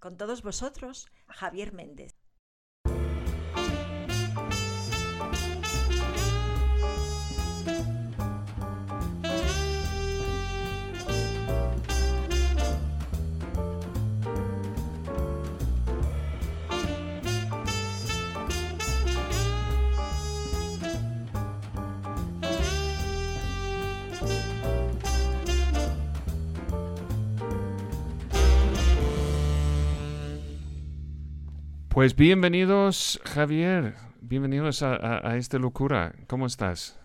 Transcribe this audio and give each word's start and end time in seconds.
Con 0.00 0.16
todos 0.16 0.42
vosotros, 0.42 1.08
Javier 1.28 1.72
Méndez. 1.72 2.17
Pues 31.98 32.14
bienvenidos, 32.14 33.20
Javier. 33.24 33.96
Bienvenidos 34.20 34.84
a, 34.84 35.36
esta 35.36 35.58
locura. 35.58 36.14
¿Cómo 36.28 36.46
estás? 36.46 36.96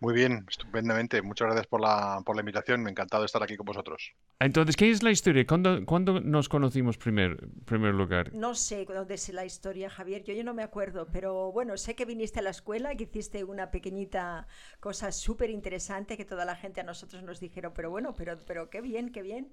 Muy 0.00 0.14
bien, 0.14 0.46
estupendamente. 0.48 1.20
Muchas 1.20 1.48
gracias 1.48 1.66
por 1.66 1.82
la, 1.82 2.22
por 2.24 2.36
la 2.36 2.40
invitación. 2.40 2.82
Me 2.82 2.88
ha 2.88 2.92
encantado 2.92 3.26
estar 3.26 3.42
aquí 3.42 3.54
con 3.58 3.66
vosotros. 3.66 4.14
Entonces, 4.40 4.76
¿qué 4.76 4.90
es 4.90 5.02
la 5.02 5.10
historia? 5.10 5.44
¿Cuándo, 5.46 5.84
¿cuándo 5.84 6.20
nos 6.22 6.48
conocimos 6.48 6.96
primer, 6.96 7.36
primer 7.66 7.92
lugar? 7.92 8.32
No 8.32 8.54
sé 8.54 8.86
dónde 8.86 9.16
es 9.16 9.28
la 9.28 9.44
historia, 9.44 9.90
Javier. 9.90 10.24
Yo, 10.24 10.32
yo 10.32 10.42
no 10.42 10.54
me 10.54 10.62
acuerdo, 10.62 11.08
pero 11.12 11.52
bueno, 11.52 11.76
sé 11.76 11.94
que 11.94 12.06
viniste 12.06 12.38
a 12.38 12.42
la 12.42 12.50
escuela, 12.50 12.94
que 12.94 13.04
hiciste 13.04 13.44
una 13.44 13.70
pequeñita 13.70 14.48
cosa 14.80 15.12
súper 15.12 15.50
interesante 15.50 16.16
que 16.16 16.24
toda 16.24 16.46
la 16.46 16.56
gente 16.56 16.80
a 16.80 16.84
nosotros 16.84 17.22
nos 17.24 17.40
dijeron, 17.40 17.72
pero 17.76 17.90
bueno, 17.90 18.14
pero, 18.16 18.38
pero 18.46 18.70
qué 18.70 18.80
bien, 18.80 19.10
qué 19.10 19.20
bien 19.20 19.52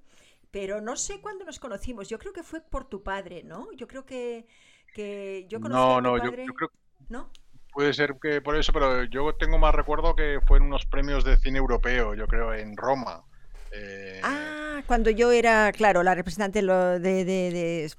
pero 0.52 0.82
no 0.82 0.96
sé 0.96 1.22
cuándo 1.22 1.46
nos 1.46 1.60
conocimos. 1.60 2.10
Yo 2.10 2.20
creo 2.20 2.34
que 2.34 2.44
fue 2.44 2.62
por 2.62 2.88
tu 2.88 3.04
padre, 3.04 3.44
¿no? 3.44 3.72
Yo 3.74 3.88
creo 3.88 4.06
que, 4.06 4.48
que 4.94 5.46
yo 5.50 5.60
conocí 5.60 5.80
no, 5.80 5.94
a 5.94 5.98
tu 5.98 6.04
no, 6.04 6.18
padre. 6.18 6.46
Yo, 6.46 6.54
creo, 6.54 6.72
¿No? 7.10 7.32
Puede 7.74 7.94
ser 7.94 8.16
que 8.22 8.42
por 8.42 8.56
eso, 8.56 8.72
pero 8.72 9.04
yo 9.04 9.34
tengo 9.36 9.58
más 9.58 9.76
recuerdo 9.76 10.16
que 10.16 10.40
fue 10.48 10.60
en 10.60 10.64
unos 10.64 10.86
premios 10.86 11.26
de 11.26 11.38
cine 11.38 11.58
europeo, 11.58 12.16
yo 12.16 12.28
creo, 12.28 12.54
en 12.54 12.78
Roma. 12.78 13.24
Eh, 13.74 14.22
ah, 14.24 14.82
cuando 14.88 15.10
yo 15.10 15.32
era, 15.32 15.72
claro, 15.74 16.02
la 16.02 16.16
representante 16.16 16.62
de, 16.62 17.00
de, 17.00 17.26
de, 17.26 17.92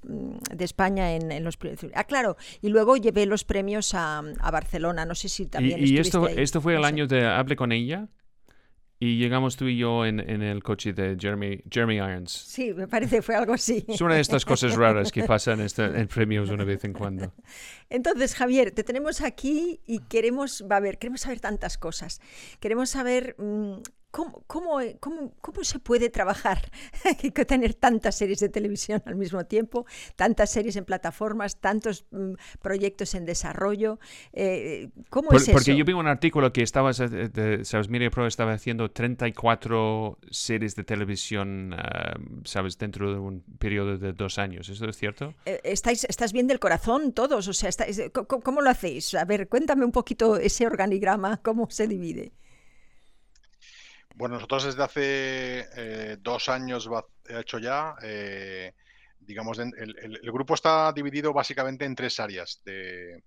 de 0.54 0.64
España 0.64 1.14
en, 1.14 1.30
en, 1.30 1.44
los 1.44 1.58
Ah, 1.94 2.04
claro, 2.04 2.38
y 2.62 2.70
luego 2.70 2.96
llevé 2.96 3.26
los 3.26 3.44
premios 3.44 3.92
a, 3.92 4.22
a 4.40 4.50
Barcelona, 4.50 5.04
no 5.04 5.14
sé 5.14 5.28
si 5.28 5.46
también. 5.46 5.78
¿Y, 5.80 5.90
y 5.90 5.98
esto, 5.98 6.26
esto 6.28 6.62
fue 6.62 6.76
el 6.76 6.84
año 6.84 7.06
de 7.06 7.26
Hable 7.26 7.56
con 7.56 7.72
ella? 7.72 8.08
Y 8.98 9.18
llegamos 9.18 9.56
tú 9.56 9.66
y 9.66 9.76
yo 9.76 10.06
en, 10.06 10.20
en, 10.20 10.42
el 10.42 10.62
coche 10.62 10.94
de 10.94 11.16
Jeremy, 11.20 11.62
Jeremy 11.70 11.96
Irons. 11.96 12.32
Sí, 12.32 12.72
me 12.72 12.88
parece 12.88 13.20
fue 13.20 13.34
algo 13.34 13.52
así. 13.52 13.84
Es 13.88 14.00
una 14.00 14.14
de 14.14 14.22
estas 14.22 14.46
cosas 14.46 14.74
raras 14.74 15.12
que 15.12 15.24
pasan 15.24 15.60
este, 15.60 15.84
en 15.84 16.08
premios 16.08 16.48
una 16.48 16.64
vez 16.64 16.82
en 16.84 16.94
cuando. 16.94 17.32
Entonces, 17.90 18.34
Javier, 18.34 18.70
te 18.70 18.84
tenemos 18.84 19.20
aquí 19.20 19.80
y 19.86 19.98
queremos, 20.00 20.64
va 20.70 20.76
a 20.76 20.80
ver, 20.80 20.98
queremos 20.98 21.20
saber 21.20 21.40
tantas 21.40 21.76
cosas. 21.76 22.20
Queremos 22.58 22.88
saber 22.88 23.36
mm, 23.38 23.82
¿Cómo, 24.16 24.42
cómo, 24.46 24.80
cómo, 24.98 25.34
cómo 25.42 25.62
se 25.62 25.78
puede 25.78 26.08
trabajar 26.08 26.70
y 27.22 27.30
tener 27.32 27.74
tantas 27.74 28.16
series 28.16 28.40
de 28.40 28.48
televisión 28.48 29.02
al 29.04 29.14
mismo 29.14 29.44
tiempo, 29.44 29.84
tantas 30.16 30.50
series 30.50 30.76
en 30.76 30.86
plataformas, 30.86 31.60
tantos 31.60 32.06
mm, 32.12 32.32
proyectos 32.62 33.14
en 33.14 33.26
desarrollo? 33.26 33.98
Eh, 34.32 34.88
¿Cómo 35.10 35.32
es 35.32 35.42
eso? 35.42 35.52
Porque 35.52 35.76
yo 35.76 35.84
vi 35.84 35.92
un 35.92 36.06
artículo 36.06 36.50
que 36.50 36.62
estabas, 36.62 36.98
eh, 37.00 37.08
de, 37.08 37.62
sabes, 37.66 37.88
Pro 38.10 38.26
estaba 38.26 38.54
haciendo 38.54 38.90
34 38.90 40.18
series 40.30 40.76
de 40.76 40.84
televisión, 40.84 41.74
uh, 41.74 42.40
sabes, 42.44 42.78
dentro 42.78 43.12
de 43.12 43.18
un 43.18 43.42
periodo 43.58 43.98
de 43.98 44.14
dos 44.14 44.38
años. 44.38 44.70
¿Eso 44.70 44.86
es 44.86 44.96
cierto? 44.96 45.34
Eh, 45.44 45.60
estáis, 45.62 46.04
estás 46.04 46.32
bien 46.32 46.46
del 46.46 46.58
corazón 46.58 47.12
todos, 47.12 47.48
o 47.48 47.52
sea, 47.52 47.68
estáis, 47.68 48.00
¿cómo, 48.14 48.40
¿cómo 48.40 48.62
lo 48.62 48.70
hacéis? 48.70 49.14
A 49.14 49.26
ver, 49.26 49.46
cuéntame 49.46 49.84
un 49.84 49.92
poquito 49.92 50.38
ese 50.38 50.66
organigrama, 50.66 51.36
cómo 51.42 51.68
se 51.68 51.86
divide. 51.86 52.32
Bueno, 54.16 54.36
nosotros 54.36 54.64
desde 54.64 54.82
hace 54.82 55.68
eh, 55.76 56.16
dos 56.18 56.48
años 56.48 56.88
he 57.28 57.38
hecho 57.38 57.58
ya, 57.58 57.94
eh, 58.02 58.72
digamos, 59.18 59.58
el, 59.58 60.20
grupo 60.32 60.54
está 60.54 60.90
dividido 60.94 61.34
básicamente 61.34 61.84
en 61.84 61.94
tres 61.94 62.18
áreas 62.18 62.62
de, 62.64 63.22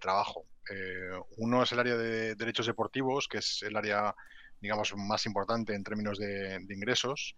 trabajo. 0.00 0.44
Eh, 0.68 1.12
uno 1.36 1.62
es 1.62 1.70
el 1.70 1.78
área 1.78 1.96
de 1.96 2.34
derechos 2.34 2.66
deportivos, 2.66 3.28
que 3.28 3.38
es 3.38 3.62
el 3.62 3.76
área, 3.76 4.12
digamos, 4.60 4.92
más 4.96 5.24
importante 5.24 5.72
en 5.72 5.84
términos 5.84 6.18
de, 6.18 6.66
ingresos, 6.68 7.36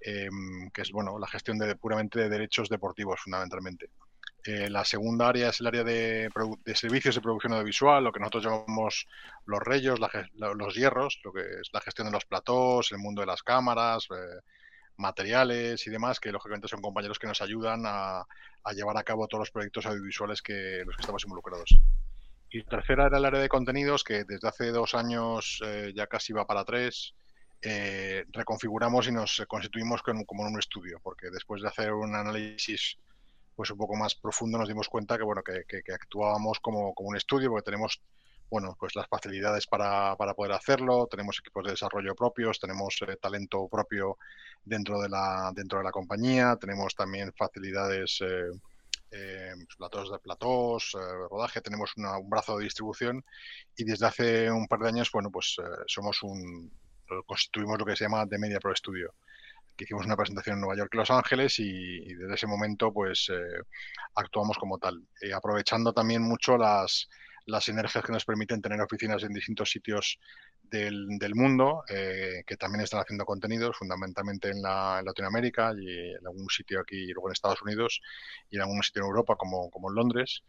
que 0.00 0.82
es, 0.82 0.90
bueno, 0.90 1.20
la 1.20 1.28
gestión 1.28 1.58
de 1.58 1.76
puramente 1.76 2.18
de 2.18 2.28
derechos 2.28 2.68
deportivos, 2.68 3.20
fundamentalmente. 3.20 3.88
Eh, 4.46 4.70
la 4.70 4.84
segunda 4.84 5.28
área 5.28 5.48
es 5.48 5.60
el 5.60 5.66
área 5.66 5.82
de, 5.82 6.30
servicios 6.74 7.16
de 7.16 7.20
producción 7.20 7.52
audiovisual, 7.54 8.04
lo 8.04 8.12
que 8.12 8.20
nosotros 8.20 8.44
llamamos 8.44 9.06
los 9.44 9.60
reyos, 9.60 9.98
los 10.34 10.74
hierros, 10.74 11.18
lo 11.24 11.32
que 11.32 11.40
es 11.40 11.68
la 11.72 11.80
gestión 11.80 12.06
de 12.06 12.12
los 12.12 12.24
platós, 12.26 12.92
el 12.92 12.98
mundo 12.98 13.22
de 13.22 13.26
las 13.26 13.42
cámaras, 13.42 14.06
eh, 14.10 14.40
materiales 14.98 15.84
y 15.86 15.90
demás, 15.90 16.20
que 16.20 16.30
lógicamente 16.30 16.68
son 16.68 16.80
compañeros 16.80 17.18
que 17.18 17.26
nos 17.26 17.40
ayudan 17.40 17.82
a, 17.86 18.24
llevar 18.72 18.96
a 18.96 19.02
cabo 19.02 19.26
todos 19.26 19.42
los 19.42 19.50
proyectos 19.50 19.86
audiovisuales 19.86 20.42
que 20.42 20.82
los 20.84 20.94
que 20.96 21.02
estamos 21.02 21.24
involucrados. 21.24 21.76
Y 22.48 22.62
tercera 22.62 23.06
era 23.06 23.18
el 23.18 23.24
área 23.24 23.40
de 23.40 23.48
contenidos, 23.48 24.04
que 24.04 24.24
desde 24.24 24.46
hace 24.46 24.70
dos 24.70 24.94
años 24.94 25.60
eh, 25.64 25.92
ya 25.94 26.06
casi 26.06 26.32
va 26.32 26.46
para 26.46 26.64
tres. 26.64 27.14
reconfiguramos 28.32 29.08
y 29.08 29.12
nos 29.12 29.42
constituimos 29.48 30.02
como 30.02 30.46
en 30.46 30.52
un 30.52 30.58
estudio, 30.60 31.00
porque 31.02 31.30
después 31.32 31.62
de 31.62 31.68
hacer 31.68 31.92
un 31.92 32.14
análisis 32.14 32.96
pues 33.56 33.70
un 33.70 33.78
poco 33.78 33.96
más 33.96 34.14
profundo 34.14 34.58
nos 34.58 34.68
dimos 34.68 34.88
cuenta 34.88 35.16
que 35.16 35.24
bueno 35.24 35.42
que, 35.42 35.64
actuábamos 35.92 36.60
como, 36.60 36.92
un 36.96 37.16
estudio 37.16 37.50
porque 37.50 37.64
tenemos 37.64 38.00
bueno 38.50 38.76
pues 38.78 38.94
las 38.94 39.08
facilidades 39.08 39.66
para, 39.66 40.14
poder 40.16 40.52
hacerlo 40.52 41.08
tenemos 41.10 41.38
equipos 41.40 41.64
de 41.64 41.70
desarrollo 41.72 42.14
propios 42.14 42.60
tenemos 42.60 42.98
eh, 43.08 43.16
talento 43.20 43.66
propio 43.68 44.18
dentro 44.64 45.00
de 45.00 45.08
la 45.08 45.50
dentro 45.54 45.78
de 45.78 45.84
la 45.84 45.90
compañía 45.90 46.56
tenemos 46.60 46.94
también 46.94 47.32
facilidades 47.32 48.20
eh, 48.20 48.50
eh 49.10 49.54
platós 49.78 50.10
de 50.10 50.18
platós, 50.18 50.92
rodaje, 51.30 51.60
tenemos 51.60 51.92
un 51.96 52.28
brazo 52.28 52.58
de 52.58 52.64
distribución 52.64 53.24
y 53.76 53.84
desde 53.84 54.06
hace 54.06 54.50
un 54.50 54.66
par 54.66 54.80
de 54.80 54.88
años, 54.88 55.10
bueno, 55.12 55.30
pues 55.30 55.56
somos 55.86 56.22
un, 56.24 56.70
constituimos 57.26 57.78
lo 57.78 57.84
que 57.84 57.96
se 57.96 58.04
llama 58.04 58.26
The 58.26 58.38
Media 58.38 58.58
Pro 58.58 58.74
Studio 58.74 59.14
que 59.76 59.84
hicimos 59.84 60.06
una 60.06 60.16
presentación 60.16 60.54
en 60.54 60.60
Nueva 60.60 60.76
York 60.76 60.90
y 60.92 60.96
Los 60.96 61.10
Ángeles 61.10 61.58
y, 61.58 62.14
desde 62.14 62.34
ese 62.34 62.46
momento 62.46 62.92
pues 62.92 63.28
eh, 63.30 63.62
actuamos 64.14 64.56
como 64.58 64.78
tal, 64.78 65.02
eh, 65.20 65.32
aprovechando 65.32 65.92
también 65.92 66.22
mucho 66.22 66.56
las, 66.56 67.08
las 67.46 67.64
sinergias 67.64 68.04
que 68.04 68.12
nos 68.12 68.24
permiten 68.24 68.60
tener 68.60 68.80
oficinas 68.80 69.22
en 69.22 69.32
distintos 69.32 69.70
sitios 69.70 70.18
del, 70.62 71.34
mundo, 71.34 71.84
eh, 71.88 72.42
que 72.46 72.56
también 72.56 72.82
están 72.82 73.00
haciendo 73.00 73.24
contenidos, 73.24 73.76
fundamentalmente 73.76 74.50
en, 74.50 74.60
la, 74.60 75.00
Latinoamérica 75.04 75.72
y 75.78 76.14
en 76.14 76.26
algún 76.26 76.48
sitio 76.48 76.80
aquí, 76.80 76.96
y 76.96 77.12
luego 77.12 77.28
en 77.28 77.32
Estados 77.32 77.62
Unidos 77.62 78.00
y 78.50 78.56
en 78.56 78.62
algún 78.62 78.82
sitio 78.82 79.02
en 79.02 79.08
Europa, 79.08 79.36
como, 79.36 79.70
como 79.70 79.90
en 79.90 79.94
Londres. 79.94 80.42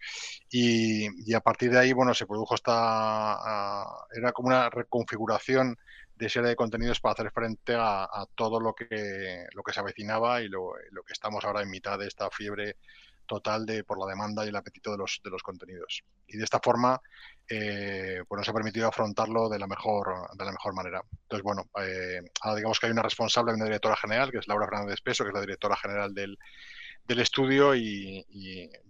Y, 0.50 1.34
a 1.34 1.40
partir 1.41 1.72
de 1.72 1.80
ahí, 1.80 1.94
bueno, 1.94 2.13
se 2.13 2.25
produjo 2.25 2.56
esta, 2.56 2.74
ah, 2.74 4.08
era 4.16 4.31
como 4.31 4.47
una 4.47 4.69
reconfiguración 4.69 5.78
de 6.18 6.29
serie 6.29 6.50
de 6.50 6.56
contenidos 6.56 7.00
para 7.00 7.14
hacer 7.14 7.31
frente 7.31 7.75
a, 7.78 8.25
todo 8.35 8.59
lo 8.59 8.74
que, 8.74 9.46
lo 9.53 9.64
que 9.64 9.74
se 9.74 9.79
avecinaba 9.79 10.41
y 10.41 10.47
lo, 10.47 10.74
que 11.06 11.14
estamos 11.14 11.46
ahora 11.46 11.62
en 11.62 11.69
mitad 11.69 12.00
de 12.00 12.08
esta 12.08 12.29
fiebre 12.31 12.78
total 13.27 13.65
de 13.65 13.83
por 13.83 13.99
la 13.99 14.07
demanda 14.07 14.45
y 14.45 14.49
el 14.49 14.55
apetito 14.55 14.91
de 14.91 14.97
los, 14.97 15.21
de 15.23 15.29
los 15.29 15.43
contenidos. 15.43 16.03
Y 16.27 16.38
de 16.38 16.43
esta 16.43 16.59
forma, 16.59 16.99
eh, 17.47 18.23
pues 18.27 18.39
nos 18.39 18.49
ha 18.49 18.53
permitido 18.53 18.88
afrontarlo 18.88 19.49
de 19.49 19.59
la 19.59 19.67
mejor, 19.67 20.07
de 20.35 20.45
la 20.45 20.51
mejor 20.51 20.73
manera. 20.73 21.03
Entonces, 21.23 21.43
bueno, 21.43 21.69
eh, 21.81 22.21
ahora 22.41 22.55
digamos 22.55 22.79
que 22.79 22.87
hay 22.87 22.91
una 22.91 23.03
responsable, 23.03 23.53
una 23.53 23.66
directora 23.66 23.95
general, 23.95 24.31
que 24.31 24.39
es 24.39 24.47
Laura 24.47 24.67
Fernández 24.67 25.01
Peso, 25.01 25.23
que 25.23 25.29
es 25.29 25.35
la 25.35 25.41
directora 25.41 25.75
general 25.75 26.13
del, 26.13 26.37
del 27.07 27.19
estudio, 27.19 27.75
y, 27.75 28.25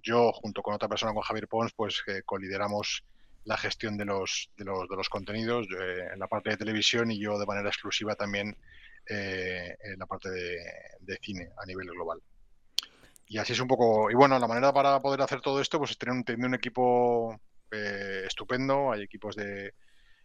yo, 0.02 0.32
junto 0.32 0.62
con 0.62 0.74
otra 0.74 0.88
persona, 0.88 1.14
con 1.14 1.22
Javier 1.22 1.48
Pons, 1.48 1.74
pues 1.74 2.02
eh, 2.08 2.22
colideramos 2.26 3.04
la 3.48 3.58
gestión 3.58 3.98
de 3.98 4.06
los, 4.06 4.50
de 4.58 4.66
los, 4.66 4.90
de 4.90 4.96
los 4.96 5.08
contenidos 5.08 5.68
eh, 5.80 6.10
en 6.14 6.20
la 6.20 6.28
parte 6.28 6.50
de 6.50 6.58
televisión 6.58 7.10
y 7.12 7.20
yo 7.20 7.40
de 7.40 7.46
manera 7.46 7.70
exclusiva 7.70 8.14
también 8.16 8.58
eh, 9.10 9.78
en 9.84 9.98
la 9.98 10.06
parte 10.06 10.30
de, 10.30 11.18
cine 11.22 11.50
a 11.58 11.66
nivel 11.66 11.88
global. 11.88 12.22
Y 13.28 13.38
así 13.38 13.54
es 13.54 13.60
un 13.60 13.68
poco. 13.68 14.10
Y 14.10 14.16
bueno, 14.16 14.40
la 14.40 14.48
manera 14.48 14.74
para 14.74 15.00
poder 15.02 15.22
hacer 15.22 15.42
todo 15.42 15.62
esto, 15.62 15.78
pues 15.80 15.92
es 15.92 15.98
tener 15.98 16.14
un, 16.16 16.46
un 16.46 16.56
equipo 16.56 17.40
eh, 17.72 18.24
estupendo. 18.26 18.92
Hay 18.92 19.02
equipos 19.04 19.36
de, 19.36 19.74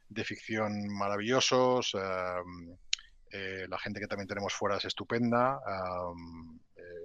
de 0.08 0.24
ficción 0.24 0.86
maravillosos. 0.88 1.94
la 1.94 3.78
gente 3.78 4.00
que 4.00 4.06
también 4.06 4.28
tenemos 4.28 4.52
fuera 4.54 4.76
es 4.76 4.84
estupenda. 4.84 5.60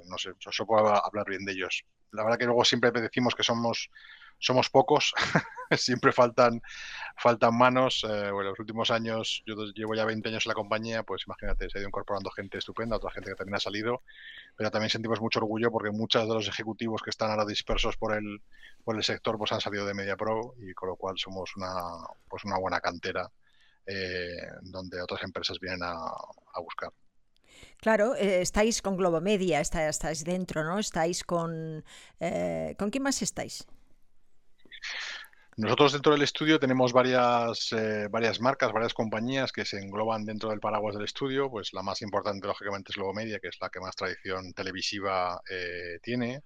no 0.06 0.18
sé, 0.18 0.32
yo 0.40 0.66
puedo 0.66 0.88
hablar 1.06 1.26
bien 1.28 1.46
de 1.46 1.54
ellos. 1.54 1.84
La 2.12 2.24
verdad 2.24 2.38
que 2.38 2.46
luego 2.46 2.64
siempre 2.64 2.92
decimos 2.92 3.36
que 3.36 3.44
somos 3.44 3.90
somos 4.40 4.70
pocos, 4.70 5.14
siempre 5.78 6.12
faltan, 6.12 6.62
faltan 7.18 7.58
manos. 7.58 8.04
Eh, 8.04 8.32
bueno, 8.32 8.52
los 8.52 8.60
últimos 8.60 8.92
años, 8.92 9.44
yo 9.46 9.56
llevo 9.76 9.96
ya 9.96 10.06
20 10.06 10.30
años 10.30 10.46
en 10.46 10.50
la 10.50 10.56
compañía, 10.56 11.04
pues 11.04 11.24
imagínate, 11.28 11.70
se 11.70 11.78
ha 11.78 11.82
ido 11.82 11.90
incorporando 11.90 12.30
gente 12.32 12.58
estupenda, 12.58 12.98
otra 12.98 13.12
gente 13.12 13.32
que 13.32 13.36
también 13.36 13.56
ha 13.56 13.60
salido, 13.60 14.04
pero 14.56 14.72
también 14.72 14.90
sentimos 14.90 15.22
mucho 15.22 15.40
orgullo 15.40 15.72
porque 15.72 15.92
muchos 15.92 16.28
de 16.28 16.34
los 16.34 16.48
ejecutivos 16.48 17.02
que 17.02 17.10
están 17.10 17.32
ahora 17.32 17.46
dispersos 17.46 17.98
por 17.98 18.16
el, 18.16 18.42
por 18.84 18.96
el 18.96 19.04
sector 19.04 19.38
pues 19.38 19.52
han 19.52 19.62
salido 19.62 19.86
de 19.86 19.94
MediaPro 19.94 20.56
y 20.60 20.74
con 20.74 20.90
lo 20.90 20.96
cual 20.96 21.18
somos 21.18 21.56
una, 21.56 21.74
pues 22.30 22.44
una 22.46 22.58
buena 22.58 22.80
cantera 22.80 23.30
eh, 23.88 24.36
donde 24.64 25.02
otras 25.02 25.24
empresas 25.24 25.60
vienen 25.62 25.82
a, 25.82 25.96
buscar. 26.62 26.92
Claro, 27.78 28.16
eh, 28.16 28.42
estáis 28.42 28.82
con 28.82 28.98
Globomedia, 28.98 29.62
está, 29.62 29.88
estáis 29.88 30.26
dentro, 30.26 30.64
¿no? 30.64 30.80
Estáis 30.80 31.24
con... 31.24 31.86
Eh, 32.20 32.76
¿Con 32.78 32.90
quién 32.90 33.04
más 33.04 33.22
estáis? 33.22 33.66
Nosotros 35.58 35.94
dentro 35.94 36.12
del 36.12 36.22
estudio 36.22 36.60
tenemos 36.60 36.94
varias, 36.94 37.72
eh, 37.72 38.08
varias 38.12 38.40
marcas, 38.40 38.72
varias 38.72 38.94
compañías 38.94 39.52
que 39.52 39.66
se 39.66 39.80
engloban 39.80 40.24
dentro 40.24 40.52
del 40.52 40.60
paraguas 40.60 40.94
del 40.94 41.06
estudio. 41.06 41.50
Pues 41.50 41.74
la 41.74 41.82
más 41.82 42.04
importante, 42.04 42.46
lógicamente, 42.46 42.92
es 42.92 43.16
Media, 43.16 43.40
que 43.40 43.48
es 43.48 43.58
la 43.60 43.70
que 43.70 43.80
más 43.80 43.96
tradición 43.96 44.54
televisiva 44.54 45.42
eh, 45.50 45.98
tiene. 46.04 46.44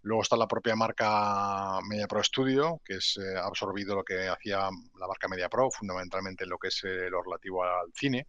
Luego 0.00 0.22
está 0.22 0.36
la 0.38 0.48
propia 0.48 0.74
marca 0.74 1.80
Media 1.86 2.06
Pro 2.06 2.22
Studio, 2.22 2.80
que 2.82 2.94
es 2.94 3.18
eh, 3.18 3.36
absorbido 3.38 3.94
lo 3.94 4.04
que 4.04 4.26
hacía 4.26 4.70
la 4.98 5.06
marca 5.06 5.28
Media 5.28 5.50
Pro, 5.50 5.70
fundamentalmente 5.70 6.46
lo 6.46 6.56
que 6.56 6.68
es 6.68 6.80
lo 6.82 7.22
relativo 7.22 7.62
al 7.62 7.92
cine. 7.94 8.26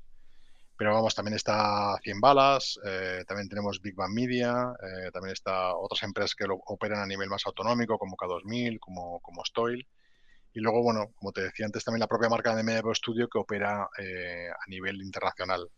Pero 0.78 0.94
vamos, 0.94 1.16
también 1.16 1.36
está 1.36 1.98
100 2.04 2.22
balas, 2.22 2.80
también 3.28 3.50
tenemos 3.50 3.82
Big 3.82 3.96
Bang 3.96 4.14
Media, 4.14 4.74
también 5.12 5.34
está 5.34 5.76
otras 5.76 6.04
empresas 6.04 6.36
que 6.36 6.46
lo 6.46 6.56
operan 6.68 7.02
a 7.02 7.08
nivel 7.08 7.30
más 7.30 7.48
autonómico, 7.48 7.98
como 7.98 8.16
K2000, 8.16 8.80
como, 8.80 9.20
como 9.22 9.44
Stoil. 9.44 9.88
Y 10.58 10.60
luego, 10.60 10.82
bueno, 10.82 11.14
como 11.14 11.32
te 11.32 11.42
decía 11.42 11.68
antes, 11.68 11.84
también 11.84 12.00
la 12.00 12.08
propia 12.08 12.30
marca 12.30 12.56
de 12.56 12.64
Media 12.64 12.82
Studio 12.96 13.28
que 13.30 13.38
opera 13.38 13.88
eh, 14.00 14.50
a 14.50 14.70
nivel 14.70 15.04
internacional. 15.04 15.70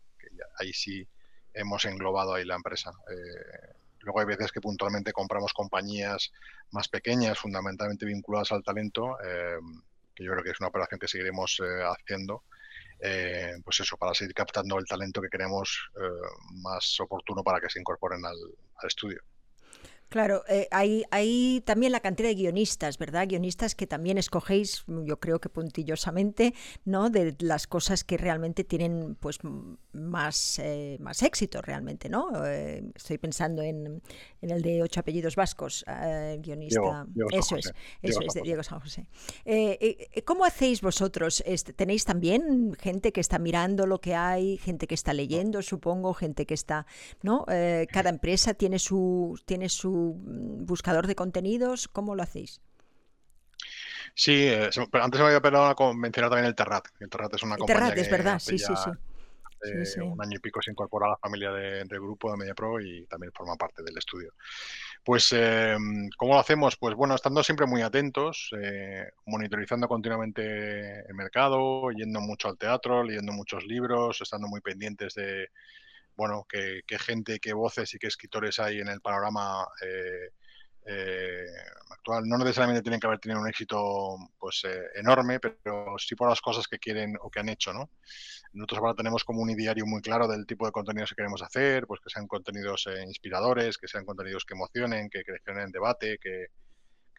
Ahí 0.58 0.72
sí 0.72 1.06
hemos 1.52 1.84
englobado 1.84 2.32
ahí 2.32 2.46
la 2.46 2.54
empresa. 2.54 2.90
Eh, 3.10 3.74
luego 3.98 4.20
hay 4.20 4.24
veces 4.24 4.50
que 4.50 4.62
puntualmente 4.62 5.12
compramos 5.12 5.52
compañías 5.52 6.32
más 6.70 6.88
pequeñas, 6.88 7.38
fundamentalmente 7.38 8.06
vinculadas 8.06 8.52
al 8.52 8.62
talento, 8.62 9.18
eh, 9.22 9.58
que 10.14 10.24
yo 10.24 10.32
creo 10.32 10.42
que 10.42 10.50
es 10.50 10.60
una 10.60 10.68
operación 10.68 10.98
que 10.98 11.08
seguiremos 11.08 11.60
haciendo. 11.84 12.44
Pues 13.64 13.80
eso, 13.80 13.96
para 13.96 14.14
seguir 14.14 14.34
captando 14.34 14.78
el 14.78 14.86
talento 14.86 15.20
que 15.20 15.28
queremos 15.28 15.90
más 16.62 16.98
oportuno 17.00 17.42
para 17.42 17.60
que 17.60 17.70
se 17.70 17.80
incorporen 17.80 18.24
al 18.24 18.36
estudio. 18.86 19.20
Claro, 20.10 20.42
eh, 20.48 20.66
hay, 20.72 21.04
hay, 21.12 21.62
también 21.64 21.92
la 21.92 22.00
cantidad 22.00 22.28
de 22.28 22.34
guionistas, 22.34 22.98
¿verdad? 22.98 23.28
Guionistas 23.28 23.76
que 23.76 23.86
también 23.86 24.18
escogéis, 24.18 24.84
yo 24.88 25.20
creo 25.20 25.40
que 25.40 25.48
puntillosamente, 25.48 26.52
¿no? 26.84 27.10
De 27.10 27.36
las 27.38 27.68
cosas 27.68 28.02
que 28.02 28.16
realmente 28.16 28.64
tienen, 28.64 29.14
pues, 29.20 29.38
más, 29.92 30.58
eh, 30.58 30.96
más 30.98 31.22
éxito 31.22 31.62
realmente, 31.62 32.08
¿no? 32.08 32.44
Eh, 32.44 32.82
estoy 32.92 33.18
pensando 33.18 33.62
en, 33.62 34.02
en, 34.42 34.50
el 34.50 34.62
de 34.62 34.82
ocho 34.82 34.98
apellidos 34.98 35.36
vascos, 35.36 35.84
guionista. 36.38 37.06
eso 37.32 37.56
es, 37.56 37.72
eso 38.02 38.20
es, 38.20 38.34
de 38.34 38.42
Diego 38.42 38.64
San 38.64 38.80
José. 38.80 39.06
¿Cómo 40.24 40.44
hacéis 40.44 40.80
vosotros? 40.80 41.40
Este, 41.46 41.72
¿Tenéis 41.72 42.04
también 42.04 42.74
gente 42.80 43.12
que 43.12 43.20
está 43.20 43.38
mirando 43.38 43.86
lo 43.86 44.00
que 44.00 44.16
hay, 44.16 44.58
gente 44.58 44.88
que 44.88 44.94
está 44.96 45.14
leyendo, 45.14 45.62
supongo, 45.62 46.14
gente 46.14 46.46
que 46.46 46.54
está, 46.54 46.86
¿no? 47.22 47.44
cada 47.92 48.10
empresa 48.10 48.54
tiene 48.54 48.80
su, 48.80 49.38
tiene 49.46 49.68
su 49.68 49.99
buscador 50.00 51.06
de 51.06 51.14
contenidos? 51.14 51.88
¿Cómo 51.88 52.14
lo 52.14 52.22
hacéis? 52.22 52.60
Sí, 54.14 54.46
eh, 54.46 54.70
pero 54.90 55.04
antes 55.04 55.20
me 55.20 55.26
había 55.26 55.40
perdonado 55.40 55.74
con 55.74 55.98
mencionar 55.98 56.30
también 56.30 56.46
el 56.46 56.54
Terrat. 56.54 56.86
El 56.98 57.08
Terrat 57.08 57.34
es 57.34 57.42
una 57.42 57.56
compañía 57.56 57.84
Terrat, 57.84 57.98
es 57.98 58.10
verdad, 58.10 58.38
sí, 58.38 58.58
sí, 58.58 58.74
sí. 58.76 60.00
Un 60.00 60.20
año 60.22 60.36
y 60.36 60.40
pico 60.40 60.60
se 60.62 60.70
incorpora 60.70 61.06
a 61.06 61.10
la 61.10 61.16
familia 61.16 61.52
del 61.52 61.86
grupo 61.88 62.30
de 62.30 62.38
MediaPro 62.38 62.80
y 62.80 63.06
también 63.06 63.32
forma 63.32 63.56
parte 63.56 63.82
del 63.82 63.96
estudio. 63.98 64.32
Pues, 65.04 65.32
eh, 65.32 65.76
¿cómo 66.16 66.34
lo 66.34 66.40
hacemos? 66.40 66.76
Pues 66.76 66.94
bueno, 66.94 67.14
estando 67.14 67.42
siempre 67.42 67.66
muy 67.66 67.82
atentos, 67.82 68.50
eh, 68.58 69.10
monitorizando 69.26 69.86
continuamente 69.86 71.00
el 71.06 71.14
mercado, 71.14 71.90
yendo 71.90 72.20
mucho 72.20 72.48
al 72.48 72.58
teatro, 72.58 73.02
leyendo 73.02 73.32
muchos 73.32 73.64
libros, 73.64 74.20
estando 74.20 74.48
muy 74.48 74.60
pendientes 74.60 75.14
de, 75.14 75.48
bueno, 76.16 76.46
qué, 76.48 76.82
gente, 76.98 77.40
qué 77.40 77.52
voces 77.52 77.94
y 77.94 77.98
qué 77.98 78.06
escritores 78.06 78.58
hay 78.58 78.80
en 78.80 78.88
el 78.88 79.00
panorama 79.00 79.66
eh, 79.82 80.30
eh, 80.86 81.46
actual. 81.90 82.24
No 82.26 82.38
necesariamente 82.38 82.82
tienen 82.82 83.00
que 83.00 83.06
haber 83.06 83.18
tenido 83.18 83.40
un 83.40 83.48
éxito 83.48 84.16
pues 84.38 84.62
eh, 84.64 84.82
enorme, 84.96 85.40
pero 85.40 85.96
sí 85.98 86.14
por 86.14 86.28
las 86.28 86.40
cosas 86.40 86.66
que 86.68 86.78
quieren 86.78 87.16
o 87.20 87.30
que 87.30 87.40
han 87.40 87.48
hecho, 87.48 87.72
¿no? 87.72 87.90
Nosotros 88.52 88.80
ahora 88.80 88.94
tenemos 88.94 89.24
como 89.24 89.40
un 89.40 89.50
ideario 89.50 89.86
muy 89.86 90.02
claro 90.02 90.26
del 90.26 90.46
tipo 90.46 90.66
de 90.66 90.72
contenidos 90.72 91.10
que 91.10 91.16
queremos 91.16 91.42
hacer, 91.42 91.86
pues 91.86 92.00
que 92.00 92.10
sean 92.10 92.26
contenidos 92.26 92.88
inspiradores, 93.06 93.78
que 93.78 93.86
sean 93.86 94.04
contenidos 94.04 94.44
que 94.44 94.54
emocionen, 94.54 95.08
que, 95.08 95.22
en 95.46 95.70
debate, 95.70 96.18
que, 96.18 96.46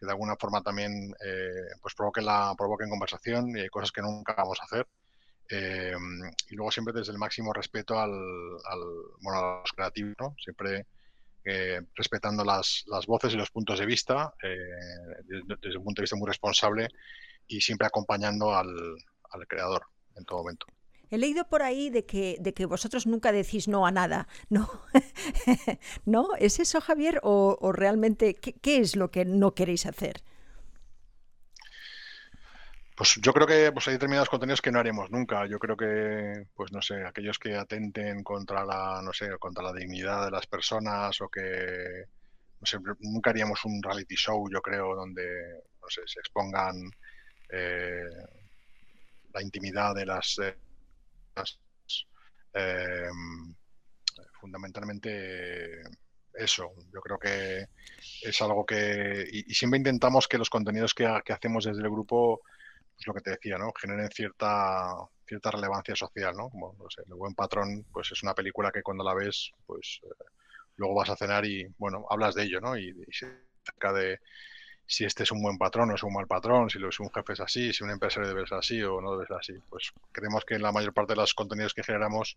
de 0.00 0.10
alguna 0.10 0.36
forma 0.36 0.62
también 0.62 1.14
pues 1.80 1.94
provoquen, 1.94 2.26
la, 2.26 2.54
provoquen 2.58 2.90
conversación 2.90 3.56
y 3.56 3.60
hay 3.60 3.68
cosas 3.68 3.92
que 3.92 4.02
nunca 4.02 4.34
vamos 4.34 4.60
a 4.60 4.64
hacer. 4.64 4.86
Eh, 5.48 5.92
y 6.50 6.54
luego 6.54 6.70
siempre 6.70 6.94
desde 6.94 7.12
el 7.12 7.18
máximo 7.18 7.52
respeto 7.52 7.98
al, 7.98 8.10
bueno, 9.20 9.38
a 9.38 9.60
los 9.60 9.72
creativos, 9.72 10.14
¿no? 10.18 10.34
Siempre 10.42 10.86
eh, 11.44 11.80
respetando 11.94 12.44
las, 12.44 12.84
las, 12.86 13.06
voces 13.06 13.34
y 13.34 13.36
los 13.36 13.50
puntos 13.50 13.78
de 13.78 13.86
vista 13.86 14.32
eh, 14.42 14.56
desde, 15.60 15.76
un 15.76 15.84
punto 15.84 16.00
de 16.00 16.04
vista 16.04 16.16
muy 16.16 16.28
responsable 16.28 16.88
y 17.46 17.60
siempre 17.60 17.86
acompañando 17.86 18.54
al, 18.54 18.68
al, 19.30 19.46
creador 19.48 19.82
en 20.16 20.24
todo 20.24 20.38
momento. 20.38 20.66
He 21.10 21.18
leído 21.18 21.46
por 21.48 21.62
ahí 21.62 21.90
de 21.90 22.06
que, 22.06 22.36
de 22.40 22.54
que 22.54 22.64
vosotros 22.64 23.06
nunca 23.06 23.32
decís 23.32 23.68
no 23.68 23.84
a 23.86 23.90
nada, 23.90 24.28
¿no? 24.48 24.70
¿No? 26.06 26.28
¿Es 26.38 26.60
eso, 26.60 26.80
Javier? 26.80 27.20
¿O, 27.22 27.58
o 27.60 27.72
realmente 27.72 28.34
¿qué, 28.36 28.54
qué 28.54 28.78
es 28.78 28.96
lo 28.96 29.10
que 29.10 29.24
no 29.24 29.54
queréis 29.54 29.84
hacer? 29.84 30.22
Pues 33.02 33.18
yo 33.20 33.32
creo 33.32 33.48
que 33.48 33.72
pues, 33.72 33.88
hay 33.88 33.94
determinados 33.94 34.28
contenidos 34.28 34.62
que 34.62 34.70
no 34.70 34.78
haremos 34.78 35.10
nunca. 35.10 35.44
Yo 35.46 35.58
creo 35.58 35.76
que, 35.76 36.46
pues 36.54 36.70
no 36.70 36.80
sé, 36.80 37.04
aquellos 37.04 37.36
que 37.36 37.56
atenten 37.56 38.22
contra 38.22 38.64
la, 38.64 39.02
no 39.02 39.12
sé, 39.12 39.28
contra 39.40 39.64
la 39.64 39.72
dignidad 39.72 40.24
de 40.24 40.30
las 40.30 40.46
personas 40.46 41.20
o 41.20 41.28
que, 41.28 42.04
no 42.60 42.64
sé, 42.64 42.78
nunca 43.00 43.30
haríamos 43.30 43.64
un 43.64 43.82
reality 43.82 44.14
show, 44.14 44.48
yo 44.48 44.62
creo, 44.62 44.94
donde, 44.94 45.24
no 45.80 45.88
sé, 45.88 46.02
se 46.06 46.20
expongan 46.20 46.76
eh, 47.50 48.04
la 49.34 49.42
intimidad 49.42 49.96
de 49.96 50.06
las, 50.06 50.38
eh, 52.54 53.08
fundamentalmente 54.40 55.82
eso. 56.34 56.72
Yo 56.94 57.00
creo 57.00 57.18
que 57.18 57.66
es 58.22 58.42
algo 58.42 58.64
que 58.64 59.26
y, 59.28 59.52
siempre 59.52 59.78
intentamos 59.78 60.28
que 60.28 60.38
los 60.38 60.48
contenidos 60.48 60.94
que 60.94 61.04
hacemos 61.04 61.64
desde 61.64 61.82
el 61.82 61.90
grupo 61.90 62.42
es 62.98 63.06
lo 63.06 63.14
que 63.14 63.20
te 63.20 63.30
decía, 63.30 63.58
¿no? 63.58 63.72
Generen 63.78 64.10
cierta, 64.10 64.92
cierta 65.26 65.50
relevancia 65.50 65.96
social, 65.96 66.36
¿no? 66.36 66.50
Como, 66.50 66.74
no 66.78 66.90
sé, 66.90 67.02
El 67.06 67.14
Buen 67.14 67.34
Patrón, 67.34 67.84
pues 67.92 68.12
es 68.12 68.22
una 68.22 68.34
película 68.34 68.70
que 68.70 68.82
cuando 68.82 69.04
la 69.04 69.14
ves, 69.14 69.52
pues 69.66 70.00
eh, 70.04 70.24
luego 70.76 70.94
vas 70.94 71.10
a 71.10 71.16
cenar 71.16 71.44
y, 71.44 71.66
bueno, 71.78 72.06
hablas 72.10 72.34
de 72.34 72.44
ello, 72.44 72.60
¿no? 72.60 72.76
Y, 72.76 72.88
y 72.90 73.12
cerca 73.12 73.92
de 73.92 74.20
si 74.86 75.04
este 75.04 75.22
es 75.22 75.32
un 75.32 75.42
buen 75.42 75.58
patrón 75.58 75.90
o 75.90 75.94
es 75.94 76.02
un 76.02 76.12
mal 76.12 76.26
patrón, 76.26 76.68
si 76.68 76.78
lo 76.78 76.88
es 76.90 77.00
un 77.00 77.10
jefe 77.10 77.32
es 77.32 77.40
así, 77.40 77.72
si 77.72 77.82
un 77.82 77.90
empresario 77.90 78.28
debe 78.28 78.46
ser 78.46 78.58
así 78.58 78.82
o 78.82 79.00
no 79.00 79.12
debe 79.12 79.26
ser 79.26 79.36
así. 79.38 79.54
Pues 79.70 79.92
creemos 80.12 80.44
que 80.44 80.58
la 80.58 80.72
mayor 80.72 80.92
parte 80.92 81.14
de 81.14 81.16
los 81.16 81.34
contenidos 81.34 81.72
que 81.72 81.82
generamos 81.82 82.36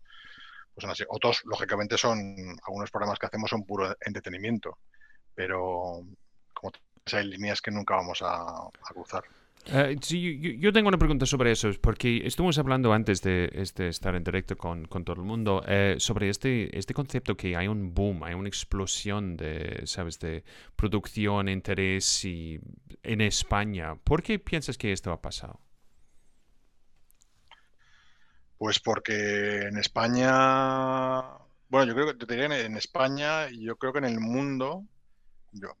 pues 0.74 0.82
son 0.82 0.90
así. 0.90 1.04
Otros, 1.08 1.42
lógicamente, 1.44 1.98
son, 1.98 2.18
algunos 2.66 2.90
programas 2.90 3.18
que 3.18 3.26
hacemos 3.26 3.50
son 3.50 3.64
puro 3.64 3.94
entretenimiento, 4.00 4.78
pero 5.34 6.02
como 6.54 6.72
hay 7.12 7.24
líneas 7.24 7.60
que 7.60 7.70
nunca 7.70 7.96
vamos 7.96 8.20
a 8.22 8.70
cruzar. 8.88 9.24
Eh, 9.68 9.96
sí, 10.00 10.58
yo, 10.60 10.72
tengo 10.72 10.88
una 10.88 10.98
pregunta 10.98 11.26
sobre 11.26 11.50
eso, 11.50 11.70
porque 11.80 12.22
estuvimos 12.24 12.56
hablando 12.58 12.92
antes 12.92 13.20
de 13.22 13.50
este, 13.52 13.88
estar 13.88 14.14
en 14.14 14.22
directo 14.22 14.56
con, 14.56 14.86
todo 14.86 15.16
el 15.16 15.22
mundo 15.22 15.62
eh, 15.66 15.96
sobre 15.98 16.28
este, 16.28 16.76
este 16.78 16.94
concepto 16.94 17.36
que 17.36 17.56
hay 17.56 17.66
un 17.66 17.92
boom, 17.92 18.22
hay 18.22 18.34
una 18.34 18.48
explosión 18.48 19.36
de, 19.36 19.82
¿sabes?, 19.84 20.20
de 20.20 20.44
producción, 20.76 21.48
interés 21.48 22.24
y, 22.24 22.60
en 23.02 23.20
España. 23.20 23.96
¿Por 23.96 24.22
qué 24.22 24.38
piensas 24.38 24.78
que 24.78 24.92
esto 24.92 25.10
ha 25.10 25.20
pasado? 25.20 25.60
Pues 28.58 28.78
porque 28.78 29.62
en 29.66 29.78
España, 29.78 31.22
bueno, 31.68 31.86
yo 31.86 31.94
creo 31.94 32.16
que 32.16 32.26
te 32.26 32.44
en 32.44 32.76
España 32.76 33.50
y 33.50 33.64
yo 33.64 33.76
creo 33.76 33.92
que 33.92 33.98
en 33.98 34.06
el 34.06 34.20
mundo 34.20 34.84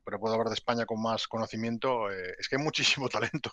pero 0.04 0.20
puedo 0.20 0.34
hablar 0.34 0.48
de 0.48 0.54
España 0.54 0.86
con 0.86 1.00
más 1.02 1.28
conocimiento, 1.28 2.10
eh, 2.10 2.34
es 2.38 2.48
que 2.48 2.56
hay 2.56 2.62
muchísimo 2.64 3.08
talento. 3.08 3.52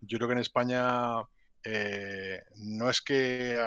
Yo 0.00 0.18
creo 0.18 0.28
que 0.28 0.34
en 0.34 0.40
España 0.40 1.22
eh, 1.62 2.42
no 2.56 2.88
es 2.88 3.02
que 3.02 3.58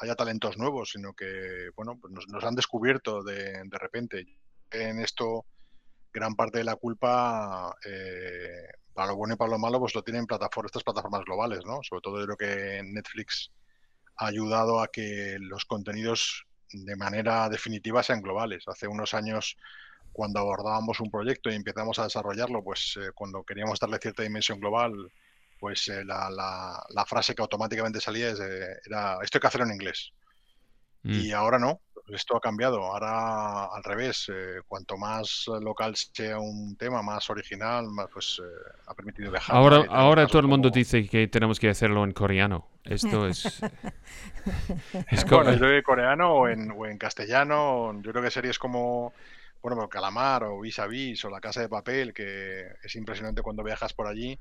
haya 0.00 0.14
talentos 0.16 0.56
nuevos, 0.56 0.90
sino 0.92 1.12
que 1.12 1.70
bueno, 1.76 1.98
pues 2.00 2.12
nos, 2.28 2.44
han 2.44 2.54
descubierto 2.54 3.22
de, 3.22 3.62
repente. 3.70 4.26
En 4.70 5.00
esto, 5.00 5.46
gran 6.12 6.34
parte 6.34 6.58
de 6.58 6.64
la 6.64 6.76
culpa, 6.76 7.74
eh, 7.84 8.68
para 8.92 9.08
lo 9.08 9.16
bueno 9.16 9.34
y 9.34 9.36
para 9.36 9.50
lo 9.50 9.58
malo, 9.58 9.78
pues 9.80 9.94
lo 9.94 10.02
tienen 10.02 10.26
plataformas, 10.26 10.70
estas 10.70 10.84
plataformas 10.84 11.24
globales, 11.24 11.64
¿no? 11.64 11.80
Sobre 11.82 12.02
todo 12.02 12.20
yo 12.20 12.26
creo 12.26 12.36
que 12.36 12.82
Netflix 12.82 13.50
ha 14.16 14.26
ayudado 14.26 14.80
a 14.80 14.88
que 14.88 15.36
los 15.40 15.64
contenidos 15.64 16.46
de 16.72 16.96
manera 16.96 17.48
definitiva 17.48 18.02
sean 18.02 18.22
globales. 18.22 18.64
Hace 18.66 18.88
unos 18.88 19.14
años, 19.14 19.56
cuando 20.18 20.40
abordábamos 20.40 20.98
un 20.98 21.12
proyecto 21.12 21.48
y 21.48 21.54
empezamos 21.54 21.96
a 22.00 22.02
desarrollarlo, 22.02 22.60
pues 22.64 22.98
eh, 23.00 23.12
cuando 23.14 23.44
queríamos 23.44 23.78
darle 23.78 23.98
cierta 23.98 24.24
dimensión 24.24 24.58
global, 24.58 25.12
pues 25.60 25.86
eh, 25.86 26.04
la, 26.04 26.28
la, 26.28 27.06
frase 27.06 27.36
que 27.36 27.42
automáticamente 27.42 28.00
salía 28.00 28.30
era 28.84 29.18
esto 29.22 29.38
hay 29.38 29.40
que 29.40 29.46
hacerlo 29.46 29.68
en 29.68 29.74
inglés. 29.74 30.10
Mm. 31.04 31.20
Y 31.20 31.30
ahora 31.30 31.60
no, 31.60 31.82
esto 32.08 32.36
ha 32.36 32.40
cambiado. 32.40 32.82
Ahora 32.82 33.66
al 33.66 33.84
revés, 33.84 34.28
eh, 34.34 34.60
cuanto 34.66 34.96
más 34.96 35.44
local 35.60 35.94
sea 35.94 36.40
un 36.40 36.74
tema, 36.76 37.00
más 37.00 37.30
original, 37.30 37.86
más 37.88 38.08
pues 38.12 38.40
eh, 38.42 38.72
ha 38.88 38.94
permitido 38.94 39.30
viajar. 39.30 39.54
Ahora, 39.54 39.84
ahora 39.88 40.26
todo 40.26 40.40
el 40.40 40.48
mundo 40.48 40.68
dice 40.68 41.08
que 41.08 41.28
tenemos 41.28 41.60
que 41.60 41.68
hacerlo 41.68 42.02
en 42.02 42.10
coreano. 42.10 42.66
Esto 42.82 43.28
es. 43.28 43.44
es 45.12 45.24
bueno, 45.30 45.54
yo 45.54 45.82
coreano 45.84 46.32
o 46.32 46.48
en, 46.48 46.72
o 46.72 46.86
en 46.86 46.98
castellano. 46.98 48.02
Yo 48.02 48.10
creo 48.10 48.24
que 48.24 48.32
series 48.32 48.58
como 48.58 49.12
bueno, 49.62 49.88
Calamar 49.88 50.44
o 50.44 50.60
Vis 50.60 50.78
a 50.78 50.86
Vis 50.86 51.24
o 51.24 51.30
La 51.30 51.40
Casa 51.40 51.60
de 51.60 51.68
Papel, 51.68 52.12
que 52.12 52.66
es 52.82 52.96
impresionante 52.96 53.42
cuando 53.42 53.62
viajas 53.62 53.92
por 53.92 54.06
allí. 54.06 54.38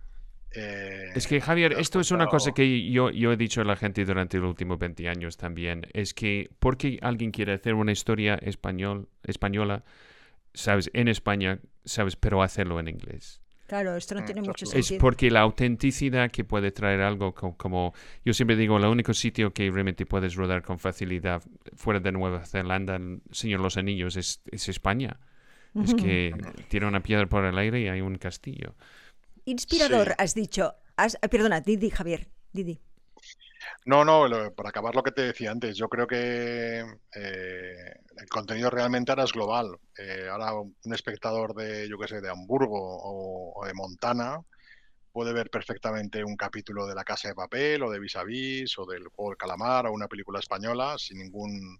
Eh, 0.51 1.11
es 1.13 1.27
que 1.27 1.41
Javier, 1.41 1.73
esto 1.73 1.99
es 1.99 2.11
una 2.11 2.27
cosa 2.27 2.53
que 2.53 2.89
yo, 2.89 3.09
yo 3.09 3.31
he 3.33 3.37
dicho 3.37 3.61
a 3.61 3.65
la 3.65 3.75
gente 3.75 4.05
durante 4.05 4.37
los 4.37 4.49
últimos 4.49 4.79
20 4.79 5.09
años 5.09 5.35
también, 5.35 5.85
es 5.93 6.13
que 6.13 6.49
porque 6.59 6.99
alguien 7.01 7.31
quiere 7.31 7.53
hacer 7.53 7.73
una 7.73 7.91
historia 7.91 8.35
español, 8.35 9.09
española, 9.23 9.83
sabes, 10.53 10.89
en 10.93 11.09
España, 11.09 11.59
sabes, 11.83 12.15
pero 12.15 12.41
hacerlo 12.41 12.79
en 12.79 12.87
inglés. 12.87 13.41
Claro, 13.67 13.97
esto 13.97 14.15
no 14.15 14.21
mm, 14.21 14.25
tiene 14.25 14.41
mucho 14.41 14.65
sentido. 14.65 14.95
Es 14.95 15.01
porque 15.01 15.29
la 15.29 15.41
autenticidad 15.41 16.31
que 16.31 16.45
puede 16.45 16.71
traer 16.71 17.01
algo 17.01 17.33
como, 17.33 17.93
yo 18.23 18.33
siempre 18.33 18.55
digo, 18.55 18.77
el 18.77 18.85
único 18.85 19.13
sitio 19.13 19.53
que 19.53 19.69
realmente 19.69 20.05
puedes 20.05 20.35
rodar 20.35 20.63
con 20.63 20.79
facilidad 20.79 21.43
fuera 21.75 21.99
de 21.99 22.11
Nueva 22.13 22.45
Zelanda, 22.45 22.99
Señor 23.31 23.59
Los 23.59 23.75
Anillos, 23.75 24.15
es, 24.15 24.41
es 24.51 24.69
España. 24.69 25.19
Es 25.83 25.93
que 25.93 26.33
tiene 26.69 26.87
una 26.87 27.03
piedra 27.03 27.27
por 27.27 27.45
el 27.45 27.55
aire 27.55 27.81
y 27.81 27.87
hay 27.87 28.01
un 28.01 28.17
castillo. 28.17 28.73
Inspirador, 29.45 30.15
has 30.17 30.33
dicho. 30.33 30.73
Eh, 30.97 31.27
perdona, 31.29 31.61
Didi, 31.61 31.91
Javier. 31.91 32.27
Didi. 32.51 32.79
No, 33.85 34.03
no, 34.03 34.27
para 34.53 34.69
acabar 34.69 34.95
lo 34.95 35.03
que 35.03 35.11
te 35.11 35.21
decía 35.23 35.51
antes, 35.51 35.77
yo 35.77 35.87
creo 35.87 36.07
que 36.07 36.79
eh, 37.15 37.93
el 38.17 38.29
contenido 38.29 38.69
realmente 38.69 39.11
ahora 39.11 39.23
es 39.23 39.31
global. 39.31 39.77
Eh, 39.97 40.27
ahora 40.29 40.53
un 40.53 40.93
espectador 40.93 41.53
de, 41.55 41.87
yo 41.89 41.97
qué 41.97 42.07
sé, 42.07 42.21
de 42.21 42.29
Hamburgo 42.29 42.77
o, 42.79 43.65
de 43.65 43.73
Montana 43.73 44.39
puede 45.11 45.33
ver 45.33 45.49
perfectamente 45.49 46.23
un 46.23 46.35
capítulo 46.35 46.85
de 46.85 46.95
La 46.95 47.03
Casa 47.03 47.29
de 47.29 47.35
Papel 47.35 47.81
o 47.83 47.89
de 47.89 47.99
Vis 47.99 48.15
a 48.17 48.23
Vis 48.23 48.77
o 48.77 48.85
del 48.85 49.07
Juego 49.07 49.31
del 49.31 49.37
Calamar 49.37 49.87
o 49.87 49.93
una 49.93 50.07
película 50.07 50.39
española 50.39 50.95
sin 50.97 51.19
ningún, 51.19 51.79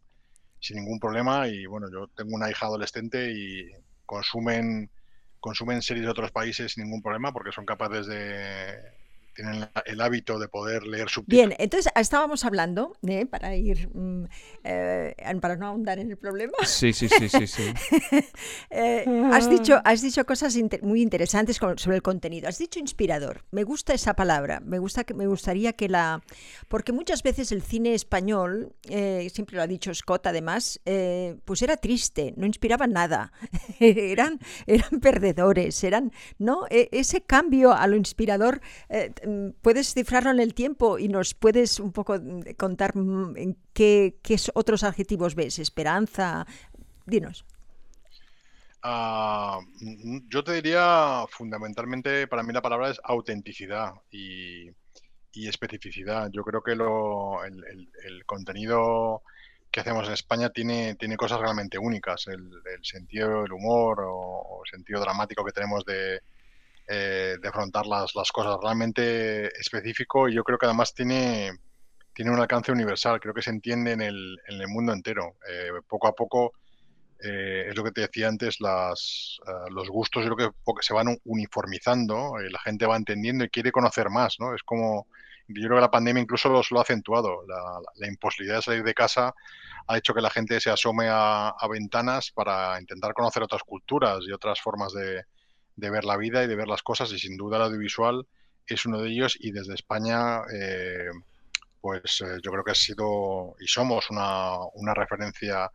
sin 0.59 0.77
ningún 0.77 0.99
problema. 0.99 1.47
Y 1.47 1.65
bueno, 1.65 1.87
yo 1.91 2.07
tengo 2.15 2.35
una 2.35 2.49
hija 2.49 2.65
adolescente 2.65 3.31
y 3.31 3.69
consumen 4.05 4.89
consumen 5.39 5.81
series 5.81 6.05
de 6.05 6.11
otros 6.11 6.31
países 6.31 6.73
sin 6.73 6.83
ningún 6.85 7.01
problema 7.01 7.31
porque 7.31 7.51
son 7.51 7.65
capaces 7.65 8.07
de 8.07 8.96
tienen 9.37 9.69
el 9.85 10.01
hábito 10.01 10.39
de 10.39 10.47
poder 10.47 10.87
leer 10.87 11.09
subtítulos. 11.09 11.49
Bien, 11.49 11.55
entonces 11.59 11.91
estábamos 11.95 12.43
hablando, 12.43 12.97
¿eh? 13.07 13.27
para 13.27 13.55
ir, 13.55 13.87
mm, 13.93 14.25
eh, 14.63 15.15
para 15.39 15.55
no 15.55 15.67
ahondar 15.67 15.99
en 15.99 16.09
el 16.09 16.17
problema. 16.17 16.53
Sí, 16.65 16.91
sí, 16.91 17.07
sí, 17.07 17.29
sí. 17.29 17.47
sí. 17.47 17.73
Eh, 18.69 19.05
has, 19.31 19.49
dicho, 19.49 19.81
has 19.83 20.01
dicho 20.01 20.25
cosas 20.25 20.55
muy 20.81 21.01
interesantes 21.01 21.57
sobre 21.57 21.95
el 21.95 22.01
contenido. 22.01 22.47
Has 22.47 22.57
dicho 22.57 22.79
inspirador. 22.79 23.43
Me 23.51 23.63
gusta 23.63 23.93
esa 23.93 24.15
palabra. 24.15 24.59
Me, 24.59 24.79
gusta 24.79 25.03
que, 25.03 25.13
me 25.13 25.27
gustaría 25.27 25.73
que 25.73 25.87
la... 25.87 26.21
Porque 26.67 26.91
muchas 26.91 27.23
veces 27.23 27.51
el 27.51 27.61
cine 27.61 27.93
español, 27.93 28.73
siempre 28.87 29.55
lo 29.55 29.61
ha 29.61 29.67
dicho 29.67 29.93
Scott 29.93 30.27
además, 30.27 30.79
pues 31.45 31.61
era 31.61 31.77
triste, 31.77 32.33
no 32.35 32.45
inspiraba 32.45 32.87
nada. 32.87 33.31
eran, 33.79 34.39
eran 34.65 34.99
perdedores, 34.99 35.83
eran... 35.83 36.11
¿no? 36.37 36.65
E, 36.69 36.89
ese 36.91 37.21
cambio 37.21 37.73
a 37.73 37.87
lo 37.87 37.95
inspirador 37.95 38.61
¿Puedes 39.61 39.93
cifrarlo 39.93 40.31
en 40.31 40.39
el 40.39 40.53
tiempo 40.53 40.99
y 40.99 41.07
nos 41.07 41.33
puedes 41.33 41.79
un 41.79 41.91
poco 41.91 42.17
mm, 42.19 42.53
contar 42.57 42.95
mm, 42.95 43.37
en 43.37 43.57
qué, 43.73 44.15
otros 44.53 44.83
adjetivos 44.83 45.35
ves? 45.35 45.59
Esperanza, 45.59 46.45
dinos. 47.05 47.45
Ah, 48.83 49.59
yo 50.29 50.43
te 50.43 50.53
diría 50.53 51.25
fundamentalmente, 51.29 52.27
para 52.27 52.43
mí 52.43 52.53
la 52.53 52.61
palabra 52.61 52.89
es 52.89 53.01
autenticidad 53.03 53.93
y, 54.11 54.69
especificidad. 55.33 56.31
Yo 56.31 56.41
creo 56.41 56.63
que 56.63 56.75
lo, 56.75 57.43
el, 57.43 58.25
contenido 58.25 59.21
que 59.69 59.81
hacemos 59.81 60.07
en 60.07 60.13
España 60.13 60.49
tiene, 60.49 60.95
tiene 60.95 61.15
cosas 61.15 61.39
realmente 61.39 61.77
únicas. 61.77 62.25
El, 62.27 62.49
sentido 62.81 63.43
del 63.43 63.51
humor 63.53 64.03
o, 64.03 64.61
el 64.65 64.71
sentido 64.71 64.99
dramático 64.99 65.45
que 65.45 65.51
tenemos 65.51 65.85
de, 65.85 66.21
eh, 66.89 67.35
de 67.41 67.47
afrontar 67.49 67.85
las, 67.85 68.15
las, 68.15 68.31
cosas 68.31 68.55
realmente 68.63 69.47
específico 69.59 70.29
y 70.29 70.35
yo 70.35 70.43
creo 70.45 70.57
que 70.57 70.67
además 70.67 70.93
tiene, 70.93 71.51
tiene 72.13 72.31
un 72.31 72.39
alcance 72.39 72.71
universal, 72.71 73.19
creo 73.19 73.33
que 73.33 73.41
se 73.41 73.49
entiende 73.49 73.91
en 73.91 73.99
el, 73.99 74.37
en 74.47 74.61
el 74.61 74.69
mundo 74.69 74.93
entero. 74.93 75.35
Eh, 75.49 75.69
poco 75.85 76.07
a 76.07 76.13
poco, 76.13 76.53
eh, 77.21 77.65
es 77.67 77.75
lo 77.75 77.83
que 77.83 77.91
te 77.91 78.01
decía 78.01 78.29
antes, 78.29 78.61
las, 78.61 79.37
los 79.69 79.89
gustos 79.89 80.23
yo 80.23 80.33
creo 80.33 80.53
que 80.53 80.81
se 80.81 80.93
van 80.93 81.17
uniformizando, 81.25 82.35
la 82.37 82.59
gente 82.59 82.85
va 82.85 82.95
entendiendo 82.95 83.43
y 83.43 83.49
quiere 83.49 83.73
conocer 83.73 84.09
más, 84.09 84.37
¿no? 84.39 84.55
Es 84.55 84.63
como, 84.63 85.07
yo 85.49 85.67
creo 85.67 85.75
que 85.75 85.81
la 85.81 85.91
pandemia 85.91 86.23
incluso 86.23 86.47
lo 86.47 86.79
ha 86.79 86.83
acentuado, 86.83 87.43
la, 87.47 88.07
imposibilidad 88.07 88.59
de 88.59 88.61
salir 88.61 88.83
de 88.85 88.93
casa 88.93 89.33
ha 89.87 89.97
hecho 89.97 90.13
que 90.13 90.21
la 90.21 90.29
gente 90.29 90.61
se 90.61 90.69
asome 90.69 91.07
a 91.09 91.53
ventanas 91.69 92.31
para 92.31 92.79
intentar 92.79 93.13
conocer 93.13 93.43
otras 93.43 93.63
culturas 93.63 94.19
y 94.25 94.31
otras 94.31 94.61
formas 94.61 94.93
de, 94.93 95.25
de 95.77 95.89
ver 95.89 96.03
la 96.03 96.17
vida 96.17 96.43
y 96.43 96.47
de 96.47 96.55
ver 96.55 96.67
las 96.67 96.83
cosas 96.83 97.11
y 97.13 97.19
sin 97.19 97.37
duda 97.37 97.57
el 97.57 97.63
audiovisual 97.63 98.27
es 98.65 98.85
uno 98.85 98.99
de 98.99 99.09
ellos 99.09 99.37
y 99.39 99.51
desde 99.51 99.75
España 99.75 100.41
eh, 100.53 101.09
pues 101.79 102.21
eh, 102.21 102.39
yo 102.43 102.51
creo 102.51 102.63
que 102.63 102.71
ha 102.71 102.75
sido 102.75 103.55
y 103.59 103.67
somos 103.67 104.09
una, 104.09 104.57
una 104.73 104.93
referencia 104.93 105.71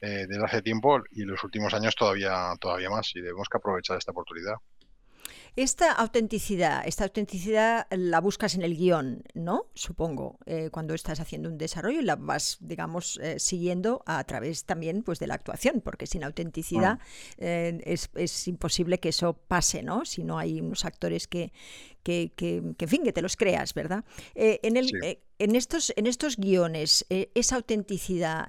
eh, 0.00 0.26
desde 0.28 0.44
hace 0.44 0.60
tiempo 0.60 1.02
y 1.12 1.22
en 1.22 1.28
los 1.28 1.42
últimos 1.44 1.72
años 1.72 1.94
todavía, 1.94 2.52
todavía 2.60 2.90
más 2.90 3.14
y 3.14 3.20
debemos 3.20 3.48
que 3.48 3.56
aprovechar 3.56 3.96
esta 3.96 4.10
oportunidad. 4.10 4.56
Esta 5.56 5.92
autenticidad, 5.92 6.82
esta 6.84 7.04
autenticidad 7.04 7.86
la 7.90 8.20
buscas 8.20 8.56
en 8.56 8.62
el 8.62 8.76
guion, 8.76 9.22
¿no? 9.34 9.66
Supongo, 9.74 10.40
eh, 10.46 10.70
cuando 10.72 10.94
estás 10.94 11.20
haciendo 11.20 11.48
un 11.48 11.58
desarrollo 11.58 12.00
y 12.00 12.02
la 12.02 12.16
vas, 12.16 12.58
digamos, 12.60 13.20
eh, 13.22 13.38
siguiendo 13.38 14.02
a 14.04 14.24
través 14.24 14.64
también 14.64 15.04
pues, 15.04 15.20
de 15.20 15.28
la 15.28 15.34
actuación, 15.34 15.80
porque 15.80 16.08
sin 16.08 16.24
autenticidad 16.24 16.98
mm. 16.98 17.00
eh, 17.38 17.96
es, 18.14 18.48
imposible 18.48 18.98
que 18.98 19.10
eso 19.10 19.34
pase, 19.34 19.84
¿no? 19.84 20.04
Si 20.04 20.24
no 20.24 20.38
hay 20.38 20.60
unos 20.60 20.84
actores 20.84 21.28
que, 21.28 21.52
que, 22.02 22.32
que, 22.34 22.56
en 22.56 22.88
fin, 22.88 23.04
que 23.04 23.12
te 23.12 23.22
los 23.22 23.36
creas, 23.36 23.74
¿verdad? 23.74 24.04
en, 24.34 24.76
el, 24.76 24.90
en, 25.38 25.54
estos, 25.54 25.92
en 25.96 26.08
estos 26.08 26.36
guiones, 26.36 27.06
esa 27.08 27.56
autenticidad 27.56 28.48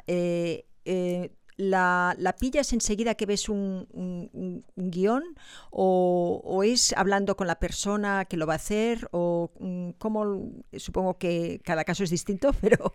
la, 1.57 2.15
la 2.17 2.33
pillas 2.33 2.73
enseguida 2.73 3.15
que 3.15 3.25
ves 3.25 3.49
un, 3.49 3.87
un, 3.93 4.65
guion 4.75 5.23
o, 5.71 6.63
es 6.63 6.93
hablando 6.93 7.35
con 7.35 7.47
la 7.47 7.59
persona 7.59 8.25
que 8.25 8.37
lo 8.37 8.47
va 8.47 8.53
a 8.53 8.57
hacer 8.57 9.07
o 9.11 9.51
mm, 9.59 9.91
cómo 9.97 10.51
supongo 10.77 11.17
que 11.17 11.61
cada 11.63 11.83
caso 11.83 12.03
es 12.03 12.09
distinto 12.09 12.53
pero 12.61 12.93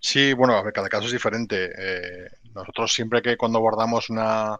sí 0.00 0.32
bueno 0.32 0.62
cada 0.72 0.88
caso 0.88 1.06
es 1.06 1.12
diferente. 1.12 1.70
Eh, 1.76 2.30
nosotros 2.54 2.92
siempre 2.92 3.22
que 3.22 3.36
cuando 3.36 3.58
abordamos 3.58 4.10
una 4.10 4.58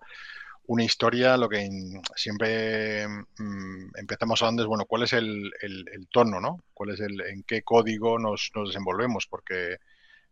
una 0.66 0.84
historia 0.84 1.36
lo 1.36 1.48
que 1.48 1.68
siempre 2.14 3.08
mm, 3.08 3.96
empezamos 3.96 4.42
hablando 4.42 4.62
es 4.62 4.68
bueno 4.68 4.84
cuál 4.84 5.04
es 5.04 5.12
el, 5.14 5.50
el, 5.62 5.84
el, 5.92 6.08
tono 6.08 6.40
no 6.40 6.58
cuál 6.74 6.90
es 6.90 7.00
el 7.00 7.20
en 7.22 7.42
qué 7.44 7.62
código 7.62 8.18
nos, 8.18 8.50
nos 8.54 8.68
desenvolvemos 8.68 9.26
porque 9.28 9.78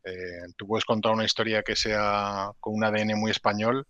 eh, 0.06 0.52
tú 0.56 0.68
puedes 0.68 0.84
contar 0.84 1.12
una 1.12 1.24
historia 1.24 1.64
que 1.64 1.74
sea 1.74 2.50
con 2.60 2.74
un 2.74 2.84
ADN 2.84 3.18
muy 3.18 3.32
español, 3.32 3.86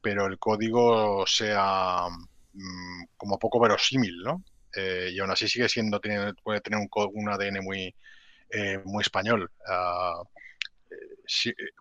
pero 0.00 0.26
el 0.26 0.38
código 0.38 1.26
sea 1.26 2.04
mm, 2.52 3.04
como 3.16 3.38
poco 3.38 3.58
verosímil, 3.60 4.22
¿no? 4.22 4.44
Eh, 4.76 5.10
y 5.12 5.18
aún 5.18 5.30
así 5.32 5.48
sigue 5.48 5.68
siendo, 5.68 6.00
puede 6.44 6.60
tener 6.60 6.78
un, 6.78 7.28
ADN 7.28 7.64
muy, 7.64 7.92
eh, 8.50 8.78
muy 8.84 9.02
español. 9.02 9.50
Ah, 9.66 10.22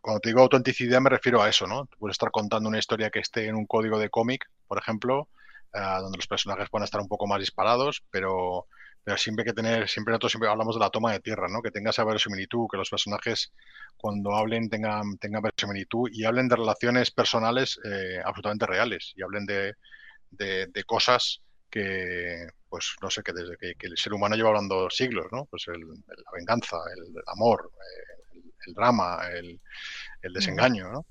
cuando 0.01 0.19
te 0.19 0.29
digo 0.29 0.41
autenticidad 0.41 0.99
me 0.99 1.11
refiero 1.11 1.41
a 1.41 1.49
eso, 1.49 1.67
¿no? 1.67 1.85
puedes 1.99 2.15
estar 2.15 2.31
contando 2.31 2.67
una 2.67 2.79
historia 2.79 3.11
que 3.11 3.19
esté 3.19 3.45
en 3.47 3.55
un 3.55 3.67
código 3.67 3.99
de 3.99 4.09
cómic, 4.09 4.49
por 4.67 4.79
ejemplo, 4.79 5.29
ah, 5.73 5.99
donde 6.01 6.17
los 6.17 6.27
personajes 6.27 6.69
puedan 6.69 6.85
estar 6.85 7.01
un 7.01 7.07
poco 7.07 7.27
más 7.27 7.39
disparados, 7.39 8.03
pero 8.09 8.65
pero 9.05 9.17
siempre 9.17 9.43
hay 9.43 9.45
que 9.45 9.53
tener, 9.53 9.87
siempre 9.87 10.11
nosotros 10.11 10.31
siempre 10.31 10.49
hablamos 10.49 10.75
de 10.75 10.79
la 10.79 10.89
toma 10.89 11.11
de 11.11 11.19
tierra, 11.19 11.47
¿no? 11.47 11.61
Que 11.61 11.69
tenga 11.69 11.91
esa 11.91 12.03
verosimilitud, 12.03 12.67
que 12.69 12.77
los 12.77 12.89
personajes 12.89 13.53
cuando 13.97 14.35
hablen 14.35 14.67
tengan, 14.67 15.17
tengan 15.19 15.43
verosimilitud 15.43 16.09
y 16.11 16.25
hablen 16.25 16.47
de 16.47 16.55
relaciones 16.55 17.11
personales 17.11 17.79
eh, 17.85 18.19
absolutamente 18.25 18.65
reales 18.65 19.13
y 19.15 19.21
hablen 19.21 19.45
de, 19.45 19.75
de, 20.31 20.83
cosas 20.85 21.41
que, 21.69 22.47
pues 22.67 22.95
no 22.99 23.11
sé, 23.11 23.21
que 23.21 23.31
desde 23.31 23.57
que, 23.57 23.75
el 23.79 23.95
ser 23.95 24.13
humano 24.13 24.35
lleva 24.35 24.49
hablando 24.49 24.89
siglos, 24.89 25.27
¿no? 25.31 25.45
Pues 25.45 25.67
el, 25.67 25.81
la 25.81 26.31
venganza, 26.33 26.77
el, 26.97 27.13
amor, 27.27 27.71
eh, 27.75 28.71
drama, 28.73 29.19
el, 29.31 29.61
desengaño, 30.33 30.91
¿no? 30.91 31.05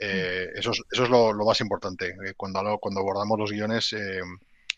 Eh, 0.00 0.48
eso 0.56 0.72
es, 0.72 0.82
eso 0.90 1.04
es 1.04 1.10
lo, 1.10 1.32
más 1.44 1.60
importante. 1.60 2.08
Eh, 2.08 2.34
cuando, 2.36 2.78
cuando 2.78 3.00
abordamos 3.00 3.38
los 3.38 3.52
guiones, 3.52 3.92
eh, 3.92 4.20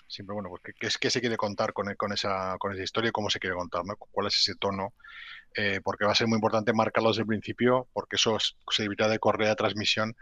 siempre, 0.09 0.35
bueno, 0.35 0.49
pues, 0.49 0.63
¿qué, 0.63 0.89
¿qué, 1.01 1.11
se 1.11 1.21
quiere 1.21 1.37
contar 1.37 1.73
con, 1.73 1.95
con, 1.97 2.13
esa, 2.13 2.57
con 2.59 2.73
esa 2.73 2.83
historia 2.83 3.13
cómo 3.13 3.31
se 3.31 3.39
quiere 3.39 3.57
contar, 3.57 3.85
¿no? 3.85 3.97
¿Cuál 3.97 4.27
es 4.27 4.35
ese 4.37 4.55
tono? 4.57 4.95
porque 5.83 6.05
va 6.05 6.13
a 6.13 6.15
ser 6.15 6.29
muy 6.29 6.37
importante 6.37 6.73
marcarlo 6.73 7.09
desde 7.09 7.23
el 7.23 7.27
principio, 7.27 7.89
porque 7.93 8.15
eso 8.15 8.37
se 8.39 8.85
evita 8.85 9.09
de 9.09 9.19
correa 9.19 9.49
de 9.49 9.57
transmisión 9.57 10.15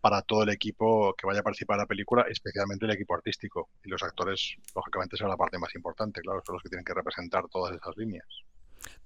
para 0.00 0.22
todo 0.22 0.42
el 0.42 0.50
equipo 0.50 1.14
que 1.14 1.26
vaya 1.26 1.40
a 1.40 1.42
participar 1.42 1.76
en 1.76 1.80
la 1.80 1.86
película, 1.86 2.26
especialmente 2.28 2.84
el 2.84 2.92
equipo 2.92 3.14
artístico. 3.14 3.70
Y 3.82 3.88
los 3.88 4.02
actores, 4.02 4.54
lógicamente, 4.74 5.16
son 5.16 5.30
la 5.30 5.36
parte 5.36 5.58
más 5.58 5.74
importante, 5.74 6.20
claro, 6.20 6.42
son 6.46 6.54
los 6.56 6.62
que 6.62 6.68
tienen 6.68 6.84
que 6.84 6.94
representar 6.94 7.48
todas 7.50 7.74
esas 7.74 7.96
líneas. 7.96 8.26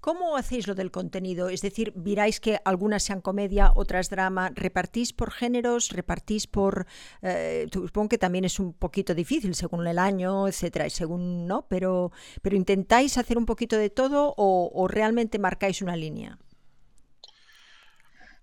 ¿Cómo 0.00 0.36
hacéis 0.36 0.66
lo 0.66 0.74
del 0.74 0.90
contenido? 0.90 1.48
Es 1.48 1.60
decir, 1.60 1.92
miráis 1.96 2.40
que 2.40 2.60
algunas 2.64 3.02
sean 3.02 3.20
comedia, 3.20 3.72
otras 3.74 4.08
drama, 4.10 4.50
repartís 4.54 5.12
por 5.12 5.32
géneros, 5.32 5.90
repartís 5.90 6.46
por... 6.46 6.86
Eh, 7.22 7.66
supongo 7.72 8.08
que 8.08 8.18
también 8.18 8.44
es 8.44 8.60
un 8.60 8.72
poquito 8.72 9.14
difícil 9.14 9.54
según 9.54 9.86
el 9.86 9.98
año, 9.98 10.46
etcétera, 10.46 10.86
y 10.86 10.90
según, 10.90 11.46
¿no? 11.46 11.66
Pero, 11.68 12.12
pero 12.42 12.56
intentáis 12.56 13.18
hacer 13.18 13.36
un 13.38 13.46
poquito 13.46 13.76
de 13.76 13.90
todo 13.90 14.34
o, 14.36 14.88
realmente 14.88 15.38
marcáis 15.38 15.82
una 15.82 15.96
línea. 15.96 16.38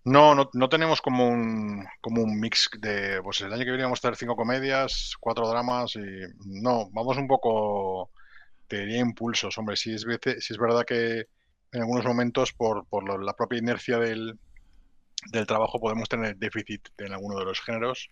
No, 0.03 0.35
no, 0.35 0.69
tenemos 0.69 1.01
como 1.01 1.27
un, 1.27 1.83
como 1.99 2.21
un 2.21 2.39
mix 2.39 2.69
de, 2.79 3.21
pues 3.23 3.41
el 3.41 3.51
año 3.51 3.63
que 3.63 3.71
viene 3.71 3.83
vamos 3.83 3.99
a 3.99 4.01
tener 4.03 4.17
cinco 4.17 4.35
comedias, 4.35 5.15
cuatro 5.19 5.47
dramas 5.49 5.95
y 5.95 6.01
no, 6.45 6.89
vamos 6.91 7.17
un 7.17 7.27
poco, 7.27 8.11
te 8.67 8.79
diría 8.79 8.99
impulsos, 8.99 9.57
hombre, 9.57 9.75
si 9.75 9.93
es, 9.93 10.05
si 10.39 10.53
es 10.53 10.57
verdad 10.57 10.85
que 10.85 11.27
en 11.71 11.81
algunos 11.81 12.05
momentos 12.05 12.53
por, 12.53 12.85
la 13.23 13.33
propia 13.33 13.59
inercia 13.59 13.97
del, 13.97 14.39
del, 15.31 15.45
trabajo 15.45 15.79
podemos 15.79 16.07
tener 16.07 16.37
déficit 16.37 16.87
en 16.97 17.13
alguno 17.13 17.37
de 17.39 17.45
los 17.45 17.61
géneros. 17.61 18.09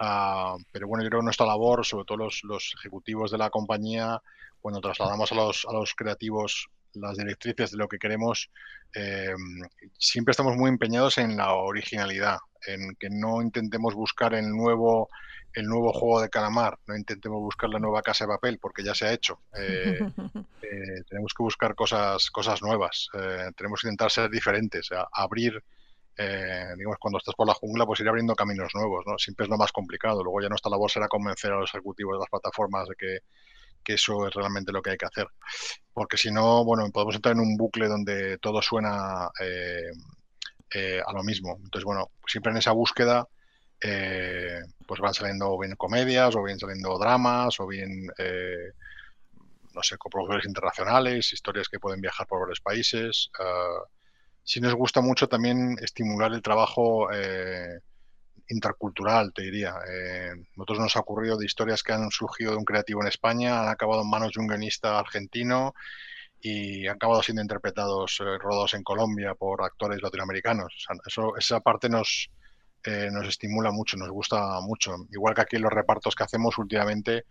Uh, 0.00 0.58
pero 0.72 0.88
bueno, 0.88 1.04
yo 1.04 1.10
creo 1.10 1.20
que 1.20 1.26
nuestra 1.26 1.46
labor, 1.46 1.86
sobre 1.86 2.04
todo 2.04 2.18
los, 2.18 2.42
los, 2.42 2.74
ejecutivos 2.78 3.30
de 3.30 3.38
la 3.38 3.50
compañía, 3.50 4.20
cuando 4.60 4.80
trasladamos 4.80 5.30
a 5.30 5.34
los, 5.36 5.66
a 5.68 5.72
los 5.72 5.94
creativos 5.94 6.68
las 6.94 7.16
directrices 7.16 7.72
de 7.72 7.78
lo 7.78 7.88
que 7.88 7.98
queremos, 7.98 8.50
eh, 8.94 9.34
siempre 9.98 10.32
estamos 10.32 10.56
muy 10.56 10.68
empeñados 10.68 11.18
en 11.18 11.36
la 11.36 11.52
originalidad, 11.54 12.38
en 12.66 12.94
que 12.96 13.08
no 13.10 13.42
intentemos 13.42 13.94
buscar 13.94 14.34
el 14.34 14.48
nuevo 14.48 15.08
el 15.54 15.66
nuevo 15.66 15.92
juego 15.92 16.20
de 16.20 16.28
calamar, 16.28 16.78
no 16.86 16.96
intentemos 16.96 17.40
buscar 17.40 17.70
la 17.70 17.78
nueva 17.78 18.02
casa 18.02 18.24
de 18.24 18.28
papel 18.28 18.58
porque 18.58 18.82
ya 18.82 18.94
se 18.94 19.06
ha 19.06 19.12
hecho. 19.12 19.40
Eh, 19.56 19.98
eh, 20.62 21.02
tenemos 21.08 21.32
que 21.32 21.42
buscar 21.42 21.74
cosas, 21.74 22.30
cosas 22.30 22.60
nuevas, 22.62 23.08
eh, 23.14 23.50
tenemos 23.56 23.80
que 23.80 23.86
intentar 23.86 24.10
ser 24.10 24.28
diferentes, 24.28 24.88
abrir, 25.12 25.62
digamos, 26.16 26.98
cuando 26.98 27.18
estás 27.18 27.34
por 27.34 27.46
la 27.46 27.54
jungla, 27.54 27.86
pues 27.86 28.00
ir 28.00 28.08
abriendo 28.08 28.34
caminos 28.34 28.72
nuevos, 28.74 29.04
¿no? 29.06 29.16
Siempre 29.18 29.44
es 29.44 29.50
lo 29.50 29.56
más 29.56 29.72
complicado. 29.72 30.24
Luego 30.24 30.40
ya 30.40 30.48
nuestra 30.48 30.70
labor 30.70 30.90
será 30.90 31.06
convencer 31.06 31.52
a 31.52 31.56
los 31.56 31.70
ejecutivos 31.70 32.16
de 32.16 32.20
las 32.20 32.30
plataformas 32.30 32.88
de 32.88 32.94
que, 32.96 33.18
que 33.84 33.94
eso 33.94 34.26
es 34.26 34.34
realmente 34.34 34.72
lo 34.72 34.82
que 34.82 34.90
hay 34.90 34.96
que 34.96 35.06
hacer. 35.06 35.28
Porque 35.92 36.16
si 36.16 36.30
no, 36.30 36.64
bueno, 36.64 36.90
podemos 36.90 37.14
entrar 37.14 37.34
en 37.34 37.40
un 37.40 37.56
bucle 37.56 37.88
donde 37.88 38.38
todo 38.38 38.60
suena 38.62 39.26
a 39.26 41.12
lo 41.12 41.22
mismo. 41.22 41.56
Entonces, 41.62 41.84
bueno, 41.84 42.10
siempre 42.26 42.50
en 42.50 42.58
esa 42.58 42.72
búsqueda 42.72 43.28
eh, 43.86 44.62
pues 44.86 44.98
van 45.00 45.12
saliendo 45.12 45.58
bien 45.58 45.76
comedias 45.76 46.34
o 46.34 46.42
bien 46.42 46.58
saliendo 46.58 46.98
dramas 46.98 47.60
o 47.60 47.66
bien, 47.66 48.08
eh, 48.16 48.72
no 49.74 49.82
sé, 49.82 49.98
coproductores 49.98 50.46
internacionales, 50.46 51.32
historias 51.34 51.68
que 51.68 51.78
pueden 51.78 52.00
viajar 52.00 52.26
por 52.26 52.40
varios 52.40 52.60
países. 52.60 53.30
Uh, 53.38 54.60
nos 54.60 54.74
gusta 54.74 55.02
mucho 55.02 55.28
también 55.28 55.76
estimular 55.82 56.32
el 56.32 56.40
trabajo 56.40 57.12
eh, 57.12 57.80
intercultural, 58.48 59.32
te 59.34 59.42
diría. 59.42 59.74
Eh, 59.86 60.30
nosotros 60.56 60.78
nos 60.78 60.96
ha 60.96 61.00
ocurrido 61.00 61.36
de 61.36 61.46
historias 61.46 61.82
que 61.82 61.92
han 61.92 62.10
surgido 62.10 62.52
de 62.52 62.58
un 62.58 62.64
creativo 62.64 63.02
en 63.02 63.08
España, 63.08 63.60
han 63.60 63.68
acabado 63.68 64.02
en 64.02 64.10
manos 64.10 64.32
de 64.32 64.40
un 64.40 64.48
guionista 64.48 64.98
argentino 64.98 65.74
y 66.40 66.86
han 66.86 66.96
acabado 66.96 67.22
siendo 67.22 67.42
interpretados, 67.42 68.18
eh, 68.20 68.38
rodados 68.38 68.74
en 68.74 68.82
Colombia 68.82 69.34
por 69.34 69.62
actores 69.62 70.02
latinoamericanos. 70.02 70.86
O 71.18 71.36
esa 71.36 71.60
parte 71.60 71.88
nos, 71.88 72.30
eh, 72.84 73.08
nos 73.10 73.26
estimula 73.26 73.70
mucho, 73.72 73.96
nos 73.96 74.10
gusta 74.10 74.60
mucho. 74.60 74.94
Igual 75.10 75.34
que 75.34 75.40
aquí 75.42 75.56
los 75.58 75.72
repartos 75.72 76.14
que 76.14 76.24
hacemos 76.24 76.58
últimamente, 76.58 77.24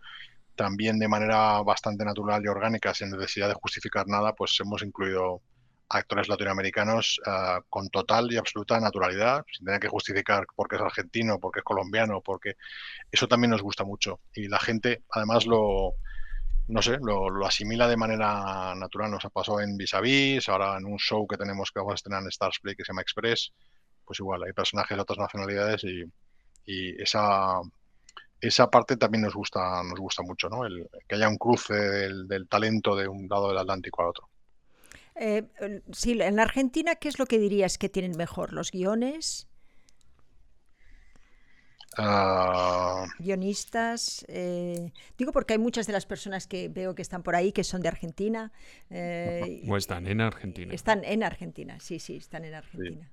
también 0.56 0.98
de 0.98 1.08
manera 1.08 1.62
bastante 1.62 2.04
natural 2.04 2.42
y 2.44 2.48
orgánica, 2.48 2.92
sin 2.94 3.10
necesidad 3.10 3.48
de 3.48 3.54
justificar 3.54 4.06
nada, 4.08 4.34
pues 4.34 4.58
hemos 4.60 4.82
incluido 4.82 5.42
actores 5.88 6.28
latinoamericanos 6.28 7.20
eh, 7.26 7.60
con 7.68 7.88
total 7.88 8.32
y 8.32 8.36
absoluta 8.36 8.80
naturalidad, 8.80 9.44
sin 9.52 9.66
tener 9.66 9.80
que 9.80 9.88
justificar 9.88 10.46
por 10.56 10.68
qué 10.68 10.76
es 10.76 10.82
argentino, 10.82 11.38
por 11.38 11.52
qué 11.52 11.60
es 11.60 11.64
colombiano, 11.64 12.20
porque 12.20 12.54
eso 13.10 13.28
también 13.28 13.50
nos 13.52 13.62
gusta 13.62 13.84
mucho. 13.84 14.20
Y 14.34 14.48
la 14.48 14.58
gente, 14.58 15.04
además, 15.10 15.46
lo, 15.46 15.94
no 16.68 16.82
sé, 16.82 16.98
lo, 17.00 17.46
asimila 17.46 17.86
de 17.88 17.96
manera 17.96 18.74
natural. 18.74 19.10
Nos 19.10 19.24
ha 19.24 19.30
pasado 19.30 19.60
en 19.60 19.76
Vis 19.76 19.94
a 19.94 20.00
Vis, 20.00 20.48
ahora 20.48 20.78
en 20.78 20.86
un 20.86 20.98
show 20.98 21.26
que 21.26 21.36
tenemos 21.36 21.70
que 21.70 21.80
vamos 21.80 21.92
a 21.92 21.94
estrenar 21.96 22.22
en 22.22 22.28
Stars 22.28 22.58
Play 22.60 22.74
que 22.74 22.84
se 22.84 22.92
llama 22.92 23.02
Express 23.02 23.52
pues 24.04 24.20
igual, 24.20 24.42
hay 24.42 24.52
personajes 24.52 24.96
de 24.96 25.02
otras 25.02 25.18
nacionalidades 25.18 25.84
y, 25.84 26.10
esa, 26.66 27.60
esa 28.40 28.70
parte 28.70 28.96
también 28.96 29.22
nos 29.22 29.34
gusta, 29.34 29.82
nos 29.82 30.00
gusta 30.00 30.22
mucho, 30.22 30.48
¿no? 30.48 30.64
El, 30.64 30.88
que 31.06 31.16
haya 31.16 31.28
un 31.28 31.36
cruce 31.36 31.74
del, 31.74 32.48
talento 32.48 32.96
de 32.96 33.06
un 33.06 33.28
lado 33.28 33.48
del 33.48 33.58
Atlántico 33.58 34.02
al 34.02 34.08
otro. 34.08 34.28
Eh, 35.16 35.44
sí, 35.92 36.18
en 36.20 36.40
Argentina, 36.40 36.94
¿qué 36.94 37.08
es 37.08 37.18
lo 37.18 37.26
que 37.26 37.38
dirías 37.38 37.76
que 37.76 37.90
tienen 37.90 38.16
mejor? 38.16 38.54
¿Los 38.54 38.70
guiones? 38.70 39.46
Ah. 41.96 43.06
Guionistas. 43.18 44.24
Eh, 44.28 44.92
digo 45.16 45.32
porque 45.32 45.54
hay 45.54 45.58
muchas 45.58 45.86
de 45.86 45.92
las 45.92 46.06
personas 46.06 46.46
que 46.46 46.68
veo 46.68 46.94
que 46.94 47.02
están 47.02 47.22
por 47.22 47.36
ahí 47.36 47.52
que 47.52 47.64
son 47.64 47.82
de 47.82 47.88
Argentina. 47.88 48.52
Eh, 48.90 49.62
o 49.68 49.76
están 49.76 50.06
en 50.06 50.20
Argentina. 50.20 50.74
Están 50.74 51.04
en 51.04 51.22
Argentina, 51.22 51.78
sí, 51.80 51.98
sí, 51.98 52.16
están 52.16 52.44
en 52.44 52.54
Argentina. 52.54 53.10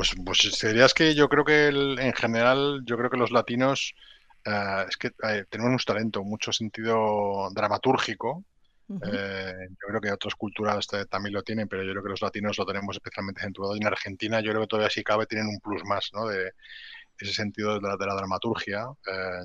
Pues, 0.00 0.14
pues 0.24 0.38
serías 0.56 0.94
que 0.94 1.14
yo 1.14 1.28
creo 1.28 1.44
que 1.44 1.68
en 1.68 2.14
general, 2.14 2.80
yo 2.86 2.96
creo 2.96 3.10
que 3.10 3.18
los 3.18 3.32
latinos 3.32 3.94
eh, 4.46 4.86
es 4.88 4.96
que 4.96 5.08
eh, 5.08 5.44
tenemos 5.50 5.72
un 5.72 5.78
talento, 5.84 6.24
mucho 6.24 6.52
sentido 6.52 7.50
dramatúrgico. 7.52 8.42
Eh, 8.88 9.52
yo 9.68 9.88
creo 9.88 10.00
que 10.00 10.10
otras 10.10 10.34
culturas 10.36 10.86
también 11.10 11.34
lo 11.34 11.42
tienen, 11.42 11.68
pero 11.68 11.82
yo 11.82 11.90
creo 11.90 12.02
que 12.02 12.08
los 12.08 12.22
latinos 12.22 12.56
lo 12.56 12.64
tenemos 12.64 12.96
especialmente 12.96 13.42
acentuado. 13.42 13.76
Y 13.76 13.80
en 13.80 13.88
Argentina 13.88 14.40
yo 14.40 14.52
creo 14.52 14.62
que 14.62 14.68
todavía 14.68 14.88
si 14.88 15.04
cabe 15.04 15.26
tienen 15.26 15.48
un 15.48 15.60
plus 15.60 15.84
más, 15.84 16.08
¿no? 16.14 16.26
De 16.28 16.52
ese 17.18 17.34
sentido 17.34 17.74
de 17.74 17.82
la, 17.86 17.98
de 17.98 18.06
la 18.06 18.14
dramaturgia. 18.14 18.86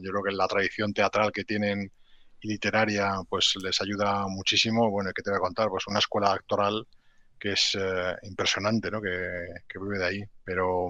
yo 0.02 0.10
creo 0.10 0.24
que 0.24 0.32
la 0.32 0.48
tradición 0.48 0.94
teatral 0.94 1.34
que 1.34 1.44
tienen 1.44 1.92
y 2.40 2.48
literaria 2.48 3.12
pues 3.28 3.56
les 3.62 3.82
ayuda 3.82 4.26
muchísimo. 4.30 4.90
Bueno, 4.90 5.12
¿qué 5.14 5.22
te 5.22 5.32
voy 5.32 5.38
a 5.38 5.42
contar? 5.42 5.68
Pues 5.68 5.86
una 5.88 6.00
escuela 6.00 6.32
actoral 6.32 6.88
que 7.40 7.54
es 7.54 7.78
eh, 7.80 8.16
impresionante, 8.24 8.90
¿no? 8.92 9.02
Que, 9.02 9.80
vive 9.80 10.00
de 10.00 10.06
ahí. 10.06 10.24
Pero 10.44 10.90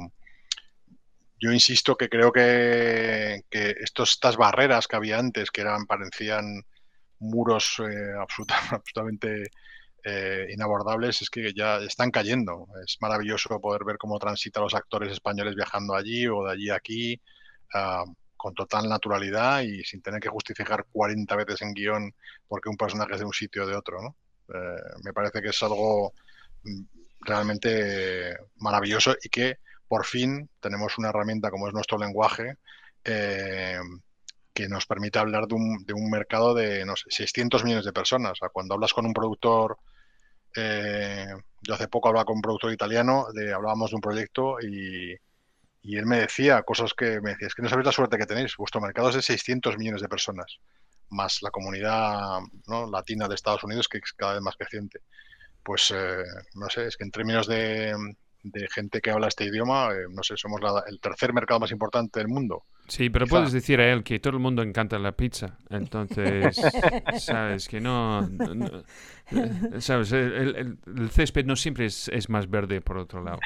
yo 1.39 1.51
insisto 1.51 1.95
que 1.95 2.10
creo 2.10 2.31
que, 2.31 3.43
estos, 3.51 4.12
estas 4.12 4.38
barreras 4.38 4.88
que 4.88 4.95
había 4.95 5.19
antes, 5.19 5.51
que 5.51 5.62
eran 5.62 5.86
parecían 5.86 6.63
muros 7.19 7.77
eh, 7.79 8.13
absolutamente 8.19 9.51
eh, 10.03 10.47
inabordables, 10.51 11.21
es 11.21 11.29
que 11.29 11.53
ya 11.53 11.77
están 11.77 12.12
cayendo. 12.12 12.67
Es 12.86 12.97
maravilloso 13.01 13.60
poder 13.60 13.84
ver 13.86 13.97
cómo 13.97 14.19
transitan 14.19 14.63
los 14.63 14.75
actores 14.75 15.12
españoles 15.12 15.55
viajando 15.55 15.95
allí 15.95 16.27
o 16.27 16.43
de 16.45 16.51
allí 16.53 16.69
a 16.69 16.75
aquí. 16.75 17.21
Ah, 17.73 18.05
con 18.38 18.53
total 18.53 18.88
naturalidad 18.88 19.62
y 19.62 19.84
sin 19.84 20.03
tener 20.03 20.19
que 20.19 20.29
justificar 20.29 20.86
40 20.91 21.36
veces 21.36 21.63
en 21.63 21.73
guion 21.73 22.13
porque 22.47 22.69
un 22.69 22.77
personaje 22.77 23.13
es 23.13 23.19
de 23.19 23.25
un 23.25 23.34
sitio 23.34 23.63
o 23.63 23.67
de 23.67 23.75
otro. 23.75 23.99
¿no? 24.01 24.15
me 25.03 25.13
parece 25.13 25.41
que 25.41 25.49
es 25.49 25.63
algo 25.63 26.13
realmente 27.21 28.38
maravilloso 28.58 29.15
y 29.21 29.30
que 29.30 29.58
por 29.88 30.06
fin 30.06 30.49
tenemos 30.60 30.97
una 30.97 31.10
herramienta 31.10 31.49
como 31.49 31.67
es 31.67 31.73
nuestro 31.73 31.97
lenguaje 31.97 32.58
eh, 33.04 33.80
que 34.54 34.69
nos 34.69 34.86
permite 34.86 35.19
hablar 35.19 35.47
de 35.47 35.56
un, 35.56 35.86
de 35.86 35.93
un 35.93 36.10
mercado 36.10 36.54
de, 36.54 36.86
no 36.86 36.95
sé, 36.95 37.06
600 37.10 37.63
millones 37.63 37.86
de 37.86 37.91
personas. 37.93 38.39
Cuando 38.54 38.73
hablas 38.73 38.93
con 38.93 39.06
un 39.06 39.13
productor, 39.13 39.78
eh, 40.56 41.28
yo 41.62 41.73
hace 41.73 41.89
poco 41.89 42.08
hablaba 42.08 42.25
con 42.25 42.38
un 42.38 42.41
productor 42.41 42.71
italiano, 42.71 43.28
de, 43.34 43.54
hablábamos 43.54 43.91
de 43.91 43.95
un 43.95 44.01
proyecto 44.01 44.58
y, 44.62 45.13
y 45.82 45.97
él 45.97 46.06
me 46.06 46.19
decía 46.19 46.63
cosas 46.63 46.93
que 46.93 47.19
me 47.21 47.32
decía, 47.32 47.47
es 47.47 47.56
que 47.56 47.62
no 47.62 47.69
sabéis 47.69 47.86
la 47.86 47.91
suerte 47.91 48.17
que 48.17 48.25
tenéis, 48.25 48.56
vuestro 48.58 48.82
mercado 48.82 49.10
es 49.10 49.15
de 49.15 49.21
600 49.21 49.78
millones 49.78 50.01
de 50.01 50.08
personas, 50.08 50.58
más 51.10 51.41
la 51.41 51.51
comunidad 51.51 52.39
¿no? 52.67 52.89
latina 52.89 53.28
de 53.28 53.36
Estados 53.36 53.63
Unidos 53.63 53.88
que 53.88 53.97
es 53.97 54.13
cada 54.13 54.34
vez 54.34 54.41
más 54.41 54.56
creciente 54.56 55.01
pues 55.65 55.91
eh, 55.91 56.23
no 56.54 56.69
sé, 56.69 56.86
es 56.86 56.95
que 56.95 57.04
en 57.06 57.12
términos 57.12 57.47
de, 57.47 57.91
gente 58.71 59.01
que 59.01 59.10
habla 59.10 59.28
este 59.28 59.45
idioma, 59.45 59.91
eh, 59.93 60.06
no 60.12 60.21
sé, 60.21 60.38
somos 60.38 60.62
el 60.88 60.99
tercer 60.99 61.34
mercado 61.34 61.60
más 61.60 61.71
importante 61.71 62.19
del 62.19 62.28
mundo. 62.28 62.65
Sí, 62.87 63.09
pero 63.09 63.25
puedes 63.25 63.51
decir 63.51 63.79
a 63.79 63.91
él 63.91 64.03
que 64.03 64.19
todo 64.19 64.33
el 64.33 64.39
mundo 64.39 64.61
encanta 64.61 64.99
la 64.99 65.11
pizza. 65.11 65.57
Entonces, 65.69 66.61
sabes 67.19 67.67
que 67.67 67.81
no. 67.81 68.29
Eh, 69.31 69.81
sabes, 69.81 70.11
el, 70.11 70.77
césped 71.09 71.45
no 71.45 71.55
siempre 71.55 71.87
es, 71.87 72.09
es, 72.09 72.29
más 72.29 72.49
verde 72.49 72.81
por 72.81 72.97
otro 72.97 73.23
lado. 73.23 73.39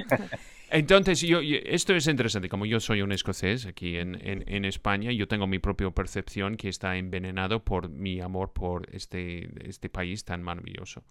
Entonces, 0.70 1.22
yo, 1.22 1.40
esto 1.40 1.96
es 1.96 2.08
interesante. 2.08 2.50
Como 2.50 2.66
yo 2.66 2.80
soy 2.82 3.02
un 3.02 3.14
escocés 3.14 3.66
aquí 3.66 3.98
en, 3.98 4.16
en, 4.22 4.44
en, 4.48 4.66
España, 4.66 5.12
yo 5.12 5.28
tengo 5.28 5.48
mi 5.48 5.60
propia 5.60 5.90
percepción 5.92 6.58
que 6.58 6.68
está 6.68 6.98
envenenado 6.98 7.64
por 7.64 7.90
mi 7.90 8.20
amor 8.20 8.52
por 8.52 8.94
este, 8.94 9.50
este 9.68 9.90
país 9.90 10.26
tan 10.26 10.44
maravilloso. 10.44 11.04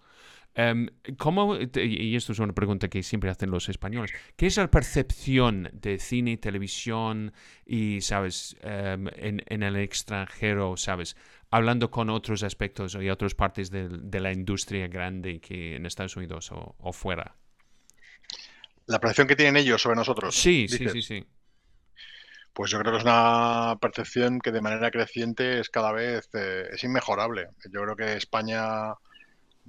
Um, 0.57 0.89
¿Cómo, 1.19 1.57
y 1.57 2.17
esto 2.17 2.33
es 2.33 2.41
una 2.41 2.53
pregunta 2.53 2.89
que 2.89 3.05
siempre 3.05 3.31
hacen 3.31 3.49
los 3.49 3.69
españoles, 3.69 4.13
qué 4.35 4.47
es 4.47 4.57
la 4.57 4.69
percepción 4.69 5.71
de 5.73 6.01
cine, 6.01 6.37
televisión 6.37 7.33
y, 7.65 8.01
sabes, 8.01 8.18
em, 8.25 9.09
en, 9.17 9.43
en, 9.47 9.63
el 9.63 9.77
extranjero, 9.77 10.77
sabes, 10.77 11.17
hablando 11.51 11.91
con 11.91 12.11
otros 12.11 12.43
aspectos 12.43 12.97
y 13.01 13.09
otras 13.11 13.35
partes 13.35 13.71
de, 13.71 13.89
de 13.89 14.21
la 14.21 14.33
industria 14.33 14.89
grande 14.89 15.41
que 15.41 15.77
en 15.77 15.87
Estados 15.87 16.17
Unidos 16.17 16.53
o, 16.53 16.77
o, 16.79 16.93
fuera? 16.93 17.35
La 18.87 18.99
percepción 18.99 19.27
que 19.27 19.37
tienen 19.37 19.57
ellos 19.57 19.83
sobre 19.83 19.97
nosotros. 19.97 20.35
Sí, 20.35 20.67
sí, 20.69 20.89
sí, 20.89 21.03
sí. 21.03 21.27
Pues 22.53 22.71
yo 22.71 22.81
creo 22.81 22.93
que 22.93 22.99
es 22.99 23.05
una 23.05 23.77
percepción 23.81 24.41
que 24.41 24.51
de 24.51 24.61
manera 24.61 24.91
creciente 24.91 25.61
es 25.61 25.69
cada 25.69 25.93
vez 25.93 26.29
eh, 26.35 26.69
es 26.73 26.83
inmejorable. 26.83 27.49
Yo 27.71 27.83
creo 27.83 27.97
que 27.97 28.15
España 28.15 28.95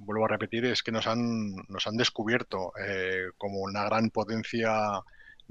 vuelvo 0.00 0.24
a 0.24 0.28
repetir, 0.28 0.64
es 0.64 0.82
que 0.82 0.92
nos 0.92 1.06
han, 1.06 1.54
nos 1.68 1.86
han 1.86 1.96
descubierto 1.96 2.72
eh, 2.84 3.28
como 3.36 3.60
una 3.60 3.84
gran 3.84 4.10
potencia 4.10 5.00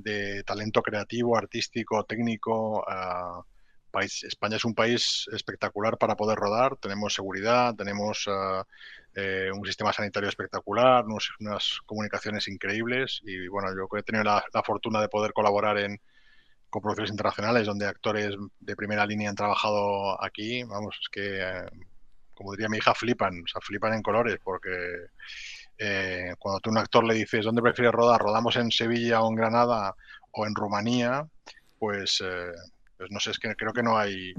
de 0.01 0.43
talento 0.43 0.81
creativo, 0.81 1.37
artístico, 1.37 2.03
técnico. 2.03 2.79
Uh, 2.81 3.43
país, 3.91 4.23
España 4.23 4.57
es 4.57 4.65
un 4.65 4.75
país 4.75 5.25
espectacular 5.31 5.97
para 5.97 6.15
poder 6.15 6.37
rodar, 6.37 6.77
tenemos 6.77 7.13
seguridad, 7.13 7.75
tenemos 7.75 8.27
uh, 8.27 8.63
un 9.53 9.65
sistema 9.65 9.91
sanitario 9.91 10.29
espectacular, 10.29 11.03
unas 11.39 11.79
comunicaciones 11.85 12.47
increíbles 12.47 13.21
y 13.23 13.47
bueno, 13.47 13.69
yo 13.75 13.97
he 13.97 14.03
tenido 14.03 14.23
la, 14.23 14.43
la 14.53 14.63
fortuna 14.63 15.01
de 15.01 15.09
poder 15.09 15.33
colaborar 15.33 15.77
en, 15.79 15.99
con 16.69 16.81
producciones 16.81 17.11
internacionales 17.11 17.65
donde 17.65 17.87
actores 17.87 18.35
de 18.59 18.75
primera 18.75 19.05
línea 19.05 19.29
han 19.29 19.35
trabajado 19.35 20.23
aquí. 20.23 20.63
Vamos, 20.63 20.97
es 21.01 21.09
que 21.09 21.41
eh, 21.41 21.65
como 22.33 22.51
diría 22.51 22.69
mi 22.69 22.77
hija, 22.77 22.93
flipan, 22.93 23.43
o 23.43 23.47
sea, 23.47 23.61
flipan 23.61 23.93
en 23.93 24.01
colores, 24.01 24.39
porque 24.41 24.69
eh, 25.79 26.33
cuando 26.37 26.59
tú 26.59 26.69
a 26.69 26.73
un 26.73 26.77
actor 26.77 27.03
le 27.05 27.13
dices, 27.13 27.45
¿dónde 27.45 27.61
prefieres 27.61 27.93
rodar? 27.93 28.21
¿Rodamos 28.21 28.55
en 28.57 28.69
Sevilla 28.69 29.21
o 29.21 29.29
en 29.29 29.35
Granada 29.35 29.95
o 30.31 30.45
en 30.45 30.53
Rumanía? 30.53 31.25
Pues 31.79 32.21
eh, 32.23 32.51
pues 32.99 33.11
no 33.11 33.19
sé, 33.21 33.31
es 33.31 33.39
que 33.39 33.55
creo 33.55 33.71
que 33.71 33.81
no 33.81 33.97
hay. 33.97 34.33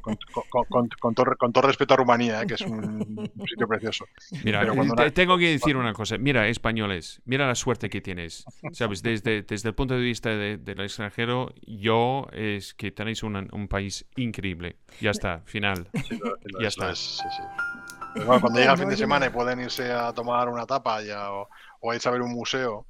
Con, 0.00 0.18
todo, 1.14 1.62
respeto 1.62 1.94
a 1.94 1.96
Rumanía, 1.96 2.42
¿eh? 2.42 2.46
que 2.48 2.54
es 2.54 2.62
un, 2.62 3.30
sitio 3.48 3.68
precioso. 3.68 4.04
Mira, 4.42 4.66
tengo 5.12 5.38
que 5.38 5.48
decir 5.52 5.76
una 5.76 5.92
cosa. 5.92 6.18
Mira, 6.18 6.48
españoles, 6.48 7.22
mira 7.24 7.46
la 7.46 7.54
suerte 7.54 7.88
que 7.88 8.00
tienes. 8.00 8.44
¿Sabes? 8.72 9.04
Desde, 9.04 9.42
desde 9.42 9.68
el 9.68 9.76
punto 9.76 9.94
de 9.94 10.00
vista 10.00 10.30
del 10.30 10.80
extranjero, 10.80 11.54
yo 11.64 12.26
es 12.32 12.74
que 12.74 12.90
tenéis 12.90 13.22
un 13.22 13.68
país 13.68 14.04
increíble. 14.16 14.74
Ya 15.00 15.12
está, 15.12 15.42
final. 15.44 15.86
ya 16.60 16.66
está. 16.66 16.92
Cuando 18.14 18.54
llega 18.58 18.72
el 18.72 18.78
fin 18.78 18.88
de 18.88 18.96
semana 18.96 19.26
y 19.26 19.30
pueden 19.30 19.60
irse 19.60 19.92
a 19.92 20.12
tomar 20.12 20.48
una 20.48 20.66
tapa 20.66 21.02
ya, 21.02 21.32
o, 21.32 21.48
o 21.80 21.90
a 21.90 21.94
irse 21.94 22.08
a 22.08 22.12
ver 22.12 22.22
un 22.22 22.32
museo, 22.32 22.86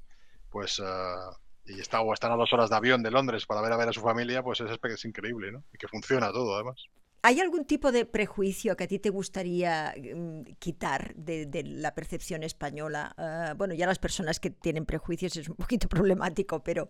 pues. 0.51 0.79
Uh, 0.79 1.35
y 1.67 1.81
está, 1.81 2.01
o 2.01 2.13
están 2.13 2.33
a 2.33 2.37
dos 2.37 2.53
horas 2.53 2.71
de 2.71 2.77
avión 2.77 3.03
de 3.03 3.11
Londres 3.11 3.47
para 3.47 3.61
ver 3.61 3.73
a 3.73 3.77
ver 3.77 3.89
a 3.89 3.93
su 3.93 4.01
familia, 4.01 4.43
pues 4.43 4.61
es, 4.61 4.71
es 4.83 5.05
increíble, 5.05 5.53
¿no? 5.53 5.63
Y 5.73 5.79
que 5.79 5.89
funciona 5.89 6.33
todo, 6.33 6.55
además. 6.55 6.83
¿Hay 7.23 7.39
algún 7.39 7.67
tipo 7.67 7.93
de 7.93 8.07
prejuicio 8.07 8.77
que 8.79 8.85
a 8.85 8.89
ti 8.89 8.99
te 8.99 9.11
gustaría 9.11 9.95
mm, 9.95 10.55
quitar 10.59 11.15
de, 11.17 11.63
la 11.67 11.95
percepción 11.95 12.43
española? 12.43 13.15
Ah, 13.19 13.55
bueno, 13.59 13.75
ya 13.75 13.87
las 13.87 13.99
personas 13.99 14.41
que 14.41 14.49
tienen 14.49 14.87
prejuicios 14.87 15.37
es 15.37 15.49
un 15.49 15.57
poquito 15.57 15.87
problemático, 15.89 16.65
pero 16.65 16.89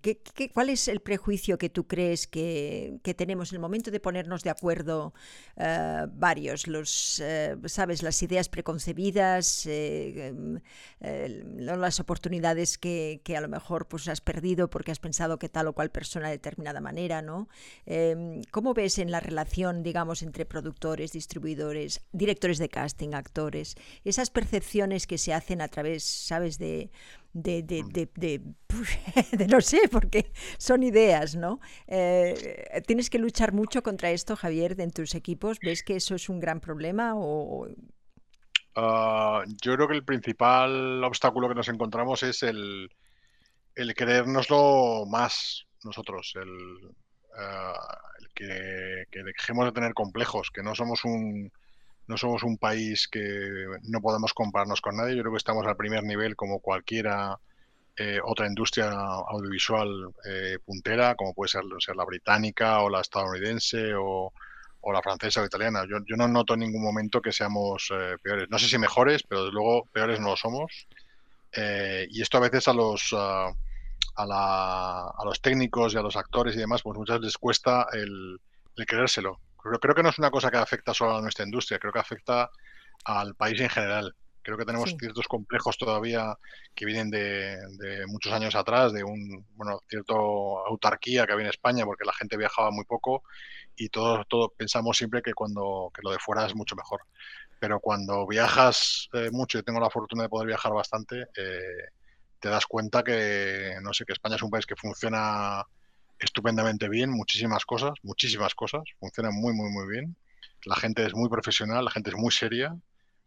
¿qué, 0.00 0.50
cuál 0.54 0.70
es 0.70 0.88
el 0.88 1.00
prejuicio 1.00 1.58
que 1.58 1.68
tú 1.68 1.86
crees 1.86 2.26
que, 2.26 2.98
tenemos 3.16 3.52
en 3.52 3.56
el 3.56 3.60
momento 3.60 3.90
de 3.90 4.00
ponernos 4.00 4.42
de 4.42 4.50
acuerdo 4.50 5.12
ah, 5.58 6.06
varios? 6.10 6.66
Los, 6.66 7.20
eh, 7.20 7.54
¿Sabes? 7.66 8.02
Las 8.02 8.22
ideas 8.22 8.48
preconcebidas, 8.48 9.66
eh, 9.66 10.28
em, 10.28 10.60
las 11.58 12.00
oportunidades 12.00 12.78
que, 12.78 13.20
a 13.36 13.40
lo 13.42 13.48
mejor 13.48 13.88
pues, 13.88 14.08
has 14.08 14.22
perdido 14.22 14.70
porque 14.70 14.90
has 14.90 15.00
pensado 15.00 15.38
que 15.38 15.50
tal 15.50 15.66
o 15.66 15.74
cual 15.74 15.90
persona 15.90 16.28
de 16.28 16.36
determinada 16.36 16.80
manera, 16.80 17.20
¿no? 17.20 17.48
Em, 17.84 18.40
¿Cómo 18.50 18.72
ves 18.72 18.85
en 18.86 19.10
la 19.10 19.20
relación, 19.20 19.82
digamos, 19.82 20.22
entre 20.22 20.46
productores, 20.46 21.12
distribuidores, 21.12 22.00
directores 22.12 22.58
de 22.58 22.68
casting, 22.68 23.14
actores, 23.14 23.74
esas 24.04 24.30
percepciones 24.30 25.06
que 25.06 25.18
se 25.18 25.34
hacen 25.34 25.60
a 25.60 25.68
través, 25.68 26.04
¿sabes?, 26.04 26.58
de, 26.58 26.90
de, 27.32 27.62
de, 27.62 28.10
de, 29.32 29.46
no 29.48 29.60
sé, 29.60 29.88
porque 29.90 30.32
son 30.58 30.82
ideas, 30.82 31.36
¿no? 31.36 31.60
Eh, 31.86 32.82
¿Tienes 32.86 33.10
que 33.10 33.18
luchar 33.18 33.52
mucho 33.52 33.82
contra 33.82 34.10
esto, 34.10 34.36
Javier, 34.36 34.80
en 34.80 34.90
tus 34.90 35.14
equipos? 35.14 35.58
¿Ves 35.60 35.82
que 35.82 35.96
eso 35.96 36.14
es 36.14 36.28
un 36.28 36.40
gran 36.40 36.60
problema 36.60 37.12
o...? 37.14 37.68
Ah, 38.78 39.42
yo 39.62 39.74
creo 39.74 39.88
que 39.88 39.94
el 39.94 40.04
principal 40.04 41.02
obstáculo 41.02 41.48
que 41.48 41.54
nos 41.54 41.68
encontramos 41.68 42.22
es 42.22 42.42
el, 42.42 42.90
el 43.74 43.94
creérnoslo 43.94 45.04
más 45.06 45.66
nosotros, 45.82 46.34
el, 46.36 46.94
ah, 47.38 47.98
que, 48.36 49.22
dejemos 49.24 49.64
de 49.64 49.72
tener 49.72 49.94
complejos, 49.94 50.50
que 50.52 50.62
no 50.62 50.74
somos 50.74 51.04
un 51.04 51.50
no 52.08 52.16
somos 52.16 52.44
un 52.44 52.56
país 52.56 53.08
que 53.08 53.66
no 53.82 54.00
podemos 54.00 54.32
compararnos 54.32 54.80
con 54.80 54.96
nadie. 54.96 55.16
Yo 55.16 55.22
creo 55.22 55.32
que 55.32 55.38
estamos 55.38 55.66
al 55.66 55.76
primer 55.76 56.04
nivel 56.04 56.36
como 56.36 56.60
cualquiera 56.60 57.36
eh, 57.96 58.20
otra 58.22 58.46
industria 58.46 58.90
audiovisual 58.92 60.14
eh, 60.24 60.58
puntera, 60.64 61.16
como 61.16 61.34
puede 61.34 61.48
ser, 61.48 61.62
la 61.96 62.04
británica 62.04 62.80
o 62.80 62.90
la 62.90 63.00
estadounidense 63.00 63.94
o, 63.96 64.32
la 64.92 65.02
francesa 65.02 65.42
o 65.42 65.46
italiana. 65.46 65.82
Yo, 65.88 65.98
no 66.16 66.28
noto 66.28 66.54
en 66.54 66.60
ningún 66.60 66.84
momento 66.84 67.20
que 67.20 67.32
seamos 67.32 67.90
eh, 67.92 68.16
peores. 68.22 68.46
No 68.50 68.58
sé 68.60 68.68
si 68.68 68.78
mejores, 68.78 69.24
pero 69.24 69.42
desde 69.42 69.54
luego 69.54 69.86
peores 69.86 70.20
no 70.20 70.28
lo 70.28 70.36
somos. 70.36 70.86
y 72.08 72.22
esto 72.22 72.36
a 72.38 72.40
veces 72.40 72.68
a 72.68 72.72
los 72.72 73.12
a, 74.16 75.12
a, 75.16 75.24
los 75.24 75.40
técnicos 75.40 75.94
y 75.94 75.98
a 75.98 76.02
los 76.02 76.16
actores 76.16 76.54
y 76.56 76.58
demás, 76.58 76.82
pues 76.82 76.98
muchas 76.98 77.18
veces 77.18 77.34
les 77.34 77.38
cuesta 77.38 77.86
el, 77.92 78.40
el 78.76 78.86
creérselo. 78.86 79.40
Creo, 79.56 79.78
creo, 79.78 79.94
que 79.94 80.02
no 80.02 80.10
es 80.10 80.18
una 80.18 80.30
cosa 80.30 80.50
que 80.50 80.56
afecta 80.56 80.94
solo 80.94 81.16
a 81.16 81.22
nuestra 81.22 81.44
industria, 81.44 81.78
creo 81.78 81.92
que 81.92 81.98
afecta 81.98 82.50
al 83.04 83.34
país 83.34 83.60
en 83.60 83.68
general. 83.68 84.14
Creo 84.42 84.56
que 84.56 84.64
tenemos 84.64 84.94
ciertos 84.96 85.26
complejos 85.26 85.76
todavía 85.76 86.38
que 86.72 86.86
vienen 86.86 87.10
de, 87.10 87.56
de, 87.78 88.06
muchos 88.06 88.32
años 88.32 88.54
atrás, 88.54 88.92
de 88.92 89.02
un 89.02 89.44
bueno 89.56 89.80
cierto 89.88 90.64
autarquía 90.64 91.26
que 91.26 91.32
había 91.32 91.46
en 91.46 91.50
España, 91.50 91.84
porque 91.84 92.04
la 92.04 92.12
gente 92.12 92.36
viajaba 92.36 92.70
muy 92.70 92.84
poco 92.84 93.24
y 93.74 93.88
todos 93.88 94.24
todo 94.28 94.54
pensamos 94.56 94.96
siempre 94.96 95.20
que 95.20 95.34
cuando 95.34 95.90
que 95.92 96.00
lo 96.04 96.12
de 96.12 96.18
fuera 96.20 96.46
es 96.46 96.54
mucho 96.54 96.76
mejor. 96.76 97.00
Pero 97.58 97.80
cuando 97.80 98.26
viajas 98.26 99.08
eh, 99.14 99.30
mucho, 99.32 99.58
y 99.58 99.62
tengo 99.62 99.80
la 99.80 99.90
fortuna 99.90 100.24
de 100.24 100.28
poder 100.28 100.46
viajar 100.46 100.72
bastante, 100.72 101.22
eh, 101.36 101.88
te 102.40 102.48
das 102.48 102.66
cuenta 102.66 103.02
que, 103.02 103.74
no 103.82 103.92
sé, 103.92 104.04
que 104.04 104.12
España 104.12 104.36
es 104.36 104.42
un 104.42 104.50
país 104.50 104.66
que 104.66 104.76
funciona 104.76 105.64
estupendamente 106.18 106.88
bien, 106.88 107.10
muchísimas 107.10 107.64
cosas, 107.64 107.92
muchísimas 108.02 108.54
cosas, 108.54 108.82
funciona 108.98 109.30
muy, 109.30 109.52
muy, 109.52 109.70
muy 109.70 109.86
bien. 109.88 110.16
La 110.64 110.76
gente 110.76 111.04
es 111.06 111.14
muy 111.14 111.28
profesional, 111.28 111.84
la 111.84 111.90
gente 111.90 112.10
es 112.10 112.16
muy 112.16 112.32
seria. 112.32 112.74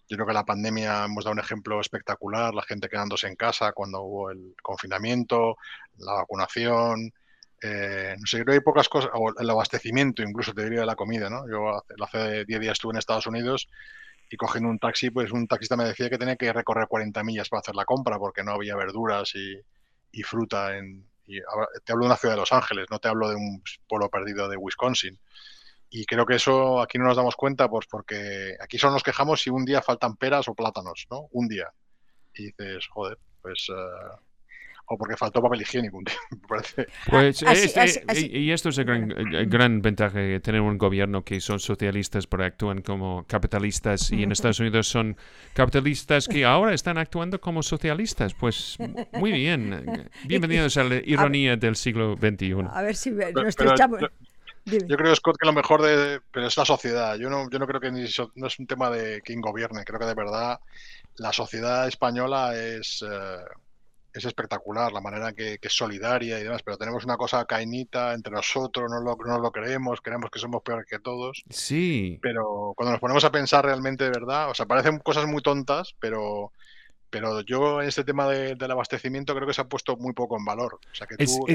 Yo 0.09 0.17
creo 0.17 0.27
que 0.27 0.33
la 0.33 0.45
pandemia 0.45 1.05
hemos 1.05 1.23
dado 1.23 1.33
un 1.33 1.39
ejemplo 1.39 1.79
espectacular, 1.79 2.53
la 2.53 2.63
gente 2.63 2.89
quedándose 2.89 3.27
en 3.27 3.35
casa 3.35 3.71
cuando 3.73 4.01
hubo 4.01 4.31
el 4.31 4.55
confinamiento, 4.61 5.55
la 5.97 6.13
vacunación, 6.13 7.13
eh, 7.61 8.15
no 8.17 8.25
sé, 8.25 8.37
creo 8.37 8.45
que 8.45 8.53
hay 8.53 8.59
pocas 8.61 8.89
cosas, 8.89 9.11
o 9.13 9.33
el 9.37 9.49
abastecimiento 9.49 10.23
incluso 10.23 10.53
te 10.53 10.63
diría 10.63 10.81
de 10.81 10.85
la 10.85 10.95
comida, 10.95 11.29
¿no? 11.29 11.47
Yo 11.49 11.83
hace 12.03 12.45
10 12.45 12.59
días 12.59 12.73
estuve 12.73 12.93
en 12.93 12.99
Estados 12.99 13.27
Unidos 13.27 13.69
y 14.29 14.37
cogiendo 14.37 14.69
un 14.69 14.79
taxi, 14.79 15.09
pues 15.09 15.31
un 15.31 15.47
taxista 15.47 15.75
me 15.75 15.85
decía 15.85 16.09
que 16.09 16.17
tenía 16.17 16.35
que 16.35 16.53
recorrer 16.53 16.87
40 16.87 17.23
millas 17.23 17.49
para 17.49 17.61
hacer 17.61 17.75
la 17.75 17.85
compra 17.85 18.19
porque 18.19 18.43
no 18.43 18.51
había 18.51 18.75
verduras 18.75 19.33
y, 19.35 20.23
fruta. 20.23 20.77
En, 20.77 21.07
y 21.25 21.39
te 21.83 21.91
hablo 21.91 22.03
de 22.03 22.09
una 22.09 22.17
ciudad 22.17 22.35
de 22.35 22.39
Los 22.39 22.53
Ángeles, 22.53 22.85
no 22.91 22.99
te 22.99 23.07
hablo 23.07 23.29
de 23.29 23.35
un 23.35 23.63
pueblo 23.87 24.09
perdido 24.09 24.47
de 24.47 24.57
Wisconsin. 24.57 25.19
Y 25.89 26.05
creo 26.05 26.25
que 26.25 26.35
eso 26.35 26.81
aquí 26.81 26.99
no 26.99 27.05
nos 27.05 27.17
damos 27.17 27.35
cuenta, 27.35 27.67
pues 27.67 27.87
porque 27.89 28.55
aquí 28.59 28.77
solo 28.77 28.93
nos 28.93 29.03
quejamos 29.03 29.41
si 29.41 29.49
un 29.49 29.65
día 29.65 29.81
faltan 29.81 30.15
peras 30.17 30.47
o 30.47 30.53
plátanos, 30.53 31.07
¿no? 31.09 31.27
Un 31.31 31.47
día. 31.47 31.73
Y 32.35 32.45
dices, 32.45 32.87
joder, 32.87 33.17
pues... 33.41 33.67
Uh, 33.69 34.28
o 34.89 34.97
porque 34.97 35.15
faltó 35.15 35.41
papel 35.41 35.61
higiénico, 35.61 36.01
me 36.31 36.47
parece. 36.47 36.87
Pues 37.09 37.43
y 37.43 38.51
esto 38.51 38.69
es 38.69 38.77
el 38.79 38.85
gran, 38.85 39.07
gran 39.47 39.81
ventaja 39.81 40.17
de 40.17 40.39
tener 40.39 40.61
un 40.61 40.77
gobierno 40.77 41.23
que 41.23 41.39
son 41.39 41.59
socialistas 41.59 42.25
pero 42.27 42.43
actúan 42.43 42.81
como 42.81 43.23
capitalistas 43.27 44.11
y 44.11 44.23
en 44.23 44.31
Estados 44.31 44.59
Unidos 44.59 44.87
son 44.87 45.15
capitalistas 45.53 46.27
que 46.27 46.43
ahora 46.43 46.73
están 46.73 46.97
actuando 46.97 47.39
como 47.39 47.61
socialistas. 47.61 48.33
Pues 48.33 48.77
muy 49.13 49.31
bien. 49.31 50.09
Bienvenidos 50.25 50.77
a 50.77 50.83
la 50.83 50.95
ironía 51.05 51.55
del 51.55 51.75
siglo 51.75 52.15
XXI. 52.15 52.55
A 52.71 52.81
ver 52.81 52.95
si 52.95 53.11
nos 53.11 53.45
estrechamos. 53.45 54.01
Yo 54.65 54.97
creo, 54.97 55.15
Scott, 55.15 55.37
que 55.39 55.47
lo 55.47 55.53
mejor 55.53 55.81
de... 55.81 56.19
Pero 56.31 56.47
es 56.47 56.57
la 56.57 56.65
sociedad. 56.65 57.15
Yo 57.15 57.29
no, 57.29 57.49
yo 57.49 57.57
no 57.57 57.65
creo 57.65 57.79
que 57.79 57.91
no 57.91 58.47
es 58.47 58.59
un 58.59 58.67
tema 58.67 58.89
de 58.89 59.21
quién 59.21 59.41
gobierne. 59.41 59.83
Creo 59.83 59.99
que 59.99 60.05
de 60.05 60.13
verdad 60.13 60.59
la 61.15 61.31
sociedad 61.31 61.87
española 61.87 62.55
es... 62.55 63.03
Eh, 63.07 63.43
es 64.13 64.25
espectacular 64.25 64.91
la 64.91 65.01
manera 65.01 65.33
que, 65.33 65.57
que, 65.59 65.67
es 65.67 65.75
solidaria 65.75 66.39
y 66.39 66.43
demás, 66.43 66.63
pero 66.63 66.77
tenemos 66.77 67.05
una 67.05 67.17
cosa 67.17 67.45
cainita 67.45 68.13
entre 68.13 68.33
nosotros, 68.33 68.89
no 68.89 68.99
lo, 69.01 69.15
no 69.15 69.39
lo 69.39 69.51
creemos, 69.51 70.01
creemos 70.01 70.29
que 70.31 70.39
somos 70.39 70.61
peores 70.63 70.85
que 70.87 70.99
todos. 70.99 71.43
Sí. 71.49 72.19
Pero 72.21 72.73
cuando 72.75 72.91
nos 72.91 73.01
ponemos 73.01 73.23
a 73.23 73.31
pensar 73.31 73.65
realmente 73.65 74.03
de 74.05 74.11
verdad, 74.11 74.49
o 74.49 74.53
sea, 74.53 74.65
parecen 74.65 74.99
cosas 74.99 75.27
muy 75.27 75.41
tontas, 75.41 75.95
pero 75.99 76.51
pero 77.09 77.41
yo 77.41 77.81
en 77.81 77.87
este 77.87 78.03
tema 78.03 78.27
del 78.27 78.71
abastecimiento 78.71 79.35
creo 79.35 79.47
que 79.47 79.53
se 79.53 79.61
ha 79.61 79.67
puesto 79.67 79.97
muy 79.97 80.13
poco 80.13 80.37
en 80.37 80.45
valor. 80.45 80.79
O 80.91 80.95
sea, 80.95 81.07
que 81.07 81.17
tú, 81.17 81.45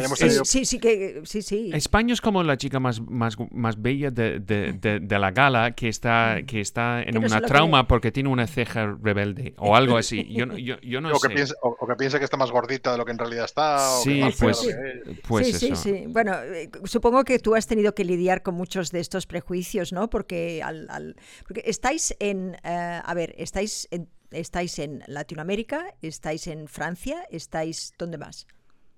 sí, 0.44 0.64
sí, 0.64 0.78
que, 0.78 1.22
sí, 1.24 1.42
sí. 1.42 1.70
España 1.72 2.12
es 2.12 2.20
como 2.20 2.42
la 2.42 2.56
chica 2.56 2.80
más, 2.80 3.00
más, 3.00 3.36
más 3.50 3.80
bella 3.80 4.10
de, 4.10 4.40
de, 4.40 4.72
de, 5.00 5.18
la 5.18 5.30
gala 5.30 5.72
que 5.72 5.88
está, 5.88 6.38
mm. 6.40 6.46
que 6.46 6.60
está 6.60 7.02
en 7.02 7.18
una 7.18 7.40
trauma 7.40 7.86
porque 7.86 8.10
tiene 8.10 8.28
una 8.28 8.46
ceja 8.46 8.96
rebelde 9.00 9.54
o 9.58 9.76
algo 9.76 9.96
así. 9.98 10.26
Yo, 10.32 10.46
yo, 10.56 10.80
yo 10.80 11.00
no 11.00 11.12
o 11.12 11.18
sé. 11.18 11.28
Que 11.28 11.34
piensa, 11.34 11.54
o, 11.62 11.86
que 11.86 11.94
piensa 11.96 12.18
que 12.18 12.24
está 12.24 12.36
más 12.36 12.50
gordita 12.50 12.92
de 12.92 12.98
lo 12.98 13.04
que 13.04 13.12
en 13.12 13.18
realidad 13.18 13.44
está. 13.44 13.78
Sí, 14.02 14.22
pues, 14.38 14.66
pues, 15.28 15.58
sí, 15.58 15.68
sí, 15.68 15.76
sí. 15.76 16.04
Bueno, 16.08 16.34
eh, 16.42 16.70
supongo 16.84 17.24
que 17.24 17.38
tú 17.38 17.54
has 17.54 17.66
tenido 17.66 17.94
que 17.94 18.04
lidiar 18.04 18.42
con 18.42 18.54
muchos 18.54 18.90
de 18.90 19.00
estos 19.00 19.26
prejuicios, 19.26 19.92
¿no? 19.92 20.10
Porque, 20.10 20.62
al, 20.62 20.88
al, 20.90 21.16
porque 21.46 21.62
estáis 21.66 22.14
en, 22.18 22.56
eh, 22.64 23.00
a 23.04 23.14
ver, 23.14 23.34
estáis 23.38 23.88
en 23.90 24.08
¿Estáis 24.34 24.78
en 24.78 25.02
Latinoamérica? 25.06 25.94
¿Estáis 26.02 26.46
en 26.46 26.68
Francia? 26.68 27.24
¿Estáis 27.30 27.94
dónde 27.98 28.18
más? 28.18 28.46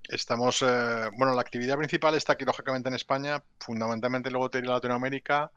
Estamos, 0.08 0.62
eh, 0.62 1.10
bueno, 1.16 1.34
la 1.34 1.40
actividad 1.40 1.76
principal 1.76 2.14
está 2.14 2.34
aquí, 2.34 2.44
lógicamente, 2.44 2.88
en 2.88 2.94
España, 2.94 3.42
fundamentalmente 3.58 4.30
luego 4.30 4.50
te 4.50 4.62
Latinoamérica 4.62 5.50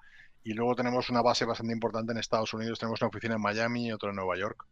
y 0.44 0.54
luego 0.54 0.76
tenemos 0.76 1.10
una 1.10 1.22
base 1.22 1.46
bastante 1.46 1.74
importante 1.74 2.12
en 2.12 2.18
Estados 2.18 2.54
Unidos. 2.54 2.80
Tenemos 2.80 3.02
una 3.02 3.10
oficina 3.10 3.36
en 3.36 3.42
Miami 3.42 3.88
y 3.88 3.92
otra 3.92 4.10
en 4.10 4.16
Nueva 4.16 4.38
York. 4.38 4.66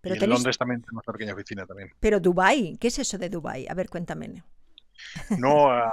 Pero 0.00 0.14
y 0.16 0.18
en 0.22 0.30
Londres 0.30 0.58
también 0.58 0.82
tenemos 0.82 1.02
una 1.06 1.12
pequeña 1.12 1.34
oficina 1.34 1.66
también. 1.66 1.90
Pero 1.98 2.20
Dubai, 2.20 2.76
¿qué 2.78 2.88
es 2.88 2.98
eso 2.98 3.18
de 3.18 3.28
Dubai? 3.28 3.66
A 3.68 3.74
ver, 3.74 3.88
cuéntame. 3.88 4.42
No, 5.38 5.70
a 5.70 5.92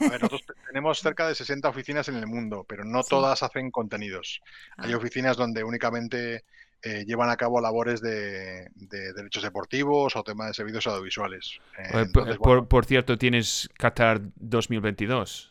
ver, 0.00 0.22
nosotros 0.22 0.44
tenemos 0.66 1.00
cerca 1.00 1.28
de 1.28 1.34
60 1.34 1.68
oficinas 1.68 2.08
en 2.08 2.16
el 2.16 2.26
mundo, 2.26 2.64
pero 2.66 2.84
no 2.84 3.02
todas 3.02 3.42
hacen 3.42 3.70
contenidos. 3.70 4.40
Hay 4.76 4.92
ah. 4.92 4.96
oficinas 4.96 5.36
donde 5.36 5.64
únicamente 5.64 6.44
eh, 6.84 7.04
llevan 7.06 7.30
a 7.30 7.36
cabo 7.36 7.60
labores 7.62 8.02
de, 8.02 8.68
derechos 8.74 9.42
deportivos 9.42 10.14
o 10.16 10.22
temas 10.22 10.48
de 10.48 10.54
servicios 10.54 10.86
audiovisuales. 10.86 11.58
Eh, 11.78 12.06
por, 12.12 12.84
cierto, 12.84 13.16
¿tienes 13.16 13.70
Qatar 13.78 14.20
2022? 14.36 15.50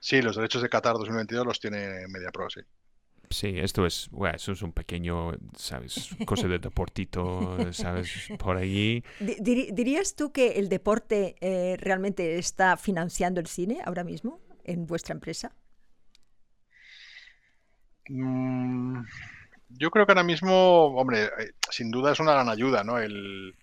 Sí, 0.00 0.22
los 0.22 0.36
derechos 0.36 0.62
de 0.62 0.70
Qatar 0.70 0.94
2022 0.94 1.46
los 1.46 1.60
tiene 1.60 2.06
MediaPro, 2.08 2.48
sí. 2.48 2.60
Sí, 3.28 3.54
esto 3.58 3.86
es, 3.86 4.08
bueno, 4.10 4.36
eso 4.36 4.52
es 4.52 4.62
un 4.62 4.72
pequeño, 4.72 5.32
¿sabes? 5.56 6.10
Cosa 6.26 6.48
de 6.48 6.58
deportito, 6.58 7.72
¿sabes? 7.72 8.28
Por 8.38 8.56
allí. 8.56 9.04
¿Dirías 9.20 10.16
tú 10.16 10.32
que 10.32 10.52
el 10.52 10.68
deporte 10.68 11.36
eh, 11.40 11.76
realmente 11.78 12.38
está 12.38 12.76
financiando 12.76 13.40
el 13.40 13.46
cine 13.46 13.80
ahora 13.84 14.04
mismo 14.04 14.40
en 14.64 14.86
vuestra 14.86 15.14
empresa? 15.14 15.54
Mm, 18.08 19.02
yo 19.78 19.90
creo 19.90 20.06
que 20.06 20.12
ahora 20.12 20.22
mismo, 20.22 20.86
hombre, 20.96 21.24
eh, 21.24 21.52
sin 21.70 21.90
duda 21.90 22.12
es 22.12 22.20
una 22.20 22.32
gran 22.32 22.48
ayuda, 22.48 22.84
¿no? 22.84 22.98
El, 22.98 23.54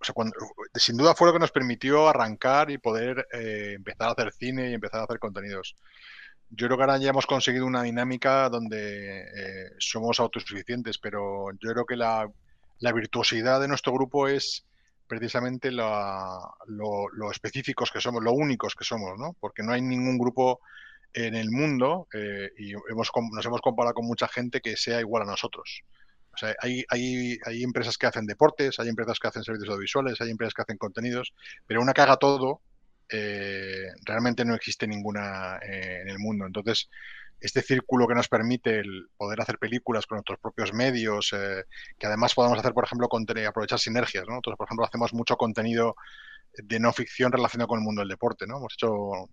o 0.00 0.04
sea, 0.04 0.14
sin 0.74 0.96
duda 0.96 1.14
fue 1.14 1.28
lo 1.28 1.32
que 1.32 1.38
nos 1.38 1.52
permitió 1.52 2.08
arrancar 2.08 2.70
y 2.70 2.78
poder 2.78 3.26
eh, 3.32 3.74
empezar 3.76 4.08
a 4.08 4.12
hacer 4.12 4.32
cine 4.32 4.70
y 4.70 4.74
empezar 4.74 5.00
a 5.00 5.04
hacer 5.04 5.18
contenidos. 5.18 5.76
Yo 6.50 6.66
creo 6.66 6.76
que 6.76 6.82
ahora 6.82 6.98
ya 6.98 7.10
hemos 7.10 7.26
conseguido 7.26 7.66
una 7.66 7.82
dinámica 7.82 8.48
donde 8.48 9.20
eh, 9.20 9.70
somos 9.78 10.18
autosuficientes, 10.20 10.98
pero 10.98 11.50
yo 11.52 11.72
creo 11.72 11.86
que 11.86 11.96
la, 11.96 12.28
virtuosidad 12.94 13.60
de 13.60 13.68
nuestro 13.68 13.92
grupo 13.92 14.26
es 14.26 14.66
precisamente 15.06 15.70
lo, 15.70 16.56
lo, 16.66 17.30
específicos 17.30 17.90
que 17.90 18.00
somos, 18.00 18.22
lo 18.22 18.32
únicos 18.32 18.74
que 18.74 18.84
somos, 18.84 19.18
¿no? 19.18 19.36
Porque 19.38 19.62
no 19.62 19.72
hay 19.72 19.82
ningún 19.82 20.18
grupo 20.18 20.60
en 21.12 21.34
el 21.34 21.50
mundo 21.50 22.08
eh, 22.12 22.50
y 22.58 22.72
hemos, 22.90 23.10
nos 23.32 23.46
hemos 23.46 23.60
comparado 23.60 23.94
con 23.94 24.06
mucha 24.06 24.28
gente 24.28 24.60
que 24.60 24.76
sea 24.76 25.00
igual 25.00 25.22
a 25.22 25.26
nosotros. 25.26 25.82
O 26.32 26.36
sea, 26.36 26.54
hay, 26.60 26.84
hay, 26.88 27.38
hay, 27.44 27.62
empresas 27.62 27.98
que 27.98 28.06
hacen 28.06 28.26
deportes, 28.26 28.78
hay 28.78 28.88
empresas 28.88 29.18
que 29.18 29.28
hacen 29.28 29.42
servicios 29.42 29.68
audiovisuales, 29.70 30.20
hay 30.20 30.30
empresas 30.30 30.54
que 30.54 30.62
hacen 30.62 30.78
contenidos, 30.78 31.34
pero 31.66 31.82
una 31.82 31.92
que 31.92 32.02
haga 32.02 32.16
todo, 32.16 32.62
eh, 33.08 33.88
realmente 34.04 34.44
no 34.44 34.54
existe 34.54 34.86
ninguna 34.86 35.58
eh, 35.58 36.02
en 36.02 36.08
el 36.08 36.18
mundo. 36.20 36.46
Entonces, 36.46 36.88
este 37.40 37.62
círculo 37.62 38.06
que 38.06 38.14
nos 38.14 38.28
permite 38.28 38.78
el 38.78 39.08
poder 39.16 39.40
hacer 39.40 39.58
películas 39.58 40.06
con 40.06 40.16
nuestros 40.16 40.38
propios 40.38 40.72
medios, 40.72 41.34
que 41.98 42.06
además 42.06 42.34
podemos 42.34 42.58
hacer, 42.58 42.74
por 42.74 42.84
ejemplo, 42.84 43.08
aprovechar 43.48 43.78
sinergias. 43.78 44.26
Nosotros, 44.28 44.56
por 44.58 44.66
ejemplo, 44.66 44.84
hacemos 44.84 45.14
mucho 45.14 45.36
contenido 45.36 45.96
de 46.62 46.80
no 46.80 46.92
ficción 46.92 47.32
relacionado 47.32 47.68
con 47.68 47.78
el 47.78 47.84
mundo 47.84 48.00
del 48.00 48.08
deporte. 48.08 48.46
¿no? 48.46 48.58
Hemos, 48.58 48.74
hecho, 48.74 48.88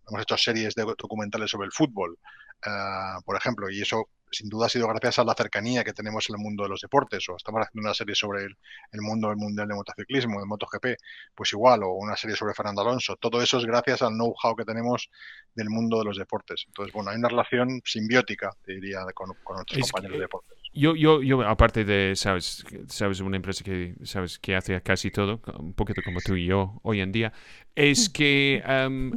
hemos 0.07 0.21
hecho 0.21 0.37
series 0.37 0.75
de 0.75 0.83
documentales 0.83 1.49
sobre 1.49 1.65
el 1.65 1.71
fútbol, 1.71 2.17
uh, 2.65 3.21
por 3.23 3.35
ejemplo, 3.37 3.69
y 3.69 3.81
eso 3.81 4.09
sin 4.31 4.49
duda 4.49 4.65
ha 4.65 4.69
sido 4.69 4.87
gracias 4.87 5.19
a 5.19 5.23
la 5.23 5.33
cercanía 5.33 5.83
que 5.83 5.93
tenemos 5.93 6.29
en 6.29 6.35
el 6.35 6.41
mundo 6.41 6.63
de 6.63 6.69
los 6.69 6.81
deportes, 6.81 7.27
o 7.29 7.35
estamos 7.35 7.61
haciendo 7.61 7.87
una 7.87 7.93
serie 7.93 8.15
sobre 8.15 8.43
el, 8.43 8.57
el 8.91 9.01
mundo 9.01 9.29
del 9.29 9.37
mundial 9.37 9.67
de 9.67 9.75
motociclismo, 9.75 10.39
de 10.39 10.45
MotoGP, 10.45 10.85
pues 11.33 11.53
igual, 11.53 11.83
o 11.83 11.93
una 11.93 12.15
serie 12.15 12.35
sobre 12.35 12.53
Fernando 12.53 12.81
Alonso. 12.81 13.15
Todo 13.15 13.41
eso 13.41 13.57
es 13.57 13.65
gracias 13.65 14.01
al 14.01 14.13
know-how 14.13 14.55
que 14.55 14.65
tenemos 14.65 15.09
del 15.55 15.69
mundo 15.69 15.99
de 15.99 16.05
los 16.05 16.17
deportes. 16.17 16.65
Entonces, 16.67 16.93
bueno, 16.93 17.11
hay 17.11 17.17
una 17.17 17.29
relación 17.29 17.81
simbiótica, 17.85 18.51
te 18.63 18.73
diría, 18.73 19.05
con, 19.13 19.33
con 19.43 19.57
nuestros 19.57 19.91
compañeros 19.91 20.17
de 20.17 20.23
deportes. 20.23 20.56
Yo, 20.73 20.95
yo, 20.95 21.23
yo, 21.23 21.41
aparte 21.41 21.85
de, 21.85 22.15
sabes, 22.15 22.63
sabes, 22.87 23.19
una 23.19 23.37
empresa 23.37 23.63
que, 23.63 23.95
sabes, 24.03 24.37
que 24.37 24.55
hace 24.55 24.79
casi 24.81 25.09
todo, 25.09 25.41
un 25.57 25.73
poquito 25.73 26.01
como 26.03 26.19
tú 26.21 26.35
y 26.35 26.45
yo 26.45 26.79
hoy 26.83 27.01
en 27.01 27.11
día, 27.11 27.33
es 27.75 28.09
que 28.09 28.63
um, 28.87 29.11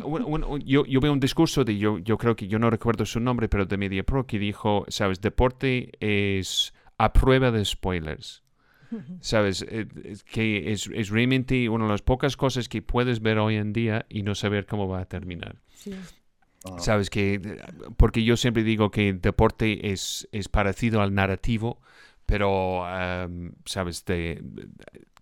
yo, 0.64 0.86
yo, 0.86 1.00
veo 1.00 1.12
un 1.12 1.20
discurso 1.20 1.64
de, 1.64 1.76
yo, 1.76 1.98
yo 1.98 2.16
creo 2.16 2.34
que, 2.34 2.48
yo 2.48 2.58
no 2.58 2.70
recuerdo 2.70 3.04
su 3.04 3.20
nombre, 3.20 3.48
pero 3.48 3.66
de 3.66 3.76
MediaPro, 3.76 4.26
que 4.26 4.38
dijo, 4.38 4.84
sabes, 4.88 5.20
deporte 5.20 5.90
es 6.00 6.72
a 6.98 7.12
prueba 7.12 7.50
de 7.50 7.64
spoilers. 7.64 8.42
¿Sabes? 9.20 9.64
Eh, 9.68 9.86
que 10.32 10.72
es, 10.72 10.88
es, 10.92 11.10
realmente 11.10 11.68
una 11.68 11.84
de 11.84 11.90
las 11.92 12.02
pocas 12.02 12.36
cosas 12.36 12.68
que 12.68 12.82
puedes 12.82 13.20
ver 13.20 13.38
hoy 13.38 13.56
en 13.56 13.72
día 13.72 14.06
y 14.08 14.22
no 14.22 14.34
saber 14.34 14.66
cómo 14.66 14.88
va 14.88 15.00
a 15.00 15.04
terminar. 15.04 15.56
Sí. 15.74 15.94
Sabes 16.79 17.09
que, 17.09 17.59
porque 17.96 18.23
yo 18.23 18.37
siempre 18.37 18.62
digo 18.62 18.90
que 18.90 19.09
el 19.09 19.20
deporte 19.20 19.92
es, 19.92 20.29
es 20.31 20.49
parecido 20.49 21.01
al 21.01 21.14
narrativo, 21.14 21.81
pero, 22.27 22.85
sabes, 23.64 24.05
de, 24.05 24.42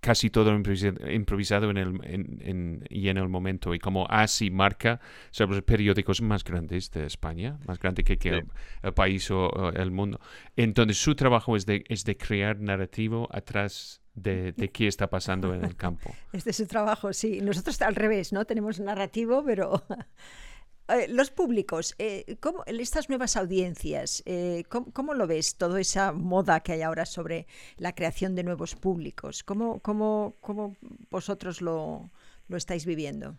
casi 0.01 0.31
todo 0.31 0.55
improvisado 0.55 1.71
en 1.71 1.77
el, 1.77 2.01
en, 2.05 2.85
y 2.89 3.09
en 3.09 3.17
el 3.17 3.29
momento. 3.29 3.75
Y 3.75 3.79
como 3.79 4.07
así 4.09 4.51
marca, 4.51 5.01
sabes, 5.31 5.57
los 5.57 5.65
periódicos 5.65 6.21
más 6.23 6.45
grandes 6.45 6.91
de 6.91 7.07
España, 7.07 7.59
más 7.67 7.79
grande 7.79 8.05
que, 8.05 8.19
que 8.19 8.45
el, 8.83 8.93
país 8.95 9.31
o, 9.31 9.71
el 9.73 9.91
mundo. 9.91 10.21
Entonces, 10.57 10.99
su 10.99 11.15
trabajo 11.15 11.57
es 11.57 11.67
de, 11.67 11.85
es 11.89 12.05
de 12.05 12.17
crear 12.17 12.61
narrativo 12.61 13.29
atrás 13.33 14.03
de, 14.15 14.53
de, 14.53 14.71
qué 14.71 14.89
está 14.89 15.09
pasando 15.09 15.55
en 15.55 15.65
el 15.65 15.77
campo. 15.77 16.15
Este 16.33 16.51
es 16.51 16.57
su 16.57 16.67
trabajo, 16.67 17.13
sí. 17.13 17.41
Nosotros 17.41 17.81
al 17.83 17.95
revés, 17.95 18.33
¿no? 18.33 18.45
Tenemos 18.45 18.81
narrativo, 18.81 19.45
pero 19.45 19.83
eh, 20.89 21.07
los 21.09 21.31
públicos, 21.31 21.95
eh, 21.99 22.37
¿cómo, 22.41 22.65
estas 22.67 23.09
nuevas 23.09 23.37
audiencias, 23.37 24.23
eh, 24.25 24.65
¿cómo, 24.69 25.15
lo 25.15 25.27
ves? 25.27 25.57
Toda 25.57 25.81
esa 25.81 26.13
moda 26.13 26.61
que 26.61 26.73
hay 26.73 26.83
ahora 26.83 27.05
sobre 27.05 27.47
la 27.77 27.95
creación 27.95 28.35
de 28.35 28.43
nuevos 28.43 28.75
públicos. 28.75 29.43
¿Cómo, 29.45 29.81
cómo, 29.81 30.37
cómo 30.41 30.77
vosotros 31.11 31.61
lo, 31.61 32.11
lo, 32.49 32.57
estáis 32.57 32.87
viviendo? 32.87 33.37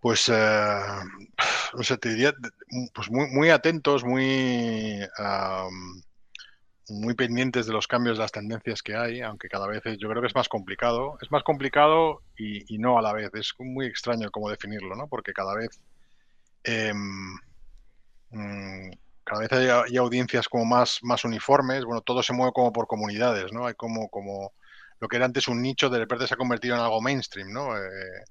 Pues, 0.00 0.28
no 0.28 1.82
sé, 1.82 1.98
te 1.98 2.10
diría, 2.10 2.34
pues 2.92 3.10
muy, 3.10 3.28
muy 3.28 3.50
atentos, 3.50 4.04
muy 4.04 5.00
muy 6.88 7.14
pendientes 7.14 7.66
de 7.66 7.72
los 7.72 7.86
cambios 7.86 8.16
de 8.16 8.22
las 8.22 8.32
tendencias 8.32 8.82
que 8.82 8.96
hay, 8.96 9.20
aunque 9.20 9.48
cada 9.48 9.66
vez 9.66 9.82
yo 9.98 10.08
creo 10.08 10.20
que 10.20 10.28
es 10.28 10.34
más 10.34 10.48
complicado. 10.48 11.18
Es 11.20 11.30
más 11.30 11.42
complicado 11.42 12.22
y, 12.36 12.78
no 12.78 12.98
a 12.98 13.02
la 13.02 13.12
vez. 13.12 13.30
Es 13.34 13.52
muy 13.58 13.86
extraño 13.86 14.30
cómo 14.30 14.50
definirlo, 14.50 14.94
¿no? 14.94 15.08
Porque 15.08 15.32
cada 15.32 15.54
vez 15.54 15.80
em, 16.64 17.34
mm, 18.30 18.90
cada 19.24 19.40
vez 19.40 19.52
hay, 19.52 19.96
audiencias 19.96 20.48
como 20.48 20.64
más, 20.64 21.00
más 21.02 21.24
uniformes, 21.24 21.84
bueno, 21.84 22.00
todo 22.00 22.22
se 22.22 22.32
mueve 22.32 22.52
como 22.52 22.72
por 22.72 22.86
comunidades, 22.86 23.52
¿no? 23.52 23.66
Hay 23.66 23.74
como, 23.74 24.08
como 24.08 24.52
lo 25.00 25.08
que 25.08 25.16
era 25.16 25.26
antes 25.26 25.48
un 25.48 25.60
nicho, 25.60 25.90
de 25.90 25.98
repente 25.98 26.28
se 26.28 26.34
ha 26.34 26.36
convertido 26.36 26.76
en 26.76 26.82
algo 26.82 27.00
mainstream, 27.00 27.52
¿no? 27.52 27.76
Eh, 27.76 28.24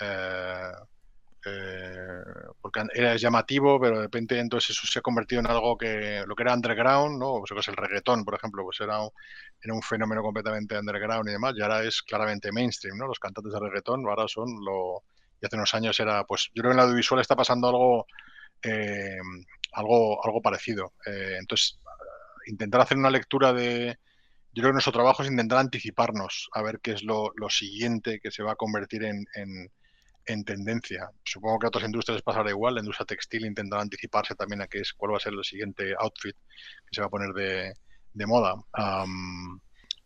eh, 0.00 0.72
eh, 1.46 2.22
porque 2.60 2.82
era 2.94 3.16
llamativo, 3.16 3.80
pero 3.80 3.96
de 3.96 4.02
repente 4.02 4.38
entonces 4.38 4.70
eso 4.70 4.86
se 4.86 4.98
ha 4.98 5.02
convertido 5.02 5.40
en 5.40 5.46
algo 5.46 5.76
que 5.76 6.22
lo 6.26 6.34
que 6.34 6.42
era 6.42 6.54
underground, 6.54 7.18
¿no? 7.18 7.34
O 7.34 7.46
sea, 7.46 7.54
que 7.54 7.60
es 7.60 7.68
el 7.68 7.76
reggaetón, 7.76 8.24
por 8.24 8.34
ejemplo, 8.34 8.62
pues 8.64 8.80
era 8.80 9.00
un, 9.00 9.10
era 9.62 9.74
un 9.74 9.82
fenómeno 9.82 10.22
completamente 10.22 10.78
underground 10.78 11.28
y 11.28 11.32
demás, 11.32 11.54
y 11.56 11.62
ahora 11.62 11.82
es 11.84 12.02
claramente 12.02 12.52
mainstream, 12.52 12.98
¿no? 12.98 13.06
Los 13.06 13.18
cantantes 13.18 13.52
de 13.52 13.60
reggaetón 13.60 14.06
ahora 14.06 14.26
son 14.28 14.48
lo... 14.64 15.04
Y 15.42 15.46
hace 15.46 15.56
unos 15.56 15.74
años 15.74 15.98
era, 16.00 16.24
pues 16.24 16.50
yo 16.54 16.62
creo 16.62 16.70
que 16.70 16.74
en 16.74 16.78
el 16.80 16.84
audiovisual 16.84 17.20
está 17.20 17.34
pasando 17.34 17.68
algo, 17.68 18.06
eh, 18.62 19.18
algo, 19.72 20.22
algo 20.24 20.42
parecido. 20.42 20.92
Eh, 21.06 21.36
entonces, 21.38 21.78
intentar 22.46 22.82
hacer 22.82 22.98
una 22.98 23.10
lectura 23.10 23.52
de, 23.54 23.98
yo 24.52 24.62
creo 24.62 24.70
que 24.70 24.74
nuestro 24.74 24.92
trabajo 24.92 25.22
es 25.22 25.30
intentar 25.30 25.58
anticiparnos 25.58 26.48
a 26.52 26.62
ver 26.62 26.80
qué 26.80 26.92
es 26.92 27.02
lo, 27.04 27.32
lo 27.36 27.48
siguiente 27.48 28.20
que 28.20 28.30
se 28.30 28.42
va 28.42 28.52
a 28.52 28.56
convertir 28.56 29.04
en, 29.04 29.24
en 29.34 29.70
tendencia. 30.44 31.10
Supongo 31.24 31.58
que 31.58 31.66
a 31.66 31.68
otras 31.68 31.84
industrias 31.84 32.22
pasará 32.22 32.50
igual. 32.50 32.74
La 32.74 32.80
industria 32.80 33.06
textil 33.06 33.46
intentará 33.46 33.82
anticiparse 33.82 34.34
también 34.34 34.62
a 34.62 34.66
qué 34.66 34.80
es, 34.80 34.92
cuál 34.92 35.12
va 35.12 35.16
a 35.16 35.20
ser 35.20 35.32
el 35.32 35.44
siguiente 35.44 35.94
outfit 35.98 36.36
que 36.36 36.94
se 36.94 37.00
va 37.00 37.08
a 37.08 37.10
poner 37.10 37.32
de, 37.32 38.26
moda. 38.26 38.54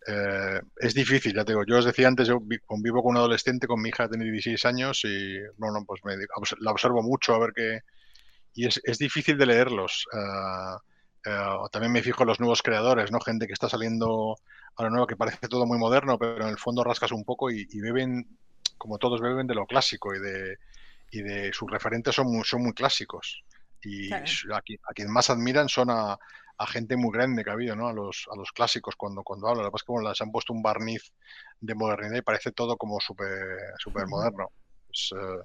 Eh, 0.07 0.61
es 0.77 0.95
difícil, 0.95 1.35
ya 1.35 1.45
te 1.45 1.53
digo. 1.53 1.65
Yo 1.67 1.79
os 1.79 1.85
decía 1.85 2.09
antes, 2.09 2.29
yo 2.29 2.39
convivo 2.67 3.03
con 3.03 3.13
un 3.13 3.19
adolescente, 3.19 3.67
con 3.67 3.81
mi 3.81 3.89
hija 3.89 4.09
tiene 4.09 4.25
16 4.31 4.65
años 4.67 5.01
y 5.05 5.39
bueno, 5.57 5.85
pues 5.87 6.01
me, 6.05 6.17
la 6.61 6.71
observo 6.73 7.03
mucho 7.03 7.35
a 7.35 7.39
ver 7.39 7.53
qué. 7.55 7.81
Y 8.55 8.67
es, 8.67 8.81
es 8.85 8.99
difícil 8.99 9.39
de 9.39 9.47
leerlos. 9.47 10.07
Uh, 10.13 11.31
uh, 11.31 11.69
también 11.71 11.93
me 11.93 12.03
fijo 12.03 12.23
en 12.23 12.29
los 12.29 12.41
nuevos 12.41 12.63
creadores, 12.63 13.11
¿no? 13.11 13.21
Gente 13.21 13.47
que 13.47 13.53
está 13.53 13.69
saliendo 13.69 14.37
a 14.77 14.83
lo 14.85 14.91
nuevo 14.91 15.07
que 15.07 15.17
parece 15.17 15.49
todo 15.49 15.67
muy 15.67 15.79
moderno, 15.79 16.19
pero 16.19 16.45
en 16.45 16.51
el 16.51 16.59
fondo 16.59 16.85
rascas 16.85 17.13
un 17.13 17.25
poco 17.25 17.51
y 17.51 17.81
beben 17.81 18.27
como 18.79 18.99
todos 18.99 19.21
beben 19.21 19.47
de 19.47 19.55
lo 19.55 19.67
clásico 19.67 20.15
y 20.15 20.21
de, 20.21 20.59
y 21.11 21.23
de 21.23 21.53
sus 21.53 21.71
referentes 21.71 22.15
son 22.15 22.27
muy, 22.27 22.45
son 22.45 22.63
muy 22.63 22.73
clásicos. 22.73 23.43
Y 23.83 24.13
a, 24.13 24.23
quien, 24.95 25.11
más 25.11 25.29
admiran 25.31 25.69
son 25.69 25.91
a, 25.91 26.19
gente 26.69 26.97
muy 26.97 27.13
grande 27.13 27.45
que 27.45 27.51
ha 27.51 27.55
habido, 27.55 27.77
¿no? 27.77 27.89
A 27.89 27.93
los, 27.93 28.27
a 28.33 28.37
los 28.37 28.51
clásicos 28.53 28.97
cuando, 28.97 29.23
cuando 29.23 29.49
hablan. 29.49 29.65
Lo 29.65 29.71
que 29.71 29.73
pasa 29.73 29.83
es 29.83 29.87
que 29.87 29.93
bueno, 29.93 30.09
les 30.09 30.21
han 30.21 30.33
puesto 30.33 30.53
un 30.53 30.63
barniz 30.63 31.13
de 31.61 31.75
modernidad 31.75 32.17
y 32.17 32.23
parece 32.23 32.53
todo 32.53 32.77
como 32.77 32.99
súper 33.01 33.29
super 33.79 34.07
moderno. 34.07 34.51
Pues, 34.87 35.11
eh, 35.13 35.43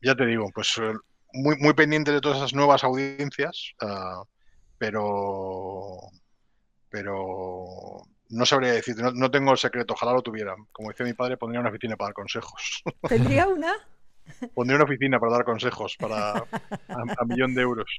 ya 0.00 0.16
te 0.16 0.26
digo, 0.26 0.50
pues 0.52 0.76
eh, 0.78 0.92
muy, 1.32 1.56
muy 1.58 1.74
pendiente 1.74 2.10
de 2.10 2.20
todas 2.20 2.38
esas 2.38 2.54
nuevas 2.54 2.82
audiencias, 2.82 3.72
uh, 3.82 4.24
pero 4.78 6.10
pero 6.90 8.02
no 8.32 8.46
sabría 8.46 8.72
decir, 8.72 8.96
no, 8.96 9.30
tengo 9.30 9.52
el 9.52 9.58
secreto, 9.58 9.92
ojalá 9.94 10.12
lo 10.12 10.22
tuviera. 10.22 10.54
Como 10.72 10.88
decía 10.88 11.04
mi 11.04 11.12
padre, 11.12 11.36
pondría 11.36 11.60
una 11.60 11.68
oficina 11.68 11.96
para 11.96 12.08
dar 12.08 12.14
consejos. 12.14 12.82
¿Tendría 13.08 13.46
una? 13.46 13.74
Pondría 14.54 14.76
una 14.76 14.84
oficina 14.84 15.18
para 15.18 15.32
dar 15.32 15.44
consejos 15.44 15.96
para 15.98 16.32
a, 16.38 17.24
millón 17.26 17.54
de 17.54 17.62
euros. 17.62 17.90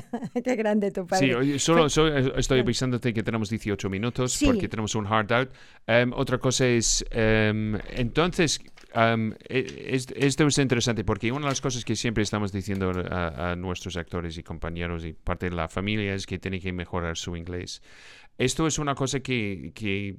Qué 0.44 0.56
grande 0.56 0.90
tu 0.90 1.06
padre. 1.06 1.44
Sí, 1.44 1.58
solo, 1.58 1.86
estoy 1.86 2.60
avisándote 2.60 3.14
que 3.14 3.22
tenemos 3.22 3.48
18 3.48 3.88
minutos 3.88 4.40
porque 4.44 4.68
tenemos 4.68 4.94
un 4.94 5.06
hard 5.06 5.32
out. 5.32 5.50
Em, 5.86 6.12
otra 6.14 6.38
cosa 6.38 6.66
es, 6.66 7.04
em, 7.10 7.78
entonces, 7.90 8.58
um, 8.94 9.32
esto 9.48 10.46
es 10.46 10.58
interesante 10.58 11.04
porque 11.04 11.30
una 11.30 11.46
de 11.46 11.50
las 11.50 11.60
cosas 11.60 11.84
que 11.84 11.94
siempre 11.94 12.22
estamos 12.22 12.52
diciendo 12.52 12.90
a, 13.10 13.52
a, 13.52 13.56
nuestros 13.56 13.96
actores 13.96 14.36
y 14.38 14.42
compañeros 14.42 15.04
y 15.04 15.12
parte 15.12 15.50
de 15.50 15.56
la 15.56 15.68
familia 15.68 16.14
es 16.14 16.26
que 16.26 16.38
tienen 16.38 16.60
que 16.60 16.72
mejorar 16.72 17.16
su 17.16 17.36
inglés. 17.36 17.82
Esto 18.38 18.66
es 18.66 18.78
una 18.78 18.94
cosa 18.94 19.20
que, 19.20 19.72
que, 19.74 20.16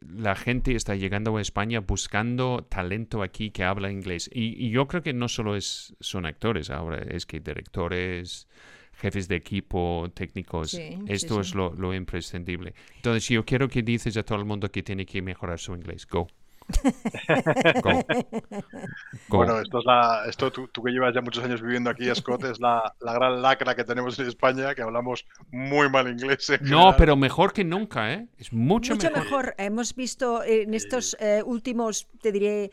la 0.00 0.36
gente 0.36 0.74
está 0.74 0.94
llegando 0.94 1.36
a 1.36 1.40
España 1.40 1.80
buscando 1.80 2.66
talento 2.68 3.22
aquí 3.22 3.50
que 3.50 3.64
habla 3.64 3.90
inglés. 3.90 4.30
Y, 4.32 4.70
yo 4.70 4.86
creo 4.86 5.02
que 5.02 5.12
no 5.12 5.28
solo 5.28 5.56
es, 5.56 5.94
son 6.00 6.26
actores 6.26 6.70
ahora, 6.70 6.98
es 6.98 7.24
que 7.26 7.40
directores, 7.40 8.48
jefes 8.92 9.28
de 9.28 9.36
equipo, 9.36 10.10
técnicos, 10.14 10.74
esto 11.08 11.40
es 11.40 11.54
Lo, 11.54 11.72
lo 11.74 11.94
imprescindible. 11.94 12.74
Entonces, 12.96 13.28
yo 13.28 13.44
quiero 13.44 13.68
que 13.68 13.82
dices 13.82 14.16
a 14.16 14.22
todo 14.22 14.38
el 14.38 14.44
mundo 14.44 14.70
que 14.70 14.82
tiene 14.82 15.06
que 15.06 15.22
mejorar 15.22 15.58
su 15.58 15.74
inglés. 15.74 16.06
Go. 16.06 16.28
Bueno, 19.28 19.60
esto 19.60 19.78
es 19.78 19.84
la, 19.84 20.24
esto 20.28 20.52
tú, 20.52 20.68
que 20.68 20.92
llevas 20.92 21.14
ya 21.14 21.20
muchos 21.20 21.44
años 21.44 21.60
viviendo 21.60 21.90
aquí, 21.90 22.06
Scott, 22.14 22.44
es 22.44 22.60
la, 22.60 22.94
la, 23.00 23.12
gran 23.14 23.42
lacra 23.42 23.74
que 23.74 23.84
tenemos 23.84 24.18
en 24.18 24.28
España, 24.28 24.74
que 24.74 24.82
hablamos 24.82 25.26
muy 25.50 25.90
mal 25.90 26.08
inglés. 26.08 26.52
No, 26.60 26.94
pero 26.96 27.16
mejor 27.16 27.52
que 27.52 27.64
nunca, 27.64 28.12
¿eh? 28.12 28.28
Es 28.38 28.52
mucho, 28.52 28.94
mucho 28.94 29.10
mejor. 29.10 29.54
Hemos 29.58 29.94
visto 29.94 30.42
en 30.44 30.74
estos 30.74 31.16
eh, 31.20 31.42
últimos, 31.44 32.06
te 32.20 32.32
diré, 32.32 32.70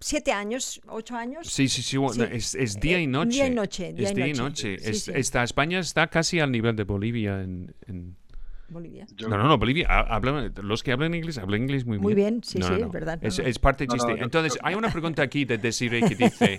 siete 0.00 0.32
años, 0.32 0.80
ocho 0.88 1.16
años. 1.16 1.48
Sí, 1.48 1.68
sí, 1.68 1.82
sí, 1.82 1.98
Es, 2.32 2.80
día 2.80 3.00
y 3.00 3.06
noche. 3.06 3.30
Día 3.30 3.46
y 3.46 3.50
noche. 3.50 3.94
es 3.96 4.14
día 4.14 4.26
y 4.26 4.32
noche. 4.32 4.76
está, 4.80 5.44
España 5.44 5.78
está 5.78 6.08
casi 6.08 6.40
al 6.40 6.50
nivel 6.50 6.76
de 6.76 6.84
Bolivia 6.84 7.42
en, 7.42 7.74
en 7.86 8.16
Bolivia. 8.70 9.06
No, 9.20 9.28
no, 9.28 9.48
no, 9.48 9.58
Bolivia. 9.58 9.86
Hablan, 9.88 10.52
los 10.62 10.82
que 10.82 10.92
hablan 10.92 11.14
inglés 11.14 11.38
hablan 11.38 11.62
inglés 11.62 11.84
muy 11.84 11.98
bien. 11.98 12.02
Muy 12.02 12.14
bien, 12.14 12.42
sí, 12.42 12.62
sí, 12.62 12.72
es 12.72 12.90
verdad. 12.90 13.18
Es, 13.22 13.58
parte 13.58 13.86
chiste. 13.86 14.16
Entonces, 14.18 14.58
hay 14.62 14.74
una 14.74 14.88
pregunta 14.92 15.22
aquí 15.22 15.44
de 15.44 15.58
Desiree 15.58 16.02
que 16.02 16.14
dice, 16.14 16.58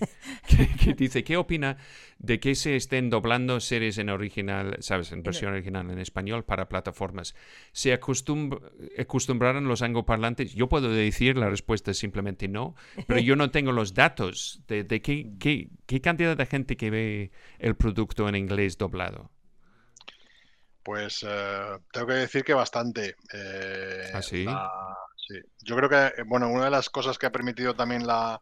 que, 0.84 0.93
dice, 0.93 1.24
¿qué 1.24 1.38
opina 1.38 1.78
de 2.19 2.39
que 2.39 2.56
se 2.56 2.76
estén 2.76 3.10
doblando 3.10 3.60
series 3.60 3.97
en 3.97 4.10
original, 4.10 4.78
sabes, 4.80 5.12
en 5.12 5.24
versión 5.24 5.54
original 5.54 5.89
en 5.89 6.00
español 6.00 6.43
para 6.43 6.67
plataformas? 6.69 7.36
¿Se 7.71 7.93
acostumbraron 7.93 9.67
los 9.67 9.82
angloparlantes? 9.82 10.54
Yo 10.54 10.69
puedo 10.69 10.89
decir 10.89 11.38
la 11.38 11.50
respuesta 11.50 11.91
es 11.91 11.97
simplemente 11.97 12.47
no, 12.47 12.76
pero 13.08 13.19
yo 13.19 13.36
no 13.36 13.52
tengo 13.52 13.71
los 13.71 13.93
datos 13.93 14.62
de, 14.67 14.84
de 14.84 15.02
qué, 15.02 15.32
qué, 15.39 15.69
qué 15.86 16.02
cantidad 16.02 16.36
de 16.36 16.45
gente 16.45 16.78
que 16.78 16.89
ve 16.89 17.32
el 17.60 17.76
producto 17.76 18.28
en 18.28 18.36
inglés 18.36 18.78
doblado. 18.78 19.32
Pues 20.84 21.24
eh, 21.28 21.78
tengo 21.91 22.08
que 22.08 22.13
decir 22.13 22.44
que 22.44 22.54
bastante. 22.54 23.15
Eh, 23.34 24.12
¿Ah, 24.13 24.22
sí? 24.22 24.46
Yo 25.62 25.76
creo 25.76 25.89
que, 25.89 26.22
eh, 26.22 26.24
bueno, 26.26 26.50
una 26.50 26.65
de 26.65 26.72
las 26.72 26.89
cosas 26.89 27.17
que 27.17 27.28
ha 27.28 27.32
permitido 27.32 27.76
también 27.76 28.06
la, 28.06 28.41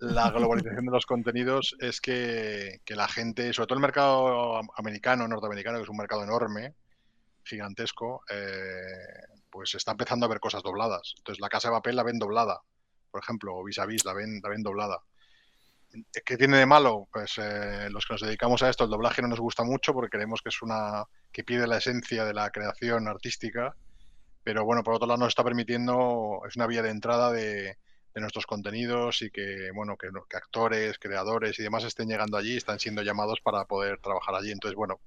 globalización 0.00 0.86
de 0.86 0.92
los 0.92 1.06
contenidos 1.06 1.76
es 1.80 2.00
que, 2.00 2.80
la 2.88 3.08
gente, 3.08 3.52
sobre 3.52 3.66
todo 3.66 3.76
el 3.76 3.82
mercado 3.82 4.60
americano, 4.76 5.26
norteamericano, 5.26 5.78
que 5.78 5.84
es 5.84 5.88
un 5.88 5.96
mercado 5.96 6.22
enorme, 6.22 6.74
gigantesco, 7.42 8.22
pues 9.50 9.74
está 9.74 9.92
empezando 9.92 10.26
a 10.26 10.28
ver 10.28 10.40
cosas 10.40 10.62
dobladas. 10.62 11.14
Entonces, 11.18 11.40
la 11.40 11.48
casa 11.48 11.68
de 11.68 11.74
papel 11.74 11.96
la 11.96 12.04
ven 12.04 12.18
doblada, 12.18 12.60
por 13.10 13.22
ejemplo, 13.22 13.54
o 13.54 13.64
vis 13.64 13.78
a 13.78 13.86
vis 13.86 14.04
la 14.04 14.14
ven, 14.14 14.40
la 14.42 14.48
ven 14.48 14.62
doblada. 14.62 15.00
¿Qué 16.24 16.36
tiene 16.36 16.56
de 16.58 16.66
malo? 16.66 17.08
Pues 17.12 17.38
los 17.90 18.06
que 18.06 18.14
nos 18.14 18.22
dedicamos 18.22 18.62
a 18.62 18.70
esto, 18.70 18.84
el 18.84 18.90
doblaje 18.90 19.22
no 19.22 19.28
nos 19.28 19.40
gusta 19.40 19.62
mucho 19.62 19.92
porque 19.92 20.16
creemos 20.16 20.40
que 20.40 20.48
es 20.48 20.62
una 20.62 21.04
que 21.34 21.42
pide 21.42 21.66
la 21.66 21.78
esencia 21.78 22.24
de 22.24 22.32
la 22.32 22.48
creación 22.50 23.08
artística, 23.08 23.74
pero 24.44 24.64
bueno, 24.64 24.84
por 24.84 24.94
otro 24.94 25.08
lado 25.08 25.18
nos 25.18 25.30
está 25.30 25.42
permitiendo, 25.42 26.40
es 26.48 26.54
una 26.54 26.68
vía 26.68 26.80
de 26.80 26.90
entrada 26.90 27.32
de, 27.32 27.76
nuestros 28.14 28.46
contenidos 28.46 29.22
y 29.22 29.30
que, 29.30 29.70
bueno, 29.74 29.96
que, 29.96 30.08
que, 30.30 30.36
actores, 30.36 31.00
creadores 31.00 31.58
y 31.58 31.64
demás 31.64 31.82
estén 31.82 32.08
llegando 32.08 32.36
allí, 32.36 32.56
están 32.56 32.78
siendo 32.78 33.02
llamados 33.02 33.40
para 33.42 33.64
poder 33.64 33.98
trabajar 33.98 34.36
allí. 34.36 34.52
Entonces, 34.52 34.76
bueno, 34.76 35.00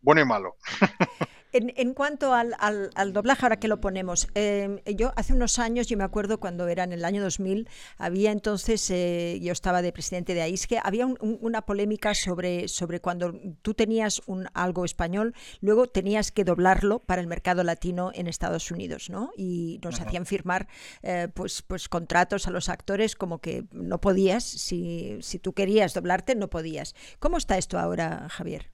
bueno 0.00 0.20
y 0.20 0.24
malo. 0.24 0.56
En, 1.56 1.94
cuanto 1.94 2.34
al, 2.34 3.12
doblaje, 3.12 3.46
ahora 3.46 3.60
que 3.60 3.68
lo 3.68 3.80
ponemos, 3.80 4.26
em, 4.34 4.80
yo 4.96 5.12
hace 5.14 5.34
unos 5.34 5.60
años, 5.60 5.86
yo 5.86 5.96
me 5.96 6.02
acuerdo 6.02 6.40
cuando 6.40 6.66
era 6.66 6.82
en 6.82 6.92
el 6.92 7.04
año 7.04 7.22
2000, 7.22 7.68
había 7.96 8.32
entonces, 8.32 8.90
eh, 8.90 9.38
yo 9.40 9.52
estaba 9.52 9.80
de 9.80 9.92
presidente 9.92 10.34
de 10.34 10.42
AISGE, 10.42 10.80
había 10.82 11.06
una 11.06 11.62
polémica 11.62 12.12
sobre, 12.14 12.66
sobre 12.66 12.98
cuando 12.98 13.38
tú 13.62 13.72
tenías 13.72 14.20
un, 14.26 14.48
algo 14.52 14.84
español, 14.84 15.32
luego 15.60 15.86
tenías 15.86 16.32
que 16.32 16.42
doblarlo 16.42 16.98
para 16.98 17.20
el 17.20 17.28
mercado 17.28 17.62
latino 17.62 18.10
en 18.12 18.26
Estados 18.26 18.72
Unidos, 18.72 19.08
¿no? 19.08 19.30
Y 19.36 19.78
nos 19.84 20.00
hacían 20.00 20.26
firmar 20.26 20.66
eh, 21.04 21.28
pues, 21.32 21.62
pues 21.62 21.88
contratos 21.88 22.48
a 22.48 22.50
los 22.50 22.68
actores 22.68 23.14
como 23.14 23.38
que 23.38 23.62
no 23.70 24.00
podías, 24.00 24.42
si, 24.42 25.18
si 25.20 25.38
tú 25.38 25.52
querías 25.52 25.94
doblarte, 25.94 26.34
no 26.34 26.50
podías. 26.50 26.96
¿Cómo 27.20 27.36
está 27.36 27.58
esto 27.58 27.78
ahora, 27.78 28.26
Javier? 28.28 28.73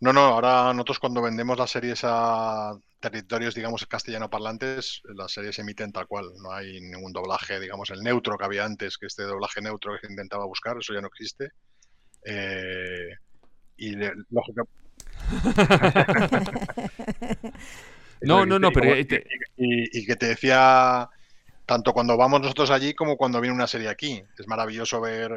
No, 0.00 0.12
no, 0.12 0.20
ahora 0.20 0.72
nosotros 0.74 0.98
cuando 0.98 1.22
vendemos 1.22 1.58
las 1.58 1.70
series 1.70 2.00
a 2.02 2.78
territorios, 3.00 3.54
digamos, 3.54 3.86
castellano 3.86 4.28
parlantes, 4.28 5.00
las 5.14 5.32
series 5.32 5.56
se 5.56 5.62
emiten 5.62 5.92
tal 5.92 6.06
cual. 6.06 6.26
No 6.42 6.52
hay 6.52 6.80
ningún 6.80 7.12
doblaje, 7.12 7.58
digamos, 7.58 7.90
el 7.90 8.02
neutro 8.02 8.36
que 8.36 8.44
había 8.44 8.64
antes, 8.64 8.98
que 8.98 9.06
este 9.06 9.22
doblaje 9.22 9.62
neutro 9.62 9.94
que 9.94 10.06
se 10.06 10.12
intentaba 10.12 10.44
buscar, 10.44 10.76
eso 10.78 10.92
ya 10.92 11.00
no 11.00 11.08
existe. 11.08 11.48
Eh, 12.24 13.10
y 13.78 13.96
lógico. 14.30 14.68
no, 18.22 18.44
no, 18.44 18.58
no, 18.58 18.70
pero. 18.72 18.98
Y, 18.98 19.06
y, 19.56 20.06
que 20.06 20.16
te 20.16 20.26
decía, 20.26 21.08
tanto 21.64 21.92
cuando 21.92 22.16
vamos 22.16 22.42
nosotros 22.42 22.70
allí 22.70 22.94
como 22.94 23.16
cuando 23.16 23.40
viene 23.40 23.56
una 23.56 23.66
serie 23.66 23.88
aquí. 23.88 24.22
Es 24.38 24.46
maravilloso 24.46 25.00
ver 25.00 25.32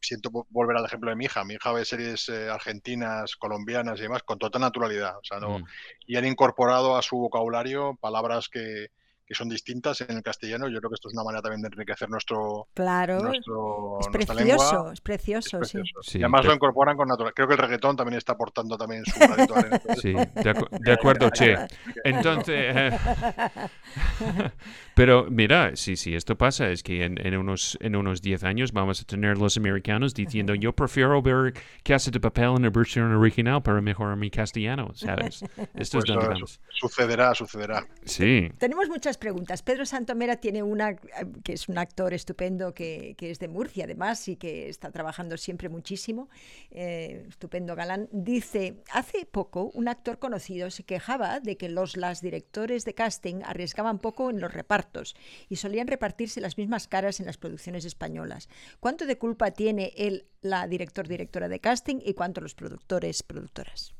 siento 0.00 0.30
volver 0.50 0.76
al 0.76 0.84
ejemplo 0.84 1.10
de 1.10 1.16
mi 1.16 1.24
hija. 1.26 1.44
Mi 1.44 1.54
hija 1.54 1.72
ve 1.72 1.84
series 1.84 2.28
eh, 2.28 2.48
argentinas, 2.50 3.36
colombianas 3.36 3.98
y 3.98 4.02
demás 4.02 4.22
con 4.22 4.38
total 4.38 4.62
naturalidad. 4.62 5.16
O 5.18 5.24
sea, 5.24 5.38
no, 5.40 5.58
mm. 5.58 5.64
Y 6.06 6.16
han 6.16 6.26
incorporado 6.26 6.96
a 6.96 7.02
su 7.02 7.18
vocabulario 7.18 7.96
palabras 8.00 8.48
que, 8.48 8.88
que 9.28 9.34
son 9.34 9.48
distintas 9.50 10.00
en 10.00 10.16
el 10.16 10.22
castellano. 10.22 10.68
Yo 10.68 10.78
creo 10.78 10.88
que 10.88 10.94
esto 10.94 11.08
es 11.08 11.14
una 11.14 11.22
manera 11.22 11.42
también 11.42 11.60
de 11.60 11.68
enriquecer 11.68 12.08
nuestro. 12.08 12.68
Claro, 12.72 13.30
es 13.30 14.08
precioso, 14.10 14.90
es 14.90 15.00
precioso, 15.02 15.62
sí. 15.64 15.78
Y 16.14 16.22
además 16.22 16.46
lo 16.46 16.54
incorporan 16.54 16.96
con 16.96 17.06
naturalidad. 17.06 17.34
Creo 17.34 17.48
que 17.48 17.54
el 17.54 17.60
reggaetón 17.60 17.94
también 17.94 18.16
está 18.16 18.32
aportando 18.32 18.78
también 18.78 19.04
su 19.04 19.18
granito 19.20 19.54
Sí, 20.00 20.14
de, 20.14 20.92
acuerdo, 20.92 21.28
Che. 21.34 21.56
Entonces. 22.04 22.74
Eh, 22.74 22.98
pero 24.94 25.26
mira, 25.28 25.76
sí, 25.76 25.96
sí, 25.96 26.14
esto 26.14 26.38
pasa, 26.38 26.70
es 26.70 26.82
que 26.82 27.04
en, 27.04 27.36
unos, 27.36 27.76
en 27.82 27.96
unos 27.96 28.22
10 28.22 28.44
años 28.44 28.72
vamos 28.72 29.02
a 29.02 29.04
tener 29.04 29.36
los 29.36 29.58
americanos 29.58 30.14
diciendo: 30.14 30.54
Yo 30.54 30.72
prefiero 30.72 31.20
ver 31.20 31.52
Casa 31.84 32.10
de 32.10 32.18
Papel 32.18 32.54
en 32.56 32.62
la 32.62 32.70
versión 32.70 33.12
original 33.12 33.62
para 33.62 33.82
mejorar 33.82 34.16
mi 34.16 34.30
castellano, 34.30 34.92
¿sabes? 34.94 35.42
Esto 35.74 35.98
es 35.98 36.04
pues, 36.04 36.04
donde 36.06 36.44
Sucederá, 36.70 37.34
sucederá. 37.34 37.86
Sí. 38.04 38.50
Tenemos 38.58 38.88
muchas 38.88 39.17
preguntas. 39.18 39.62
Pedro 39.62 39.84
Santomera 39.84 40.36
tiene 40.36 40.62
una, 40.62 40.96
que 40.96 41.52
es 41.52 41.68
un 41.68 41.78
actor 41.78 42.14
estupendo, 42.14 42.72
que, 42.74 43.16
es 43.18 43.38
de 43.38 43.48
Murcia 43.48 43.84
además 43.84 44.26
y 44.28 44.36
que 44.36 44.68
está 44.68 44.90
trabajando 44.90 45.36
siempre 45.36 45.68
muchísimo, 45.68 46.28
eh, 46.70 47.26
estupendo 47.28 47.76
galán. 47.76 48.08
Dice, 48.12 48.82
hace 48.92 49.26
poco 49.26 49.70
un 49.74 49.88
actor 49.88 50.18
conocido 50.18 50.70
se 50.70 50.84
quejaba 50.84 51.40
de 51.40 51.56
que 51.56 51.68
los 51.68 51.96
las 51.96 52.20
directores 52.20 52.84
de 52.84 52.94
casting 52.94 53.42
arriesgaban 53.44 53.98
poco 53.98 54.30
en 54.30 54.40
los 54.40 54.52
repartos 54.52 55.16
y 55.48 55.56
solían 55.56 55.88
repartirse 55.88 56.40
las 56.40 56.56
mismas 56.56 56.88
caras 56.88 57.20
en 57.20 57.26
las 57.26 57.36
producciones 57.36 57.84
españolas. 57.84 58.48
¿Cuánto 58.80 59.06
de 59.06 59.18
culpa 59.18 59.50
tiene 59.50 59.92
él, 59.96 60.26
la 60.40 60.66
director-directora 60.66 61.48
de 61.48 61.60
casting, 61.60 61.98
y 62.02 62.14
cuánto 62.14 62.40
los 62.40 62.54
productores, 62.54 63.22
productoras? 63.22 63.94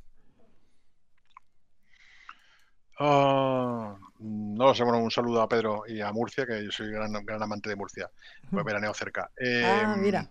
Ah, 2.98 3.96
no 4.20 4.66
lo 4.66 4.74
sé, 4.74 4.82
bueno, 4.82 4.98
un 4.98 5.10
saludo 5.10 5.42
a 5.42 5.48
Pedro 5.48 5.84
y 5.86 6.00
a 6.00 6.12
Murcia, 6.12 6.46
que 6.46 6.64
yo 6.64 6.70
soy 6.70 6.90
gran, 6.90 7.12
gran 7.24 7.42
amante 7.42 7.68
de 7.68 7.76
Murcia, 7.76 8.10
pues 8.50 8.64
veraneo 8.64 8.92
cerca. 8.94 9.30
ah, 9.40 9.94
em, 9.94 10.00
mira. 10.02 10.28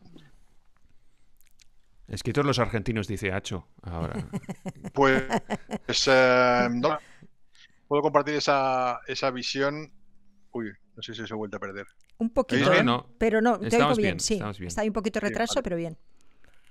Es 2.08 2.24
que 2.24 2.32
todos 2.32 2.46
los 2.46 2.60
argentinos 2.60 3.08
dice 3.08 3.32
Hacho 3.32 3.68
ahora. 3.82 4.16
Pues, 4.94 5.24
em, 6.08 6.80
no, 6.80 6.98
puedo 7.88 8.02
compartir 8.02 8.36
esa, 8.36 9.00
esa 9.08 9.30
visión. 9.32 9.92
Uy, 10.52 10.72
no 10.96 11.04
sé 11.04 11.14
si 11.14 11.28
se 11.28 11.34
ha 11.34 11.38
vuelto 11.38 11.58
a 11.58 11.60
perder. 11.60 11.86
Un 12.18 12.32
poquito, 12.32 12.74
¿eh? 12.74 12.84
pero 13.18 13.42
no, 13.42 13.60
te 13.60 13.78
oigo 13.78 13.96
bien, 13.96 14.20
sí. 14.20 14.42
Está 14.62 14.82
ahí 14.82 14.88
un 14.88 14.94
poquito 14.94 15.20
de 15.20 15.28
retraso, 15.28 15.62
pero 15.62 15.76
bien. 15.76 15.98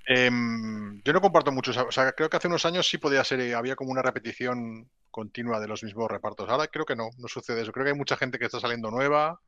Em, 0.08 1.02
yo 1.02 1.12
no 1.12 1.20
comparto 1.20 1.50
mucho, 1.50 1.72
o 1.86 1.92
sea, 1.92 2.12
creo 2.12 2.30
que 2.30 2.36
hace 2.36 2.46
unos 2.46 2.64
años 2.64 2.88
sí 2.88 2.96
podía 2.98 3.24
ser, 3.24 3.54
había 3.54 3.74
como 3.74 3.90
una 3.90 4.02
repetición 4.02 4.88
continua 5.10 5.58
de 5.60 5.66
los 5.68 5.82
mismos 5.82 6.10
repartos. 6.10 6.48
Ahora 6.48 6.68
creo 6.68 6.84
que 6.84 6.94
no, 6.94 7.10
no 7.18 7.28
sucede 7.28 7.62
eso. 7.62 7.72
Creo 7.72 7.84
que 7.84 7.92
hay 7.92 7.98
mucha 7.98 8.16
gente 8.16 8.38
que 8.38 8.44
está 8.46 8.60
saliendo 8.60 8.90
nueva, 8.90 9.40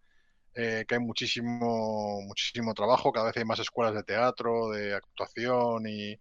eh, 0.54 0.84
que 0.88 0.96
hay 0.96 1.00
muchísimo, 1.00 2.22
muchísimo 2.22 2.74
trabajo, 2.74 3.12
cada 3.12 3.26
vez 3.26 3.36
hay 3.36 3.44
más 3.44 3.60
escuelas 3.60 3.94
de 3.94 4.02
teatro, 4.02 4.70
de 4.70 4.94
actuación 4.94 5.86
y, 5.86 6.18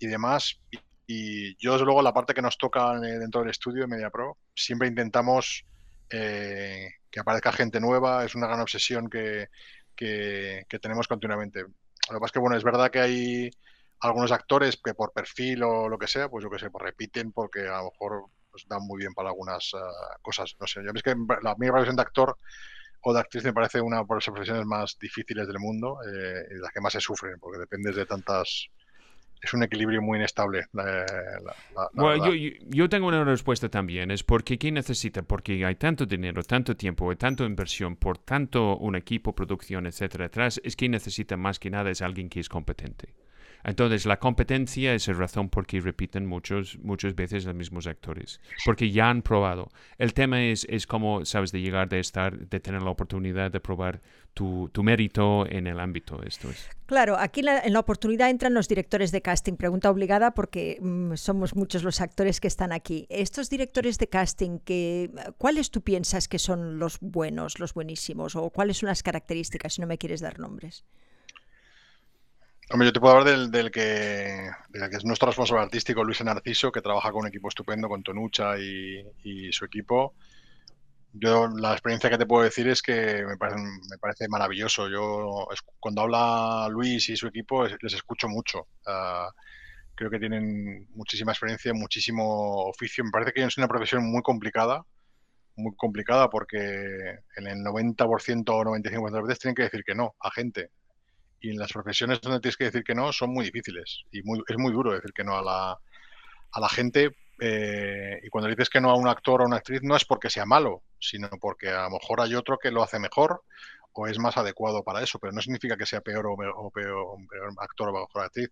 demás. 0.00 0.60
Y, 1.06 1.56
yo, 1.64 1.72
desde 1.72 1.84
luego, 1.84 2.02
la 2.02 2.14
parte 2.14 2.34
que 2.34 2.42
nos 2.42 2.58
toca 2.58 2.98
dentro 2.98 3.42
del 3.42 3.50
estudio 3.50 3.82
de 3.82 3.88
MediaPro, 3.88 4.38
siempre 4.54 4.88
intentamos 4.88 5.64
eh, 6.10 6.88
que 7.10 7.20
aparezca 7.20 7.52
gente 7.52 7.80
nueva, 7.80 8.24
es 8.24 8.34
una 8.34 8.46
gran 8.48 8.60
obsesión 8.60 9.08
que, 9.08 9.48
que 9.94 10.78
tenemos 10.80 11.06
continuamente. 11.06 11.66
Lo 12.08 12.16
que 12.16 12.20
pasa 12.20 12.26
es 12.26 12.32
que, 12.32 12.38
bueno, 12.38 12.56
es 12.56 12.64
verdad 12.64 12.90
que 12.90 13.00
hay 13.00 13.50
algunos 14.00 14.32
actores 14.32 14.80
que 14.82 14.94
por 14.94 15.12
perfil 15.12 15.62
o 15.62 15.88
lo 15.88 15.98
que 15.98 16.06
sea, 16.06 16.28
pues 16.28 16.42
yo 16.42 16.50
que 16.50 16.58
sé, 16.58 16.70
pues 16.70 16.82
repiten 16.82 17.32
porque 17.32 17.68
a 17.68 17.78
lo 17.78 17.90
mejor 17.90 18.24
pues 18.50 18.66
dan 18.66 18.82
muy 18.82 18.98
bien 18.98 19.14
para 19.14 19.28
algunas 19.28 19.72
uh, 19.74 20.22
cosas. 20.22 20.56
No 20.58 20.66
sé, 20.66 20.80
yo 20.84 20.90
es 20.94 21.02
que 21.02 21.14
la 21.42 21.54
mi 21.56 21.68
profesión 21.68 21.96
de 21.96 22.02
actor 22.02 22.36
o 23.02 23.12
de 23.14 23.20
actriz 23.20 23.44
me 23.44 23.52
parece 23.52 23.80
una 23.80 24.02
de 24.02 24.06
las 24.08 24.24
profesiones 24.24 24.66
más 24.66 24.96
difíciles 25.00 25.46
del 25.46 25.58
mundo 25.58 25.98
eh, 26.06 26.42
y 26.50 26.54
las 26.60 26.72
que 26.72 26.80
más 26.80 26.92
se 26.92 27.00
sufren, 27.00 27.38
porque 27.40 27.58
dependes 27.58 27.96
de 27.96 28.06
tantas 28.06 28.68
es 29.42 29.54
un 29.54 29.62
equilibrio 29.62 30.02
muy 30.02 30.18
inestable. 30.18 30.66
La, 30.72 31.06
bueno, 31.92 32.32
yo, 32.32 32.54
yo, 32.68 32.88
tengo 32.88 33.08
una 33.08 33.24
respuesta 33.24 33.68
también. 33.68 34.10
Es 34.10 34.22
porque 34.22 34.58
¿quién 34.58 34.74
necesita? 34.74 35.22
Porque 35.22 35.64
hay 35.64 35.74
tanto 35.76 36.06
dinero, 36.06 36.42
tanto 36.42 36.76
tiempo, 36.76 37.14
tanta 37.16 37.44
inversión, 37.44 37.96
por 37.96 38.18
tanto 38.18 38.76
un 38.76 38.96
equipo, 38.96 39.34
producción, 39.34 39.86
etcétera, 39.86 40.26
atrás. 40.26 40.60
Es 40.62 40.76
que 40.76 40.88
necesita 40.88 41.36
más 41.36 41.58
que 41.58 41.70
nada 41.70 41.90
es 41.90 42.02
alguien 42.02 42.28
que 42.28 42.40
es 42.40 42.48
competente. 42.48 43.14
Entonces, 43.64 44.06
la 44.06 44.18
competencia 44.18 44.94
es 44.94 45.06
la 45.08 45.14
razón 45.14 45.48
por 45.48 45.66
que 45.66 45.80
repiten 45.80 46.26
muchos, 46.26 46.78
muchas 46.82 47.14
veces 47.14 47.44
los 47.44 47.54
mismos 47.54 47.86
actores, 47.86 48.40
porque 48.64 48.90
ya 48.90 49.10
han 49.10 49.22
probado. 49.22 49.68
El 49.98 50.14
tema 50.14 50.42
es, 50.44 50.66
es 50.68 50.86
cómo, 50.86 51.24
sabes, 51.24 51.52
de 51.52 51.60
llegar, 51.60 51.88
de 51.88 52.00
estar, 52.00 52.38
de 52.38 52.60
tener 52.60 52.82
la 52.82 52.90
oportunidad 52.90 53.50
de 53.50 53.60
probar 53.60 54.00
tu, 54.34 54.82
mérito 54.82 55.46
en 55.46 55.66
el 55.66 55.80
ámbito. 55.80 56.22
Esto 56.22 56.50
es. 56.50 56.68
Claro, 56.86 57.16
aquí 57.18 57.40
en 57.40 57.72
la 57.72 57.80
oportunidad 57.80 58.30
entran 58.30 58.54
los 58.54 58.68
directores 58.68 59.12
de 59.12 59.22
casting. 59.22 59.54
Pregunta 59.54 59.90
obligada 59.90 60.32
porque 60.32 60.78
mm, 60.80 61.14
somos 61.14 61.54
muchos 61.54 61.82
los 61.84 62.00
actores 62.00 62.40
que 62.40 62.48
están 62.48 62.72
aquí. 62.72 63.06
Estos 63.10 63.50
directores 63.50 63.98
de 63.98 64.08
casting, 64.08 64.58
¿cuáles 65.38 65.70
tú 65.70 65.82
piensas 65.82 66.28
que 66.28 66.38
son 66.38 66.78
los 66.78 66.98
buenos, 67.00 67.58
los 67.58 67.74
buenísimos? 67.74 68.36
¿O 68.36 68.50
cuáles 68.50 68.78
son 68.78 68.88
las 68.88 69.02
características, 69.02 69.74
si 69.74 69.80
no 69.80 69.86
me 69.86 69.98
quieres 69.98 70.20
dar 70.20 70.38
nombres? 70.38 70.84
Hombre, 72.72 72.86
yo 72.86 72.92
te 72.92 73.00
puedo 73.00 73.16
hablar 73.16 73.50
del, 73.50 73.70
que, 73.72 74.48
es 74.92 75.04
nuestro 75.04 75.26
responsable 75.26 75.64
artístico, 75.64 76.04
Luis 76.04 76.22
Narciso, 76.22 76.70
que 76.70 76.80
trabaja 76.80 77.10
con 77.10 77.22
un 77.22 77.26
equipo 77.26 77.48
estupendo, 77.48 77.88
con 77.88 78.04
Tonucha 78.04 78.56
y, 78.60 79.50
su 79.50 79.64
equipo. 79.64 80.14
Yo 81.12 81.48
la 81.48 81.72
experiencia 81.72 82.08
que 82.08 82.18
te 82.18 82.26
puedo 82.26 82.44
decir 82.44 82.68
es 82.68 82.80
que 82.80 83.24
me 83.26 83.36
parece, 83.36 84.28
maravilloso. 84.28 84.88
Yo 84.88 85.48
cuando 85.80 86.02
habla 86.02 86.68
Luis 86.70 87.08
y 87.08 87.16
su 87.16 87.26
equipo 87.26 87.66
les 87.66 87.94
escucho 87.94 88.28
mucho. 88.28 88.68
creo 89.96 90.08
que 90.08 90.20
tienen 90.20 90.86
muchísima 90.94 91.32
experiencia, 91.32 91.74
muchísimo 91.74 92.66
oficio. 92.68 93.02
Me 93.04 93.10
parece 93.10 93.32
que 93.32 93.42
es 93.42 93.58
una 93.58 93.66
profesión 93.66 94.08
muy 94.08 94.22
complicada, 94.22 94.84
muy 95.56 95.74
complicada 95.74 96.30
porque 96.30 97.18
en 97.36 97.48
el 97.48 97.64
90% 97.64 98.48
o 98.50 98.64
95% 98.64 99.06
de 99.06 99.10
las 99.10 99.22
veces 99.26 99.40
tienen 99.40 99.56
que 99.56 99.64
decir 99.64 99.82
que 99.84 99.96
no 99.96 100.14
a 100.20 100.30
gente 100.30 100.70
y 101.40 101.50
en 101.50 101.58
las 101.58 101.72
profesiones 101.72 102.20
donde 102.20 102.40
tienes 102.40 102.56
que 102.56 102.64
decir 102.64 102.84
que 102.84 102.94
no 102.94 103.12
son 103.12 103.30
muy 103.30 103.44
difíciles 103.44 104.04
y 104.12 104.22
muy, 104.22 104.42
es 104.46 104.56
muy 104.58 104.72
duro 104.72 104.92
decir 104.92 105.12
que 105.12 105.24
no 105.24 105.36
a 105.36 105.42
la, 105.42 105.78
a 106.52 106.60
la 106.60 106.68
gente. 106.68 107.16
Eh, 107.40 108.20
y 108.22 108.28
cuando 108.28 108.50
dices 108.50 108.68
que 108.68 108.80
no 108.80 108.90
a 108.90 108.96
un 108.96 109.08
actor 109.08 109.40
o 109.40 109.46
una 109.46 109.56
actriz 109.56 109.80
no 109.82 109.96
es 109.96 110.04
porque 110.04 110.28
sea 110.28 110.44
malo, 110.44 110.82
sino 110.98 111.30
porque 111.40 111.70
a 111.70 111.84
lo 111.84 111.90
mejor 111.92 112.20
hay 112.20 112.34
otro 112.34 112.58
que 112.58 112.70
lo 112.70 112.82
hace 112.82 112.98
mejor 112.98 113.42
o 113.92 114.06
es 114.06 114.18
más 114.18 114.36
adecuado 114.36 114.82
para 114.82 115.02
eso, 115.02 115.18
pero 115.18 115.32
no 115.32 115.40
significa 115.40 115.76
que 115.76 115.86
sea 115.86 116.00
peor 116.00 116.26
o, 116.26 116.70
peor, 116.70 117.18
actor 117.58 117.88
o 117.88 117.92
mejor 117.92 118.24
actriz. 118.24 118.50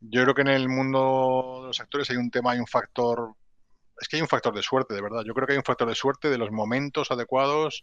Yo 0.00 0.22
creo 0.22 0.34
que 0.34 0.42
en 0.42 0.48
el 0.48 0.68
mundo 0.68 1.60
de 1.62 1.66
los 1.68 1.80
actores 1.80 2.10
hay 2.10 2.16
un 2.16 2.30
tema, 2.30 2.52
hay 2.52 2.58
un 2.58 2.66
factor, 2.66 3.34
es 3.98 4.08
que 4.08 4.16
hay 4.16 4.22
un 4.22 4.28
factor 4.28 4.54
de 4.54 4.62
suerte, 4.62 4.94
de 4.94 5.00
verdad. 5.00 5.22
Yo 5.24 5.32
creo 5.32 5.46
que 5.46 5.54
hay 5.54 5.58
un 5.58 5.64
factor 5.64 5.88
de 5.88 5.94
suerte 5.94 6.28
de 6.28 6.36
los 6.36 6.50
momentos 6.50 7.10
adecuados 7.10 7.82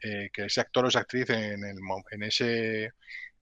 eh, 0.00 0.30
que 0.32 0.46
ese 0.46 0.60
actor 0.60 0.86
o 0.86 0.88
esa 0.88 1.00
actriz 1.00 1.28
en, 1.30 1.64
el, 1.64 1.76
en 2.10 2.22
ese 2.22 2.92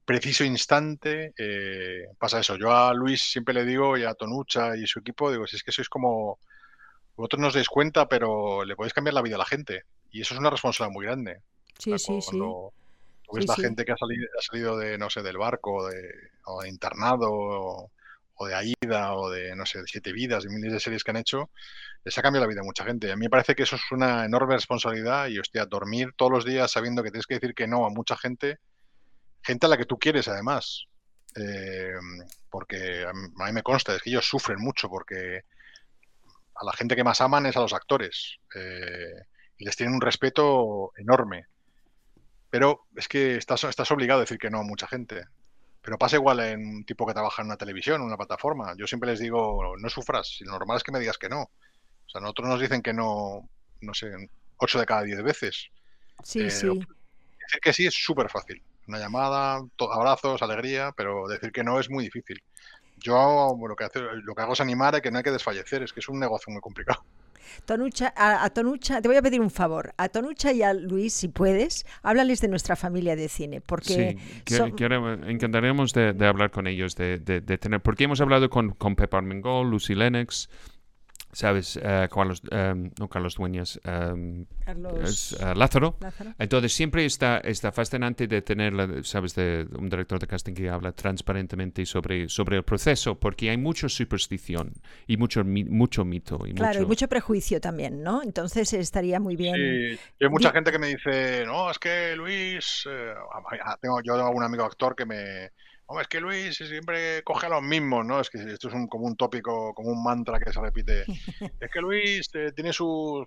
preciso 0.07 0.45
instante 0.45 1.33
eh, 1.37 2.07
pasa 2.17 2.39
eso. 2.39 2.55
Yo 2.55 2.71
a 2.71 2.93
Luis 2.93 3.21
siempre 3.21 3.53
le 3.53 3.65
digo 3.65 3.97
y 3.97 4.05
a 4.05 4.13
Tonucha 4.13 4.77
y 4.77 4.87
su 4.87 4.99
equipo, 4.99 5.29
digo, 5.29 5.45
si 5.45 5.57
es 5.57 5.63
que 5.63 5.73
sois 5.73 5.89
como, 5.89 6.39
vosotros 7.17 7.41
no 7.41 7.47
os 7.47 7.53
dais 7.53 7.67
cuenta, 7.67 8.07
pero 8.07 8.63
le 8.63 8.77
podéis 8.77 8.93
cambiar 8.93 9.15
la 9.15 9.21
vida 9.21 9.35
a 9.35 9.39
la 9.39 9.45
gente. 9.45 9.83
Y 10.09 10.21
eso 10.21 10.33
es 10.33 10.39
una 10.39 10.49
responsabilidad 10.49 10.93
muy 10.93 11.05
grande. 11.05 11.41
Sí, 11.77 11.91
sí, 11.99 12.21
sí. 12.21 12.39
ves 13.33 13.47
la 13.47 13.55
gente 13.55 13.83
que 13.83 13.91
ha 13.91 13.97
salido, 13.97 14.27
ha 14.39 14.41
salido 14.41 14.77
de, 14.77 14.97
no 14.97 15.09
sé, 15.09 15.21
del 15.23 15.37
barco, 15.37 15.89
de, 15.89 16.09
o 16.45 16.61
de 16.61 16.69
internado, 16.69 17.29
o, 17.29 18.47
de 18.47 18.55
Aida, 18.55 19.13
o 19.13 19.29
de, 19.29 19.57
no 19.57 19.65
sé, 19.65 19.81
de 19.81 19.87
Siete 19.87 20.13
Vidas, 20.13 20.45
de 20.45 20.49
miles 20.49 20.71
de 20.71 20.79
series 20.79 21.03
que 21.03 21.11
han 21.11 21.17
hecho, 21.17 21.49
les 22.05 22.17
ha 22.17 22.21
cambiado 22.21 22.45
la 22.45 22.49
vida 22.49 22.61
a 22.61 22.63
mucha 22.63 22.85
gente. 22.85 23.11
A 23.11 23.17
mí 23.17 23.25
me 23.25 23.29
parece 23.29 23.55
que 23.55 23.63
eso 23.63 23.75
es 23.75 23.81
una 23.91 24.23
enorme 24.23 24.53
responsabilidad 24.53 25.27
y, 25.27 25.37
hostia, 25.37 25.65
dormir 25.65 26.13
todos 26.15 26.31
los 26.31 26.45
días 26.45 26.71
sabiendo 26.71 27.03
que 27.03 27.11
tienes 27.11 27.27
que 27.27 27.33
decir 27.33 27.53
que 27.53 27.67
no 27.67 27.85
a 27.85 27.89
mucha 27.89 28.15
gente, 28.15 28.59
gente 29.47 29.65
a 29.65 29.69
la 29.69 29.77
que 29.77 29.85
tú 29.85 29.97
quieres 29.97 30.27
además. 30.27 30.87
Eh, 31.35 31.93
porque 32.49 33.05
a 33.05 33.13
mí 33.13 33.51
me 33.53 33.63
consta, 33.63 33.95
es 33.95 34.01
que 34.01 34.09
ellos 34.09 34.25
sufren 34.25 34.59
mucho 34.59 34.89
porque 34.89 35.41
a 36.55 36.65
la 36.65 36.73
gente 36.73 36.95
que 36.95 37.03
más 37.03 37.21
aman 37.21 37.45
es 37.45 37.55
a 37.55 37.61
los 37.61 37.73
actores 37.73 38.37
eh, 38.55 39.13
y 39.57 39.65
les 39.65 39.75
tienen 39.75 39.95
un 39.95 40.01
respeto 40.01 40.91
enorme. 40.97 41.45
Pero 42.49 42.87
es 42.95 43.07
que 43.07 43.37
estás, 43.37 43.63
estás 43.65 43.91
obligado 43.91 44.19
a 44.19 44.23
decir 44.23 44.37
que 44.37 44.49
no 44.49 44.59
a 44.59 44.63
mucha 44.63 44.87
gente. 44.87 45.25
Pero 45.81 45.97
pasa 45.97 46.17
igual 46.17 46.39
en 46.41 46.67
un 46.67 46.85
tipo 46.85 47.05
que 47.05 47.13
trabaja 47.13 47.41
en 47.41 47.47
una 47.47 47.57
televisión, 47.57 48.01
en 48.01 48.07
una 48.07 48.17
plataforma. 48.17 48.73
Yo 48.77 48.87
siempre 48.87 49.11
les 49.11 49.19
digo, 49.19 49.77
no 49.77 49.89
sufras, 49.89 50.27
si 50.37 50.43
lo 50.43 50.51
normal 50.51 50.77
es 50.77 50.83
que 50.83 50.91
me 50.91 50.99
digas 50.99 51.17
que 51.17 51.29
no. 51.29 51.43
O 51.43 52.09
sea, 52.09 52.19
nosotros 52.19 52.49
nos 52.49 52.59
dicen 52.59 52.81
que 52.81 52.93
no, 52.93 53.47
no 53.81 53.93
sé, 53.93 54.11
8 54.57 54.79
de 54.79 54.85
cada 54.85 55.03
10 55.03 55.23
veces. 55.23 55.69
Sí, 56.23 56.41
eh, 56.41 56.49
sí. 56.49 56.67
Decir 56.67 57.61
que 57.61 57.73
sí 57.73 57.85
es 57.85 57.93
súper 57.93 58.29
fácil. 58.29 58.61
Una 58.87 58.99
llamada, 58.99 59.61
abrazos, 59.91 60.41
alegría, 60.41 60.93
pero 60.95 61.27
decir 61.27 61.51
que 61.51 61.63
no 61.63 61.79
es 61.79 61.89
muy 61.89 62.05
difícil. 62.05 62.41
Yo 62.97 63.55
lo 63.59 63.75
que, 63.75 63.87
lo 64.23 64.33
que 64.33 64.41
hago 64.41 64.53
es 64.53 64.61
animar 64.61 64.95
a 64.95 65.01
que 65.01 65.11
no 65.11 65.17
hay 65.17 65.23
que 65.23 65.31
desfallecer, 65.31 65.83
es 65.83 65.93
que 65.93 65.99
es 65.99 66.09
un 66.09 66.19
negocio 66.19 66.51
muy 66.51 66.61
complicado. 66.61 67.03
Tonucha, 67.65 68.13
a, 68.15 68.49
Tonucha, 68.49 69.01
te 69.01 69.07
voy 69.07 69.17
a 69.17 69.21
pedir 69.21 69.41
un 69.41 69.49
favor. 69.49 69.93
A 69.97 70.09
Tonucha 70.09 70.51
y 70.51 70.61
a 70.61 70.73
Luis, 70.73 71.13
si 71.13 71.27
puedes, 71.27 71.85
háblales 72.03 72.41
de 72.41 72.47
nuestra 72.47 72.75
familia 72.75 73.15
de 73.15 73.29
cine. 73.29 73.61
Porque 73.61 74.17
sí, 74.45 74.55
encantaríamos 74.55 75.93
de, 75.93 76.15
hablar 76.25 76.51
con 76.51 76.67
ellos, 76.67 76.95
de, 76.95 77.19
tener, 77.59 77.81
porque 77.81 78.05
hemos 78.05 78.21
hablado 78.21 78.49
con, 78.49 78.71
con 78.71 78.95
Pepper 78.95 79.23
Lucy 79.23 79.95
Lennox, 79.95 80.49
¿sabes? 81.37 81.77
Uh, 81.77 82.09
Carlos, 82.09 82.41
um, 82.51 82.89
no 82.97 83.07
Carlos 83.07 83.35
Dueñas, 83.35 83.79
um, 83.85 84.45
Carlos... 84.65 85.33
Uh, 85.33 85.53
Lázaro. 85.55 85.95
Lázaro. 86.01 86.33
Entonces 86.39 86.73
siempre 86.73 87.05
está, 87.05 87.37
está 87.37 87.71
fascinante 87.71 88.25
de 88.25 88.41
tener, 88.41 88.73
¿sabes? 89.05 89.35
De 89.35 89.67
un 89.77 89.87
director 89.87 90.17
de 90.17 90.25
casting 90.25 90.55
que 90.55 90.67
habla 90.67 90.93
transparentemente 90.93 91.85
sobre, 91.85 92.27
sobre 92.27 92.57
el 92.57 92.63
proceso, 92.63 93.19
porque 93.19 93.51
hay 93.51 93.57
mucha 93.57 93.87
superstición 93.87 94.73
y 95.05 95.17
mucho, 95.17 95.43
mucho 95.45 96.03
mito. 96.03 96.39
Y 96.47 96.55
claro, 96.55 96.79
mucho... 96.79 96.83
y 96.83 96.87
mucho 96.87 97.07
prejuicio 97.07 97.61
también, 97.61 98.01
¿no? 98.01 98.23
Entonces 98.23 98.73
estaría 98.73 99.19
muy 99.19 99.35
bien. 99.35 99.55
Sí, 99.55 99.99
hay 100.19 100.29
mucha 100.29 100.51
gente 100.51 100.71
que 100.71 100.79
me 100.79 100.87
dice, 100.87 101.45
no, 101.45 101.69
es 101.69 101.77
que 101.77 102.15
Luis, 102.15 102.87
eh, 102.89 103.13
tengo, 103.79 104.01
yo 104.01 104.15
tengo 104.15 104.31
un 104.31 104.43
amigo 104.43 104.63
actor 104.63 104.95
que 104.95 105.05
me 105.05 105.51
Hombre, 105.89 106.03
es 106.03 106.07
que 106.09 106.19
Luis 106.19 106.57
siempre 106.57 107.23
coge 107.23 107.45
a 107.45 107.49
los 107.49 107.61
mismos, 107.61 108.05
¿no? 108.05 108.19
Es 108.19 108.29
que 108.29 108.37
esto 108.39 108.67
es 108.67 108.73
un, 108.73 108.87
como 108.87 109.05
un 109.05 109.15
tópico, 109.15 109.73
como 109.73 109.89
un 109.89 110.03
mantra 110.03 110.37
que 110.37 110.51
se 110.51 110.59
repite. 110.59 111.05
es 111.61 111.71
que 111.71 111.79
Luis 111.79 112.29
eh, 112.33 112.51
tiene 112.53 112.73
su... 112.73 113.25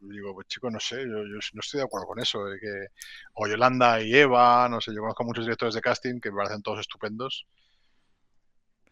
Digo, 0.00 0.34
pues 0.34 0.46
chico, 0.46 0.70
no 0.70 0.78
sé, 0.78 1.02
yo, 1.02 1.24
no 1.24 1.60
estoy 1.60 1.78
de 1.78 1.84
acuerdo 1.84 2.06
con 2.06 2.20
eso. 2.20 2.44
De 2.44 2.60
que... 2.60 2.86
O 3.34 3.48
Yolanda 3.48 4.00
y 4.00 4.14
Eva, 4.14 4.68
no 4.68 4.80
sé, 4.80 4.94
yo 4.94 5.00
conozco 5.00 5.24
muchos 5.24 5.46
directores 5.46 5.74
de 5.74 5.80
casting 5.80 6.20
que 6.20 6.30
me 6.30 6.36
parecen 6.36 6.62
todos 6.62 6.78
estupendos. 6.78 7.44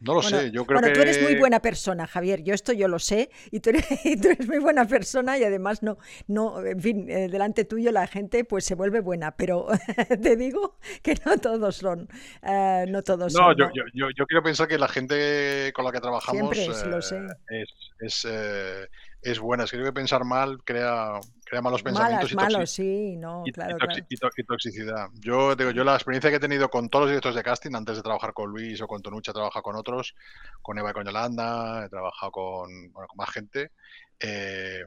No 0.02 0.14
lo 0.14 0.22
sé, 0.22 0.50
yo 0.50 0.66
creo 0.66 0.80
bueno, 0.80 0.88
que... 0.88 0.94
tú 0.94 1.00
eres 1.00 1.22
muy 1.22 1.36
buena 1.36 1.60
persona, 1.60 2.06
Javier, 2.06 2.42
yo 2.42 2.54
esto 2.54 2.72
yo 2.72 2.88
lo 2.88 2.98
sé, 2.98 3.30
y 3.50 3.60
tú 3.60 3.70
eres, 3.70 4.48
muy 4.48 4.58
buena 4.58 4.86
persona 4.86 5.38
y 5.38 5.44
además 5.44 5.82
no, 5.82 5.98
no, 6.26 6.64
en 6.64 6.80
fin, 6.80 7.08
eh, 7.08 7.28
delante 7.28 7.64
tuyo 7.64 7.92
la 7.92 8.06
gente 8.06 8.44
pues 8.44 8.64
se 8.64 8.74
vuelve 8.74 9.00
buena, 9.00 9.36
pero 9.36 9.66
te 10.22 10.36
digo 10.36 10.76
que 11.02 11.14
no 11.24 11.38
todos 11.38 11.76
son, 11.76 12.08
eh, 12.42 12.84
no 12.88 13.02
todos 13.02 13.32
no, 13.32 13.38
son. 13.38 13.56
Yo, 13.56 13.70
yo, 13.74 13.84
yo, 13.94 14.06
yo, 14.16 14.26
quiero 14.26 14.42
pensar 14.42 14.66
que 14.66 14.78
la 14.78 14.88
gente 14.88 15.72
con 15.74 15.84
la 15.84 15.92
que 15.92 16.00
trabajamos 16.00 16.56
Siempre, 16.56 16.90
lo 16.90 17.00
sé. 17.00 17.18
Eh, 17.50 17.64
es, 18.00 18.24
es, 18.24 18.26
es 19.22 19.38
buena, 19.38 19.64
es 19.64 19.70
que 19.70 19.76
creo 19.76 19.86
que 19.86 19.92
pensar 19.92 20.24
mal 20.24 20.62
crea 20.64 21.20
crea 21.44 21.62
malos 21.62 21.82
pensamientos 21.82 22.32
y, 22.32 22.36
toxicidad. 24.44 25.08
Yo 25.20 25.54
digo, 25.54 25.70
yo 25.70 25.84
la 25.84 25.94
experiencia 25.94 26.30
que 26.30 26.36
he 26.36 26.40
tenido 26.40 26.68
con 26.68 26.88
todos 26.88 27.04
los 27.04 27.10
directores 27.10 27.36
de 27.36 27.42
casting, 27.42 27.74
antes 27.74 27.96
de 27.96 28.02
trabajar 28.02 28.32
con 28.32 28.50
Luis 28.50 28.80
o 28.80 28.86
con 28.86 29.02
Tonucha, 29.02 29.30
he 29.30 29.34
trabajado 29.34 29.62
con 29.62 29.76
otros, 29.76 30.14
con 30.60 30.78
Eva 30.78 30.90
y 30.90 30.94
con 30.94 31.04
Yolanda, 31.04 31.84
he 31.84 31.88
trabajado 31.88 32.32
con, 32.32 32.90
con 32.90 33.06
más 33.16 33.30
gente. 33.30 33.70
Eh, 34.18 34.82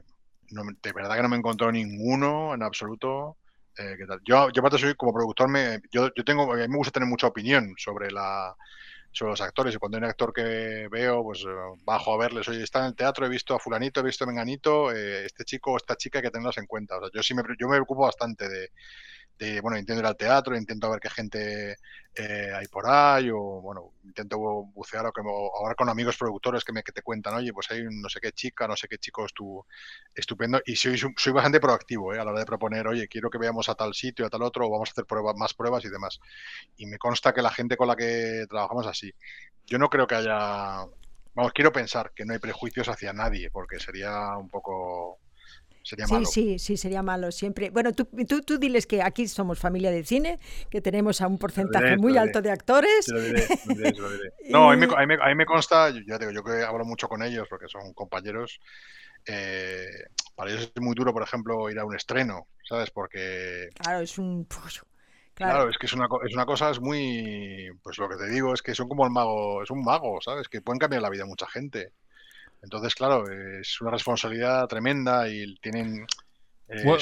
de 0.50 0.92
verdad 0.92 1.16
que 1.16 1.22
no 1.22 1.28
me 1.28 1.36
encontró 1.36 1.72
ninguno 1.72 2.54
en 2.54 2.62
absoluto. 2.62 3.36
Eh, 3.78 3.96
yo, 4.24 4.50
yo 4.50 4.60
aparte 4.60 4.78
soy 4.78 4.94
como 4.94 5.12
productor, 5.12 5.48
me, 5.48 5.80
yo, 5.90 6.10
yo 6.14 6.24
tengo, 6.24 6.52
a 6.52 6.56
mí 6.56 6.68
me 6.68 6.78
gusta 6.78 6.92
tener 6.92 7.08
mucha 7.08 7.26
opinión 7.26 7.74
sobre 7.76 8.10
la 8.10 8.54
los 9.24 9.40
actores. 9.40 9.74
Y 9.74 9.78
cuando 9.78 9.96
hay 9.96 10.04
un 10.04 10.10
actor 10.10 10.32
que 10.32 10.88
veo, 10.90 11.22
pues 11.22 11.40
eh, 11.40 11.78
bajo 11.84 12.12
a 12.14 12.18
verles, 12.18 12.48
oye, 12.48 12.62
está 12.62 12.80
en 12.80 12.86
el 12.86 12.94
teatro, 12.94 13.26
he 13.26 13.28
visto 13.28 13.54
a 13.54 13.58
fulanito, 13.58 14.00
he 14.00 14.02
visto 14.02 14.24
a 14.24 14.26
menganito, 14.26 14.92
eh, 14.92 15.24
este 15.24 15.44
chico 15.44 15.72
o 15.72 15.76
esta 15.76 15.96
chica 15.96 16.18
hay 16.18 16.24
que 16.24 16.30
tenerlos 16.30 16.58
en 16.58 16.66
cuenta. 16.66 16.96
O 16.98 17.00
sea, 17.00 17.10
yo 17.14 17.22
sí 17.22 17.34
me, 17.34 17.42
yo 17.58 17.68
me 17.68 17.76
preocupo 17.76 18.02
bastante 18.02 18.48
de, 18.48 18.70
bueno, 19.62 19.78
intento 19.78 20.00
ir 20.00 20.06
al 20.06 20.16
teatro, 20.16 20.56
intento 20.56 20.90
ver 20.90 21.00
qué 21.00 21.10
gente 21.10 21.76
eh, 22.14 22.50
hay 22.54 22.66
por 22.68 22.88
ahí, 22.88 23.28
o 23.30 23.60
bueno, 23.60 23.92
intento 24.04 24.38
bucear 24.38 25.04
o, 25.06 25.12
que, 25.12 25.20
hablar 25.20 25.76
con 25.76 25.88
amigos 25.90 26.16
productores 26.16 26.64
que, 26.64 26.72
me, 26.72 26.82
que 26.82 26.92
te 26.92 27.02
cuentan, 27.02 27.34
oye, 27.34 27.52
pues 27.52 27.70
hay 27.70 27.84
no 27.84 28.08
sé 28.08 28.20
qué 28.20 28.32
chica, 28.32 28.66
no 28.66 28.74
sé 28.74 28.88
qué 28.88 28.96
chico 28.96 29.26
estu, 29.26 29.62
estupendo, 30.14 30.60
y 30.64 30.76
soy, 30.76 30.98
soy 30.98 31.32
bastante 31.32 31.60
proactivo 31.60 32.14
¿eh? 32.14 32.18
a 32.18 32.24
la 32.24 32.30
hora 32.30 32.40
de 32.40 32.46
proponer, 32.46 32.88
oye, 32.88 33.06
quiero 33.08 33.28
que 33.28 33.36
veamos 33.38 33.68
a 33.68 33.74
tal 33.74 33.92
sitio, 33.92 34.24
a 34.26 34.30
tal 34.30 34.42
otro, 34.42 34.66
o 34.66 34.70
vamos 34.70 34.88
a 34.88 34.92
hacer 34.92 35.04
pruebas, 35.04 35.36
más 35.36 35.52
pruebas 35.52 35.84
y 35.84 35.90
demás. 35.90 36.18
Y 36.78 36.86
me 36.86 36.96
consta 36.98 37.34
que 37.34 37.42
la 37.42 37.50
gente 37.50 37.76
con 37.76 37.88
la 37.88 37.96
que 37.96 38.46
trabajamos 38.48 38.86
así. 38.86 39.12
Yo 39.66 39.78
no 39.78 39.90
creo 39.90 40.06
que 40.06 40.14
haya, 40.14 40.86
vamos, 41.34 41.52
quiero 41.52 41.72
pensar 41.72 42.12
que 42.14 42.24
no 42.24 42.32
hay 42.32 42.38
prejuicios 42.38 42.88
hacia 42.88 43.12
nadie, 43.12 43.50
porque 43.50 43.78
sería 43.78 44.36
un 44.38 44.48
poco 44.48 45.18
Sería 45.86 46.08
sí, 46.08 46.24
sí, 46.24 46.58
sí, 46.58 46.76
sería 46.76 47.00
malo 47.00 47.30
siempre. 47.30 47.70
Bueno, 47.70 47.92
tú, 47.92 48.08
tú, 48.26 48.40
tú, 48.40 48.58
diles 48.58 48.88
que 48.88 49.02
aquí 49.02 49.28
somos 49.28 49.60
familia 49.60 49.92
de 49.92 50.04
cine, 50.04 50.40
que 50.68 50.80
tenemos 50.80 51.20
a 51.20 51.28
un 51.28 51.38
porcentaje 51.38 51.96
muy 51.96 52.18
alto 52.18 52.42
de 52.42 52.50
actores. 52.50 53.06
No, 54.50 54.72
a 54.72 54.76
mí, 54.76 54.86
me, 55.36 55.46
consta, 55.46 55.90
ya 55.90 56.18
digo, 56.18 56.32
yo 56.32 56.42
que 56.42 56.62
hablo 56.62 56.84
mucho 56.84 57.08
con 57.08 57.22
ellos 57.22 57.46
porque 57.48 57.68
son 57.68 57.92
compañeros, 57.92 58.58
eh, 59.26 59.86
para 60.34 60.50
ellos 60.50 60.72
es 60.74 60.82
muy 60.82 60.94
duro, 60.94 61.12
por 61.12 61.22
ejemplo, 61.22 61.70
ir 61.70 61.78
a 61.78 61.84
un 61.84 61.94
estreno, 61.94 62.48
¿sabes? 62.68 62.90
Porque... 62.90 63.68
Claro, 63.78 64.00
es 64.00 64.18
un... 64.18 64.44
Claro. 64.44 64.82
claro, 65.34 65.70
es 65.70 65.78
que 65.78 65.86
es 65.86 65.92
una, 65.92 66.08
es 66.26 66.34
una 66.34 66.46
cosa, 66.46 66.70
es 66.70 66.80
muy, 66.80 67.70
pues 67.82 67.98
lo 67.98 68.08
que 68.08 68.16
te 68.16 68.28
digo 68.28 68.54
es 68.54 68.62
que 68.62 68.74
son 68.74 68.88
como 68.88 69.04
el 69.04 69.12
mago, 69.12 69.62
es 69.62 69.70
un 69.70 69.84
mago, 69.84 70.20
¿sabes? 70.20 70.48
Que 70.48 70.62
pueden 70.62 70.80
cambiar 70.80 71.02
la 71.02 71.10
vida 71.10 71.22
de 71.22 71.28
mucha 71.28 71.46
gente. 71.46 71.92
Entonces, 72.62 72.94
claro, 72.94 73.24
es 73.30 73.80
una 73.80 73.92
responsabilidad 73.92 74.66
tremenda 74.66 75.28
y 75.28 75.56
tienen 75.56 76.06
eh, 76.68 76.98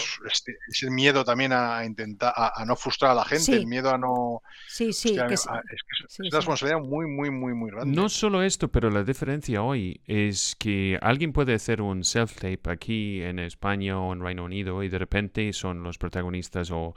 ese 0.69 0.91
miedo 0.91 1.25
también 1.25 1.53
a 1.55 1.87
intentar 1.87 2.35
a, 2.37 2.65
no 2.67 2.77
frustrar 2.77 3.13
a 3.13 3.15
la 3.15 3.25
gente, 3.25 3.53
el 3.53 3.67
miedo 3.67 3.89
a 3.89 3.97
no. 3.97 4.43
Sí, 4.69 4.93
sí, 4.93 5.17
es, 5.31 5.47
una 5.47 6.31
responsabilidad 6.33 6.81
muy, 6.81 7.07
muy, 7.07 7.31
muy, 7.31 7.55
muy 7.55 7.71
grande. 7.71 7.97
No 7.97 8.11
solo 8.11 8.43
esto, 8.43 8.69
pero 8.69 8.91
la 8.91 9.03
diferencia 9.05 9.63
hoy 9.63 10.03
es 10.07 10.55
que 10.59 10.99
alguien 11.01 11.33
puede 11.33 11.55
hacer 11.55 11.81
un 11.81 12.05
self-tape 12.05 12.71
aquí 12.71 13.23
en 13.23 13.39
España 13.39 13.99
o 13.99 14.13
en 14.13 14.21
Reino 14.21 14.45
Unido 14.45 14.83
y 14.83 14.91
de 14.91 14.99
repente 14.99 15.51
son 15.55 15.83
los 15.83 15.97
protagonistas 15.97 16.71
o 16.71 16.95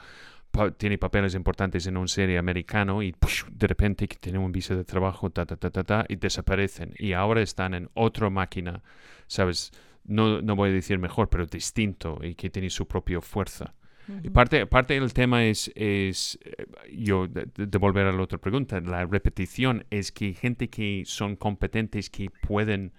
tiene 0.78 0.98
papeles 0.98 1.36
importantes 1.36 1.88
en 1.88 1.98
una 1.98 2.08
serie 2.08 2.38
americano 2.38 3.02
y 3.02 3.14
de 3.52 3.68
repente 3.68 4.08
tiene 4.08 4.40
un 4.40 4.52
viso 4.52 4.76
de 4.76 4.84
trabajo 4.84 5.30
ta, 5.30 5.46
ta, 5.46 5.56
ta, 5.56 5.70
ta, 5.70 5.84
ta, 5.84 6.06
y 6.08 6.16
desaparecen. 6.16 6.94
Y 6.98 7.14
ahora 7.14 7.42
están 7.42 7.74
en 7.74 7.90
otra 7.94 8.30
máquina, 8.30 8.82
¿sabes? 9.28 9.72
No, 10.06 10.42
no 10.42 10.56
voy 10.56 10.70
a 10.70 10.74
decir 10.74 11.00
mejor, 11.00 11.30
pero 11.30 11.46
distinto 11.46 12.20
y 12.22 12.36
que 12.36 12.50
tiene 12.50 12.70
su 12.70 12.88
propia 12.88 13.22
fuerza. 13.22 13.74
Y 14.24 14.30
parte, 14.30 14.66
parte 14.68 14.94
del 14.94 15.14
tema 15.14 15.44
es, 15.44 15.70
es 15.76 16.40
eh, 16.46 16.66
yo, 16.94 17.28
de, 17.28 17.46
de, 17.54 17.78
volver 17.78 18.08
a 18.08 18.14
la 18.14 18.22
otra 18.22 18.38
pregunta, 18.38 18.80
la 18.80 19.06
repetición 19.06 19.86
es 19.90 20.14
que 20.14 20.34
gente 20.34 20.70
que 20.70 21.04
son 21.06 21.36
competentes, 21.36 22.10
que 22.10 22.30
pueden 22.30 22.94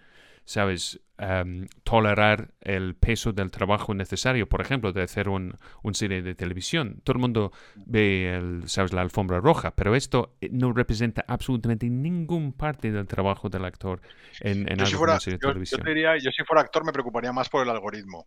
¿sabes? 0.49 0.99
Em, 1.19 1.69
tolerar 1.85 2.55
el 2.63 2.95
peso 2.95 3.33
del 3.33 3.51
trabajo 3.51 3.93
necesario, 3.93 4.49
por 4.49 4.63
ejemplo, 4.63 4.95
de 4.95 5.03
hacer 5.03 5.29
un, 5.29 5.55
un, 5.83 5.95
serie 5.95 6.23
de 6.23 6.35
televisión. 6.35 7.03
Todo 7.05 7.17
el 7.17 7.21
mundo 7.21 7.53
ve, 7.75 8.35
el, 8.35 8.67
¿sabes?, 8.67 8.95
la 8.95 9.03
alfombra 9.03 9.41
roja, 9.41 9.73
pero 9.73 9.95
esto 9.95 10.37
eh, 10.41 10.49
no 10.51 10.73
representa 10.73 11.23
absolutamente 11.29 11.91
ningún 11.91 12.55
parte 12.55 12.91
del 12.91 13.07
trabajo 13.07 13.51
del 13.51 13.67
actor 13.67 14.01
en, 14.41 14.73
en 14.73 14.81
una 14.81 15.21
serie 15.21 15.37
de 15.37 15.47
televisión. 15.47 15.83
Yo, 15.85 15.87
diría, 15.87 16.17
yo 16.17 16.31
si 16.31 16.43
fuera 16.45 16.63
actor 16.63 16.83
me 16.83 16.93
preocuparía 16.93 17.33
más 17.33 17.51
por 17.51 17.63
el 17.63 17.69
algoritmo, 17.69 18.27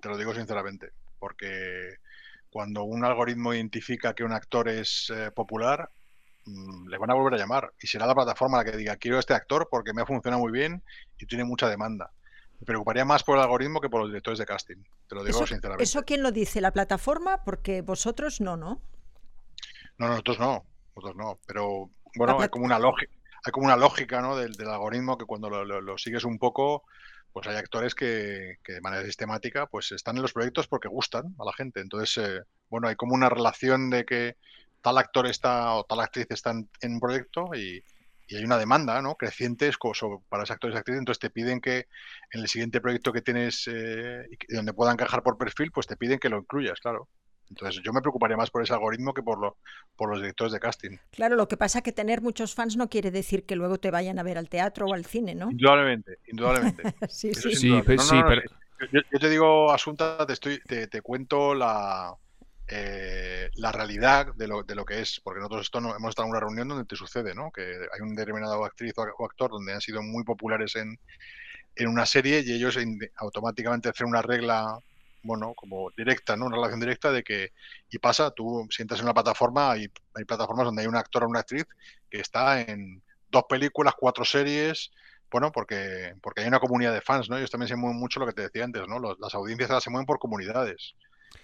te 0.00 0.08
lo 0.08 0.18
digo 0.18 0.34
sinceramente, 0.34 0.90
porque 1.20 1.98
cuando 2.50 2.82
un 2.82 3.04
algoritmo 3.04 3.54
identifica 3.54 4.12
que 4.14 4.24
un 4.24 4.32
actor 4.32 4.68
es 4.68 5.12
eh, 5.14 5.30
popular, 5.30 5.88
Mm, 6.46 6.88
le 6.88 6.98
van 6.98 7.10
a 7.10 7.14
volver 7.14 7.34
a 7.34 7.36
llamar 7.36 7.72
y 7.80 7.86
será 7.86 8.06
la 8.06 8.14
plataforma 8.14 8.58
la 8.58 8.64
que 8.64 8.76
diga 8.76 8.96
quiero 8.96 9.18
este 9.18 9.34
actor 9.34 9.68
porque 9.70 9.92
me 9.92 10.02
ha 10.02 10.06
funcionado 10.06 10.42
muy 10.42 10.52
bien 10.52 10.82
y 11.18 11.26
tiene 11.26 11.44
mucha 11.44 11.68
demanda. 11.68 12.10
Me 12.58 12.66
preocuparía 12.66 13.04
más 13.04 13.22
por 13.22 13.36
el 13.36 13.42
algoritmo 13.42 13.80
que 13.80 13.88
por 13.88 14.00
los 14.00 14.10
directores 14.10 14.38
de 14.38 14.46
casting, 14.46 14.76
te 15.08 15.14
lo 15.14 15.24
digo 15.24 15.46
sinceramente. 15.46 15.84
¿Eso 15.84 16.02
quién 16.02 16.22
lo 16.22 16.32
dice? 16.32 16.60
¿La 16.60 16.72
plataforma? 16.72 17.44
Porque 17.44 17.82
vosotros 17.82 18.40
no, 18.40 18.56
¿no? 18.56 18.82
No, 19.98 20.08
nosotros 20.08 20.38
no, 20.38 20.64
nosotros 20.96 21.16
no, 21.16 21.38
pero 21.46 21.90
bueno, 22.16 22.40
hay 22.40 22.48
como 22.48 22.64
una 22.64 22.78
lógica, 22.78 23.12
hay 23.44 23.52
como 23.52 23.66
una 23.66 23.76
lógica 23.76 24.20
¿no? 24.20 24.36
del, 24.36 24.54
algoritmo 24.66 25.18
que 25.18 25.26
cuando 25.26 25.50
lo, 25.50 25.98
sigues 25.98 26.24
un 26.24 26.38
poco, 26.38 26.84
pues 27.32 27.46
hay 27.46 27.56
actores 27.56 27.94
que, 27.94 28.58
de 28.66 28.80
manera 28.80 29.04
sistemática 29.04 29.66
pues 29.66 29.92
están 29.92 30.16
en 30.16 30.22
los 30.22 30.32
proyectos 30.32 30.68
porque 30.68 30.88
gustan 30.88 31.34
a 31.38 31.44
la 31.44 31.52
gente. 31.52 31.80
Entonces, 31.80 32.16
eh, 32.18 32.40
bueno, 32.70 32.88
hay 32.88 32.96
como 32.96 33.14
una 33.14 33.28
relación 33.28 33.90
de 33.90 34.04
que 34.04 34.36
tal 34.80 34.98
actor 34.98 35.26
está 35.26 35.74
o 35.74 35.84
tal 35.84 36.00
actriz 36.00 36.26
está 36.30 36.50
en, 36.50 36.68
un 36.82 37.00
proyecto 37.00 37.50
y, 37.54 37.82
hay 38.32 38.44
una 38.44 38.58
demanda 38.58 39.02
¿no? 39.02 39.16
creciente 39.16 39.68
para 40.28 40.44
ese 40.44 40.52
actor 40.52 40.70
y 40.70 40.72
esa 40.72 40.78
actriz, 40.78 40.98
entonces 40.98 41.18
te 41.18 41.30
piden 41.30 41.60
que 41.60 41.88
en 42.30 42.40
el 42.40 42.46
siguiente 42.46 42.80
proyecto 42.80 43.12
que 43.12 43.22
tienes 43.22 43.66
eh, 43.66 44.24
y 44.48 44.54
donde 44.54 44.72
pueda 44.72 44.92
encajar 44.92 45.24
por 45.24 45.36
perfil, 45.36 45.72
pues 45.72 45.88
te 45.88 45.96
piden 45.96 46.20
que 46.20 46.28
lo 46.28 46.38
incluyas, 46.38 46.78
claro. 46.78 47.08
Entonces 47.48 47.82
yo 47.82 47.92
me 47.92 48.00
preocuparía 48.00 48.36
más 48.36 48.48
por 48.48 48.62
ese 48.62 48.72
algoritmo 48.72 49.12
que 49.12 49.22
por, 49.24 49.40
lo, 49.40 49.56
por 49.96 50.10
los 50.10 50.20
directores 50.20 50.52
de 50.52 50.60
casting. 50.60 50.96
Claro, 51.10 51.34
lo 51.34 51.48
que 51.48 51.56
pasa 51.56 51.78
es 51.78 51.82
que 51.82 51.90
tener 51.90 52.22
muchos 52.22 52.54
fans 52.54 52.76
no 52.76 52.88
quiere 52.88 53.10
decir 53.10 53.44
que 53.44 53.56
luego 53.56 53.78
te 53.78 53.90
vayan 53.90 54.20
a 54.20 54.22
ver 54.22 54.38
al 54.38 54.48
teatro 54.48 54.86
o 54.86 54.94
al 54.94 55.04
cine, 55.04 55.34
¿no? 55.34 55.50
Indudablemente, 55.50 56.18
indudablemente. 56.28 56.82
sí, 57.08 57.34
sí. 57.34 57.56
sí, 57.56 57.80
pero... 57.88 58.42
Yo, 58.92 59.18
te 59.18 59.28
digo, 59.28 59.72
Asunta, 59.72 60.24
te, 60.24 60.32
estoy, 60.32 60.60
te, 60.60 60.86
te 60.86 61.02
cuento 61.02 61.54
la, 61.54 62.14
eh, 62.72 63.50
la 63.54 63.72
realidad 63.72 64.32
de 64.36 64.46
lo, 64.46 64.62
de 64.62 64.76
lo, 64.76 64.84
que 64.84 65.00
es, 65.00 65.20
porque 65.24 65.40
nosotros 65.40 65.62
esto 65.62 65.80
no, 65.80 65.96
hemos 65.96 66.10
estado 66.10 66.26
en 66.26 66.30
una 66.30 66.40
reunión 66.40 66.68
donde 66.68 66.84
te 66.84 66.94
sucede, 66.94 67.34
¿no? 67.34 67.50
Que 67.50 67.62
hay 67.62 68.00
un 68.00 68.14
determinado 68.14 68.64
actriz 68.64 68.94
o 68.96 69.24
actor 69.26 69.50
donde 69.50 69.72
han 69.72 69.80
sido 69.80 70.02
muy 70.02 70.22
populares 70.22 70.76
en, 70.76 70.96
en 71.74 71.88
una 71.88 72.06
serie 72.06 72.44
y 72.46 72.52
ellos 72.52 72.78
automáticamente 73.16 73.88
hacen 73.88 74.06
una 74.06 74.22
regla, 74.22 74.78
bueno, 75.24 75.52
como 75.56 75.90
directa, 75.96 76.36
¿no? 76.36 76.46
Una 76.46 76.56
relación 76.58 76.78
directa 76.78 77.10
de 77.10 77.24
que, 77.24 77.52
y 77.90 77.98
pasa, 77.98 78.30
tú 78.30 78.68
sientas 78.70 79.00
en 79.00 79.06
una 79.06 79.14
plataforma, 79.14 79.72
hay, 79.72 79.90
hay 80.14 80.24
plataformas 80.24 80.66
donde 80.66 80.82
hay 80.82 80.88
un 80.88 80.96
actor 80.96 81.24
o 81.24 81.28
una 81.28 81.40
actriz 81.40 81.66
que 82.08 82.20
está 82.20 82.60
en 82.60 83.02
dos 83.30 83.44
películas, 83.48 83.94
cuatro 83.98 84.24
series, 84.24 84.92
bueno, 85.28 85.50
porque, 85.50 86.14
porque 86.22 86.42
hay 86.42 86.48
una 86.48 86.60
comunidad 86.60 86.92
de 86.92 87.00
fans, 87.00 87.28
¿no? 87.28 87.36
Ellos 87.36 87.50
también 87.50 87.68
se 87.68 87.76
mueven 87.76 87.98
mucho 87.98 88.20
lo 88.20 88.26
que 88.26 88.32
te 88.32 88.42
decía 88.42 88.64
antes, 88.64 88.86
¿no? 88.86 89.00
las 89.18 89.34
audiencias 89.34 89.82
se 89.82 89.90
mueven 89.90 90.06
por 90.06 90.20
comunidades 90.20 90.94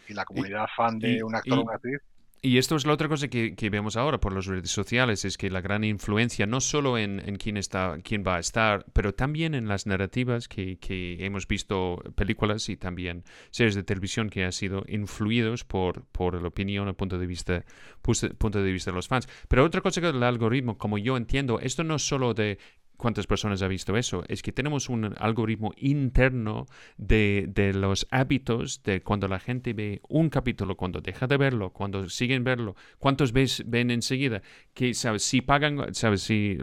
y 0.08 0.14
la 0.14 0.24
comunidad 0.24 0.66
fan 0.76 0.98
de 0.98 1.22
un 1.22 1.34
actor 1.34 1.58
o 1.58 1.62
una 1.62 1.74
actriz. 1.74 2.00
Y 2.42 2.58
esto 2.58 2.76
es 2.76 2.86
la 2.86 2.92
otra 2.92 3.08
cosa 3.08 3.26
que, 3.26 3.56
que, 3.56 3.70
vemos 3.70 3.96
ahora 3.96 4.20
por 4.20 4.32
las 4.32 4.46
redes 4.46 4.70
sociales, 4.70 5.24
es 5.24 5.36
que 5.36 5.50
la 5.50 5.60
gran 5.60 5.82
influencia 5.82 6.46
no 6.46 6.60
solo 6.60 6.96
en, 6.96 7.20
en 7.26 7.36
quién, 7.36 7.56
está, 7.56 7.98
quién 8.04 8.22
va 8.24 8.36
a 8.36 8.38
estar, 8.38 8.84
pero 8.92 9.14
también 9.14 9.54
en 9.54 9.66
las 9.66 9.86
narrativas 9.86 10.46
que, 10.46 10.78
que, 10.78 11.16
hemos 11.26 11.48
visto 11.48 12.00
películas 12.14 12.68
y 12.68 12.76
también 12.76 13.24
series 13.50 13.74
de 13.74 13.82
televisión 13.82 14.30
que 14.30 14.44
han 14.44 14.52
sido 14.52 14.84
influidos 14.86 15.64
por, 15.64 16.04
por 16.12 16.40
la 16.40 16.46
opinión, 16.46 16.86
el 16.86 16.94
punto 16.94 17.18
de 17.18 17.26
vista, 17.26 17.64
punto 18.02 18.62
de 18.62 18.72
vista 18.72 18.92
de 18.92 18.94
los 18.94 19.08
fans. 19.08 19.28
Pero 19.48 19.64
otra 19.64 19.80
cosa 19.80 20.00
que 20.00 20.10
el 20.10 20.22
algoritmo, 20.22 20.78
como 20.78 20.98
yo 20.98 21.16
entiendo, 21.16 21.58
esto 21.58 21.82
no 21.82 21.96
es 21.96 22.06
solo 22.06 22.32
de 22.32 22.58
cuántas 22.96 23.26
personas 23.26 23.62
ha 23.62 23.68
visto 23.68 23.96
eso, 23.96 24.24
es 24.28 24.42
que 24.42 24.52
tenemos 24.52 24.88
un 24.88 25.14
algoritmo 25.18 25.72
interno 25.76 26.66
de, 26.96 27.46
de, 27.48 27.72
los 27.72 28.06
hábitos 28.10 28.82
de 28.82 29.02
cuando 29.02 29.28
la 29.28 29.38
gente 29.38 29.72
ve 29.72 30.00
un 30.08 30.30
capítulo, 30.30 30.76
cuando 30.76 31.00
deja 31.00 31.26
de 31.26 31.36
verlo, 31.36 31.70
cuando 31.70 32.08
siguen 32.08 32.44
verlo, 32.44 32.76
cuántos 32.98 33.32
ves, 33.32 33.62
ven 33.66 33.90
enseguida, 33.90 34.42
que 34.74 34.94
sabes, 34.94 35.22
si 35.22 35.40
pagan, 35.40 35.94
sabes, 35.94 36.22
si 36.22 36.58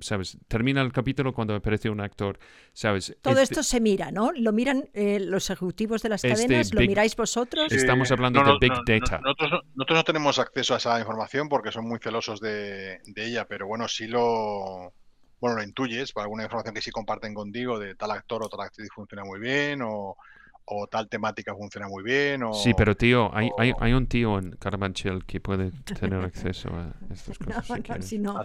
sabes, 0.00 0.38
termina 0.48 0.82
el 0.82 0.92
capítulo 0.92 1.32
cuando 1.32 1.54
aparece 1.54 1.90
un 1.90 2.00
actor, 2.00 2.38
sabes. 2.72 3.16
Todo 3.20 3.40
este 3.40 3.54
esto 3.54 3.62
se 3.62 3.80
mira, 3.80 4.10
¿no? 4.10 4.32
Lo 4.32 4.52
miran 4.52 4.88
eh, 4.94 5.20
los 5.20 5.50
ejecutivos 5.50 6.02
de 6.02 6.08
las 6.08 6.24
este 6.24 6.36
cadenas, 6.36 6.72
lo 6.72 6.80
miráis 6.80 7.16
vosotros. 7.16 7.72
Estamos 7.72 8.10
hablando 8.10 8.42
de 8.42 8.58
Big 8.60 8.72
Data. 8.86 9.20
nosotros, 9.22 9.64
nosotros, 9.74 9.98
no 9.98 10.04
tenemos 10.04 10.38
acceso 10.38 10.74
a 10.74 10.78
esa 10.78 10.98
información 10.98 11.48
porque 11.48 11.72
son 11.72 11.86
muy 11.86 11.98
celosos 11.98 12.40
de, 12.40 13.00
de 13.04 13.26
ella, 13.26 13.46
pero 13.46 13.66
bueno, 13.66 13.88
sí 13.88 14.06
lo 14.06 14.92
bueno, 15.40 15.56
lo 15.56 15.62
intuyes 15.62 16.12
por 16.12 16.22
alguna 16.22 16.44
información 16.44 16.74
que 16.74 16.82
sí 16.82 16.90
comparten 16.90 17.34
contigo 17.34 17.78
de 17.78 17.94
tal 17.94 18.10
actor 18.12 18.42
o 18.42 18.48
tal 18.48 18.60
actriz 18.60 18.88
funciona 18.94 19.24
muy 19.24 19.40
bien 19.40 19.82
o, 19.82 20.16
o 20.66 20.86
tal 20.86 21.08
temática 21.08 21.54
funciona 21.54 21.88
muy 21.88 22.02
bien. 22.02 22.42
O, 22.42 22.54
sí, 22.54 22.72
pero 22.74 22.96
tío, 22.96 23.30
hay, 23.34 23.50
hay, 23.58 23.72
hay, 23.78 23.92
un 23.92 24.06
tío 24.06 24.38
en 24.38 24.52
Carabanchel 24.52 25.24
que 25.26 25.40
puede 25.40 25.72
tener 25.98 26.20
acceso 26.24 26.70
a 26.70 26.92
estas 27.12 27.38
cosas. 27.38 27.68
No, 27.68 28.02
si 28.02 28.18
no. 28.18 28.38
Ah, 28.38 28.44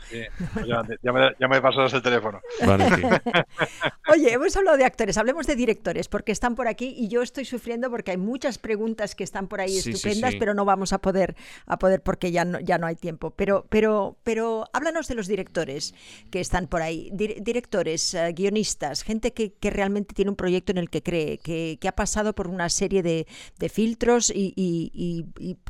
pues 0.53 0.67
ya, 0.67 0.83
ya, 1.01 1.13
me, 1.13 1.31
ya 1.39 1.47
me 1.47 1.61
pasas 1.61 1.93
el 1.93 2.01
teléfono. 2.01 2.41
Vale, 2.65 2.85
Oye, 4.11 4.33
hemos 4.33 4.55
hablado 4.57 4.77
de 4.77 4.83
actores, 4.83 5.17
hablemos 5.17 5.47
de 5.47 5.55
directores, 5.55 6.09
porque 6.09 6.31
están 6.31 6.55
por 6.55 6.67
aquí 6.67 6.93
y 6.97 7.07
yo 7.07 7.21
estoy 7.21 7.45
sufriendo 7.45 7.89
porque 7.89 8.11
hay 8.11 8.17
muchas 8.17 8.57
preguntas 8.57 9.15
que 9.15 9.23
están 9.23 9.47
por 9.47 9.61
ahí 9.61 9.77
estupendas, 9.77 10.35
pero 10.37 10.53
no 10.53 10.65
vamos 10.65 10.91
a 10.91 10.97
poder, 10.97 11.35
a 11.67 11.79
poder 11.79 12.01
porque 12.01 12.31
ya 12.31 12.43
no, 12.43 12.59
ya 12.59 12.77
no 12.77 12.87
hay 12.87 12.95
tiempo. 12.95 13.31
Pero, 13.31 13.65
pero, 13.69 14.17
pero 14.23 14.65
háblanos 14.73 15.07
de 15.07 15.15
los 15.15 15.27
directores 15.27 15.93
que 16.31 16.41
están 16.41 16.67
por 16.67 16.81
ahí. 16.81 17.09
directores, 17.13 18.13
eh, 18.13 18.33
guionistas, 18.33 19.03
gente 19.03 19.31
que, 19.31 19.53
que, 19.53 19.69
realmente 19.69 20.13
tiene 20.13 20.31
un 20.31 20.35
proyecto 20.35 20.71
en 20.71 20.79
el 20.79 20.89
que 20.89 21.03
cree, 21.03 21.37
que, 21.37 21.77
que 21.79 21.87
ha 21.87 21.93
pasado 21.93 22.08
pasado 22.09 22.33
por 22.33 22.47
una 22.47 22.69
serie 22.69 23.03
de, 23.03 23.27
filtros 23.69 24.31
y, 24.33 25.25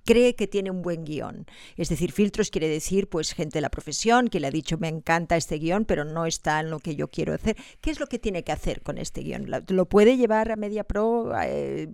cree 0.05 0.35
que 0.35 0.47
tiene 0.47 0.71
un 0.71 0.81
buen 0.81 1.03
guion. 1.03 1.45
Es 1.75 1.89
decir, 1.89 2.13
filtros 2.13 2.49
quiere 2.49 2.69
decir 2.69 3.09
pues 3.09 3.33
gente 3.33 3.57
de 3.57 3.61
la 3.61 3.69
profesión 3.69 4.29
que 4.29 4.39
le 4.39 4.47
ha 4.47 4.51
dicho 4.51 4.77
me 4.77 4.87
encanta 4.87 5.35
este 5.35 5.57
guion, 5.57 5.83
pero 5.83 6.05
no 6.05 6.25
está 6.25 6.61
en 6.61 6.69
lo 6.69 6.79
que 6.79 6.95
yo 6.95 7.09
quiero 7.09 7.33
hacer. 7.33 7.57
¿Qué 7.81 7.91
es 7.91 7.99
lo 7.99 8.07
que 8.07 8.19
tiene 8.19 8.43
que 8.45 8.53
hacer 8.53 8.81
con 8.83 8.97
este 8.97 9.21
guion? 9.21 9.47
¿Lo 9.67 9.85
puede 9.85 10.15
llevar 10.15 10.49
a 10.51 10.55
Media 10.55 10.85
Pro 10.85 11.33
eh, 11.43 11.89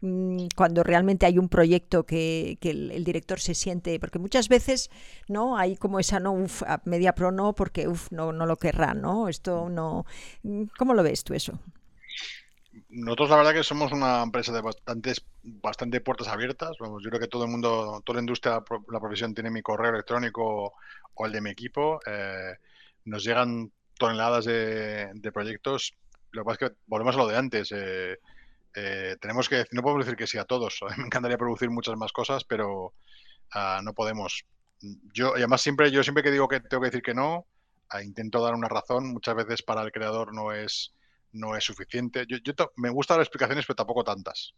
mm, 0.00 0.46
cuando 0.56 0.82
realmente 0.82 1.24
hay 1.26 1.38
un 1.38 1.48
proyecto 1.48 2.04
que, 2.04 2.58
el, 2.62 3.04
director 3.04 3.38
se 3.38 3.54
siente? 3.54 4.00
Porque 4.00 4.18
muchas 4.18 4.48
veces 4.48 4.90
no 5.28 5.56
hay 5.56 5.76
como 5.76 6.00
esa 6.00 6.18
no, 6.18 6.32
uf, 6.32 6.64
a 6.64 6.82
Media 6.84 7.14
Pro 7.14 7.30
no, 7.30 7.54
porque 7.54 7.86
uf, 7.86 8.10
no, 8.10 8.32
no 8.32 8.44
lo 8.44 8.56
querrá, 8.56 8.92
¿no? 8.92 9.28
Esto 9.28 9.68
no. 9.68 10.04
¿Cómo 10.76 10.94
lo 10.94 11.04
ves 11.04 11.22
tú 11.22 11.34
eso? 11.34 11.60
Nosotros 12.92 13.30
la 13.30 13.36
verdad 13.36 13.54
que 13.54 13.64
somos 13.64 13.90
una 13.90 14.22
empresa 14.22 14.52
de 14.52 14.60
bastantes, 14.60 15.24
bastante 15.42 16.00
puertas 16.02 16.28
abiertas. 16.28 16.76
Vamos, 16.78 17.02
yo 17.02 17.08
creo 17.08 17.20
que 17.20 17.28
todo 17.28 17.44
el 17.44 17.50
mundo, 17.50 18.02
toda 18.04 18.16
la 18.16 18.22
industria, 18.22 18.62
la 18.90 19.00
profesión 19.00 19.34
tiene 19.34 19.50
mi 19.50 19.62
correo 19.62 19.90
electrónico 19.90 20.74
o 21.14 21.26
el 21.26 21.32
de 21.32 21.40
mi 21.40 21.50
equipo. 21.50 22.00
Eh, 22.06 22.54
nos 23.06 23.24
llegan 23.24 23.72
toneladas 23.98 24.44
de, 24.44 25.30
proyectos. 25.32 25.94
Lo 26.32 26.42
que 26.42 26.44
pasa 26.44 26.64
es 26.66 26.70
que 26.70 26.76
volvemos 26.86 27.14
a 27.14 27.18
lo 27.18 27.28
de 27.28 27.36
antes. 27.36 27.72
Eh, 27.72 28.18
eh, 28.74 29.16
tenemos 29.20 29.48
que 29.48 29.64
no 29.72 29.82
podemos 29.82 30.04
decir 30.04 30.18
que 30.18 30.26
sí 30.26 30.36
a 30.36 30.44
todos. 30.44 30.80
me 30.98 31.06
encantaría 31.06 31.38
producir 31.38 31.70
muchas 31.70 31.96
más 31.96 32.12
cosas, 32.12 32.44
pero 32.44 32.92
ah, 33.52 33.80
no 33.82 33.94
podemos. 33.94 34.44
Yo, 35.14 35.32
y 35.36 35.38
además 35.38 35.62
siempre, 35.62 35.90
yo 35.90 36.02
siempre 36.02 36.22
que 36.22 36.30
digo 36.30 36.48
que 36.48 36.60
tengo 36.60 36.82
que 36.82 36.88
decir 36.88 37.02
que 37.02 37.14
no, 37.14 37.46
ah, 37.88 38.02
intento 38.02 38.42
dar 38.42 38.54
una 38.54 38.68
razón. 38.68 39.06
Muchas 39.14 39.34
veces 39.34 39.62
para 39.62 39.80
el 39.80 39.92
creador 39.92 40.34
no 40.34 40.52
es 40.52 40.92
no 41.32 41.56
es 41.56 41.64
suficiente. 41.64 42.26
Yo, 42.28 42.38
me 42.76 42.90
gustan 42.90 43.18
las 43.18 43.26
explicaciones, 43.26 43.66
pero 43.66 43.76
tampoco 43.76 44.04
tantas. 44.04 44.54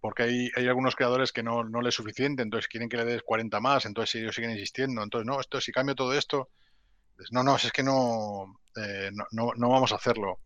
porque 0.00 0.24
hay, 0.24 0.50
hay, 0.56 0.68
algunos 0.68 0.94
creadores 0.96 1.32
que 1.32 1.42
no, 1.42 1.64
no 1.64 1.80
les 1.80 1.90
es 1.90 1.96
suficiente, 1.96 2.42
entonces 2.42 2.68
quieren 2.68 2.88
que 2.88 2.96
le 2.96 3.04
des 3.04 3.22
40 3.22 3.60
más, 3.60 3.86
entonces 3.86 4.16
ellos 4.16 4.34
siguen 4.34 4.52
insistiendo. 4.52 5.02
Entonces, 5.02 5.26
no, 5.26 5.40
esto 5.40 5.60
si 5.60 5.72
cambio 5.72 5.94
todo 5.94 6.14
esto, 6.14 6.50
pues, 7.16 7.32
no, 7.32 7.42
no, 7.42 7.56
es 7.56 7.72
que 7.72 7.82
no, 7.82 8.60
eh, 8.76 9.10
no, 9.32 9.52
no, 9.56 9.68
vamos 9.68 9.92
a 9.92 9.96
hacerlo. 9.96 10.40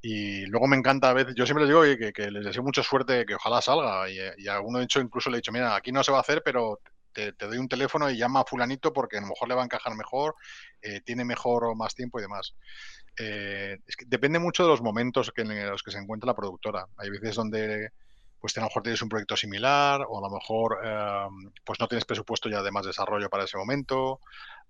Y 0.00 0.46
luego 0.46 0.68
me 0.68 0.76
encanta 0.76 1.10
a 1.10 1.12
veces, 1.14 1.34
yo 1.36 1.44
siempre 1.44 1.64
les 1.66 1.70
digo 1.70 1.82
que, 1.98 2.12
que 2.12 2.30
les 2.30 2.44
deseo 2.44 2.62
mucha 2.62 2.82
suerte, 2.82 3.26
que 3.26 3.34
ojalá 3.34 3.60
salga. 3.60 4.08
Y, 4.10 4.18
y 4.38 4.48
a 4.48 4.56
alguno 4.56 4.78
de 4.78 4.84
hecho 4.84 5.00
incluso 5.00 5.30
le 5.30 5.36
he 5.36 5.40
dicho, 5.40 5.52
mira, 5.52 5.74
aquí 5.74 5.92
no 5.92 6.04
se 6.04 6.12
va 6.12 6.18
a 6.18 6.20
hacer, 6.22 6.42
pero 6.44 6.80
te, 7.36 7.46
doy 7.46 7.58
un 7.58 7.68
teléfono 7.68 8.10
y 8.10 8.16
llama 8.16 8.40
a 8.40 8.44
fulanito 8.44 8.92
porque 8.92 9.18
a 9.18 9.20
lo 9.20 9.28
mejor 9.28 9.48
le 9.48 9.54
va 9.54 9.62
a 9.62 9.64
encajar 9.64 9.94
mejor, 9.94 10.36
eh, 10.82 11.00
tiene 11.00 11.24
mejor 11.24 11.64
o 11.64 11.74
más 11.74 11.94
tiempo 11.94 12.18
y 12.18 12.22
demás. 12.22 12.54
Eh, 13.18 13.78
es 13.86 13.96
que 13.96 14.04
depende 14.06 14.38
mucho 14.38 14.62
de 14.62 14.68
los 14.68 14.82
momentos 14.82 15.32
en 15.36 15.68
los 15.68 15.82
que 15.82 15.90
se 15.90 15.98
encuentra 15.98 16.28
la 16.28 16.36
productora. 16.36 16.86
Hay 16.96 17.10
veces 17.10 17.34
donde 17.34 17.90
pues 18.40 18.56
a 18.56 18.60
lo 18.60 18.66
mejor 18.66 18.82
tienes 18.84 19.02
un 19.02 19.08
proyecto 19.08 19.36
similar 19.36 20.02
o 20.08 20.18
a 20.18 20.28
lo 20.28 20.32
mejor 20.32 20.78
em, 20.84 21.50
pues 21.64 21.80
no 21.80 21.88
tienes 21.88 22.04
presupuesto 22.04 22.48
ya 22.48 22.62
de 22.62 22.70
más 22.70 22.86
desarrollo 22.86 23.28
para 23.28 23.44
ese 23.44 23.56
momento, 23.56 24.20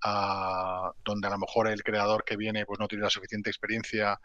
ah, 0.02 0.90
donde 1.04 1.28
a 1.28 1.30
lo 1.30 1.38
mejor 1.38 1.68
el 1.68 1.82
creador 1.82 2.24
que 2.24 2.36
viene 2.36 2.64
pues 2.64 2.78
no 2.78 2.88
tiene 2.88 3.04
la 3.04 3.10
suficiente 3.10 3.50
experiencia 3.50 4.18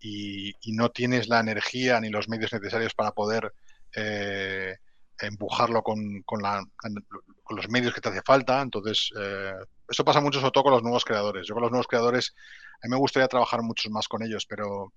y, 0.00 0.54
no 0.72 0.90
tienes 0.90 1.28
la 1.28 1.40
energía 1.40 2.00
ni 2.00 2.10
los 2.10 2.28
medios 2.28 2.52
necesarios 2.52 2.94
para 2.94 3.12
poder 3.12 3.52
eh, 3.96 4.76
empujarlo 5.22 5.82
con, 5.82 6.22
con, 6.22 6.40
los 6.42 7.68
medios 7.68 7.94
que 7.94 8.00
te 8.00 8.08
hace 8.08 8.22
falta. 8.22 8.60
Entonces, 8.60 9.10
eh, 9.18 9.54
eso 9.88 10.04
pasa 10.04 10.20
mucho 10.20 10.40
sobre 10.40 10.52
todo 10.52 10.64
con 10.64 10.72
los 10.72 10.82
nuevos 10.82 11.04
creadores. 11.04 11.46
Yo 11.46 11.54
con 11.54 11.62
los 11.62 11.70
nuevos 11.70 11.86
creadores 11.86 12.34
a 12.82 12.86
mí 12.86 12.90
me 12.90 12.96
gustaría 12.96 13.28
trabajar 13.28 13.62
muchos 13.62 13.90
más 13.90 14.08
con 14.08 14.22
ellos, 14.22 14.46
pero, 14.46 14.92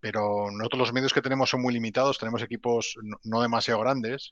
pero 0.00 0.50
nosotros 0.50 0.80
los 0.80 0.92
medios 0.92 1.12
que 1.12 1.22
tenemos 1.22 1.50
son 1.50 1.62
muy 1.62 1.72
limitados, 1.72 2.18
tenemos 2.18 2.42
equipos 2.42 2.96
no, 3.22 3.42
demasiado 3.42 3.80
grandes 3.80 4.28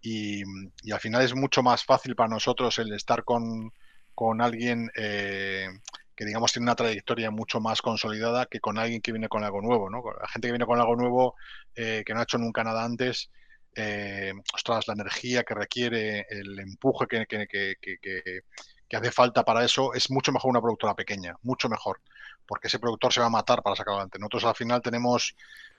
y, 0.00 0.42
al 0.90 1.00
final 1.00 1.22
es 1.22 1.34
mucho 1.34 1.62
más 1.62 1.84
fácil 1.84 2.14
para 2.14 2.28
nosotros 2.28 2.78
el 2.78 2.92
estar 2.92 3.24
con, 3.24 3.72
con 4.14 4.40
alguien 4.40 4.90
eh, 4.96 5.68
que 6.14 6.24
digamos 6.24 6.52
tiene 6.52 6.64
una 6.64 6.76
trayectoria 6.76 7.30
mucho 7.30 7.60
más 7.60 7.82
consolidada 7.82 8.46
que 8.46 8.60
con 8.60 8.78
alguien 8.78 9.02
que 9.02 9.12
viene 9.12 9.28
con 9.28 9.44
algo 9.44 9.60
nuevo, 9.60 9.90
¿no? 9.90 10.02
La 10.18 10.28
gente 10.28 10.48
que 10.48 10.52
viene 10.52 10.64
con 10.64 10.80
algo 10.80 10.96
nuevo 10.96 11.34
eh, 11.74 12.02
que 12.06 12.14
no 12.14 12.20
ha 12.20 12.22
hecho 12.22 12.38
nunca 12.38 12.64
nada 12.64 12.84
antes, 12.84 13.30
eh, 13.76 14.32
ostras, 14.54 14.88
la 14.88 14.94
energía 14.94 15.44
que 15.44 15.54
requiere, 15.54 16.26
el 16.28 16.58
empuje 16.58 17.06
que, 17.06 17.26
que, 17.26 17.46
que, 17.46 17.76
que, 17.78 18.96
hace 18.96 19.10
falta 19.10 19.44
para 19.44 19.64
eso, 19.64 19.94
es 19.94 20.10
mucho 20.10 20.32
mejor 20.32 20.50
una 20.50 20.60
productora 20.60 20.94
pequeña, 20.94 21.34
mucho 21.42 21.68
mejor 21.68 22.00
porque 22.46 22.68
ese 22.68 22.78
productor 22.78 23.12
se 23.12 23.20
va 23.20 23.26
a 23.26 23.30
matar 23.30 23.62
para 23.62 23.76
sacarlo 23.76 23.96
adelante. 23.98 24.18
Nosotros 24.18 24.44
al 24.44 24.54
final 24.54 24.80
tenemos 24.80 25.34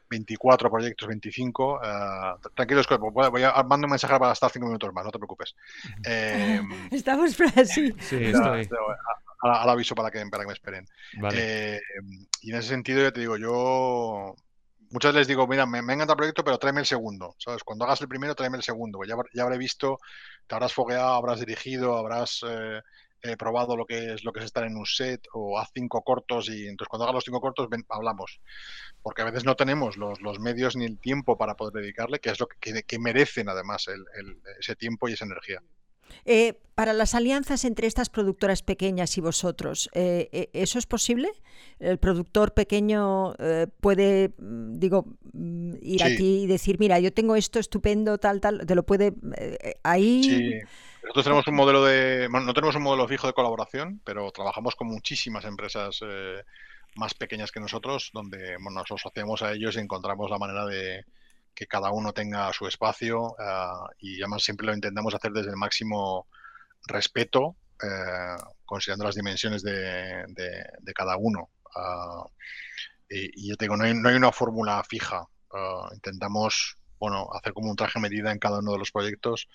24 0.09 0.69
proyectos, 0.69 1.07
25. 1.07 1.75
Uh, 1.75 2.49
tranquilos, 2.53 2.87
voy 2.99 3.43
a 3.43 3.51
mandar 3.63 3.85
un 3.85 3.91
mensaje 3.91 4.19
para 4.19 4.33
estar 4.33 4.51
5 4.51 4.65
minutos 4.65 4.93
más, 4.93 5.05
no 5.05 5.11
te 5.11 5.19
preocupes. 5.19 5.55
Eh, 6.05 6.61
Estamos 6.91 7.35
así. 7.55 7.93
Sí, 7.99 8.17
estoy. 8.25 8.69
Al 9.41 9.69
aviso 9.69 9.93
para 9.93 10.09
que, 10.09 10.25
para 10.27 10.43
que 10.43 10.47
me 10.47 10.53
esperen. 10.53 10.87
Eh, 11.31 11.79
y 12.41 12.51
en 12.51 12.57
ese 12.57 12.69
sentido, 12.69 13.01
ya 13.03 13.11
te 13.11 13.19
digo, 13.19 13.37
yo 13.37 14.35
muchas 14.91 15.13
veces 15.13 15.21
les 15.21 15.27
digo, 15.27 15.47
mira, 15.47 15.65
me, 15.65 15.79
encanta 15.79 16.13
el 16.13 16.17
proyecto, 16.17 16.43
pero 16.43 16.57
tráeme 16.57 16.81
el 16.81 16.85
segundo, 16.85 17.35
¿sabes? 17.37 17.63
Cuando 17.63 17.85
hagas 17.85 18.01
el 18.01 18.07
primero, 18.07 18.35
tráeme 18.35 18.57
el 18.57 18.63
segundo. 18.63 18.99
Ya, 19.05 19.15
ya 19.33 19.43
habré 19.43 19.57
visto, 19.57 19.99
te 20.47 20.55
habrás 20.55 20.73
fogueado, 20.73 21.13
habrás 21.13 21.39
dirigido, 21.39 21.97
habrás 21.97 22.43
eh, 22.47 22.81
he 23.21 23.37
probado 23.37 23.75
lo 23.75 23.85
que 23.85 24.13
es 24.13 24.23
lo 24.23 24.31
que 24.31 24.39
es 24.39 24.45
estar 24.45 24.63
en 24.63 24.77
un 24.77 24.85
set 24.85 25.27
o 25.33 25.59
haz 25.59 25.69
cinco 25.73 26.03
cortos 26.03 26.49
y 26.49 26.67
entonces 26.67 26.87
cuando 26.87 27.05
haga 27.05 27.13
los 27.13 27.23
cinco 27.23 27.41
cortos 27.41 27.67
hablamos. 27.89 28.39
Porque 29.01 29.21
a 29.21 29.25
veces 29.25 29.45
no 29.45 29.55
tenemos 29.55 29.97
los, 29.97 30.21
los, 30.21 30.39
medios 30.39 30.75
ni 30.75 30.85
el 30.85 30.99
tiempo 30.99 31.37
para 31.37 31.55
poder 31.55 31.81
dedicarle, 31.81 32.19
que 32.19 32.29
es 32.29 32.39
lo 32.39 32.47
que, 32.47 32.83
que 32.83 32.99
merecen 32.99 33.49
además 33.49 33.87
el, 33.87 34.05
ese 34.59 34.75
tiempo 34.75 35.07
y 35.07 35.13
esa 35.13 35.25
energía. 35.25 35.61
Eh, 36.25 36.59
para 36.75 36.93
las 36.93 37.15
alianzas 37.15 37.65
entre 37.65 37.87
estas 37.87 38.09
productoras 38.09 38.61
pequeñas 38.61 39.17
y 39.17 39.21
vosotros, 39.21 39.89
eh, 39.93 40.29
eh, 40.31 40.49
¿eso 40.53 40.77
es 40.77 40.85
posible? 40.85 41.29
¿El 41.79 41.97
productor 41.97 42.53
pequeño 42.53 43.33
puede, 43.81 44.33
mm, 44.37 44.77
digo, 44.77 45.05
mm, 45.33 45.75
ir 45.81 46.03
aquí 46.03 46.43
y 46.43 46.47
decir, 46.47 46.77
mira, 46.79 46.99
yo 46.99 47.11
tengo 47.11 47.35
esto 47.35 47.59
estupendo, 47.59 48.17
tal, 48.17 48.41
tal, 48.41 48.65
te 48.65 48.75
lo 48.75 48.83
puede 48.83 49.13
ahí... 49.83 50.23
Sí. 50.23 50.53
Nosotros 51.03 51.23
tenemos 51.23 51.47
un 51.47 51.55
modelo 51.55 51.85
de, 51.85 52.27
no 52.29 52.53
tenemos 52.53 52.75
un 52.75 52.83
modelo 52.83 53.07
fijo 53.07 53.27
de 53.27 53.33
colaboración, 53.33 54.01
pero 54.03 54.29
trabajamos 54.31 54.75
con 54.75 54.87
muchísimas 54.87 55.45
empresas 55.45 56.01
más 56.95 57.13
pequeñas 57.13 57.51
que 57.51 57.61
nosotros, 57.61 58.09
donde 58.13 58.57
nos 58.59 58.91
asociamos 58.91 59.41
a 59.41 59.53
ellos 59.53 59.77
y 59.77 59.79
encontramos 59.79 60.29
la 60.29 60.37
manera 60.37 60.65
de, 60.65 61.05
que 61.57 61.65
cada 61.65 61.89
uno 61.89 62.13
tenga 62.13 62.53
su 62.53 62.67
espacio 62.67 63.35
eh, 63.39 63.93
y 63.97 64.21
además 64.21 64.43
siempre 64.43 64.67
lo 64.67 64.75
intentamos 64.75 65.15
hacer 65.15 65.31
desde 65.31 65.49
el 65.49 65.57
máximo 65.57 66.27
respeto, 66.85 67.55
eh, 67.81 68.37
considerando 68.63 69.05
las 69.05 69.15
dimensiones 69.15 69.63
de, 69.63 70.23
cada 70.93 71.17
uno. 71.17 71.49
Eh, 73.09 73.31
y, 73.33 73.49
yo 73.49 73.55
te 73.55 73.65
digo, 73.65 73.75
no 73.75 73.85
hay, 73.85 74.15
una 74.15 74.31
fórmula 74.31 74.83
fija. 74.87 75.25
intentamos 75.93 76.77
bueno, 76.99 77.27
hacer 77.33 77.53
como 77.53 77.71
un 77.71 77.75
traje 77.75 77.99
medida 77.99 78.31
en 78.31 78.37
cada 78.37 78.59
uno 78.59 78.73
de 78.73 78.79
los 78.79 78.91
proyectos. 78.91 79.47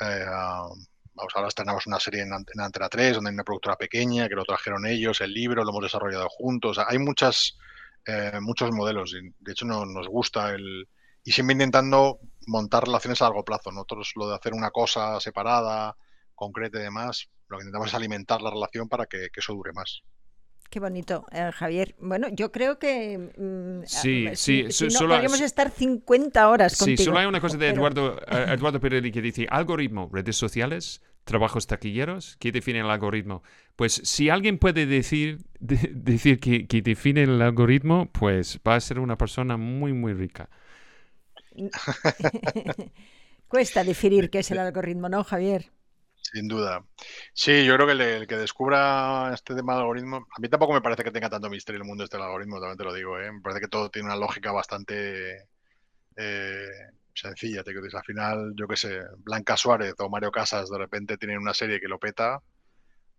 Vamos, 0.00 1.32
ahora 1.34 1.48
estrenamos 1.48 1.86
una 1.86 2.00
serie 2.00 2.22
en, 2.22 2.32
Antena 2.32 2.88
3, 2.88 3.16
donde 3.16 3.28
hay 3.28 3.34
una 3.34 3.44
productora 3.44 3.76
pequeña, 3.76 4.28
que 4.28 4.34
lo 4.34 4.44
trajeron 4.44 4.86
ellos, 4.86 5.20
el 5.20 5.34
libro, 5.34 5.62
lo 5.62 5.70
hemos 5.72 5.82
desarrollado 5.82 6.28
juntos. 6.30 6.78
hay 6.78 6.98
muchas, 6.98 7.58
muchos 8.40 8.70
modelos. 8.70 9.14
De 9.40 9.52
hecho, 9.52 9.66
no, 9.66 9.84
nos 9.84 10.08
gusta 10.08 10.54
el, 10.54 10.88
y 11.24 11.32
siempre 11.32 11.52
intentando 11.52 12.20
montar 12.46 12.84
relaciones 12.84 13.20
a 13.22 13.26
largo 13.26 13.44
plazo. 13.44 13.70
Nosotros 13.70 14.12
lo 14.16 14.28
de 14.28 14.34
hacer 14.34 14.54
una 14.54 14.70
cosa 14.70 15.20
separada, 15.20 15.96
concreta 16.34 16.78
y 16.78 16.82
demás, 16.82 17.28
lo 17.48 17.58
que 17.58 17.62
intentamos 17.62 17.88
es 17.88 17.94
alimentar 17.94 18.42
la 18.42 18.50
relación 18.50 18.88
para 18.88 19.06
que, 19.06 19.28
eso 19.34 19.52
dure 19.52 19.72
más. 19.72 20.02
Qué 20.70 20.80
bonito, 20.80 21.24
eh, 21.32 21.50
Javier. 21.52 21.94
Bueno, 21.98 22.28
yo 22.30 22.52
creo 22.52 22.78
que 22.78 23.16
mm, 23.18 23.86
sí, 23.86 24.28
sí, 24.34 24.68
podríamos 24.98 25.40
estar 25.40 25.70
50 25.70 26.48
horas 26.48 26.76
contigo. 26.76 26.98
Sí, 26.98 27.04
solo 27.04 27.18
hay 27.18 27.26
una 27.26 27.40
cosa 27.40 27.56
de 27.56 27.68
Eduardo, 27.70 28.18
eh, 28.20 28.46
Eduardo 28.52 28.78
Pirelli 28.78 29.10
que 29.10 29.22
dice, 29.22 29.46
algoritmo, 29.48 30.10
redes 30.12 30.36
sociales, 30.36 31.00
trabajos 31.24 31.66
taquilleros, 31.66 32.36
¿qué 32.38 32.52
define 32.52 32.80
el 32.80 32.90
algoritmo? 32.90 33.42
Pues 33.76 33.94
si 34.04 34.28
alguien 34.28 34.58
puede 34.58 34.84
decir, 34.84 35.38
decir 35.58 36.38
que, 36.38 36.66
que 36.66 36.82
define 36.82 37.22
el 37.22 37.40
algoritmo, 37.40 38.10
pues 38.12 38.60
va 38.66 38.74
a 38.74 38.80
ser 38.80 38.98
una 38.98 39.16
persona 39.16 39.56
muy, 39.56 39.94
muy 39.94 40.12
rica. 40.12 40.50
Cuesta 43.48 43.82
definir 43.82 44.30
qué 44.30 44.40
es 44.40 44.50
el 44.50 44.58
algoritmo, 44.58 45.08
¿no, 45.08 45.24
Javier? 45.24 45.70
Sin 46.20 46.48
duda. 46.48 46.84
Sí, 47.32 47.64
yo 47.64 47.74
creo 47.76 47.86
que 47.86 47.92
el, 47.92 48.26
que 48.26 48.36
descubra 48.36 49.32
este 49.32 49.54
tema 49.54 49.72
del 49.72 49.82
algoritmo, 49.82 50.26
a 50.30 50.40
mí 50.40 50.48
tampoco 50.48 50.74
me 50.74 50.82
parece 50.82 51.02
que 51.02 51.10
tenga 51.10 51.30
tanto 51.30 51.48
misterio 51.48 51.80
el 51.80 51.86
mundo 51.86 52.04
este 52.04 52.18
del 52.18 52.26
algoritmo, 52.26 52.60
también 52.60 52.76
te 52.76 52.84
lo 52.84 52.92
digo, 52.92 53.18
¿eh? 53.18 53.32
me 53.32 53.40
parece 53.40 53.62
que 53.62 53.68
todo 53.68 53.90
tiene 53.90 54.08
una 54.08 54.16
lógica 54.16 54.52
bastante 54.52 55.48
eh, 56.16 56.68
sencilla. 57.14 57.64
Te 57.64 57.70
al 57.70 58.04
final, 58.04 58.52
yo 58.54 58.68
qué 58.68 58.76
sé, 58.76 59.00
Blanca 59.18 59.56
Suárez 59.56 59.94
o 59.98 60.10
Mario 60.10 60.30
Casas 60.30 60.68
de 60.68 60.78
repente 60.78 61.16
tienen 61.16 61.38
una 61.38 61.54
serie 61.54 61.80
que 61.80 61.88
lo 61.88 61.98
peta, 61.98 62.42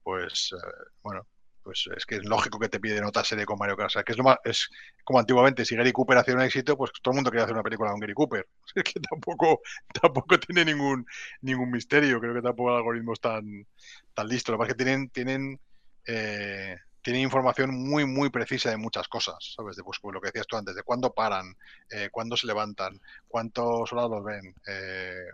pues 0.04 0.54
eh, 0.54 0.90
bueno, 1.02 1.26
pues 1.64 1.86
es 1.96 2.06
que 2.06 2.16
es 2.16 2.26
lógico 2.26 2.60
que 2.60 2.70
te 2.70 2.80
piden 2.80 3.06
otra 3.06 3.24
serie 3.24 3.46
con 3.46 3.58
Mario 3.58 3.78
Casas. 3.78 4.04
Que 4.04 4.14
es, 4.14 4.18
lo 4.18 4.24
más, 4.24 4.38
es 4.44 4.70
como 5.04 5.20
antiguamente, 5.20 5.66
si 5.66 5.76
Gary 5.76 5.92
Cooper 5.92 6.18
hacía 6.18 6.36
un 6.36 6.42
éxito, 6.42 6.78
pues 6.78 6.92
todo 7.02 7.14
el 7.14 7.18
mundo 7.18 7.32
quería 7.32 7.44
hacer 7.44 7.56
una 7.56 7.64
película 7.64 7.92
con 7.92 8.00
Gary 8.00 8.14
Cooper. 8.14 8.48
Es 8.76 8.84
que 8.84 9.00
tampoco, 9.00 9.62
tampoco 10.02 10.40
tiene 10.40 10.66
ningún, 10.66 11.06
ningún 11.42 11.72
misterio. 11.72 12.20
Creo 12.20 12.34
que 12.34 12.42
tampoco 12.42 12.72
el 12.72 12.78
algoritmo 12.78 13.14
es 13.14 13.20
tan, 13.20 13.68
tan 14.14 14.28
listo. 14.28 14.52
Lo 14.52 14.58
que 14.58 14.60
pasa 14.60 14.72
es 14.72 14.78
que 14.78 14.84
tienen, 14.84 15.10
tienen, 15.10 15.60
eh, 16.08 16.78
tienen 17.02 17.24
información 17.24 17.72
muy, 17.72 18.06
muy 18.06 18.30
precisa 18.30 18.70
de 18.70 18.78
muchas 18.78 19.08
cosas, 19.08 19.38
¿sabes? 19.56 19.76
De, 19.76 19.84
pues, 19.84 20.00
lo 20.04 20.22
que 20.22 20.28
decías 20.28 20.48
tú 20.48 20.58
antes, 20.58 20.76
de 20.76 20.84
cuándo 20.84 21.14
paran, 21.14 21.56
eh, 21.90 22.10
cuándo 22.12 22.38
se 22.38 22.48
levantan, 22.48 23.00
cuántos 23.28 23.90
soldados 23.90 24.24
ven. 24.24 24.54
Eh, 24.68 25.26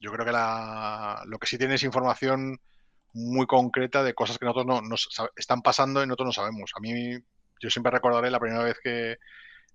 yo 0.00 0.10
creo 0.12 0.26
que 0.26 0.32
la, 0.32 1.22
lo 1.26 1.38
que 1.38 1.46
sí 1.46 1.56
tiene 1.56 1.76
es 1.76 1.82
información 1.84 2.60
muy 3.12 3.46
concreta 3.46 4.02
de 4.02 4.14
cosas 4.14 4.38
que 4.38 4.44
nosotros 4.44 4.66
no 4.66 4.80
nos 4.82 5.08
están 5.36 5.62
pasando 5.62 6.02
y 6.02 6.06
nosotros 6.06 6.26
no 6.26 6.32
sabemos. 6.32 6.72
A 6.76 6.80
mí, 6.80 7.18
yo 7.60 7.70
siempre 7.70 7.92
recordaré 7.92 8.30
la 8.30 8.40
primera 8.40 8.64
vez 8.64 8.76
que 8.82 9.18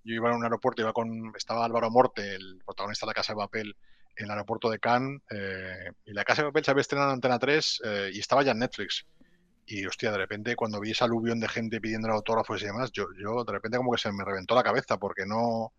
yo 0.04 0.16
iba 0.16 0.32
a 0.32 0.36
un 0.36 0.44
aeropuerto, 0.44 0.82
iba 0.82 0.94
con, 0.94 1.34
estaba 1.36 1.66
Álvaro 1.66 1.90
Morte, 1.92 2.36
el 2.36 2.62
protagonista 2.66 3.06
de 3.06 3.10
La 3.10 3.14
Casa 3.14 3.34
de 3.34 3.38
Papel, 3.38 3.76
en 4.16 4.26
el 4.26 4.32
aeropuerto 4.32 4.70
de 4.70 4.80
Cannes, 4.80 5.22
eh, 5.30 5.92
y 6.06 6.14
La 6.14 6.24
Casa 6.24 6.42
de 6.42 6.50
Papel 6.50 6.66
se 6.66 6.72
había 6.72 6.82
estrenado 6.82 7.10
en 7.10 7.16
Antena 7.16 7.40
3 7.40 7.82
eh, 7.84 8.10
y 8.14 8.20
estaba 8.20 8.44
ya 8.44 8.52
en 8.52 8.60
Netflix. 8.60 9.06
Y 9.66 9.86
hostia, 9.86 10.12
de 10.12 10.18
repente 10.18 10.56
cuando 10.56 10.80
vi 10.80 10.92
ese 10.92 11.04
aluvión 11.04 11.40
de 11.42 11.50
gente 11.50 11.82
pidiendo 11.82 12.10
autógrafos 12.10 12.62
y 12.62 12.66
demás, 12.66 12.90
yo, 12.94 13.08
yo 13.22 13.44
de 13.44 13.52
repente 13.52 13.78
como 13.78 13.92
que 13.92 13.98
se 13.98 14.12
me 14.14 14.24
reventó 14.24 14.56
la 14.56 14.64
cabeza 14.64 14.98
porque 14.98 15.26
no, 15.26 15.74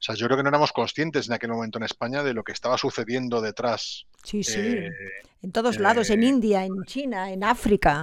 o 0.00 0.02
sea, 0.02 0.14
yo 0.14 0.26
creo 0.26 0.38
que 0.38 0.42
no 0.42 0.48
éramos 0.48 0.72
conscientes 0.72 1.28
en 1.28 1.34
aquel 1.34 1.50
momento 1.50 1.76
en 1.76 1.84
España 1.84 2.22
de 2.22 2.32
lo 2.32 2.42
que 2.42 2.52
estaba 2.52 2.78
sucediendo 2.78 3.42
detrás. 3.42 4.06
Sí, 4.24 4.42
sí. 4.42 4.58
Eh, 4.58 4.90
en 5.42 5.52
todos 5.52 5.78
lados, 5.78 6.08
en 6.08 6.22
eh, 6.22 6.26
India, 6.26 6.64
en 6.64 6.84
China, 6.84 7.30
en 7.30 7.44
África. 7.44 8.02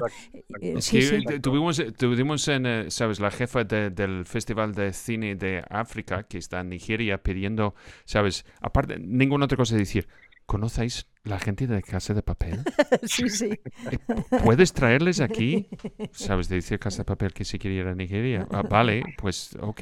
Eh, 0.62 0.76
sí, 0.80 1.02
sí. 1.02 1.24
Tuvimos, 1.42 1.82
tuvimos 1.98 2.48
en, 2.50 2.92
sabes, 2.92 3.20
la 3.20 3.32
jefa 3.32 3.64
del 3.64 4.28
Festival 4.28 4.76
de 4.76 4.94
Cine 4.94 5.36
de 5.36 5.64
África, 5.72 6.22
que 6.22 6.38
está 6.38 6.60
en 6.60 6.70
Nigeria, 6.70 7.18
pidiendo, 7.18 7.74
sabes, 8.06 8.46
aparte, 8.62 9.00
ninguna 9.00 9.46
otra 9.46 9.58
cosa 9.58 9.74
de 9.74 9.80
decir, 9.80 10.08
¿Conocéis 10.48 11.08
la 11.26 11.40
gente 11.40 11.68
de 11.68 11.84
Casa 11.84 12.14
de 12.14 12.24
Papel? 12.24 12.64
sí, 13.04 13.28
sí. 13.28 13.60
¿Puedes 14.46 14.72
traerles 14.72 15.20
aquí? 15.20 15.68
¿Sabes? 16.14 16.48
Dice 16.48 16.80
Casa 16.80 17.00
de 17.00 17.04
Papel 17.04 17.34
que 17.34 17.44
si 17.44 17.60
quería 17.60 17.82
ir 17.82 17.88
a 17.88 17.94
Nigeria. 17.94 18.48
Ah, 18.52 18.62
vale, 18.62 19.04
pues 19.18 19.58
ok. 19.60 19.82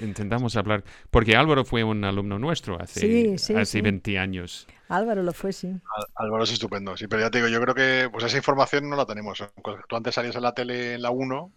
intentamos 0.00 0.56
hablar. 0.56 0.82
Porque 1.08 1.36
Álvaro 1.36 1.64
fue 1.64 1.84
un 1.84 2.04
alumno 2.04 2.36
nuestro 2.40 2.82
hace, 2.82 3.36
hace 3.36 3.80
20 3.80 4.18
años. 4.18 4.66
Álvaro 4.88 5.22
lo 5.22 5.32
fue, 5.32 5.52
sí. 5.52 5.72
Álvaro 6.16 6.42
es 6.42 6.50
estupendo. 6.50 6.96
Sí, 6.96 7.06
pero 7.06 7.22
ya 7.22 7.30
te 7.30 7.38
digo, 7.38 7.48
yo 7.48 7.60
creo 7.60 7.74
que 7.76 8.08
pues 8.10 8.24
esa 8.24 8.38
información 8.38 8.90
no 8.90 8.96
la 8.96 9.06
tenemos. 9.06 9.38
Tú 9.88 9.96
antes 9.96 10.16
salías 10.16 10.34
en 10.34 10.42
la 10.42 10.52
tele 10.52 10.94
en 10.94 11.02
la 11.02 11.10
1 11.10 11.52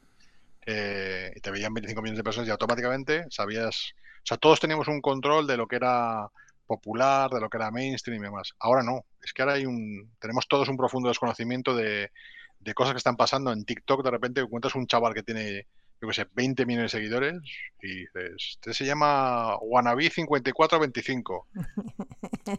eh, 0.67 1.33
y 1.35 1.39
te 1.39 1.49
veían 1.49 1.73
25 1.73 1.99
millones 1.99 2.19
de 2.19 2.23
personas 2.23 2.47
y 2.47 2.51
automáticamente 2.51 3.25
sabías. 3.31 3.95
O 4.17 4.25
sea, 4.25 4.37
todos 4.37 4.59
teníamos 4.59 4.87
un 4.87 5.01
control 5.01 5.47
de 5.47 5.57
lo 5.57 5.67
que 5.67 5.77
era 5.77 6.29
popular, 6.75 7.29
de 7.29 7.39
lo 7.39 7.49
que 7.49 7.57
era 7.57 7.71
mainstream 7.71 8.21
y 8.21 8.25
demás. 8.25 8.53
Ahora 8.59 8.83
no, 8.83 9.05
es 9.21 9.33
que 9.33 9.41
ahora 9.41 9.55
hay 9.55 9.65
un, 9.65 10.11
tenemos 10.19 10.47
todos 10.47 10.69
un 10.69 10.77
profundo 10.77 11.09
desconocimiento 11.09 11.75
de, 11.75 12.11
de 12.59 12.73
cosas 12.73 12.93
que 12.93 12.97
están 12.97 13.17
pasando 13.17 13.51
en 13.51 13.65
TikTok. 13.65 14.03
De 14.03 14.11
repente 14.11 14.41
encuentras 14.41 14.75
un 14.75 14.87
chaval 14.87 15.13
que 15.13 15.23
tiene, 15.23 15.67
yo 16.01 16.07
qué 16.07 16.13
sé, 16.13 16.27
20 16.33 16.65
millones 16.65 16.91
de 16.91 16.97
seguidores 16.97 17.35
y 17.81 18.01
dices, 18.01 18.33
este 18.37 18.73
se 18.73 18.85
llama 18.85 19.57
Wannabe5425. 19.59 21.45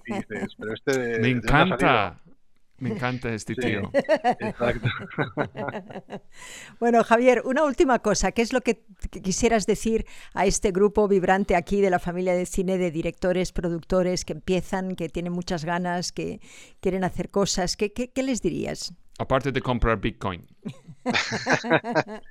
Y 0.07 0.15
dices, 0.15 0.55
pero 0.59 0.73
este... 0.73 1.19
Me 1.19 1.29
encanta. 1.29 2.19
Me 2.79 2.91
encanta 2.91 3.33
este 3.33 3.55
tío. 3.55 3.91
Exacto. 4.41 4.89
bueno, 6.81 7.05
Javier, 7.05 7.43
una 7.45 7.65
última 7.65 8.01
cosa. 8.01 8.33
¿Qué 8.33 8.43
es 8.43 8.53
lo 8.53 8.63
que 8.63 8.85
quisieras 9.23 9.67
decir 9.67 10.07
a 10.35 10.45
este 10.45 10.73
grupo 10.73 11.07
vibrante 11.07 11.55
aquí 11.55 11.81
de 11.81 11.91
la 11.91 12.01
familia 12.01 12.35
de 12.35 12.47
cine, 12.47 12.77
de 12.77 12.91
directores, 12.91 13.53
productores 13.53 14.25
que 14.25 14.33
empiezan, 14.33 14.97
que 14.97 15.09
tienen 15.09 15.33
muchas 15.33 15.65
ganas, 15.65 16.11
que 16.11 16.41
quieren 16.81 17.05
hacer 17.05 17.31
cosas? 17.31 17.77
¿Qué, 17.77 17.93
qué, 17.93 18.23
les 18.23 18.43
dirías? 18.43 18.93
Aparte 19.19 19.53
de 19.53 19.61
comprar 19.61 20.01
Bitcoin. 20.01 20.47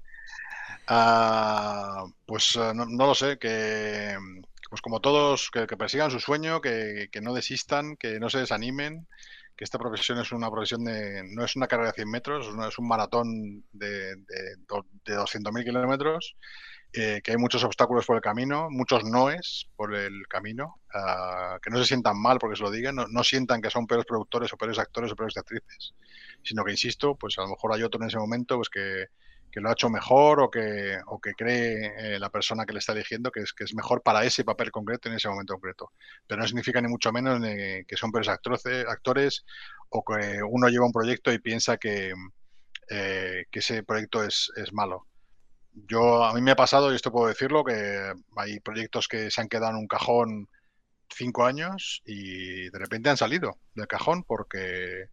Ah, 0.85 2.03
pues 2.25 2.57
eh, 2.57 2.73
no, 2.75 2.85
lo 2.85 3.15
sé, 3.15 3.37
que 3.39 4.17
pues 4.69 4.81
como 4.81 4.99
todos, 4.99 5.49
que, 5.49 5.65
persigan 5.65 6.11
su 6.11 6.19
sueño, 6.19 6.59
que, 6.59 7.07
que 7.09 7.21
no 7.21 7.33
desistan, 7.33 7.95
que 7.95 8.19
no 8.19 8.29
se 8.29 8.39
desanimen 8.39 9.07
que 9.55 9.63
esta 9.63 9.77
profesión 9.77 10.19
es 10.19 10.31
una 10.31 10.49
profesión 10.49 10.83
de, 10.83 11.23
no 11.29 11.43
es 11.43 11.55
una 11.55 11.67
carrera 11.67 11.89
de 11.89 11.95
100 11.95 12.09
metros, 12.09 12.47
es 12.67 12.79
un 12.79 12.87
maratón 12.87 13.63
de, 13.71 14.15
de, 14.15 14.55
de 15.05 15.17
200.000 15.17 15.63
kilómetros, 15.63 16.35
eh, 16.91 17.21
que 17.23 17.31
hay 17.31 17.37
muchos 17.37 17.63
obstáculos 17.63 18.05
por 18.05 18.15
el 18.15 18.21
camino, 18.21 18.67
muchos 18.69 19.03
noes 19.03 19.67
por 19.75 19.95
el 19.95 20.27
camino, 20.27 20.79
ah, 20.93 21.57
que 21.61 21.69
no 21.69 21.77
se 21.79 21.85
sientan 21.85 22.19
mal 22.19 22.37
porque 22.39 22.55
se 22.55 22.63
lo 22.63 22.71
digan, 22.71 22.95
no, 22.95 23.07
no, 23.07 23.23
sientan 23.23 23.61
que 23.61 23.69
son 23.69 23.87
peores 23.87 24.05
productores 24.05 24.53
o 24.53 24.57
peores 24.57 24.77
actores 24.77 25.11
o 25.11 25.15
peores 25.15 25.37
actrices, 25.37 25.93
sino 26.43 26.63
que, 26.63 26.71
insisto, 26.71 27.15
pues 27.15 27.37
a 27.39 27.41
lo 27.41 27.49
mejor 27.49 27.73
hay 27.73 27.83
otro 27.83 27.99
en 28.01 28.07
ese 28.07 28.17
momento 28.17 28.57
pues 28.57 28.69
que, 28.69 29.07
que 29.53 29.61
lo 29.61 29.69
ha 29.69 29.73
hecho 29.73 29.87
mejor 29.87 30.41
o 30.41 30.49
que, 30.49 30.97
o 31.05 31.21
que 31.21 31.33
cree 31.33 32.15
eh, 32.15 32.19
la 32.19 32.31
persona 32.31 32.65
que 32.65 32.73
le 32.73 32.79
está 32.79 32.93
eligiendo 32.93 33.29
que 33.29 33.41
es, 33.41 33.53
que 33.53 33.65
es 33.65 33.75
mejor 33.75 34.01
para 34.01 34.25
ese 34.25 34.43
papel 34.43 34.71
concreto 34.71 35.09
en 35.09 35.15
ese 35.15 35.29
momento 35.29 35.53
concreto. 35.53 35.91
Pero 36.25 36.41
no 36.41 36.47
significa 36.47 36.81
ni 36.81 36.87
mucho 36.87 37.11
menos 37.11 37.39
que 37.39 37.95
son 37.95 38.11
peores 38.11 38.29
actores, 38.29 38.65
actores 38.87 39.45
o 39.89 40.03
que 40.03 40.41
uno 40.41 40.69
lleva 40.69 40.87
un 40.87 40.91
proyecto 40.91 41.31
y 41.31 41.37
piensa 41.37 41.77
que, 41.77 42.13
que 42.87 43.45
ese 43.51 43.83
proyecto 43.83 44.23
es, 44.23 44.51
es 44.55 44.73
malo. 44.73 45.05
Yo, 45.71 46.23
a 46.23 46.33
mí 46.33 46.41
me 46.41 46.51
ha 46.51 46.55
pasado, 46.55 46.91
y 46.91 46.95
esto 46.95 47.11
puedo 47.11 47.27
decirlo, 47.27 47.63
que 47.63 48.11
hay 48.37 48.59
proyectos 48.59 49.07
que 49.07 49.29
se 49.29 49.39
han 49.39 49.49
quedado 49.49 49.73
en 49.73 49.77
un 49.77 49.87
cajón 49.87 50.49
cinco 51.15 51.45
años 51.45 52.01
y 52.05 52.71
de 52.71 52.79
repente 52.79 53.11
han 53.11 53.17
salido 53.17 53.59
del 53.75 53.85
cajón 53.85 54.23
porque 54.23 55.09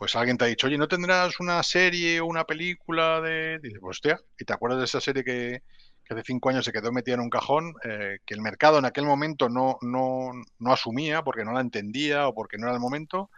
pues 0.00 0.16
alguien 0.16 0.38
te 0.38 0.46
ha 0.46 0.48
dicho, 0.48 0.66
oye, 0.66 0.78
¿no 0.78 0.88
tendrás 0.88 1.38
una 1.40 1.62
serie 1.62 2.20
o 2.20 2.24
una 2.24 2.44
película 2.44 3.20
de...? 3.20 3.58
Dices, 3.58 3.80
pues 3.82 3.98
hostia, 3.98 4.18
¿y 4.38 4.46
te 4.46 4.54
acuerdas 4.54 4.78
de 4.78 4.86
esa 4.86 4.98
serie 4.98 5.22
que, 5.22 5.62
hace 6.08 6.22
cinco 6.24 6.48
años 6.48 6.64
se 6.64 6.72
quedó 6.72 6.90
metida 6.90 7.16
en 7.16 7.20
un 7.20 7.28
cajón, 7.28 7.74
eh, 7.84 8.16
que 8.24 8.32
el 8.32 8.40
mercado 8.40 8.78
en 8.78 8.86
aquel 8.86 9.04
momento 9.04 9.50
no, 9.50 9.76
no, 9.82 10.30
no, 10.58 10.72
asumía 10.72 11.22
porque 11.22 11.44
no 11.44 11.52
la 11.52 11.60
entendía 11.60 12.28
o 12.28 12.34
porque 12.34 12.56
no 12.56 12.64
era 12.64 12.74
el 12.74 12.80
momento, 12.80 13.30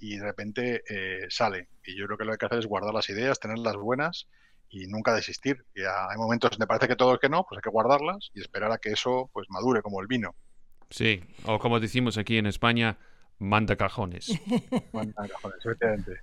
y 0.00 0.16
de 0.16 0.24
repente 0.24 0.82
eh, 0.88 1.26
sale. 1.28 1.68
Y 1.84 1.96
yo 1.96 2.06
creo 2.06 2.18
que 2.18 2.24
lo 2.24 2.30
que 2.30 2.34
hay 2.34 2.38
que 2.38 2.46
hacer 2.46 2.58
es 2.58 2.66
guardar 2.66 2.92
las 2.92 3.08
ideas, 3.08 3.38
tenerlas 3.38 3.76
buenas 3.76 4.26
y 4.68 4.88
nunca 4.88 5.14
desistir. 5.14 5.64
Y 5.76 5.82
hay 5.82 6.16
momentos 6.16 6.50
donde 6.50 6.66
parece 6.66 6.88
que 6.88 6.96
todo 6.96 7.14
es 7.14 7.20
que 7.20 7.28
no, 7.28 7.46
pues 7.48 7.58
hay 7.58 7.62
que 7.62 7.70
guardarlas 7.70 8.32
y 8.34 8.40
esperar 8.40 8.72
a 8.72 8.78
que 8.78 8.90
eso 8.90 9.30
pues 9.32 9.46
madure 9.48 9.80
como 9.80 10.00
el 10.00 10.08
vino. 10.08 10.34
Sí, 10.90 11.22
o 11.44 11.60
como 11.60 11.78
decimos 11.78 12.18
aquí 12.18 12.36
en 12.36 12.46
España, 12.46 12.98
manda 13.40 13.76
cajones. 13.76 14.28
manda 14.92 15.26
cajones, 15.28 15.64
efectivamente. 15.64 16.20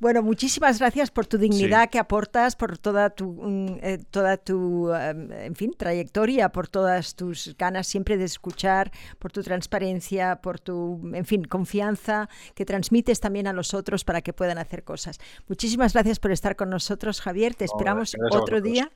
Bueno, 0.00 0.22
muchísimas 0.22 0.78
gracias 0.78 1.10
por 1.10 1.26
tu 1.26 1.36
dignidad 1.36 1.90
que 1.90 1.98
aportas, 1.98 2.56
por 2.56 2.78
toda 2.78 3.10
tu, 3.10 3.32
mm, 3.32 3.78
eh, 3.82 3.98
toda 4.10 4.38
tu, 4.38 4.90
em, 4.94 5.30
en 5.30 5.54
fin, 5.54 5.74
trayectoria, 5.76 6.48
por 6.48 6.68
todas 6.68 7.14
tus 7.14 7.54
ganas 7.58 7.86
siempre 7.86 8.16
de 8.16 8.24
escuchar, 8.24 8.90
por 9.18 9.30
tu 9.30 9.42
transparencia, 9.42 10.36
por 10.36 10.58
tu, 10.58 11.02
en 11.12 11.26
fin, 11.26 11.44
confianza 11.44 12.30
que 12.54 12.64
transmites 12.64 13.20
también 13.20 13.46
a 13.46 13.52
los 13.52 13.74
otros 13.74 14.04
para 14.04 14.22
que 14.22 14.32
puedan 14.32 14.56
hacer 14.56 14.84
cosas. 14.84 15.18
Muchísimas 15.48 15.92
gracias 15.92 16.18
por 16.18 16.32
estar 16.32 16.56
con 16.56 16.70
nosotros, 16.70 17.20
Javier. 17.20 17.54
Te 17.54 17.66
esperamos 17.66 18.16
otro 18.32 18.62
día. 18.62 18.90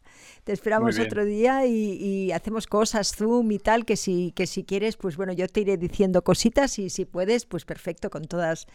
Te 0.45 0.53
esperamos 0.53 0.99
otro 0.99 1.27
día 1.27 1.67
y, 1.67 2.33
hacemos 2.33 2.67
cosas, 2.67 3.15
Zoom 3.15 3.51
y 3.53 3.59
tal, 3.59 3.85
que 3.85 3.97
si, 3.97 4.33
que 4.33 4.47
si 4.47 4.65
quieres, 4.65 4.97
pues 4.97 5.17
bueno, 5.17 5.35
yo 5.35 5.49
te 5.49 5.61
iré 5.61 5.77
diciendo 5.77 6.23
cositas 6.23 6.79
y 6.79 6.89
si 6.89 7.05
puedes, 7.05 7.45
pues 7.45 7.67
perfecto, 7.67 8.09
con 8.09 8.25
todas, 8.25 8.67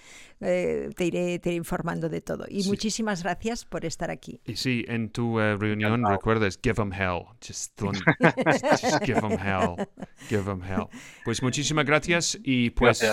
eh, 0.42 0.90
te, 0.96 1.06
iré, 1.06 1.40
te 1.40 1.50
iré 1.50 1.58
informando 1.58 2.08
de 2.10 2.19
todo. 2.22 2.46
Y 2.48 2.64
muchísimas 2.68 3.24
gracias 3.24 3.66
por 3.66 3.86
estar 3.86 4.12
aquí. 4.12 4.42
Y 4.46 4.56
sí, 4.56 4.86
en 4.88 5.10
tu 5.10 5.40
uh, 5.40 5.58
reunión 5.58 6.04
recuerdas, 6.06 6.60
give 6.62 6.76
them 6.76 6.92
hell. 6.92 7.24
Just, 7.46 7.80
just, 7.82 9.04
give 9.04 9.22
them 9.22 9.38
hell. 9.40 9.88
Give 10.30 10.44
them 10.44 10.62
hell. 10.62 10.88
Pues 11.26 11.42
muchísimas 11.42 11.86
gracias 11.86 12.38
y 12.44 12.72
pues... 12.72 13.04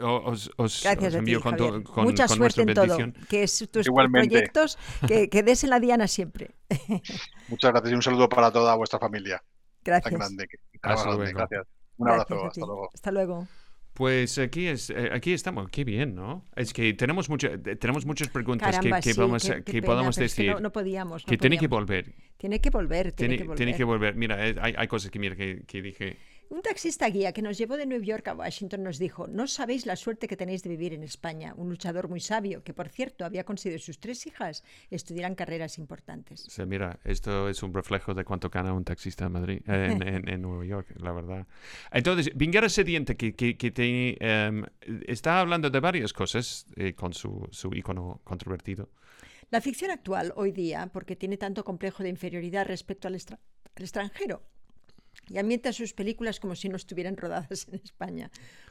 Os, 0.00 0.50
os, 0.56 0.82
Gracias 0.82 1.14
os 1.14 1.18
envío 1.20 1.38
ti, 1.38 1.42
con, 1.44 1.82
con, 1.84 2.04
Mucha 2.04 2.26
con 2.26 2.36
suerte 2.36 2.62
en 2.62 2.74
todo. 2.74 2.96
Que 3.28 3.44
es 3.44 3.68
tus 3.70 3.86
Igualmente. 3.86 4.28
proyectos, 4.28 4.76
que, 5.06 5.28
que, 5.28 5.44
des 5.44 5.62
en 5.62 5.70
la 5.70 5.78
diana 5.78 6.08
siempre. 6.08 6.50
Muchas 7.48 7.70
gracias 7.70 7.92
y 7.92 7.94
un 7.94 8.02
saludo 8.02 8.28
para 8.28 8.50
toda 8.50 8.74
vuestra 8.74 8.98
familia. 8.98 9.40
Gracias. 9.84 10.10
Tan 10.10 10.18
grande, 10.18 10.48
hasta 10.82 11.04
grande. 11.04 11.24
luego. 11.24 11.38
Gracias. 11.38 11.66
Un 11.96 12.08
abrazo. 12.08 12.46
Hasta 12.46 12.60
luego. 12.60 12.90
Hasta 12.92 13.10
luego. 13.12 13.48
Pues 13.94 14.38
aquí 14.38 14.66
es, 14.66 14.90
eh, 14.90 15.08
aquí 15.12 15.32
estamos, 15.32 15.70
qué 15.70 15.84
bien, 15.84 16.16
¿no? 16.16 16.44
Es 16.56 16.72
que 16.72 16.92
tenemos 16.94 17.30
mucha, 17.30 17.56
tenemos 17.78 18.04
muchas 18.04 18.28
preguntas 18.28 18.72
Caramba, 18.74 18.96
que, 19.00 19.04
que 19.04 19.14
sí, 19.14 19.20
vamos, 19.20 19.42
qué, 19.44 19.54
qué 19.54 19.62
que 19.62 19.72
pena, 19.74 19.86
podamos 19.86 20.16
pero 20.16 20.26
es 20.26 20.32
decir. 20.32 20.46
que 20.46 20.54
no, 20.54 20.60
no, 20.60 20.72
podíamos. 20.72 21.22
No 21.22 21.30
que 21.30 21.38
tiene 21.38 21.56
que 21.58 21.68
podíamos. 21.68 21.86
volver. 21.88 22.14
Tiene 22.36 22.60
que 22.60 22.70
volver, 22.70 23.12
tiene, 23.12 23.36
Tiene, 23.36 23.36
que 23.36 23.44
volver. 23.44 23.56
tiene 23.56 23.76
que 23.76 23.84
volver. 23.84 24.16
Mira, 24.16 24.48
eh, 24.48 24.56
hay, 24.60 24.74
hay 24.76 24.88
cosas 24.88 25.12
que 25.12 25.18
mira 25.20 25.36
que, 25.36 25.62
que 25.66 25.80
dije. 25.80 26.16
Un 26.50 26.62
taxista 26.62 27.08
guía 27.08 27.32
que 27.32 27.42
nos 27.42 27.58
llevó 27.58 27.76
de 27.76 27.86
Nueva 27.86 28.04
York 28.04 28.28
a 28.28 28.34
Washington 28.34 28.82
nos 28.82 28.98
dijo, 28.98 29.26
no 29.26 29.46
sabéis 29.46 29.86
la 29.86 29.96
suerte 29.96 30.28
que 30.28 30.36
tenéis 30.36 30.62
de 30.62 30.70
vivir 30.70 30.92
en 30.92 31.02
España. 31.02 31.54
Un 31.56 31.68
luchador 31.68 32.08
muy 32.08 32.20
sabio, 32.20 32.62
que 32.62 32.74
por 32.74 32.88
cierto 32.88 33.24
había 33.24 33.44
conseguido 33.44 33.78
sus 33.80 33.98
tres 33.98 34.26
hijas 34.26 34.62
estudiaran 34.90 35.34
carreras 35.34 35.78
importantes. 35.78 36.40
Sea, 36.40 36.66
mira, 36.66 37.00
esto 37.04 37.48
es 37.48 37.62
un 37.62 37.72
reflejo 37.72 38.14
de 38.14 38.24
cuánto 38.24 38.50
gana 38.50 38.72
un 38.72 38.84
taxista 38.84 39.26
en 39.26 39.32
Madrid, 39.32 39.62
eh, 39.66 39.88
en, 39.96 40.06
en, 40.06 40.28
en, 40.28 40.42
Nueva 40.42 40.64
York, 40.64 40.88
la 41.00 41.12
verdad. 41.12 41.46
Entonces, 41.90 42.30
Vinguera 42.34 42.68
Sediente, 42.68 43.16
que, 43.16 43.34
que, 43.34 44.50
um, 44.50 44.64
está 45.06 45.40
hablando 45.40 45.70
de 45.70 45.80
varias 45.80 46.12
cosas 46.12 46.66
eh, 46.76 46.94
con 46.94 47.14
su, 47.14 47.48
su 47.50 47.72
icono 47.74 48.20
controvertido. 48.22 48.90
La 49.50 49.60
ficción 49.60 49.90
actual, 49.90 50.32
hoy 50.36 50.52
día, 50.52 50.90
porque 50.92 51.16
tiene 51.16 51.36
tanto 51.36 51.64
complejo 51.64 52.02
de 52.02 52.08
inferioridad 52.08 52.66
respecto 52.66 53.08
al, 53.08 53.14
extra 53.14 53.38
al 53.76 53.82
extranjero, 53.82 54.42
y 55.28 55.38
ambienta 55.38 55.72
sus 55.72 55.92
películas 55.92 56.40
como 56.40 56.54
si 56.54 56.68
no 56.68 56.76
estuvieran 56.76 57.16
rodadas 57.16 57.66
en 57.68 57.80
España. 57.82 58.30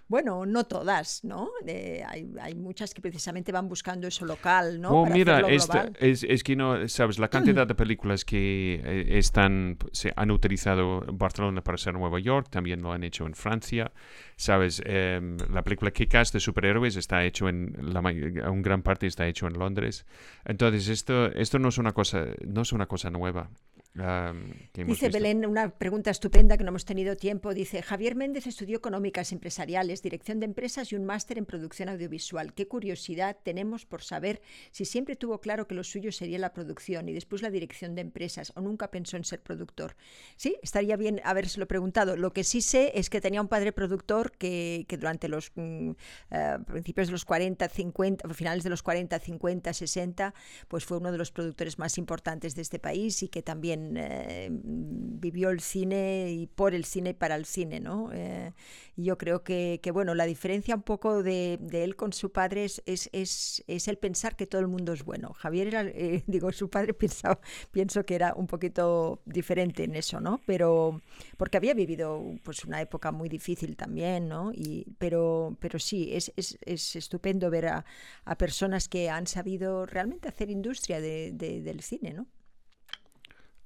Bueno, 0.09 0.45
no 0.45 0.65
todas, 0.65 1.23
¿no? 1.23 1.49
Eh, 1.65 2.03
hay, 2.05 2.27
hay, 2.41 2.55
muchas 2.55 2.93
que 2.93 3.01
precisamente 3.01 3.53
van 3.53 3.69
buscando 3.69 4.05
eso 4.05 4.25
local, 4.25 4.81
¿no? 4.81 4.89
Oh, 4.89 5.03
Para 5.03 5.15
mira, 5.15 5.39
esta, 5.49 5.91
es, 5.97 6.23
es, 6.23 6.43
que 6.43 6.57
no, 6.57 6.87
sabes, 6.89 7.19
la 7.19 7.29
cantidad 7.29 7.65
de 7.65 7.73
películas 7.73 8.25
que 8.25 8.81
eh, 8.83 9.17
están, 9.17 9.77
se 9.93 10.11
han 10.15 10.29
utilizado 10.31 11.05
en 11.07 11.17
Barcelona 11.17 11.63
para 11.63 11.77
ser 11.77 11.93
Nueva 11.93 12.19
York, 12.19 12.49
también 12.49 12.81
lo 12.81 12.91
han 12.91 13.03
hecho 13.03 13.25
en 13.25 13.33
Francia, 13.33 13.93
sabes, 14.35 14.81
eh, 14.85 15.21
la 15.49 15.63
película 15.63 15.91
Kick-Ass 15.91 16.33
de 16.33 16.41
superhéroes 16.41 16.97
está 16.97 17.23
hecho 17.23 17.47
en, 17.47 17.73
la, 17.81 18.01
en 18.09 18.61
gran 18.61 18.83
parte 18.83 19.07
está 19.07 19.25
hecho 19.25 19.47
en 19.47 19.53
Londres. 19.53 20.05
Entonces, 20.43 20.89
esto, 20.89 21.27
esto 21.27 21.59
no 21.59 21.69
es 21.69 21.77
una 21.77 21.93
cosa, 21.93 22.25
no 22.45 22.61
es 22.61 22.73
una 22.73 22.87
cosa 22.87 23.09
nueva. 23.09 23.49
Um, 23.95 24.53
dice 24.73 25.09
Belén, 25.09 25.45
una 25.45 25.69
pregunta 25.69 26.09
estupenda 26.09 26.57
que 26.57 26.63
no 26.63 26.69
hemos 26.69 26.83
tenido 26.83 27.15
tiempo. 27.15 27.53
Dice, 27.53 27.83
Javier 27.83 28.15
Méndez 28.15 28.47
estudió 28.47 28.77
económicas 28.77 29.31
empresariales, 29.31 30.01
dirección 30.01 30.39
de 30.39 30.45
empresas 30.45 30.91
y 30.91 30.95
un 30.95 31.05
máster 31.05 31.37
en 31.37 31.45
producción 31.45 31.89
audiovisual. 31.89 32.55
Qué 32.55 32.67
curiosidad 32.67 33.37
tenemos 33.43 33.85
por 33.85 34.01
saber 34.01 34.41
si 34.71 34.85
siempre 34.85 35.15
tuvo 35.15 35.41
claro 35.41 35.67
que 35.67 35.75
lo 35.75 35.83
suyo 35.83 36.11
sería 36.11 36.39
la 36.39 36.53
producción 36.53 37.07
y 37.07 37.13
después 37.13 37.43
la 37.43 37.51
dirección 37.51 37.93
de 37.93 38.01
empresas 38.01 38.51
o 38.55 38.61
nunca 38.61 38.89
pensó 38.89 39.15
en 39.15 39.25
ser 39.25 39.41
productor. 39.41 39.95
Sí, 40.37 40.57
estaría 40.63 40.97
bien 40.97 41.21
habérselo 41.23 41.67
preguntado. 41.67 42.17
Lo 42.17 42.33
que 42.33 42.43
sí 42.43 42.61
sé 42.61 42.93
es 42.95 43.11
que 43.11 43.21
tenía 43.21 43.41
un 43.41 43.47
padre 43.47 43.73
productor 43.73 44.31
que, 44.31 44.85
que 44.87 44.97
durante 44.97 45.27
los 45.27 45.51
mm, 45.53 45.89
uh, 45.89 46.63
principios 46.65 47.09
de 47.09 47.11
los 47.11 47.25
40, 47.25 47.69
50, 47.69 48.27
finales 48.33 48.63
de 48.63 48.71
los 48.71 48.81
40, 48.81 49.19
50, 49.19 49.71
60, 49.71 50.33
pues 50.67 50.83
fue 50.83 50.97
uno 50.97 51.11
de 51.11 51.19
los 51.19 51.31
productores 51.31 51.77
más 51.77 51.99
importantes 51.99 52.55
de 52.55 52.63
este 52.63 52.79
país 52.79 53.21
y 53.21 53.27
que 53.27 53.43
también 53.43 53.82
eh, 53.95 54.49
vivió 54.51 55.49
el 55.49 55.59
cine 55.59 56.31
y 56.31 56.47
por 56.47 56.73
el 56.73 56.85
cine 56.85 57.11
y 57.11 57.13
para 57.13 57.35
el 57.35 57.45
cine, 57.45 57.79
¿no? 57.79 58.09
Eh, 58.13 58.53
yo 58.95 59.17
creo 59.17 59.43
que, 59.43 59.79
que, 59.81 59.91
bueno, 59.91 60.13
la 60.15 60.25
diferencia 60.25 60.75
un 60.75 60.83
poco 60.83 61.23
de, 61.23 61.57
de 61.61 61.83
él 61.83 61.95
con 61.95 62.13
su 62.13 62.31
padre 62.31 62.65
es, 62.65 62.81
es, 62.85 63.09
es, 63.11 63.63
es, 63.67 63.87
el 63.87 63.97
pensar 63.97 64.35
que 64.35 64.45
todo 64.45 64.61
el 64.61 64.67
mundo 64.67 64.93
es 64.93 65.03
bueno. 65.03 65.33
Javier 65.33 65.67
era, 65.67 65.81
eh, 65.83 66.23
digo, 66.27 66.51
su 66.51 66.69
padre 66.69 66.93
pensaba, 66.93 67.39
pienso 67.71 68.05
que 68.05 68.15
era 68.15 68.33
un 68.35 68.47
poquito 68.47 69.21
diferente 69.25 69.83
en 69.83 69.95
eso, 69.95 70.19
¿no? 70.19 70.41
Pero, 70.45 71.01
porque 71.37 71.57
había 71.57 71.73
vivido 71.73 72.23
pues 72.43 72.63
una 72.65 72.81
época 72.81 73.11
muy 73.11 73.29
difícil 73.29 73.75
también, 73.75 74.27
¿no? 74.27 74.51
Y, 74.53 74.85
pero, 74.99 75.57
pero 75.59 75.79
sí, 75.79 76.09
es, 76.13 76.31
es 76.35 76.95
estupendo 76.95 77.49
ver 77.49 77.67
a, 77.67 77.85
a 78.25 78.37
personas 78.37 78.87
que 78.87 79.09
han 79.09 79.27
sabido 79.27 79.85
realmente 79.85 80.27
hacer 80.27 80.49
industria 80.49 80.99
de, 81.01 81.31
de, 81.33 81.61
del 81.61 81.81
cine, 81.81 82.13
¿no? 82.13 82.27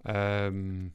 Um... 0.04 0.92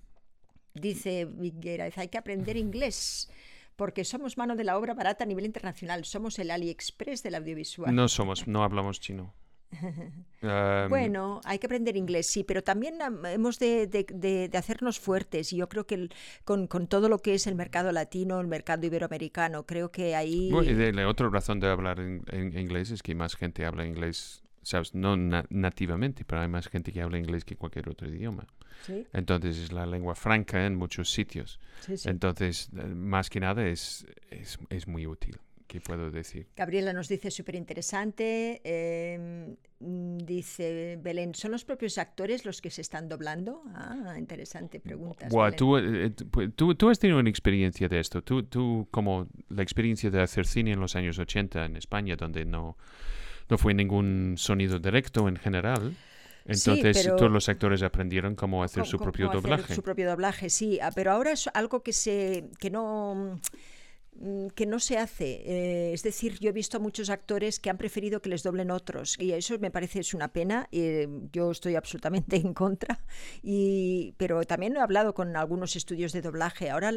Dice 0.74 1.26
Vigueras, 1.26 1.98
hay 1.98 2.08
que 2.08 2.16
aprender 2.16 2.56
inglés 2.56 3.30
porque 3.76 4.04
somos 4.04 4.38
mano 4.38 4.56
de 4.56 4.64
la 4.64 4.78
obra 4.78 4.94
barata 4.94 5.24
a 5.24 5.26
nivel 5.26 5.44
internacional, 5.44 6.04
somos 6.04 6.38
el 6.38 6.50
AliExpress 6.50 7.22
del 7.22 7.34
audiovisual. 7.34 7.94
No 7.94 8.08
somos, 8.08 8.46
no 8.46 8.62
hablamos 8.62 9.00
chino. 9.00 9.34
um... 9.72 10.22
Bueno, 10.88 11.40
hay 11.44 11.58
que 11.58 11.66
aprender 11.66 11.96
inglés, 11.96 12.26
sí, 12.26 12.44
pero 12.44 12.62
también 12.62 12.98
hemos 13.24 13.58
de, 13.58 13.86
de, 13.86 14.04
de, 14.12 14.48
de 14.48 14.58
hacernos 14.58 14.98
fuertes. 14.98 15.52
Y 15.52 15.56
yo 15.56 15.68
creo 15.68 15.86
que 15.86 15.94
el, 15.94 16.10
con, 16.44 16.66
con, 16.66 16.86
todo 16.86 17.08
lo 17.08 17.18
que 17.18 17.34
es 17.34 17.46
el 17.46 17.54
mercado 17.54 17.92
latino, 17.92 18.40
el 18.40 18.48
mercado 18.48 18.84
iberoamericano, 18.84 19.64
creo 19.64 19.90
que 19.90 20.14
ahí... 20.14 20.50
Bueno, 20.50 20.70
y 20.70 20.74
de, 20.74 20.92
la 20.92 21.08
otra 21.08 21.28
razón 21.30 21.60
de 21.60 21.68
hablar 21.68 22.00
en, 22.00 22.24
en, 22.28 22.58
inglés 22.58 22.90
es 22.90 23.02
que 23.02 23.14
más 23.14 23.36
gente 23.36 23.64
habla 23.64 23.86
inglés, 23.86 24.41
sabes, 24.62 24.94
no 24.94 25.16
na 25.16 25.44
nativamente, 25.50 26.24
pero 26.24 26.42
hay 26.42 26.48
más 26.48 26.68
gente 26.68 26.92
que 26.92 27.02
habla 27.02 27.18
inglés 27.18 27.44
que 27.44 27.56
cualquier 27.56 27.88
otro 27.88 28.08
idioma. 28.08 28.46
¿Sí? 28.86 29.06
Entonces 29.12 29.58
es 29.58 29.72
la 29.72 29.86
lengua 29.86 30.14
franca 30.14 30.66
en 30.66 30.74
muchos 30.74 31.10
sitios. 31.10 31.60
Sí, 31.80 31.96
sí. 31.96 32.08
Entonces, 32.08 32.70
más 32.72 33.30
que 33.30 33.40
nada 33.40 33.66
es, 33.66 34.06
es, 34.30 34.58
es, 34.70 34.88
muy 34.88 35.06
útil. 35.06 35.38
¿Qué 35.66 35.80
puedo 35.80 36.10
decir? 36.10 36.48
Gabriela 36.56 36.92
nos 36.92 37.08
dice 37.08 37.30
súper 37.30 37.54
interesante. 37.54 38.60
Eh, 38.62 39.56
dice 39.80 40.98
Belén, 41.00 41.34
¿son 41.34 41.50
los 41.50 41.64
propios 41.64 41.98
actores 41.98 42.44
los 42.44 42.60
que 42.60 42.70
se 42.70 42.82
están 42.82 43.08
doblando? 43.08 43.62
Ah, 43.74 44.16
interesante 44.18 44.80
pregunta. 44.80 45.28
Bueno, 45.30 45.56
tú, 45.56 45.78
eh, 45.78 46.10
tú, 46.54 46.74
tú, 46.74 46.90
has 46.90 46.98
tenido 46.98 47.18
una 47.18 47.30
experiencia 47.30 47.88
de 47.88 48.00
esto. 48.00 48.22
Tú, 48.22 48.42
tú, 48.42 48.86
como 48.90 49.28
la 49.48 49.62
experiencia 49.62 50.10
de 50.10 50.20
hacer 50.20 50.46
cine 50.46 50.72
en 50.72 50.80
los 50.80 50.94
años 50.94 51.18
80 51.18 51.64
en 51.64 51.76
España, 51.76 52.16
donde 52.16 52.44
no, 52.44 52.76
no 53.48 53.58
fue 53.58 53.74
ningún 53.74 54.34
sonido 54.36 54.78
directo 54.78 55.28
en 55.28 55.36
general. 55.36 55.96
Entonces, 56.44 56.96
sí, 56.96 57.04
pero, 57.04 57.16
todos 57.16 57.30
los 57.30 57.48
actores 57.48 57.82
aprendieron 57.82 58.34
cómo 58.34 58.64
hacer 58.64 58.82
cómo, 58.82 58.90
su 58.90 58.98
propio 58.98 59.28
cómo 59.28 59.40
doblaje. 59.40 59.64
Hacer 59.64 59.76
su 59.76 59.82
propio 59.82 60.10
doblaje, 60.10 60.50
sí. 60.50 60.78
Pero 60.94 61.12
ahora 61.12 61.32
es 61.32 61.48
algo 61.54 61.82
que 61.82 61.92
se 61.92 62.50
que 62.58 62.70
no 62.70 63.38
que 64.54 64.66
no 64.66 64.78
se 64.78 64.98
hace. 64.98 65.42
Eh, 65.44 65.92
es 65.92 66.02
decir, 66.02 66.38
yo 66.38 66.50
he 66.50 66.52
visto 66.52 66.76
a 66.76 66.80
muchos 66.80 67.10
actores 67.10 67.58
que 67.58 67.70
han 67.70 67.78
preferido 67.78 68.20
que 68.20 68.28
les 68.28 68.42
doblen 68.42 68.70
otros 68.70 69.16
y 69.18 69.32
eso 69.32 69.58
me 69.58 69.70
parece 69.70 70.00
es 70.00 70.14
una 70.14 70.32
pena. 70.32 70.68
Eh, 70.70 71.08
yo 71.32 71.50
estoy 71.50 71.74
absolutamente 71.74 72.36
en 72.36 72.54
contra. 72.54 73.04
Y, 73.42 74.14
pero 74.18 74.44
también 74.44 74.76
he 74.76 74.80
hablado 74.80 75.14
con 75.14 75.36
algunos 75.36 75.76
estudios 75.76 76.12
de 76.12 76.22
doblaje. 76.22 76.70
Ahora, 76.70 76.92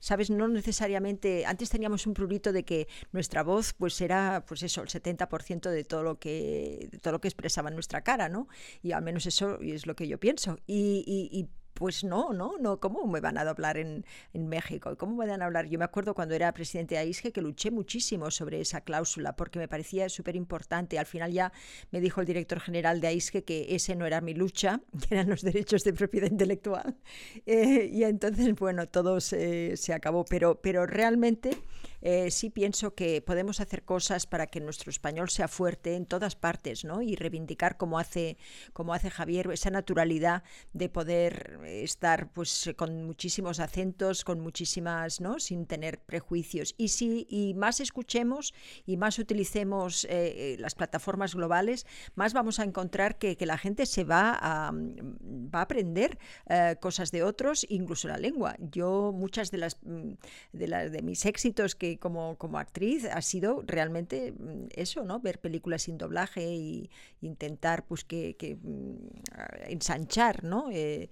sabes, 0.00 0.30
no 0.30 0.48
necesariamente. 0.48 1.46
Antes 1.46 1.70
teníamos 1.70 2.06
un 2.06 2.14
prurito 2.14 2.52
de 2.52 2.64
que 2.64 2.88
nuestra 3.12 3.42
voz, 3.42 3.72
pues 3.72 4.00
era, 4.00 4.44
pues 4.46 4.62
eso, 4.62 4.82
el 4.82 4.88
70% 4.88 5.70
de 5.70 5.84
todo 5.84 6.02
lo 6.02 6.18
que 6.18 6.88
de 6.90 6.98
todo 6.98 7.12
lo 7.12 7.20
que 7.20 7.28
expresaba 7.28 7.70
nuestra 7.70 8.02
cara, 8.02 8.28
¿no? 8.28 8.48
Y 8.82 8.92
al 8.92 9.02
menos 9.02 9.26
eso 9.26 9.60
es 9.60 9.86
lo 9.86 9.94
que 9.94 10.08
yo 10.08 10.18
pienso. 10.18 10.58
y, 10.66 11.04
y 11.06 11.48
pues 11.80 12.04
no, 12.04 12.34
no, 12.34 12.58
no, 12.60 12.78
¿cómo 12.78 13.06
me 13.06 13.20
van 13.20 13.38
a 13.38 13.44
doblar 13.46 13.78
en, 13.78 14.04
en 14.34 14.48
México? 14.50 14.98
¿Cómo 14.98 15.16
me 15.16 15.26
van 15.26 15.40
a 15.40 15.46
hablar? 15.46 15.66
Yo 15.66 15.78
me 15.78 15.86
acuerdo 15.86 16.12
cuando 16.12 16.34
era 16.34 16.52
presidente 16.52 16.94
de 16.94 17.00
AISGE 17.00 17.32
que 17.32 17.40
luché 17.40 17.70
muchísimo 17.70 18.30
sobre 18.30 18.60
esa 18.60 18.82
cláusula 18.82 19.34
porque 19.34 19.58
me 19.58 19.66
parecía 19.66 20.06
súper 20.10 20.36
importante. 20.36 20.98
Al 20.98 21.06
final 21.06 21.32
ya 21.32 21.54
me 21.90 22.02
dijo 22.02 22.20
el 22.20 22.26
director 22.26 22.60
general 22.60 23.00
de 23.00 23.06
AISGE 23.06 23.44
que 23.44 23.74
ese 23.74 23.96
no 23.96 24.04
era 24.04 24.20
mi 24.20 24.34
lucha, 24.34 24.82
que 25.08 25.14
eran 25.14 25.30
los 25.30 25.40
derechos 25.40 25.82
de 25.82 25.94
propiedad 25.94 26.30
intelectual. 26.30 26.98
Eh, 27.46 27.88
y 27.90 28.04
entonces, 28.04 28.54
bueno, 28.56 28.86
todo 28.86 29.18
se, 29.22 29.78
se 29.78 29.94
acabó. 29.94 30.26
Pero, 30.26 30.60
pero 30.60 30.84
realmente 30.84 31.56
eh, 32.02 32.30
sí 32.30 32.50
pienso 32.50 32.94
que 32.94 33.20
podemos 33.20 33.60
hacer 33.60 33.84
cosas 33.84 34.26
para 34.26 34.46
que 34.46 34.60
nuestro 34.60 34.90
español 34.90 35.28
sea 35.30 35.48
fuerte 35.48 35.96
en 35.96 36.06
todas 36.06 36.34
partes, 36.34 36.84
¿no? 36.84 37.02
Y 37.02 37.14
reivindicar 37.14 37.76
como 37.76 37.98
hace, 37.98 38.38
como 38.72 38.94
hace 38.94 39.10
Javier, 39.10 39.50
esa 39.50 39.70
naturalidad 39.70 40.42
de 40.72 40.88
poder 40.88 41.58
estar 41.82 42.32
pues 42.32 42.70
con 42.76 43.04
muchísimos 43.04 43.60
acentos, 43.60 44.24
con 44.24 44.40
muchísimas, 44.40 45.20
¿no? 45.20 45.38
Sin 45.38 45.66
tener 45.66 45.98
prejuicios. 46.00 46.74
Y 46.76 46.88
si 46.88 47.26
y 47.28 47.54
más 47.54 47.80
escuchemos 47.80 48.54
y 48.86 48.96
más 48.96 49.18
utilicemos 49.18 50.04
eh, 50.04 50.08
eh, 50.10 50.56
las 50.58 50.74
plataformas 50.74 51.34
globales, 51.34 51.86
más 52.14 52.32
vamos 52.32 52.58
a 52.60 52.64
encontrar 52.64 53.18
que, 53.18 53.36
que 53.36 53.46
la 53.46 53.58
gente 53.58 53.86
se 53.86 54.04
va 54.04 54.36
a, 54.40 54.72
a 55.52 55.60
aprender 55.60 56.18
cosas 56.80 57.10
de 57.10 57.22
otros, 57.22 57.66
incluso 57.68 58.08
la 58.08 58.18
lengua. 58.18 58.56
Yo 58.58 59.12
muchas 59.12 59.50
de 59.50 59.58
las 59.58 59.76
mm, 59.82 60.12
de, 60.52 60.68
las, 60.68 60.90
de 60.90 61.02
mis 61.02 61.24
éxitos 61.26 61.74
que 61.74 61.98
como, 61.98 62.36
como 62.38 62.58
actriz 62.58 63.04
ha 63.04 63.22
sido 63.22 63.62
realmente 63.66 64.32
mm, 64.32 64.68
eso, 64.74 65.04
¿no? 65.04 65.20
Ver 65.20 65.40
películas 65.40 65.82
sin 65.82 65.98
doblaje 65.98 66.42
e 66.42 66.90
intentar 67.20 67.84
pues 67.86 68.04
que, 68.04 68.58
mm, 68.62 68.96
ensanchar, 69.68 70.44
¿no? 70.44 70.70
Eh, 70.70 71.08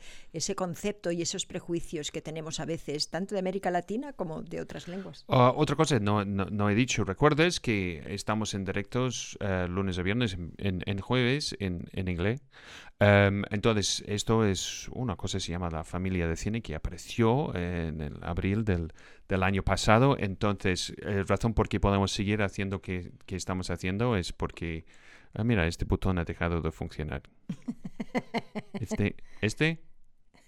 concepto 0.54 1.10
y 1.10 1.22
esos 1.22 1.46
prejuicios 1.46 2.10
que 2.10 2.22
tenemos 2.22 2.60
a 2.60 2.64
veces, 2.64 3.10
tanto 3.10 3.34
de 3.34 3.40
América 3.40 3.70
Latina 3.70 4.12
como 4.12 4.42
de 4.42 4.60
otras 4.60 4.88
lenguas. 4.88 5.24
Ah, 5.28 5.52
otra 5.54 5.76
cosa, 5.76 5.98
no, 5.98 6.24
no, 6.24 6.70
he 6.70 6.74
dicho, 6.74 7.04
recuerdes 7.04 7.60
que 7.60 8.02
estamos 8.08 8.54
en 8.54 8.64
directos 8.64 9.38
uh, 9.40 9.68
lunes 9.68 9.98
a 9.98 10.02
viernes, 10.02 10.36
en, 10.58 10.82
en 10.84 11.00
jueves 11.00 11.56
en, 11.58 11.88
en 11.92 12.08
inglés. 12.08 12.42
Um, 13.00 13.44
entonces, 13.50 14.02
esto 14.08 14.44
es 14.44 14.88
una 14.92 15.14
cosa 15.14 15.38
que 15.38 15.42
se 15.42 15.52
llama 15.52 15.70
la 15.70 15.84
familia 15.84 16.26
de 16.26 16.36
cine 16.36 16.62
que 16.62 16.74
apareció 16.74 17.54
en 17.54 18.00
el 18.00 18.18
abril 18.22 18.64
del, 18.64 18.92
del 19.28 19.44
año 19.44 19.62
pasado. 19.62 20.16
Entonces, 20.18 20.92
la 20.98 21.22
razón 21.22 21.54
por 21.54 21.68
qué 21.68 21.78
podemos 21.78 22.10
seguir 22.10 22.42
haciendo 22.42 22.80
que, 22.80 23.12
que 23.24 23.36
estamos 23.36 23.70
haciendo 23.70 24.16
es 24.16 24.32
porque, 24.32 24.84
ah, 25.34 25.44
mira, 25.44 25.68
este 25.68 25.84
botón 25.84 26.18
ha 26.18 26.24
dejado 26.24 26.60
de 26.60 26.72
funcionar. 26.72 27.22
Este, 28.80 29.16
este 29.42 29.82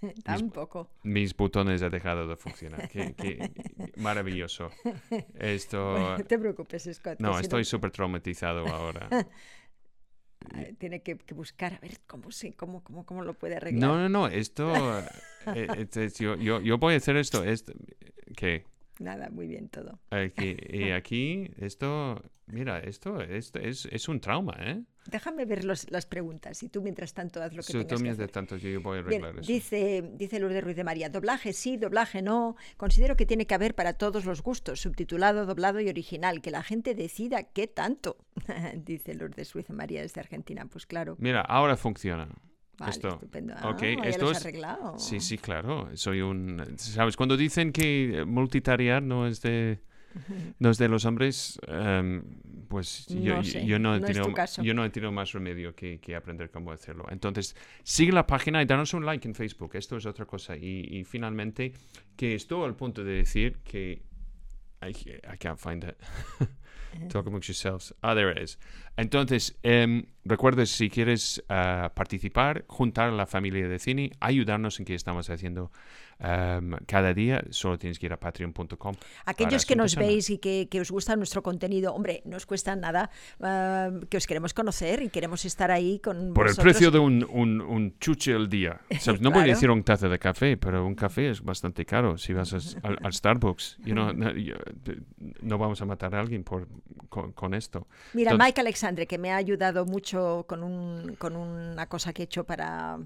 Tampoco. 0.24 0.88
Mis, 1.02 1.14
mis, 1.14 1.36
botones 1.36 1.82
han 1.82 1.90
dejado 1.90 2.26
de 2.26 2.36
funcionar. 2.36 2.88
Qué, 2.88 3.14
qué 3.14 3.50
maravilloso. 3.96 4.70
Esto. 5.34 6.16
no 6.18 6.24
te 6.24 6.38
preocupes, 6.38 6.88
Scott. 6.92 7.20
No, 7.20 7.38
estoy 7.38 7.64
súper 7.64 7.90
traumatizado 7.90 8.66
ahora. 8.66 9.08
Tiene 10.78 11.02
que, 11.02 11.18
que, 11.18 11.34
buscar 11.34 11.74
a 11.74 11.78
ver 11.80 12.00
cómo, 12.06 12.32
se, 12.32 12.54
cómo, 12.54 12.82
cómo, 12.82 13.04
cómo 13.04 13.22
lo 13.22 13.34
puede 13.34 13.56
arreglar. 13.56 13.90
No, 13.90 13.96
no, 13.96 14.08
no. 14.08 14.26
Esto. 14.26 14.72
eh, 15.54 15.86
es, 15.94 16.18
yo, 16.18 16.34
yo, 16.36 16.60
yo, 16.60 16.78
voy 16.78 16.94
a 16.94 16.96
hacer 16.96 17.16
esto. 17.16 17.44
esto 17.44 17.74
¿Qué? 18.36 18.64
Nada, 18.98 19.28
muy 19.30 19.46
bien 19.46 19.68
todo. 19.68 19.98
Aquí, 20.10 20.56
y 20.68 20.90
aquí, 20.90 21.50
esto, 21.58 22.22
mira, 22.46 22.80
esto, 22.80 23.20
esto 23.20 23.58
es, 23.58 23.86
es 23.86 24.08
un 24.08 24.20
trauma, 24.20 24.54
¿eh? 24.60 24.82
Déjame 25.10 25.44
ver 25.44 25.64
los, 25.64 25.90
las 25.90 26.06
preguntas 26.06 26.62
y 26.62 26.68
tú 26.68 26.82
mientras 26.82 27.12
tanto 27.12 27.42
haz 27.42 27.52
lo 27.52 27.58
que 27.62 27.72
sí, 27.72 27.72
tengas 27.72 27.88
tú 27.98 28.02
mientras 28.02 28.26
que 28.28 28.32
tanto 28.32 28.56
yo 28.56 28.80
voy 28.80 28.98
a 28.98 29.00
arreglar 29.00 29.32
Bien, 29.32 29.42
eso. 29.42 29.52
Dice, 29.52 30.10
dice 30.14 30.38
Lourdes 30.38 30.62
Ruiz 30.64 30.76
de 30.76 30.84
María, 30.84 31.08
doblaje 31.08 31.52
sí, 31.52 31.76
doblaje 31.76 32.22
no. 32.22 32.56
Considero 32.76 33.16
que 33.16 33.26
tiene 33.26 33.46
que 33.46 33.54
haber 33.54 33.74
para 33.74 33.94
todos 33.94 34.24
los 34.24 34.42
gustos, 34.42 34.80
subtitulado, 34.80 35.46
doblado 35.46 35.80
y 35.80 35.88
original, 35.88 36.40
que 36.40 36.50
la 36.50 36.62
gente 36.62 36.94
decida 36.94 37.42
qué 37.44 37.66
tanto. 37.66 38.16
dice 38.76 39.14
Lourdes 39.14 39.52
Ruiz 39.52 39.66
de 39.66 39.74
María 39.74 40.02
desde 40.02 40.20
Argentina, 40.20 40.66
pues 40.66 40.86
claro. 40.86 41.16
Mira, 41.18 41.40
ahora 41.42 41.76
funciona. 41.76 42.28
Vale, 42.78 42.92
esto. 42.92 43.08
estupendo. 43.10 43.52
Ah, 43.58 43.68
Okay, 43.70 43.96
ya 43.96 44.04
esto 44.04 44.24
lo 44.24 44.30
has 44.30 44.38
es- 44.38 44.44
arreglado. 44.44 44.98
Sí, 44.98 45.20
sí, 45.20 45.36
claro. 45.36 45.90
Soy 45.94 46.22
un... 46.22 46.64
¿Sabes? 46.78 47.14
Cuando 47.14 47.36
dicen 47.36 47.72
que 47.72 48.24
multitarear 48.26 49.02
no 49.02 49.26
es 49.26 49.42
de... 49.42 49.80
No 50.58 50.70
es 50.70 50.78
de 50.78 50.88
los 50.88 51.04
hombres, 51.04 51.58
em, 51.66 52.22
pues 52.68 53.06
yo 53.08 53.36
No 53.36 53.44
sé, 53.44 53.64
yo 53.66 53.78
no, 53.78 53.94
he 53.94 54.00
tenido, 54.00 54.24
tu 54.24 54.32
caso. 54.32 54.62
yo 54.62 54.74
no 54.74 54.84
he 54.84 54.90
tenido 54.90 55.12
más 55.12 55.32
remedio 55.32 55.74
que, 55.74 55.98
que 56.00 56.14
aprender 56.14 56.50
cómo 56.50 56.72
hacerlo. 56.72 57.06
Entonces, 57.10 57.56
sigue 57.82 58.12
la 58.12 58.26
página 58.26 58.62
y 58.62 58.66
danos 58.66 58.94
un 58.94 59.04
like 59.04 59.26
en 59.26 59.34
Facebook. 59.34 59.70
Esto 59.74 59.96
es 59.96 60.06
otra 60.06 60.26
cosa. 60.26 60.56
Y, 60.56 60.86
y 60.90 61.04
finalmente, 61.04 61.72
que 62.16 62.34
estoy 62.34 62.64
al 62.64 62.76
punto 62.76 63.04
de 63.04 63.12
decir 63.12 63.58
que... 63.64 64.02
I, 64.82 64.90
I 64.90 65.36
can't 65.38 65.58
find 65.58 65.84
it. 65.84 65.96
Talk 67.08 67.26
amongst 67.26 67.48
yourselves. 67.48 67.92
Ah, 68.02 68.14
there 68.14 68.30
it 68.30 68.38
is. 68.38 68.58
Entonces, 68.96 69.56
recuerda, 70.24 70.66
si 70.66 70.90
quieres 70.90 71.42
ah, 71.48 71.92
participar, 71.94 72.64
juntar 72.68 73.08
a 73.08 73.12
la 73.12 73.26
familia 73.26 73.68
de 73.68 73.78
cine, 73.78 74.12
ayudarnos 74.20 74.78
en 74.80 74.86
que 74.86 74.94
estamos 74.94 75.30
haciendo 75.30 75.70
em, 76.20 76.72
cada 76.86 77.12
día, 77.14 77.42
solo 77.50 77.78
tienes 77.78 77.98
que 77.98 78.06
ir 78.06 78.12
a 78.12 78.18
patreon.com. 78.20 78.94
Aquellos 79.24 79.64
que 79.66 79.76
nos 79.76 79.96
veis 79.96 80.30
y 80.30 80.38
que, 80.38 80.68
que 80.70 80.80
os 80.80 80.90
gusta 80.90 81.16
nuestro 81.16 81.42
contenido, 81.42 81.94
hombre, 81.94 82.22
no 82.24 82.36
os 82.36 82.46
cuesta 82.46 82.76
nada, 82.76 83.10
ah, 83.40 83.90
que 84.08 84.16
os 84.16 84.26
queremos 84.26 84.54
conocer 84.54 85.02
y 85.02 85.08
queremos 85.08 85.44
estar 85.44 85.70
ahí 85.70 85.98
con 86.00 86.32
Por 86.34 86.46
el 86.46 86.52
vosotros. 86.52 86.72
precio 86.74 86.90
de 86.90 86.98
un, 86.98 87.26
un, 87.30 87.60
un 87.60 87.98
chuche 87.98 88.34
al 88.34 88.48
día. 88.48 88.80
¿Sabes? 89.00 89.20
No 89.20 89.30
voy 89.30 89.40
a 89.40 89.44
Claro. 89.44 89.56
decir 89.56 89.70
un 89.70 89.82
taza 89.82 90.08
de 90.08 90.18
café, 90.18 90.56
pero 90.56 90.86
un 90.86 90.94
café 90.94 91.30
es 91.30 91.42
bastante 91.42 91.84
caro 91.86 92.18
si 92.18 92.32
vas 92.32 92.52
a- 92.52 92.58
al, 92.86 92.98
al 93.02 93.12
Starbucks. 93.12 93.78
You 93.84 93.94
know, 93.94 94.12
no, 94.12 94.30
no 95.42 95.58
vamos 95.58 95.80
a 95.82 95.86
matar 95.86 96.14
a 96.14 96.20
alguien 96.20 96.44
por, 96.44 96.68
con, 97.08 97.32
con 97.32 97.54
esto. 97.54 97.86
Mira, 98.14 98.32
Entonces- 98.32 98.46
Mike 98.48 98.60
Alexandre, 98.60 99.06
que 99.06 99.18
me 99.18 99.32
ha 99.32 99.36
ayudado 99.36 99.84
mucho 99.86 100.44
con, 100.48 100.62
un, 100.62 101.16
con 101.18 101.36
una 101.36 101.86
cosa 101.86 102.12
que 102.12 102.22
he 102.22 102.24
hecho 102.26 102.44
para... 102.44 102.98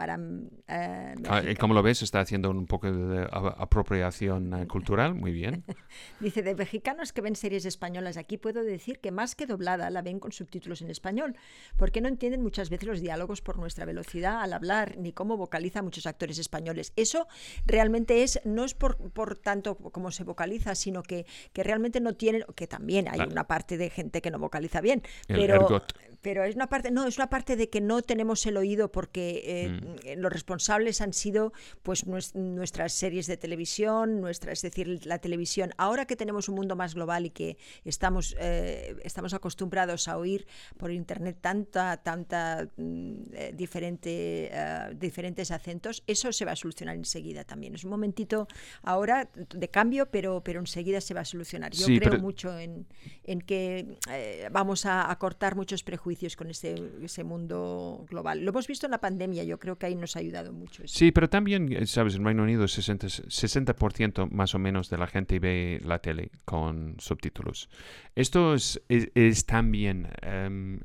para 0.00 0.18
eh, 0.66 1.14
Ah. 1.28 1.42
Como 1.58 1.74
lo 1.74 1.82
ves, 1.82 2.00
está 2.00 2.20
haciendo 2.20 2.48
un 2.50 2.66
poco 2.66 2.90
de 2.90 3.22
a- 3.24 3.54
apropiación 3.58 4.54
eh, 4.54 4.66
cultural. 4.66 5.14
Muy 5.14 5.30
bien. 5.30 5.62
Dice, 6.20 6.42
de 6.42 6.54
mexicanos 6.54 7.12
que 7.12 7.20
ven 7.20 7.36
series 7.36 7.66
españolas 7.66 8.16
aquí, 8.16 8.38
puedo 8.38 8.62
decir 8.64 8.98
que 9.00 9.10
más 9.10 9.34
que 9.34 9.44
doblada 9.44 9.90
la 9.90 10.00
ven 10.00 10.18
con 10.18 10.32
subtítulos 10.32 10.80
en 10.80 10.90
español, 10.90 11.36
porque 11.76 12.00
no 12.00 12.08
entienden 12.08 12.40
muchas 12.42 12.70
veces 12.70 12.88
los 12.88 13.00
diálogos 13.02 13.42
por 13.42 13.58
nuestra 13.58 13.84
velocidad 13.84 14.40
al 14.40 14.54
hablar, 14.54 14.96
ni 14.96 15.12
cómo 15.12 15.36
vocaliza 15.36 15.82
muchos 15.82 16.06
actores 16.06 16.38
españoles. 16.38 16.94
Eso 16.96 17.26
realmente 17.66 18.22
es, 18.22 18.40
no 18.46 18.64
es 18.64 18.72
por, 18.72 18.96
por 19.12 19.36
tanto 19.36 19.76
como 19.76 20.10
se 20.12 20.24
vocaliza, 20.24 20.74
sino 20.74 21.02
que, 21.02 21.26
que 21.52 21.62
realmente 21.62 22.00
no 22.00 22.14
tienen, 22.14 22.44
que 22.54 22.66
también 22.66 23.06
hay 23.08 23.16
Claro. 23.16 23.32
una 23.32 23.44
parte 23.46 23.76
de 23.76 23.90
gente 23.90 24.22
que 24.22 24.30
no 24.30 24.38
vocaliza 24.38 24.80
bien, 24.80 25.02
El 25.28 25.36
pero, 25.40 25.54
ergot. 25.56 25.92
Pero 26.22 26.44
es 26.44 26.54
una 26.54 26.68
parte, 26.68 26.90
no, 26.90 27.06
es 27.06 27.16
una 27.16 27.30
parte 27.30 27.56
de 27.56 27.68
que 27.70 27.80
no 27.80 28.02
tenemos 28.02 28.44
el 28.46 28.56
oído 28.56 28.90
porque 28.92 29.42
eh, 29.44 29.68
Mm. 29.70 30.20
los 30.20 30.32
responsables 30.32 31.00
han 31.00 31.12
sido 31.12 31.52
pues 31.82 32.06
nues- 32.06 32.34
nuestras 32.34 32.92
series 32.92 33.26
de 33.26 33.36
televisión, 33.36 34.20
nuestra, 34.20 34.52
es 34.52 34.60
decir, 34.62 35.06
la 35.06 35.18
televisión. 35.18 35.70
Ahora 35.78 36.04
que 36.06 36.16
tenemos 36.16 36.48
un 36.48 36.56
mundo 36.56 36.76
más 36.76 36.94
global 36.94 37.26
y 37.26 37.30
que 37.30 37.56
estamos, 37.84 38.36
eh, 38.38 38.96
estamos 39.04 39.32
acostumbrados 39.34 40.08
a 40.08 40.18
oír 40.18 40.46
por 40.76 40.90
internet 40.90 41.38
tanta, 41.40 41.96
tanta 42.02 42.68
mm, 42.76 43.12
eh, 43.32 43.52
diferente, 43.54 44.50
eh, 44.52 44.94
diferentes 44.96 45.50
acentos, 45.50 46.02
eso 46.06 46.32
se 46.32 46.44
va 46.44 46.52
a 46.52 46.56
solucionar 46.56 46.96
enseguida 46.96 47.44
también. 47.44 47.74
Es 47.74 47.84
un 47.84 47.90
momentito 47.90 48.46
ahora 48.82 49.30
de 49.54 49.68
cambio, 49.68 50.10
pero, 50.10 50.42
pero 50.42 50.60
enseguida 50.60 51.00
se 51.00 51.14
va 51.14 51.20
a 51.20 51.24
solucionar. 51.24 51.72
Yo 51.72 51.86
Sí, 51.86 51.98
creo 51.98 52.10
pero- 52.10 52.22
mucho 52.22 52.58
en, 52.58 52.86
en 53.24 53.40
que 53.40 53.96
eh, 54.10 54.48
vamos 54.52 54.84
a, 54.86 55.10
a 55.10 55.18
cortar 55.18 55.54
muchos 55.56 55.82
prejuicios 55.82 56.09
con 56.36 56.50
ese, 56.50 57.24
mundo 57.24 58.04
global. 58.08 58.44
Lo 58.44 58.50
hemos 58.50 58.66
visto 58.66 58.86
en 58.86 58.92
la 58.92 59.00
pandemia, 59.00 59.44
yo 59.44 59.58
creo 59.58 59.76
que 59.76 59.86
ahí 59.86 59.94
nos 59.94 60.16
ha 60.16 60.18
ayudado 60.18 60.52
mucho. 60.52 60.82
Sí, 60.86 61.12
pero 61.12 61.28
también, 61.28 61.72
eh, 61.72 61.86
sabes, 61.86 62.16
en 62.16 62.24
Reino 62.24 62.42
Unido 62.42 62.66
60, 62.66 63.06
60% 63.06 64.28
más 64.30 64.54
o 64.54 64.58
menos 64.58 64.90
de 64.90 64.98
la 64.98 65.06
gente 65.06 65.38
ve 65.38 65.80
la 65.84 66.00
tele 66.00 66.30
con 66.44 66.96
subtítulos. 66.98 67.68
Esto 68.14 68.54
es, 68.54 68.80
también, 69.46 70.08
em, 70.22 70.80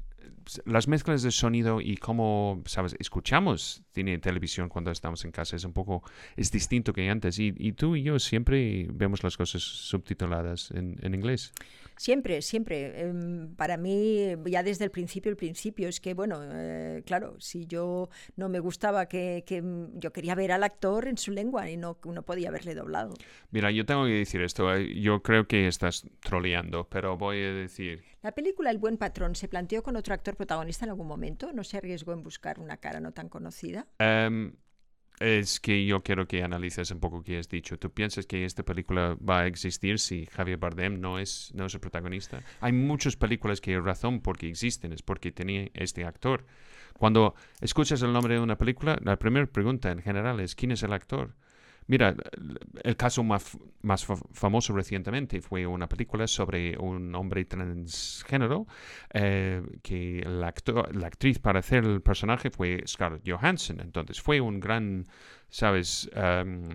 las 0.66 0.88
mezclas 0.88 1.24
de 1.24 1.32
sonido 1.32 1.82
y 1.82 1.98
cómo, 1.98 2.62
¿sabes? 2.66 2.96
Escuchamos 3.00 3.82
cine 3.94 4.14
y 4.14 4.18
televisión 4.20 4.70
cuando 4.70 4.92
estamos 4.92 5.26
en 5.26 5.32
casa. 5.32 5.56
Es 5.56 5.64
un 5.64 5.74
poco, 5.74 6.04
es 6.36 6.52
distinto 6.52 6.94
que 6.94 7.10
antes. 7.10 7.40
Y, 7.40 7.54
y 7.58 7.72
tú 7.74 7.96
y 7.96 8.04
yo 8.04 8.20
siempre 8.20 8.88
vemos 8.92 9.24
las 9.24 9.38
cosas 9.38 9.64
subtituladas 9.64 10.70
en 10.72 11.16
inglés. 11.16 11.52
Siempre, 11.98 12.41
siempre. 12.41 13.02
Em, 13.02 13.56
para 13.56 13.78
mí, 13.78 14.36
ya 14.46 14.64
desde 14.64 14.84
el 14.86 14.91
principio, 14.91 15.30
el 15.30 15.38
principio, 15.38 15.88
es 15.88 16.00
que, 16.00 16.14
bueno, 16.14 16.39
eh, 16.43 17.04
claro, 17.06 17.36
si 17.39 17.66
yo 17.66 18.10
no 18.36 18.50
me 18.50 18.60
gustaba 18.60 19.08
que, 19.08 19.43
que, 19.46 19.64
yo 19.93 20.12
quería 20.12 20.36
ver 20.36 20.52
al 20.52 20.64
actor 20.64 21.08
en 21.08 21.18
su 21.18 21.32
lengua 21.32 21.70
y 21.70 21.78
no, 21.78 21.98
no 22.06 22.24
podía 22.24 22.52
verle 22.52 22.76
doblado. 22.76 23.14
Mira, 23.52 23.72
yo 23.72 23.86
tengo 23.86 24.06
que 24.06 24.12
decir 24.12 24.41
esto. 24.41 24.74
eh, 24.74 25.00
Yo 25.02 25.22
creo 25.22 25.48
que 25.48 25.68
estás 25.68 26.06
troleando, 26.22 26.88
pero 26.89 27.18
voy 27.18 27.38
a 27.43 27.54
decir, 27.54 28.04
La 28.22 28.32
película 28.34 28.72
El 28.72 28.78
buen 28.78 28.98
patrón 28.98 29.36
se 29.36 29.48
planteó 29.48 29.84
con 29.84 29.96
otro 29.96 30.14
actor 30.14 30.36
protagonista 30.36 30.86
en 30.86 30.89
algún 30.91 31.08
momento. 31.08 31.54
¿No 31.54 31.64
se 31.64 31.78
arriesgó 31.78 32.14
en 32.14 32.24
buscar 32.24 32.60
una 32.60 32.78
cara 32.78 33.00
no 33.00 33.12
tan 33.14 33.30
conocida? 33.30 33.88
Em, 34.00 34.54
es 35.20 35.59
que 35.59 35.86
yo 35.86 36.03
quiero 36.03 36.28
que 36.28 36.43
analices 36.43 36.91
un 36.91 36.99
poco 36.99 37.24
qué 37.24 37.38
has 37.38 37.49
dicho. 37.49 37.78
¿Tú 37.78 37.91
piensas 37.91 38.26
que 38.26 38.45
esta 38.45 38.63
película 38.63 39.18
va 39.28 39.41
a 39.41 39.47
existir 39.47 39.99
si 39.99 40.26
Javier 40.26 40.57
Bardem 40.57 40.99
no 40.99 41.20
es, 41.20 41.51
no 41.53 41.66
es 41.66 41.74
el 41.74 41.80
protagonista? 41.80 42.41
Hay 42.61 42.74
muchas 42.74 43.16
películas 43.16 43.61
que 43.61 43.80
razón 43.80 44.22
porque 44.22 44.49
existen, 44.49 44.93
es 44.93 45.01
porque 45.01 45.32
tenía 45.32 45.70
este 45.74 46.05
actor. 46.05 46.45
Cuando 46.97 47.36
escuchas 47.61 48.01
el 48.01 48.13
nombre 48.13 48.36
de 48.36 48.39
una 48.39 48.57
película, 48.57 48.97
la 49.03 49.18
primera 49.18 49.45
pregunta 49.45 49.91
en 49.91 50.01
general 50.01 50.39
es 50.39 50.55
¿quién 50.55 50.72
es 50.72 50.84
el 50.84 50.93
actor? 50.93 51.36
Mira, 51.88 52.16
el 52.84 52.96
caso 52.98 53.24
más, 53.24 53.58
más 53.84 54.06
fa- 54.06 54.16
famoso 54.32 54.74
recientemente 54.74 55.40
fue 55.42 55.68
una 55.68 55.88
película 55.88 56.26
sobre 56.28 56.76
un 56.80 57.14
hombre 57.14 57.46
transgénero 57.46 58.66
eh, 59.14 59.62
que 59.84 60.24
la, 60.28 60.48
actor- 60.52 60.92
la 60.96 61.08
actriz 61.08 61.38
para 61.38 61.60
hacer 61.60 61.84
el 61.86 62.02
personaje 62.02 62.50
fue 62.50 62.82
Scarlett 62.88 63.22
Johansson. 63.30 63.80
Entonces 63.82 64.20
fue 64.20 64.42
un 64.42 64.60
gran, 64.60 65.06
¿sabes? 65.50 66.10
Em, 66.16 66.70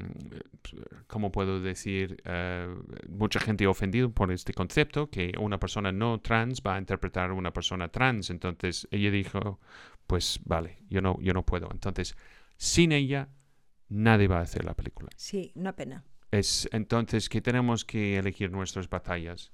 ¿Cómo 1.06 1.32
puedo 1.32 1.60
decir? 1.60 2.22
Eh, 2.24 2.68
mucha 3.08 3.40
gente 3.40 3.66
ofendido 3.66 4.10
por 4.12 4.30
este 4.32 4.52
concepto, 4.52 5.10
que 5.10 5.32
una 5.38 5.58
persona 5.58 5.92
no 5.92 6.20
trans 6.20 6.62
va 6.66 6.76
a 6.76 6.78
interpretar 6.78 7.30
a 7.30 7.34
una 7.34 7.52
persona 7.52 7.88
trans. 7.88 8.30
Entonces 8.30 8.86
ella 8.90 9.10
dijo, 9.10 9.58
pues 10.06 10.40
vale, 10.44 10.78
yo 10.88 11.00
no, 11.00 11.18
yo 11.20 11.32
no 11.34 11.44
puedo. 11.44 11.68
Entonces, 11.72 12.16
sin 12.56 12.92
ella, 12.92 13.28
nadie 13.90 14.26
va 14.28 14.38
a 14.38 14.42
hacer 14.42 14.64
la 14.64 14.74
película. 14.74 15.10
Sí, 15.16 15.52
una 15.54 15.76
pena. 15.76 16.02
Es 16.30 16.68
entonces 16.72 17.28
que 17.28 17.40
tenemos 17.42 17.84
que 17.84 18.16
elegir 18.16 18.50
nuestras 18.50 18.88
batallas. 18.88 19.52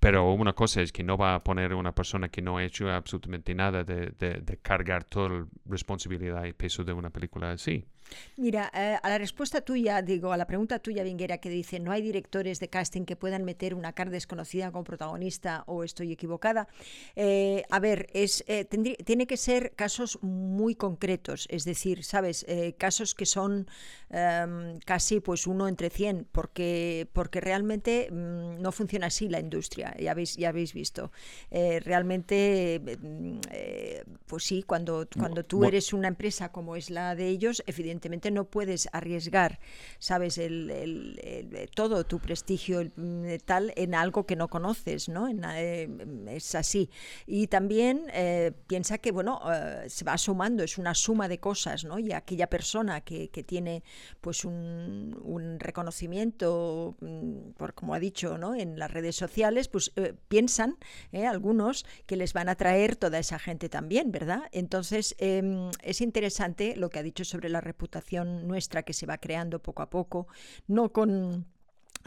Pero 0.00 0.32
una 0.32 0.52
cosa 0.52 0.80
es 0.82 0.92
que 0.92 1.02
no 1.02 1.16
va 1.16 1.34
a 1.34 1.42
poner 1.44 1.74
una 1.74 1.94
persona 1.94 2.28
que 2.28 2.40
no 2.42 2.56
ha 2.58 2.64
hecho 2.64 2.90
absolutamente 2.90 3.54
nada 3.54 3.84
de, 3.84 4.10
de- 4.18 4.40
de 4.40 4.56
cargar 4.58 5.04
toda 5.04 5.28
la 5.28 5.46
responsabilidad 5.66 6.44
y 6.44 6.52
peso 6.52 6.84
de 6.84 6.92
una 6.92 7.10
película 7.10 7.52
así. 7.52 7.84
Mira, 8.36 8.70
eh, 8.74 8.96
a 9.02 9.08
la 9.08 9.18
respuesta 9.18 9.60
tuya, 9.60 10.02
digo, 10.02 10.32
a 10.32 10.36
la 10.36 10.46
pregunta 10.46 10.78
tuya, 10.78 11.02
Vinguera, 11.04 11.38
que 11.38 11.48
dice, 11.50 11.78
no 11.80 11.92
hay 11.92 12.02
directores 12.02 12.60
de 12.60 12.68
casting 12.68 13.04
que 13.04 13.16
puedan 13.16 13.44
meter 13.44 13.74
una 13.74 13.92
cara 13.92 14.10
desconocida 14.10 14.70
como 14.70 14.84
protagonista 14.84 15.64
o 15.66 15.84
estoy 15.84 16.12
equivocada. 16.12 16.68
Eh, 17.16 17.62
a 17.70 17.78
ver, 17.78 18.08
es, 18.12 18.44
eh, 18.46 18.66
tendrí- 18.68 18.96
tiene 19.04 19.26
que 19.26 19.36
ser 19.36 19.72
casos 19.76 20.18
muy 20.22 20.74
concretos, 20.74 21.46
es 21.50 21.64
decir, 21.64 22.04
¿sabes? 22.04 22.44
Casos 22.78 23.14
que 23.14 23.26
son 23.26 23.66
em, 24.10 24.78
casi 24.80 25.20
pues 25.20 25.46
uno 25.46 25.68
entre 25.68 25.88
100, 25.88 26.26
porque, 26.32 27.08
porque 27.12 27.40
realmente 27.40 28.10
mm, 28.10 28.60
no 28.60 28.70
funciona 28.72 29.06
así 29.06 29.28
la 29.28 29.40
industria, 29.40 29.94
ya 29.98 30.10
habéis, 30.10 30.36
ya 30.36 30.50
habéis 30.50 30.74
visto. 30.74 31.10
Realmente, 31.50 32.80
mm, 33.00 33.38
pues 34.26 34.44
sí, 34.44 34.62
cuando, 34.62 35.06
cuando 35.18 35.44
tú 35.44 35.64
eres 35.64 35.92
una 35.92 36.08
empresa 36.08 36.50
como 36.50 36.76
es 36.76 36.90
la 36.90 37.14
de 37.14 37.28
ellos, 37.28 37.62
evidentemente 37.66 38.01
no 38.30 38.44
puedes 38.44 38.88
arriesgar, 38.92 39.58
sabes, 39.98 40.38
el, 40.38 40.70
eh, 41.22 41.68
todo 41.74 42.04
tu 42.04 42.18
prestigio 42.18 42.82
mm, 42.96 43.24
eh, 43.24 43.38
tal 43.38 43.72
en 43.76 43.94
algo 43.94 44.26
que 44.26 44.36
no 44.36 44.48
conoces, 44.48 45.08
¿no? 45.08 45.28
Eh, 45.28 45.88
es 46.28 46.54
así. 46.54 46.90
Y 47.26 47.46
también 47.46 48.06
piensa 48.66 48.98
que, 48.98 49.12
bueno, 49.12 49.40
se 49.86 50.04
va 50.04 50.18
sumando, 50.18 50.62
es 50.62 50.78
una 50.78 50.94
suma 50.94 51.28
de 51.28 51.38
cosas, 51.38 51.84
¿no? 51.84 51.98
Y 51.98 52.12
aquella 52.12 52.48
persona 52.48 53.00
que, 53.00 53.28
tiene, 53.46 53.82
pues, 54.20 54.44
un, 54.44 55.18
un 55.22 55.58
reconocimiento, 55.58 56.96
mm, 57.00 57.52
por 57.56 57.74
como 57.74 57.94
ha 57.94 57.98
dicho, 57.98 58.38
¿no? 58.38 58.54
En 58.54 58.78
las 58.78 58.90
redes 58.90 59.16
sociales, 59.16 59.68
pues 59.68 59.92
piensan, 60.28 60.76
algunos, 61.28 61.86
que 62.06 62.16
les 62.16 62.32
van 62.32 62.48
a 62.48 62.54
traer 62.54 62.96
toda 62.96 63.18
esa 63.18 63.38
gente 63.38 63.68
también, 63.68 64.12
¿verdad? 64.12 64.42
Entonces, 64.52 65.14
em, 65.18 65.70
es 65.82 66.00
interesante 66.00 66.76
lo 66.76 66.90
que 66.90 66.98
ha 66.98 67.02
dicho 67.02 67.24
sobre 67.24 67.48
la 67.48 67.60
reputación 67.60 67.91
nuestra 68.46 68.82
que 68.82 68.92
se 68.92 69.06
va 69.06 69.18
creando 69.18 69.60
poco 69.60 69.82
a 69.82 69.90
poco, 69.90 70.26
no 70.66 70.92
con... 70.92 71.46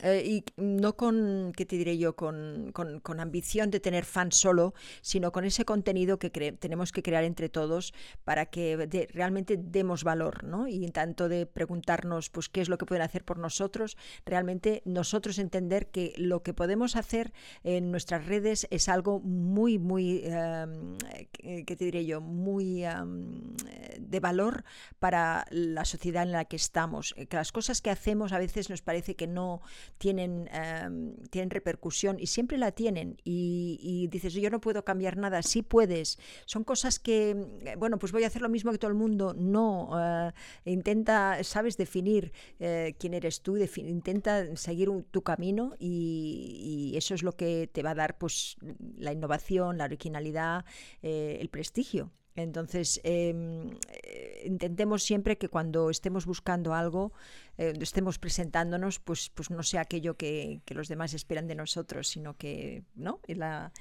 eh, 0.03 0.23
y 0.25 0.43
no 0.57 0.95
con, 0.97 1.51
¿qué 1.55 1.65
te 1.65 1.77
diré 1.77 1.97
yo? 1.97 2.15
Con, 2.15 2.71
con- 2.73 2.99
con 2.99 3.19
ambición 3.19 3.71
de 3.71 3.79
tener 3.79 4.05
fans 4.05 4.35
solo, 4.35 4.73
sino 5.01 5.31
con 5.31 5.45
ese 5.45 5.65
contenido 5.65 6.19
que 6.19 6.29
tenemos 6.29 6.91
que 6.91 7.03
crear 7.03 7.23
entre 7.23 7.49
todos 7.49 7.93
para 8.23 8.45
que 8.47 9.07
realmente 9.13 9.57
demos 9.57 10.03
valor, 10.03 10.43
¿no? 10.43 10.67
Y 10.67 10.83
en 10.85 10.91
tanto 10.91 11.29
de 11.29 11.45
preguntarnos, 11.45 12.29
pues, 12.29 12.49
qué 12.49 12.61
es 12.61 12.69
lo 12.69 12.77
que 12.77 12.85
pueden 12.85 13.03
hacer 13.03 13.23
por 13.23 13.37
nosotros, 13.37 13.97
realmente 14.25 14.81
nosotros 14.85 15.39
entender 15.39 15.87
que 15.91 16.13
lo 16.17 16.43
que 16.43 16.53
podemos 16.53 16.95
hacer 16.95 17.33
en 17.63 17.91
nuestras 17.91 18.25
redes 18.25 18.67
es 18.69 18.89
algo 18.89 19.19
muy, 19.19 19.77
muy, 19.79 20.21
em, 20.25 20.97
eh, 21.43 21.63
¿qué 21.65 21.75
te 21.75 21.85
diré 21.85 22.05
yo? 22.05 22.21
Muy 22.21 22.83
em, 22.85 23.55
eh, 23.69 23.97
de 23.99 24.19
valor 24.19 24.63
para 24.99 25.45
la 25.49 25.85
sociedad 25.85 26.23
en 26.23 26.31
la 26.31 26.45
que 26.45 26.55
estamos. 26.55 27.13
Eh, 27.17 27.25
Que 27.27 27.37
las 27.37 27.51
cosas 27.51 27.81
que 27.81 27.89
hacemos 27.89 28.31
a 28.33 28.39
veces 28.39 28.69
nos 28.69 28.81
parece 28.81 29.15
que 29.15 29.27
no 29.27 29.61
tienen, 29.97 30.49
em, 30.51 31.15
tienen 31.29 31.49
repercusión 31.49 32.17
y 32.19 32.27
siempre 32.27 32.57
la 32.57 32.71
tienen. 32.71 33.17
Y, 33.23 33.77
y 33.81 34.07
dices, 34.07 34.33
yo 34.33 34.49
no 34.49 34.61
puedo 34.61 34.83
cambiar 34.85 35.17
nada. 35.17 35.41
Sí 35.41 35.61
puedes. 35.61 36.19
Son 36.45 36.63
cosas 36.63 36.99
que, 36.99 37.31
eh, 37.31 37.75
bueno, 37.77 37.97
pues 37.99 38.11
voy 38.11 38.23
a 38.23 38.27
hacer 38.27 38.41
lo 38.41 38.49
mismo 38.49 38.71
que 38.71 38.77
todo 38.77 38.91
el 38.91 38.97
mundo. 38.97 39.33
No. 39.37 39.89
eh, 40.25 40.31
intenta, 40.65 41.43
sabes, 41.43 41.77
definir 41.77 42.31
eh, 42.59 42.95
quién 42.99 43.13
eres 43.13 43.41
tú, 43.41 43.57
intenta 43.57 44.55
seguir 44.55 44.89
tu 45.11 45.21
camino 45.23 45.75
y, 45.79 46.91
y 46.93 46.97
eso 46.97 47.13
es 47.15 47.23
lo 47.23 47.35
que 47.35 47.67
te 47.71 47.83
va 47.83 47.91
a 47.91 47.95
dar 47.95 48.17
pues 48.17 48.57
la 48.97 49.11
innovación, 49.13 49.77
la 49.77 49.85
originalidad, 49.85 50.65
eh, 51.01 51.37
el 51.41 51.49
prestigio. 51.49 52.11
Entonces, 52.35 52.99
em, 53.03 53.71
eh, 54.03 54.43
intentemos 54.45 55.03
siempre 55.03 55.37
que 55.37 55.47
cuando 55.47 55.89
estemos 55.89 56.25
buscando 56.25 56.73
algo, 56.73 57.13
eh, 57.57 57.73
estemos 57.79 58.19
presentándonos, 58.19 58.99
pues, 58.99 59.31
pues 59.33 59.51
no 59.51 59.63
sea 59.63 59.81
aquello 59.81 60.15
que, 60.15 60.61
que 60.65 60.75
los 60.75 60.89
demás 60.89 61.13
esperan 61.13 61.47
de 61.47 61.55
nosotros, 61.55 62.07
sino 62.09 62.35
que, 62.35 62.83
¿no? 62.95 63.21
Y 63.25 63.35
la, 63.35 63.71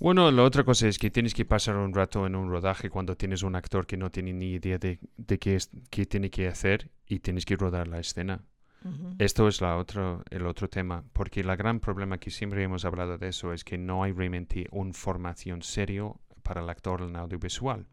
Bueno, 0.00 0.30
la 0.30 0.42
otra 0.42 0.64
cosa 0.64 0.86
es 0.86 0.98
que 0.98 1.10
tienes 1.10 1.32
que 1.34 1.46
pasar 1.46 1.76
un 1.76 1.94
rato 1.94 2.26
en 2.26 2.34
un 2.34 2.50
rodaje 2.50 2.90
cuando 2.90 3.16
tienes 3.16 3.42
un 3.42 3.56
actor 3.56 3.86
que 3.86 3.96
no 3.96 4.10
tiene 4.10 4.32
ni 4.34 4.52
idea 4.52 4.76
de, 4.76 4.98
de 5.16 5.38
qué, 5.38 5.56
es, 5.56 5.70
qué 5.90 6.04
tiene 6.04 6.30
que 6.30 6.46
hacer 6.46 6.90
y 7.06 7.20
tienes 7.20 7.46
que 7.46 7.56
rodar 7.56 7.88
la 7.88 8.00
escena. 8.00 8.44
Esto 9.18 9.48
es 9.48 9.62
la 9.62 9.78
otro, 9.78 10.22
el 10.28 10.46
otro 10.46 10.68
tema, 10.68 11.04
porque 11.14 11.40
el 11.40 11.56
gran 11.56 11.80
problema 11.80 12.18
que 12.18 12.30
siempre 12.30 12.62
hemos 12.62 12.84
hablado 12.84 13.16
de 13.16 13.28
eso 13.28 13.54
es 13.54 13.64
que 13.64 13.78
no 13.78 14.02
hay 14.02 14.12
realmente 14.12 14.66
una 14.72 14.92
formación 14.92 15.62
serio 15.62 16.20
para 16.42 16.60
el 16.60 16.68
actor 16.68 17.00
en 17.00 17.16
audiovisual. 17.16 17.86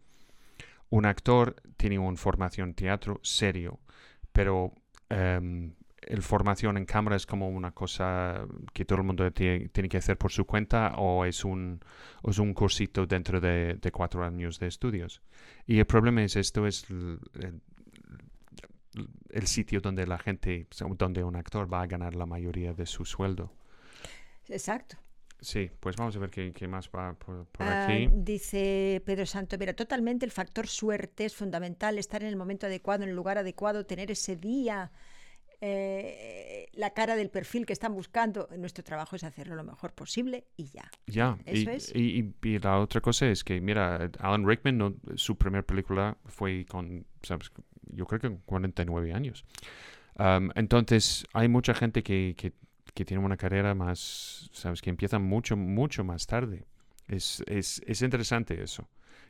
Un 0.92 1.06
actor 1.06 1.56
tiene 1.78 1.98
una 2.00 2.16
formación 2.18 2.74
teatro 2.76 3.20
serio, 3.24 3.80
pero 4.32 4.74
em, 5.10 5.74
el 6.02 6.22
formación 6.22 6.78
en 6.78 6.86
cámara 6.86 7.16
es 7.16 7.26
como 7.26 7.50
una 7.50 7.72
cosa 7.72 8.46
que 8.74 8.86
todo 8.86 9.00
el 9.00 9.06
mundo 9.06 9.24
tie- 9.32 9.72
tiene 9.72 9.88
que 9.90 9.98
hacer 9.98 10.18
por 10.18 10.32
su 10.32 10.46
cuenta 10.46 10.94
o 10.98 11.26
es 11.26 11.44
un, 11.46 11.80
es 12.28 12.38
un 12.40 12.54
cursito 12.54 13.06
dentro 13.06 13.40
de, 13.42 13.78
cuatro 13.92 14.24
años 14.24 14.60
de 14.60 14.68
estudios. 14.68 15.22
Y 15.66 15.80
el 15.80 15.86
problema 15.86 16.24
es 16.24 16.36
esto 16.36 16.66
es 16.68 16.90
el, 16.90 17.20
el- 17.40 17.62
el 19.30 19.48
sitio 19.48 19.80
donde 19.80 20.06
la 20.06 20.18
gente, 20.18 20.68
donde 20.98 21.24
un 21.24 21.36
actor 21.38 21.72
va 21.74 21.82
a 21.82 21.88
ganar 21.88 22.14
la 22.16 22.26
mayoría 22.26 22.74
de 22.74 22.86
su 22.86 23.06
sueldo. 23.06 23.54
Exacto. 24.50 24.98
Sí, 25.42 25.72
pues 25.80 25.96
vamos 25.96 26.16
a 26.16 26.20
ver 26.20 26.30
qué, 26.30 26.54
qué 26.54 26.68
más 26.68 26.88
va 26.96 27.14
por, 27.16 27.48
por 27.48 27.66
Ah, 27.68 27.84
aquí. 27.86 28.08
dice 28.14 29.02
Pedro 29.06 29.26
Santo, 29.26 29.58
mira, 29.58 29.74
totalmente 29.74 30.24
el 30.24 30.32
factor 30.32 30.68
suerte 30.68 31.26
es 31.26 31.36
fundamental, 31.36 31.98
estar 31.98 32.22
en 32.22 32.30
el 32.30 32.36
momento 32.36 32.68
adecuado, 32.68 33.04
en 33.04 33.10
el 33.10 33.16
lugar 33.16 33.40
adecuado, 33.40 33.86
tener 33.86 34.12
ese 34.12 34.36
día, 34.36 34.92
eh, 35.60 36.68
la 36.74 36.92
cara 36.92 37.16
del 37.16 37.30
perfil 37.30 37.66
que 37.66 37.74
están 37.74 37.94
buscando. 37.94 38.48
Nuestro 38.58 38.84
trabajo 38.84 39.16
es 39.16 39.24
hacerlo 39.24 39.56
lo 39.56 39.64
mejor 39.64 39.94
posible 39.94 40.46
y 40.58 40.66
ya. 40.66 40.90
Ya, 41.08 41.38
y, 41.46 41.62
Eso 41.62 41.72
es. 41.72 41.92
y- 41.96 42.20
y- 42.44 42.48
y 42.48 42.60
la 42.60 42.80
otra 42.80 43.02
cosa 43.02 43.28
es 43.28 43.44
que, 43.44 43.62
mira, 43.62 44.10
Alan 44.20 44.48
Rickman, 44.48 44.78
no- 44.78 44.96
su 45.16 45.38
primera 45.38 45.64
película 45.64 46.18
fue 46.26 46.66
con, 46.66 47.06
¿sabes? 47.24 47.52
Yo 47.94 48.06
creo 48.06 48.20
que 48.20 48.28
con 48.30 48.38
49 48.46 49.14
años. 49.14 49.46
Um, 50.18 50.50
entonces, 50.56 51.26
hay 51.34 51.48
mucha 51.48 51.74
gente 51.74 52.04
que, 52.04 52.36
que, 52.38 52.54
que 52.94 53.06
tiene 53.06 53.24
una 53.24 53.38
carrera 53.38 53.74
más, 53.76 54.50
¿sabes? 54.54 54.82
Que 54.82 54.90
empieza 54.90 55.20
mucho, 55.20 55.56
mucho 55.56 56.04
más 56.04 56.28
tarde. 56.28 56.66
Es, 57.08 57.44
es, 57.48 57.82
es 57.86 58.02
interesante 58.02 58.62
eso. 58.62 58.88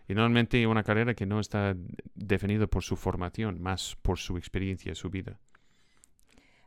Y 0.08 0.14
normalmente 0.14 0.66
una 0.68 0.84
carrera 0.84 1.14
que 1.14 1.26
no 1.26 1.40
está 1.40 1.76
definida 2.16 2.68
por 2.68 2.84
su 2.84 2.96
formación, 2.96 3.62
más 3.62 3.96
por 4.02 4.18
su 4.20 4.38
experiencia, 4.38 4.96
su 4.96 5.10
vida. 5.10 5.40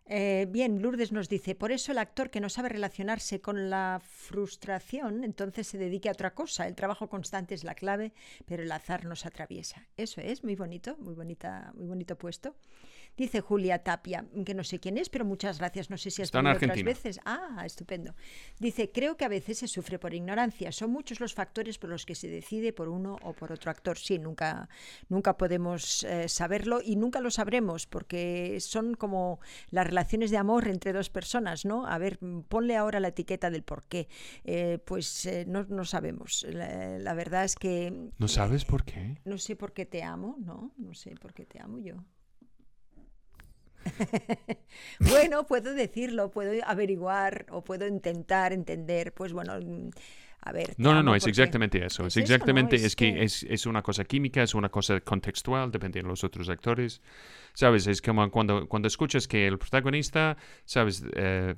Eh, 0.06 0.46
bien, 0.50 0.82
Lourdes 0.82 1.12
nos 1.12 1.30
dice, 1.30 1.54
por 1.54 1.72
eso 1.72 1.90
el 1.90 1.98
actor 1.98 2.28
que 2.28 2.40
no 2.40 2.50
sabe 2.50 2.68
relacionarse 2.68 3.40
con 3.40 3.70
la 3.70 4.02
frustración, 4.04 5.24
entonces 5.24 5.66
se 5.66 5.78
dedique 5.78 6.10
a 6.10 6.12
otra 6.12 6.34
cosa. 6.34 6.66
El 6.66 6.74
trabajo 6.74 7.08
constante 7.08 7.54
es 7.54 7.64
la 7.64 7.74
clave, 7.74 8.12
pero 8.44 8.62
el 8.62 8.70
azar 8.70 9.06
nos 9.06 9.24
atraviesa. 9.24 9.86
Eso 9.96 10.20
es, 10.20 10.44
muy 10.44 10.56
bonito, 10.56 10.96
muy 10.98 11.14
bonita, 11.14 11.72
muy 11.74 11.86
bonito 11.86 12.18
puesto. 12.18 12.54
Dice 13.16 13.40
Julia 13.40 13.78
Tapia, 13.78 14.24
que 14.44 14.54
no 14.54 14.64
sé 14.64 14.80
quién 14.80 14.98
es, 14.98 15.08
pero 15.08 15.24
muchas 15.24 15.58
gracias. 15.58 15.90
No 15.90 15.96
sé 15.98 16.10
si 16.10 16.22
has 16.22 16.26
Está 16.26 16.38
en 16.38 16.44
venido 16.46 16.66
otras 16.66 16.82
veces. 16.82 17.20
Ah, 17.24 17.62
estupendo. 17.64 18.14
Dice, 18.58 18.90
creo 18.90 19.16
que 19.16 19.24
a 19.24 19.28
veces 19.28 19.58
se 19.58 19.68
sufre 19.68 19.98
por 19.98 20.14
ignorancia. 20.14 20.72
Son 20.72 20.90
muchos 20.90 21.20
los 21.20 21.34
factores 21.34 21.78
por 21.78 21.90
los 21.90 22.06
que 22.06 22.14
se 22.14 22.28
decide 22.28 22.72
por 22.72 22.88
uno 22.88 23.16
o 23.22 23.32
por 23.32 23.52
otro 23.52 23.70
actor. 23.70 23.98
Sí, 23.98 24.18
nunca, 24.18 24.68
nunca 25.08 25.36
podemos 25.36 26.02
eh, 26.04 26.28
saberlo 26.28 26.80
y 26.84 26.96
nunca 26.96 27.20
lo 27.20 27.30
sabremos 27.30 27.86
porque 27.86 28.58
son 28.60 28.94
como 28.94 29.40
las 29.70 29.86
relaciones 29.86 30.30
de 30.30 30.36
amor 30.38 30.68
entre 30.68 30.92
dos 30.92 31.10
personas, 31.10 31.64
¿no? 31.64 31.86
A 31.86 31.98
ver, 31.98 32.18
ponle 32.48 32.76
ahora 32.76 33.00
la 33.00 33.08
etiqueta 33.08 33.50
del 33.50 33.62
por 33.62 33.84
qué. 33.84 34.08
Eh, 34.44 34.78
pues 34.84 35.26
eh, 35.26 35.44
no, 35.46 35.64
no 35.64 35.84
sabemos. 35.84 36.44
La, 36.50 36.98
la 36.98 37.14
verdad 37.14 37.44
es 37.44 37.54
que 37.54 37.92
¿No 38.18 38.28
sabes 38.28 38.64
por 38.64 38.84
qué? 38.84 39.18
no 39.24 39.38
sé 39.38 39.56
por 39.56 39.72
qué 39.72 39.86
te 39.86 40.02
amo, 40.02 40.36
¿no? 40.40 40.72
No 40.76 40.94
sé 40.94 41.14
por 41.16 41.32
qué 41.32 41.44
te 41.46 41.60
amo 41.60 41.78
yo. 41.78 42.04
bueno, 45.00 45.46
puedo 45.46 45.74
decirlo, 45.74 46.30
puedo 46.30 46.52
averiguar 46.66 47.46
o 47.50 47.62
puedo 47.64 47.86
intentar 47.86 48.52
entender, 48.52 49.12
pues 49.12 49.32
bueno, 49.32 49.54
mm, 49.60 49.90
a 50.42 50.52
ver. 50.52 50.74
No, 50.76 50.92
no, 50.92 51.02
no, 51.02 51.14
es 51.14 51.26
exactamente 51.26 51.84
eso. 51.84 52.06
Es 52.06 52.16
Es 52.16 52.16
eso, 52.16 52.22
¿no? 52.22 52.34
exactamente, 52.34 52.76
Es 52.76 52.84
es, 52.84 52.96
que, 52.96 53.14
que- 53.14 53.24
es, 53.24 53.42
es 53.44 53.66
una 53.66 53.82
cosa 53.82 54.04
química, 54.04 54.42
es 54.42 54.54
una 54.54 54.68
cosa 54.68 55.00
contextual, 55.00 55.70
depende 55.70 56.02
de 56.02 56.08
los 56.08 56.22
otros 56.24 56.48
actores. 56.48 57.00
¿Sabes? 57.54 57.86
Es 57.86 58.02
como 58.02 58.30
cuando, 58.30 58.68
cuando 58.68 58.88
escuchas 58.88 59.28
que 59.28 59.46
el 59.46 59.58
protagonista, 59.58 60.36
¿sabes? 60.64 61.04
Eh, 61.14 61.54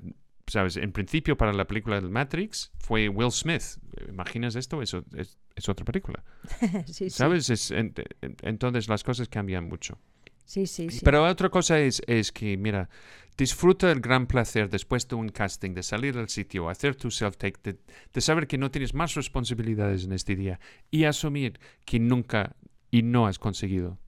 ¿Sabes? 0.49 0.77
En 0.77 0.93
principio 0.93 1.35
para 1.35 1.51
la 1.51 1.67
película 1.67 1.99
del 1.99 2.09
Matrix 2.09 2.71
fue 2.77 3.09
Will 3.09 3.31
Smith. 3.31 3.63
¿Imaginas 4.07 4.55
esto? 4.55 4.81
Eso 4.81 5.03
es, 5.17 5.37
es 5.55 5.67
otra 5.67 5.83
película. 5.83 6.23
sí, 6.85 7.09
sí, 7.09 7.09
¿Sabes? 7.09 7.71
En- 7.71 7.93
en- 8.21 8.37
entonces 8.43 8.87
las 8.87 9.03
cosas 9.03 9.27
cambian 9.27 9.65
mucho. 9.67 9.99
Sí, 10.47 10.65
sí, 10.65 10.89
sí. 10.89 11.01
Pero 11.03 11.23
otra 11.25 11.49
cosa 11.49 11.79
es, 11.79 12.01
es 12.07 12.31
que, 12.31 12.57
mira, 12.57 12.89
disfruta 13.37 13.91
el 13.91 13.99
gran 14.01 14.25
placer 14.25 14.69
después 14.69 15.07
de 15.07 15.15
un 15.15 15.29
casting, 15.29 15.73
de 15.75 15.83
salir 15.83 16.17
al 16.17 16.29
sitio, 16.29 16.69
hacer 16.69 16.95
tu 16.95 17.09
self-take, 17.09 17.59
de, 17.63 17.79
de 18.11 18.21
saber 18.21 18.47
que 18.47 18.57
no 18.57 18.71
tienes 18.71 18.93
más 18.93 19.13
responsabilidades 19.13 20.05
en 20.05 20.13
este 20.13 20.35
día 20.35 20.59
y 20.89 21.03
asumir 21.03 21.59
que 21.85 21.99
nunca 21.99 22.55
y 22.89 23.03
no 23.03 23.27
has 23.27 23.37
conseguido 23.37 23.99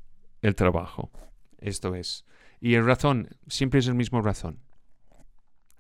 el 0.41 0.55
trabajo. 0.55 1.11
Esto 1.59 1.93
es. 1.93 2.25
Y 2.61 2.73
el 2.75 2.85
razón 2.85 3.29
siempre 3.47 3.79
es 3.79 3.87
el 3.87 3.95
mismo 3.95 4.21
razón. 4.21 4.59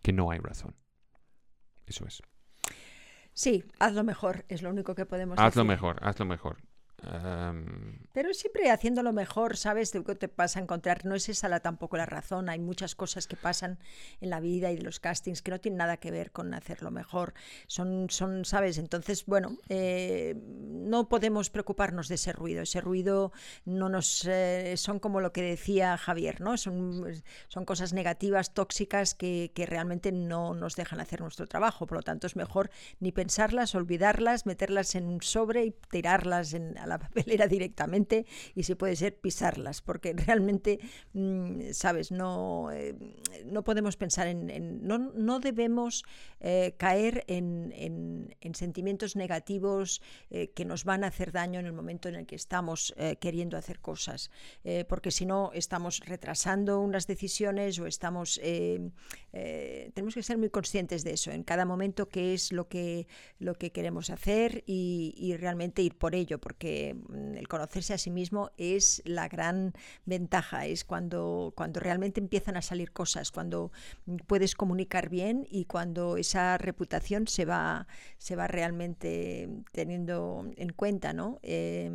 Que 0.01 0.13
no 0.13 0.31
hay 0.31 0.39
razón. 0.39 0.75
Eso 1.87 2.05
es. 2.05 2.21
Sí, 3.33 3.63
hazlo 3.79 4.03
mejor, 4.03 4.45
es 4.49 4.61
lo 4.61 4.69
único 4.69 4.95
que 4.95 5.05
podemos 5.05 5.39
Hazlo 5.39 5.63
decir. 5.63 5.69
mejor, 5.69 5.97
hazlo 6.01 6.25
mejor. 6.25 6.57
Am, 7.03 7.99
Pero 8.13 8.33
siempre 8.33 8.69
haciéndolo 8.71 9.13
mejor, 9.13 9.57
¿sabes? 9.57 9.91
De 9.91 9.99
lo 9.99 10.05
que 10.05 10.15
te 10.15 10.27
vas 10.27 10.57
a 10.57 10.59
encontrar. 10.59 11.05
No 11.05 11.15
es 11.15 11.29
esa 11.29 11.47
la, 11.47 11.59
tampoco 11.59 11.97
la 11.97 12.05
razón. 12.05 12.49
Hay 12.49 12.59
muchas 12.59 12.95
cosas 12.95 13.27
que 13.27 13.35
pasan 13.35 13.79
en 14.21 14.29
la 14.29 14.39
vida 14.39 14.71
y 14.71 14.77
de 14.77 14.83
los 14.83 14.99
castings 14.99 15.41
que 15.41 15.51
no 15.51 15.59
tienen 15.59 15.77
nada 15.77 15.97
que 15.97 16.11
ver 16.11 16.31
con 16.31 16.53
hacerlo 16.53 16.91
mejor. 16.91 17.33
Son, 17.67 18.09
son 18.09 18.45
¿sabes? 18.45 18.77
Entonces, 18.77 19.25
bueno, 19.25 19.57
eh, 19.69 20.35
no 20.35 21.07
podemos 21.07 21.49
preocuparnos 21.49 22.07
de 22.07 22.15
ese 22.15 22.33
ruido. 22.33 22.63
Ese 22.63 22.81
ruido 22.81 23.31
no 23.65 23.89
nos 23.89 24.25
eh, 24.25 24.75
son 24.77 24.99
como 24.99 25.21
lo 25.21 25.31
que 25.31 25.41
decía 25.41 25.97
Javier, 25.97 26.41
¿no? 26.41 26.57
Son, 26.57 27.05
son 27.47 27.65
cosas 27.65 27.93
negativas, 27.93 28.53
tóxicas, 28.53 29.13
que, 29.15 29.51
que 29.53 29.65
realmente 29.65 30.11
no 30.11 30.53
nos 30.53 30.75
dejan 30.75 30.99
hacer 30.99 31.21
nuestro 31.21 31.47
trabajo. 31.47 31.87
Por 31.87 31.97
lo 31.97 32.03
tanto, 32.03 32.27
es 32.27 32.35
mejor 32.35 32.69
ni 32.99 33.11
pensarlas, 33.11 33.75
olvidarlas, 33.75 34.45
meterlas 34.45 34.95
en 34.95 35.05
un 35.05 35.21
sobre 35.21 35.65
y 35.65 35.71
tirarlas 35.89 36.53
en, 36.53 36.77
a 36.77 36.88
la 36.89 36.99
papelera 36.99 37.47
directamente 37.47 38.25
y 38.55 38.63
si 38.63 38.75
puede 38.75 38.95
ser 38.95 39.15
pisarlas, 39.19 39.81
porque 39.81 40.13
realmente, 40.13 40.79
mm, 41.13 41.71
sabes, 41.71 42.11
no, 42.11 42.69
eh, 42.71 42.95
no 43.45 43.63
podemos 43.63 43.95
pensar 43.97 44.27
en, 44.27 44.85
no, 44.85 44.97
no 44.97 45.39
debemos 45.39 46.03
eh, 46.41 46.73
caer 46.77 47.23
en, 47.27 47.71
en- 47.75 48.35
en 48.41 48.55
sentimientos 48.55 49.15
negativos 49.15 50.01
eh, 50.29 50.49
que 50.55 50.65
nos 50.65 50.83
van 50.83 51.03
a 51.03 51.07
hacer 51.07 51.31
daño 51.31 51.59
en 51.59 51.65
el 51.65 51.73
momento 51.73 52.09
en 52.09 52.15
el 52.15 52.25
que 52.25 52.35
estamos 52.35 52.93
queriendo 53.19 53.57
hacer 53.57 53.79
cosas, 53.79 54.29
porque 54.87 55.11
si 55.11 55.25
no 55.25 55.51
estamos 55.53 55.99
retrasando 56.05 56.79
unas 56.79 57.05
decisiones 57.07 57.79
o 57.79 57.85
estamos, 57.87 58.39
tenemos 59.31 60.13
que 60.15 60.23
ser 60.23 60.37
muy 60.37 60.49
conscientes 60.49 61.03
de 61.03 61.11
eso, 61.13 61.31
en 61.31 61.43
cada 61.43 61.65
momento 61.65 62.09
qué 62.09 62.33
es 62.33 62.51
lo 62.51 62.67
que, 62.67 63.07
lo 63.39 63.53
que 63.55 63.71
queremos 63.71 64.09
hacer 64.09 64.63
y, 64.65 65.13
y 65.17 65.35
realmente 65.37 65.81
ir 65.81 65.95
por 65.97 66.15
ello, 66.15 66.39
porque 66.39 66.78
mm, 66.93 67.37
el 67.37 67.47
conocerse 67.47 67.93
a 67.93 67.97
sí 67.97 68.11
mismo 68.11 68.51
es 68.57 69.01
la 69.05 69.27
gran 69.27 69.73
ventaja, 70.05 70.65
es 70.65 70.83
cuando, 70.83 71.53
cuando 71.55 71.79
realmente 71.79 72.19
empiezan 72.19 72.57
a 72.57 72.61
salir 72.61 72.91
cosas, 72.91 73.31
cuando 73.31 73.71
mm, 74.05 74.17
puedes 74.27 74.55
comunicar 74.55 75.09
bien 75.09 75.47
y 75.49 75.65
cuando 75.65 76.17
esa 76.17 76.57
reputación 76.57 77.27
se 77.27 77.45
va, 77.45 77.87
se 78.17 78.35
va 78.35 78.47
realmente 78.47 79.49
teniendo 79.71 80.45
en 80.57 80.69
cuenta, 80.73 81.13
¿no? 81.13 81.39
Eh, 81.43 81.91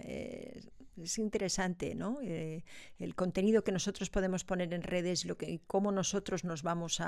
eh, 0.00 0.60
es 0.96 1.18
interesante, 1.18 1.94
¿no? 1.94 2.18
Eh, 2.22 2.64
el 2.98 3.14
contenido 3.14 3.64
que 3.64 3.72
nosotros 3.72 4.10
podemos 4.10 4.44
poner 4.44 4.72
en 4.72 4.82
redes, 4.82 5.24
lo 5.24 5.36
que, 5.36 5.60
cómo 5.66 5.92
nosotros 5.92 6.44
nos 6.44 6.62
vamos 6.62 7.00
mm, 7.00 7.02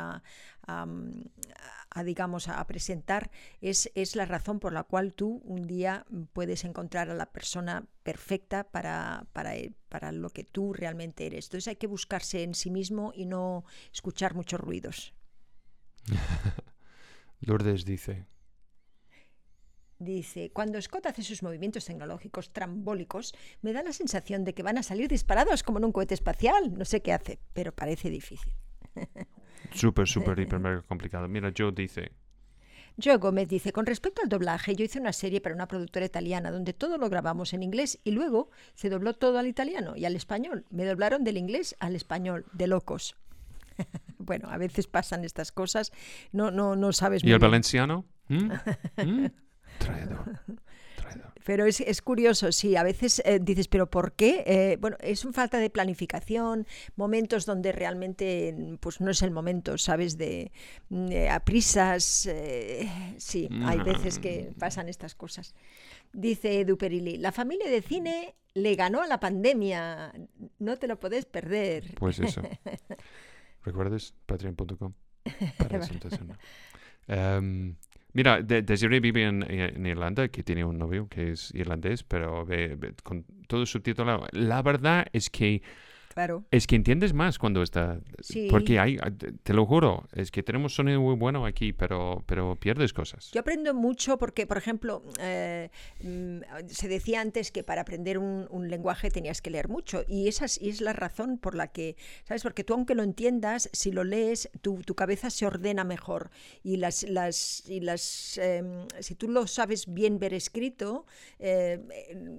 a, 0.67 2.05
digamos, 2.05 2.49
a 2.49 2.67
presentar, 2.67 3.31
es, 3.61 3.91
es 3.95 4.17
la 4.17 4.27
razón 4.27 4.61
por 4.61 4.73
la 4.73 4.85
cual 4.85 5.15
tú 5.15 5.41
un 5.45 5.67
día 5.67 6.07
puedes 6.33 6.65
encontrar 6.65 7.11
a 7.11 7.15
la 7.15 7.33
persona 7.33 7.87
perfecta 8.03 8.65
para, 8.65 9.27
para, 9.33 9.57
eh, 9.57 9.73
para 9.89 10.13
lo 10.13 10.31
que 10.31 10.45
tú 10.45 10.73
realmente 10.73 11.27
eres. 11.27 11.47
Entonces 11.47 11.69
hay 11.69 11.77
que 11.77 11.87
buscarse 11.87 12.43
en 12.43 12.55
sí 12.55 12.71
mismo 12.71 13.13
y 13.15 13.27
no 13.27 13.65
escuchar 13.93 14.35
muchos 14.35 14.61
ruidos. 14.61 15.15
Lourdes 17.41 17.85
dice. 17.85 18.27
Dice, 19.99 20.51
cuando 20.51 20.81
Scott 20.81 21.07
hace 21.07 21.23
sus 21.23 21.43
movimientos 21.43 21.85
tecnológicos 21.85 22.53
trambólicos, 22.53 23.35
me 23.63 23.73
da 23.73 23.83
la 23.83 23.93
sensación 23.93 24.45
de 24.45 24.55
que 24.55 24.63
van 24.63 24.79
a 24.79 24.85
salir 24.85 25.09
disparados 25.09 25.65
como 25.65 25.79
en 25.79 25.87
un 25.87 25.93
cohete 25.93 26.15
espacial. 26.15 26.73
No 26.79 26.85
sé 26.85 27.03
qué 27.03 27.13
hace, 27.13 27.41
pero 27.53 27.73
parece 27.73 28.09
difícil. 28.09 28.53
Súper, 29.75 30.09
súper, 30.09 30.39
hiper, 30.39 30.59
mega 30.61 30.83
complicado. 30.83 31.29
Mira, 31.29 31.53
Joe 31.57 31.73
dice. 31.73 32.13
Joe 33.03 33.17
Gómez 33.17 33.49
dice, 33.49 33.73
con 33.73 33.87
respecto 33.87 34.23
al 34.23 34.29
doblaje, 34.29 34.75
yo 34.75 34.85
hice 34.85 34.99
una 34.99 35.13
serie 35.13 35.41
para 35.41 35.55
una 35.55 35.69
productora 35.69 36.07
italiana 36.07 36.51
donde 36.51 36.73
todo 36.73 36.97
lo 36.97 37.09
grabamos 37.11 37.53
en 37.53 37.63
inglés 37.63 37.99
y 38.03 38.13
luego 38.13 38.51
se 38.75 38.89
dobló 38.89 39.15
todo 39.15 39.39
al 39.39 39.47
italiano 39.47 39.95
y 39.97 40.05
al 40.05 40.17
español. 40.17 40.65
Me 40.71 40.85
doblaron 40.85 41.23
del 41.23 41.37
inglés 41.37 41.77
al 41.81 41.95
español, 41.97 42.47
de 42.53 42.67
locos. 42.67 43.15
bueno, 44.19 44.49
a 44.49 44.57
veces 44.57 44.87
pasan 44.87 45.25
estas 45.25 45.53
cosas, 45.53 45.93
no, 46.33 46.51
no, 46.51 46.75
no 46.75 46.93
sabes 46.93 47.23
¿Y 47.23 47.27
muy 47.27 47.33
el 47.33 47.39
bien. 47.39 47.51
valenciano? 47.51 48.05
¿Mm? 48.29 48.53
¿Mm? 49.05 49.27
Traidor. 49.79 50.41
Traidor. 50.97 51.33
Pero 51.45 51.65
es, 51.65 51.81
es 51.81 52.03
curioso, 52.03 52.53
sí, 52.53 52.77
a 52.77 52.83
veces 52.83 53.23
eh, 53.25 53.39
dices, 53.41 53.69
pero 53.69 53.89
¿por 53.89 54.13
qué? 54.13 54.45
Eh, 54.47 54.77
bueno, 54.79 54.99
es 55.01 55.25
una 55.25 55.33
falta 55.33 55.57
de 55.57 55.71
planificación, 55.71 56.67
momentos 56.95 57.47
donde 57.47 57.73
realmente 57.73 58.55
pues 58.81 59.01
no 59.01 59.11
es 59.11 59.23
el 59.23 59.31
momento, 59.31 59.79
¿sabes? 59.79 60.19
De, 60.19 60.53
de 60.91 61.31
a 61.31 61.41
prisas, 61.41 62.27
eh, 62.27 62.87
sí, 63.17 63.49
hay 63.65 63.79
veces 63.79 64.19
que 64.19 64.53
pasan 64.59 64.91
estas 64.91 65.15
cosas. 65.15 65.55
Dice 66.13 66.61
Edu 66.61 66.77
Perilli, 66.77 67.17
la 67.17 67.33
familia 67.33 67.71
de 67.71 67.81
cine 67.81 68.35
le 68.53 68.75
ganó 68.75 69.01
a 69.01 69.07
la 69.07 69.19
pandemia, 69.19 70.13
no 70.59 70.77
te 70.77 70.87
lo 70.87 71.01
puedes 71.01 71.25
perder. 71.25 71.95
Pues 71.95 72.19
eso. 72.19 72.43
¿Recuerdas? 73.65 74.15
Patreon.com. 74.27 74.93
Para. 75.59 75.81
Mira, 78.13 78.43
de, 78.43 78.63
Desiree 78.63 79.01
vive 79.01 79.25
en, 79.25 79.87
Irlanda, 79.87 80.29
que 80.29 80.43
tiene 80.43 80.65
un 80.65 80.79
novio 80.79 81.09
que 81.09 81.33
es 81.33 81.55
irlandés, 81.55 82.03
pero 82.03 82.47
con 83.03 83.25
todo 83.47 83.67
subtitulado. 83.67 84.27
La 84.33 84.63
verdad 84.63 85.07
es 85.13 85.31
que 85.31 85.63
Claro. 86.19 86.45
Es 86.51 86.67
que 86.67 86.75
entiendes 86.75 87.15
más 87.15 87.39
cuando 87.39 87.63
está... 87.63 88.01
Sí. 88.21 88.49
Porque 88.51 88.81
hay, 88.81 88.99
te 89.45 89.55
lo 89.55 89.65
juro, 89.67 90.09
es 90.13 90.33
que 90.33 90.43
tenemos 90.43 90.75
sonido 90.75 91.01
muy 91.01 91.15
bueno 91.15 91.47
aquí, 91.47 91.73
pero, 91.73 92.25
pero 92.27 92.57
pierdes 92.57 92.93
cosas. 92.93 93.31
Yo 93.31 93.41
aprendo 93.41 93.73
mucho 93.73 94.19
porque, 94.19 94.45
por 94.45 94.59
ejemplo, 94.59 95.05
eh, 95.21 95.71
mm, 96.03 96.41
se 96.67 96.89
decía 96.89 97.21
antes 97.21 97.53
que 97.53 97.63
para 97.63 97.83
aprender 97.83 98.19
un, 98.19 98.49
un 98.51 98.69
lenguaje 98.69 99.13
tenías 99.13 99.41
que 99.41 99.51
leer 99.51 99.69
mucho 99.69 100.03
y 100.09 100.27
esa 100.27 100.47
es, 100.47 100.61
y 100.61 100.71
es 100.71 100.81
la 100.81 100.93
razón 100.93 101.39
por 101.39 101.55
la 101.55 101.69
que, 101.69 101.95
¿sabes? 102.25 102.43
Porque 102.43 102.65
tú 102.65 102.75
aunque 102.75 102.97
lo 102.97 103.05
entiendas, 103.05 103.71
si 103.73 103.93
lo 103.93 104.03
lees, 104.03 104.51
tu, 104.61 104.83
tu 104.83 104.97
cabeza 104.97 105.31
se 105.31 105.47
ordena 105.47 105.85
mejor 105.85 106.31
y 106.65 106.79
las, 106.79 107.05
las, 107.05 107.63
y 107.69 107.79
las 107.79 108.39
em, 108.39 108.89
si 108.99 109.15
tú 109.15 109.29
lo 109.29 109.47
sabes 109.47 109.87
bien 109.87 110.19
ver 110.19 110.35
escrito, 110.35 111.07
eh, 111.39 111.79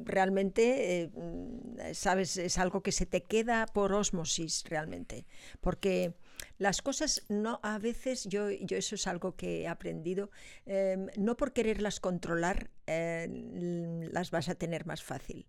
realmente, 0.03 1.03
eh, 1.03 1.10
mm, 1.14 1.93
sabes, 1.93 2.35
es 2.35 2.57
algo 2.57 2.81
que 2.81 2.91
se 2.91 3.06
te 3.06 3.23
queda 3.23 3.68
por 3.74 3.94
osmosis 3.94 4.64
realmente, 4.68 5.26
porque 5.62 6.14
las 6.58 6.82
cosas 6.82 7.24
no 7.30 7.60
a 7.64 7.80
veces 7.80 8.26
yo, 8.26 8.50
yo 8.50 8.78
eso 8.78 8.96
es 8.96 9.08
algo 9.08 9.36
que 9.36 9.62
he 9.62 9.68
aprendido 9.68 10.32
em, 10.66 11.08
no 11.18 11.36
por 11.38 11.54
quererlas 11.54 12.00
controlar 12.00 12.70
l- 12.88 14.10
las 14.12 14.32
vas 14.32 14.50
a 14.50 14.56
tener 14.56 14.86
más 14.86 15.04
fácil. 15.04 15.46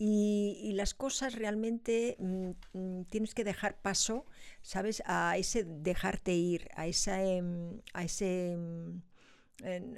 Y, 0.00 0.72
las 0.74 0.94
cosas 0.94 1.34
realmente 1.34 2.16
mm, 2.20 2.50
mm, 2.72 3.04
tienes 3.06 3.34
que 3.34 3.42
dejar 3.42 3.80
paso 3.80 4.26
sabes 4.62 5.02
a 5.06 5.36
ese 5.36 5.64
dejarte 5.64 6.34
ir 6.34 6.68
a 6.76 6.86
esa 6.86 7.20
em, 7.24 7.80
a 7.94 8.04
ese 8.04 8.52
em, 8.52 9.02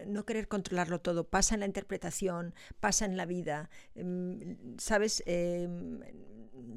no 0.07 0.25
querer 0.25 0.49
controlarlo 0.49 1.01
todo, 1.01 1.25
pasa 1.29 1.55
en 1.55 1.61
la 1.61 1.67
interpretación, 1.67 2.55
pasa 2.81 3.05
en 3.05 3.17
la 3.17 3.27
vida, 3.27 3.69
em, 3.95 4.57
¿sabes? 4.79 5.23
Em, 5.27 6.01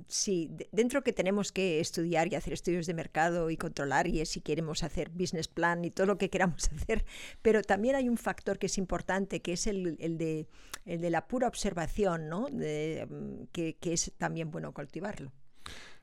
sí, 0.08 0.50
de- 0.52 0.68
dentro 0.72 1.04
que 1.04 1.14
tenemos 1.14 1.52
que 1.52 1.80
estudiar 1.80 2.32
y 2.32 2.36
hacer 2.36 2.54
estudios 2.54 2.86
de 2.88 2.94
mercado 2.94 3.50
y 3.50 3.58
controlar 3.58 4.08
y 4.08 4.26
si 4.26 4.42
queremos 4.42 4.84
hacer 4.84 5.10
business 5.10 5.48
plan 5.48 5.84
y 5.86 5.92
todo 5.92 6.08
lo 6.08 6.18
que 6.18 6.30
queramos 6.30 6.70
hacer, 6.90 7.06
pero 7.42 7.62
también 7.62 7.96
hay 7.96 8.10
un 8.10 8.18
factor 8.18 8.60
que 8.60 8.68
es 8.68 8.78
importante, 8.78 9.42
que 9.42 9.54
es 9.54 9.68
el, 9.68 9.96
el 10.00 10.18
de, 10.18 10.48
el 10.86 11.02
de 11.02 11.10
la 11.10 11.28
pura 11.28 11.48
observación, 11.48 12.28
¿no? 12.30 12.48
Em, 12.50 13.48
que, 13.52 13.76
que 13.78 13.94
es 13.94 14.12
también 14.18 14.52
bueno 14.52 14.74
cultivarlo. 14.74 15.32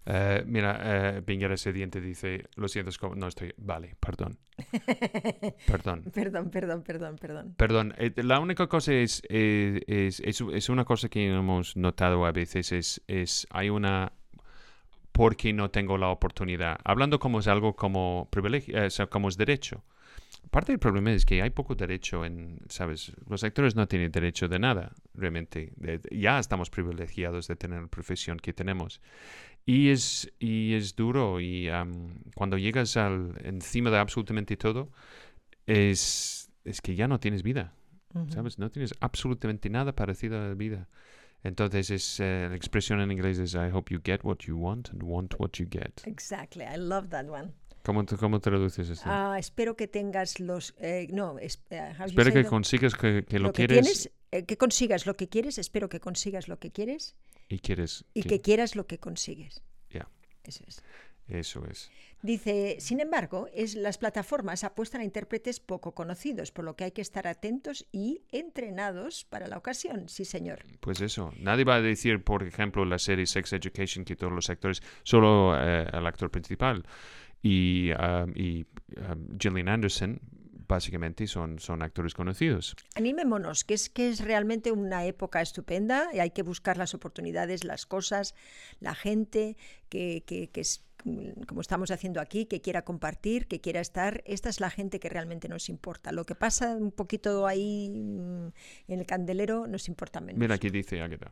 Eh, 0.06 0.42
mira, 0.46 0.80
eh, 1.18 1.22
Piñera 1.22 1.56
Sediente 1.56 2.00
dice, 2.00 2.46
lo 2.56 2.68
siento, 2.68 2.90
no 3.14 3.28
estoy... 3.28 3.52
Vale, 3.58 3.96
perdón. 4.00 4.38
Perdón. 5.66 6.04
Perdón, 6.12 6.50
perdón, 6.50 6.82
perdón, 6.82 7.16
perdón. 7.16 7.54
Perdón, 7.56 7.94
eh, 7.98 8.12
la 8.22 8.40
única 8.40 8.66
cosa 8.66 8.92
es, 8.94 9.22
es, 9.28 10.20
es, 10.20 10.40
es 10.40 10.68
una 10.68 10.84
cosa 10.84 11.08
que 11.08 11.26
hemos 11.32 11.76
notado 11.76 12.24
a 12.26 12.32
veces, 12.32 12.72
es, 12.72 13.02
es 13.06 13.46
hay 13.50 13.70
una 13.70 14.12
porque 15.12 15.52
no 15.52 15.70
tengo 15.70 15.98
la 15.98 16.08
oportunidad. 16.08 16.78
Hablando 16.84 17.18
como 17.18 17.40
es 17.40 17.46
algo 17.48 17.74
como 17.76 18.28
privilegio, 18.30 18.76
eh, 18.78 18.86
o 18.86 18.90
sea, 18.90 19.06
como 19.06 19.28
es 19.28 19.36
derecho. 19.36 19.84
Parte 20.50 20.72
del 20.72 20.78
problema 20.78 21.12
es 21.12 21.24
que 21.26 21.42
hay 21.42 21.50
poco 21.50 21.74
derecho 21.74 22.24
en, 22.24 22.58
¿sabes? 22.68 23.12
Los 23.28 23.44
actores 23.44 23.76
no 23.76 23.86
tienen 23.86 24.10
derecho 24.10 24.48
de 24.48 24.58
nada, 24.58 24.92
realmente. 25.14 25.72
De- 25.76 26.00
ya 26.10 26.38
estamos 26.38 26.70
privilegiados 26.70 27.46
de 27.46 27.56
tener 27.56 27.82
la 27.82 27.86
profesión 27.88 28.38
que 28.38 28.52
tenemos. 28.52 29.00
Y 29.66 29.90
es, 29.90 30.32
y 30.38 30.74
es 30.74 30.96
duro 30.96 31.40
y 31.40 31.68
am, 31.68 32.22
cuando 32.34 32.58
llegas 32.58 32.96
al, 32.96 33.34
encima 33.44 33.90
de 33.90 33.98
absolutamente 33.98 34.56
todo, 34.56 34.90
es, 35.66 36.50
es 36.64 36.80
que 36.80 36.94
ya 36.94 37.06
no 37.06 37.20
tienes 37.20 37.42
vida. 37.42 37.74
¿sabes? 38.28 38.58
No 38.58 38.70
tienes 38.70 38.92
absolutamente 39.00 39.70
nada 39.70 39.94
parecido 39.94 40.38
a 40.38 40.48
la 40.48 40.54
vida. 40.54 40.88
Entonces, 41.42 41.90
es, 41.90 42.20
eh, 42.20 42.48
la 42.50 42.56
expresión 42.56 43.00
en 43.00 43.10
inglés 43.10 43.38
es 43.38 43.54
I 43.54 43.70
hope 43.72 43.94
you 43.94 44.00
get 44.04 44.20
what 44.24 44.38
you 44.40 44.56
want 44.56 44.90
and 44.90 45.02
want 45.02 45.34
what 45.38 45.52
you 45.52 45.66
get. 45.70 46.02
Exactly, 46.04 46.64
I 46.64 46.76
love 46.76 47.08
that 47.10 47.26
one. 47.26 47.52
¿Cómo, 47.82 48.04
cómo 48.04 48.40
traduces 48.40 48.90
esto? 48.90 49.08
Ah, 49.08 49.38
espero 49.38 49.74
que 49.74 49.88
tengas 49.88 50.38
los... 50.38 50.74
eh, 50.78 51.08
no, 51.10 51.38
es, 51.38 51.62
you 51.70 52.04
Espero 52.04 52.32
que 52.32 52.44
consigas 52.44 52.94
que, 52.94 53.24
que 53.24 53.38
lo, 53.38 53.46
lo 53.46 53.52
que 53.52 53.66
quieres 53.66 53.84
tienes, 53.84 54.10
eh, 54.32 54.44
que 54.44 54.56
consigas 54.56 55.06
lo 55.06 55.16
que 55.16 55.28
quieres, 55.28 55.58
espero 55.58 55.88
que 55.88 56.00
consigas 56.00 56.48
lo 56.48 56.58
que 56.58 56.70
quieres 56.70 57.16
y 57.48 57.58
quieres. 57.58 58.04
y 58.14 58.22
que- 58.22 58.28
que 58.28 58.40
quieras 58.40 58.76
lo 58.76 58.86
que 58.86 58.98
consigues. 58.98 59.62
Ya. 59.90 60.08
Eso 60.44 60.64
es. 60.66 60.82
Eso 61.28 61.64
es. 61.66 61.90
Dice, 62.22 62.76
sin 62.80 62.98
embargo, 63.00 63.48
es, 63.54 63.76
las 63.76 63.98
plataformas 63.98 64.64
apuestan 64.64 65.00
a 65.00 65.04
intérpretes 65.04 65.60
poco 65.60 65.94
conocidos, 65.94 66.50
por 66.50 66.64
lo 66.64 66.74
que 66.74 66.84
hay 66.84 66.90
que 66.90 67.00
estar 67.02 67.28
atentos 67.28 67.86
y 67.92 68.22
entrenados 68.32 69.24
para 69.30 69.46
la 69.46 69.56
ocasión. 69.56 70.08
Sí, 70.08 70.24
señor. 70.24 70.64
Pues 70.80 71.00
eso. 71.00 71.32
Nadie 71.38 71.64
va 71.64 71.76
a 71.76 71.80
decir, 71.80 72.24
por 72.24 72.42
ejemplo, 72.42 72.84
la 72.84 72.98
serie 72.98 73.26
Sex 73.26 73.52
Education 73.52 74.04
que 74.04 74.16
todos 74.16 74.32
los 74.32 74.50
actores, 74.50 74.82
solo 75.04 75.54
eh, 75.56 75.86
el 75.92 76.04
actor 76.06 76.30
principal 76.32 76.84
y, 77.42 77.90
um, 77.92 78.32
y 78.34 78.66
um, 78.96 79.38
Gillian 79.38 79.68
Anderson, 79.68 80.20
básicamente 80.70 81.26
son, 81.26 81.58
son 81.58 81.82
actores 81.82 82.14
conocidos. 82.14 82.74
Animémonos, 82.94 83.64
que 83.64 83.74
es, 83.74 83.90
que 83.90 84.08
es 84.08 84.20
realmente 84.20 84.70
una 84.72 85.04
época 85.04 85.42
estupenda 85.42 86.08
y 86.14 86.20
hay 86.20 86.30
que 86.30 86.42
buscar 86.42 86.76
las 86.78 86.94
oportunidades, 86.94 87.64
las 87.64 87.84
cosas, 87.86 88.34
la 88.78 88.94
gente 88.94 89.56
que, 89.88 90.22
que- 90.26 90.48
que 90.50 90.60
es 90.60 90.84
mm, 91.04 91.42
como 91.48 91.60
estamos 91.60 91.90
haciendo 91.90 92.20
aquí, 92.20 92.46
que 92.46 92.60
quiera 92.60 92.82
compartir, 92.82 93.46
que 93.48 93.60
quiera 93.60 93.80
estar. 93.80 94.22
Esta 94.26 94.48
es 94.48 94.60
la 94.60 94.70
gente 94.70 95.00
que 95.00 95.08
realmente 95.08 95.48
nos 95.48 95.68
importa. 95.68 96.12
Lo 96.12 96.24
que 96.24 96.34
pasa 96.34 96.76
un 96.76 96.92
poquito 96.92 97.46
ahí 97.46 97.90
mm, 97.90 98.46
en 98.92 98.98
el 99.00 99.06
candelero 99.06 99.66
nos 99.66 99.88
importa 99.88 100.20
menos. 100.20 100.38
Mira, 100.38 100.54
aquí 100.54 100.70
dice 100.70 101.00
Agatha. 101.02 101.30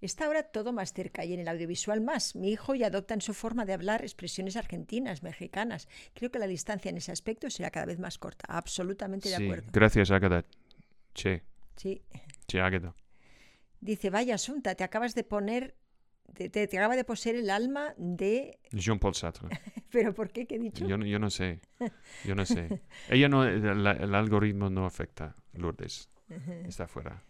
Está 0.00 0.26
ahora 0.26 0.42
todo 0.44 0.72
más 0.72 0.92
cerca 0.92 1.24
y 1.24 1.34
en 1.34 1.40
el 1.40 1.48
audiovisual 1.48 2.00
más. 2.00 2.34
Mi 2.34 2.50
hijo 2.50 2.74
ya 2.74 2.86
adopta 2.86 3.14
en 3.14 3.20
su 3.20 3.34
forma 3.34 3.64
de 3.66 3.74
hablar 3.74 4.02
expresiones 4.02 4.56
argentinas, 4.56 5.22
mexicanas. 5.22 5.88
Creo 6.14 6.30
que 6.30 6.38
la 6.38 6.46
distancia 6.46 6.88
en 6.88 6.96
ese 6.96 7.12
aspecto 7.12 7.50
será 7.50 7.70
cada 7.70 7.86
vez 7.86 7.98
más 7.98 8.16
corta. 8.18 8.46
Absolutamente 8.48 9.28
de 9.28 9.36
Sí, 9.36 9.44
acuerdo. 9.44 9.68
gracias, 9.72 10.10
Agatha. 10.10 10.44
Che, 11.14 11.42
Sí. 11.76 12.00
che, 12.46 12.60
Agatha. 12.60 12.94
Dice, 13.80 14.10
vaya 14.10 14.34
Asunta, 14.36 14.74
te 14.74 14.84
acabas 14.84 15.14
de 15.14 15.24
poner, 15.24 15.74
te, 16.34 16.48
te- 16.48 16.66
te 16.66 16.78
acaba 16.78 16.96
de 16.96 17.04
poseer 17.04 17.36
el 17.36 17.50
alma 17.50 17.94
de... 17.96 18.58
Jean-Paul 18.72 19.14
Sartre. 19.14 19.48
¿Pero 19.90 20.14
por 20.14 20.30
qué? 20.30 20.46
¿Qué 20.46 20.56
he 20.56 20.58
dicho? 20.58 20.86
Yo, 20.86 20.96
no- 20.96 21.04
yo 21.06 21.18
no 21.18 21.28
sé. 21.30 21.60
Yo 22.24 22.34
no 22.34 22.46
sé. 22.46 22.80
Ella 23.08 23.28
no, 23.28 23.44
el 23.44 24.14
algoritmo 24.14 24.70
no 24.70 24.86
afecta. 24.86 25.34
Lourdes. 25.52 26.08
Está 26.66 26.86
fuera. 26.86 27.22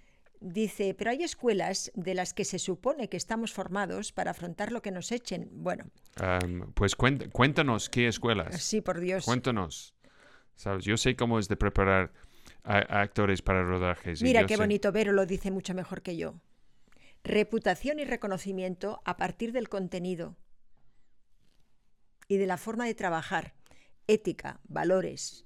Dice, 0.43 0.95
pero 0.95 1.11
hay 1.11 1.23
escuelas 1.23 1.93
de 1.95 2.15
las 2.15 2.33
que 2.33 2.47
se 2.47 2.59
supone 2.59 3.09
que 3.11 3.19
estamos 3.19 3.53
formados 3.53 4.11
para 4.13 4.31
afrontar 4.31 4.73
lo 4.73 4.81
que 4.81 4.91
nos 4.91 5.13
echen. 5.13 5.51
Bueno, 5.53 5.85
pues 6.75 6.97
cuént- 6.97 7.31
cuéntanos 7.31 7.91
qué 7.91 8.09
escuelas. 8.09 8.63
sí, 8.63 8.81
por 8.81 9.01
Dios. 9.01 9.25
Cuéntanos. 9.27 9.95
¿Sabes? 10.57 10.85
Yo 10.87 10.97
sé 10.97 11.15
cómo 11.15 11.39
es 11.39 11.49
de 11.49 11.57
preparar 11.57 12.13
a, 12.65 12.77
a 12.79 13.01
actores 13.03 13.43
para 13.43 13.63
rodajes. 13.63 14.23
Mira 14.23 14.47
qué 14.47 14.55
sé- 14.57 14.63
bonito, 14.63 14.93
Vero 14.93 15.13
lo 15.13 15.27
dice 15.27 15.51
mucho 15.51 15.75
mejor 15.75 16.01
que 16.03 16.17
yo. 16.17 16.41
Reputación 17.23 17.99
y 17.99 18.05
reconocimiento 18.05 19.03
a 19.05 19.19
partir 19.19 19.53
del 19.53 19.69
contenido 19.69 20.37
y 22.29 22.39
de 22.39 22.47
la 22.47 22.57
forma 22.57 22.87
de 22.87 22.95
trabajar, 22.95 23.55
ética, 24.07 24.61
valores 24.69 25.45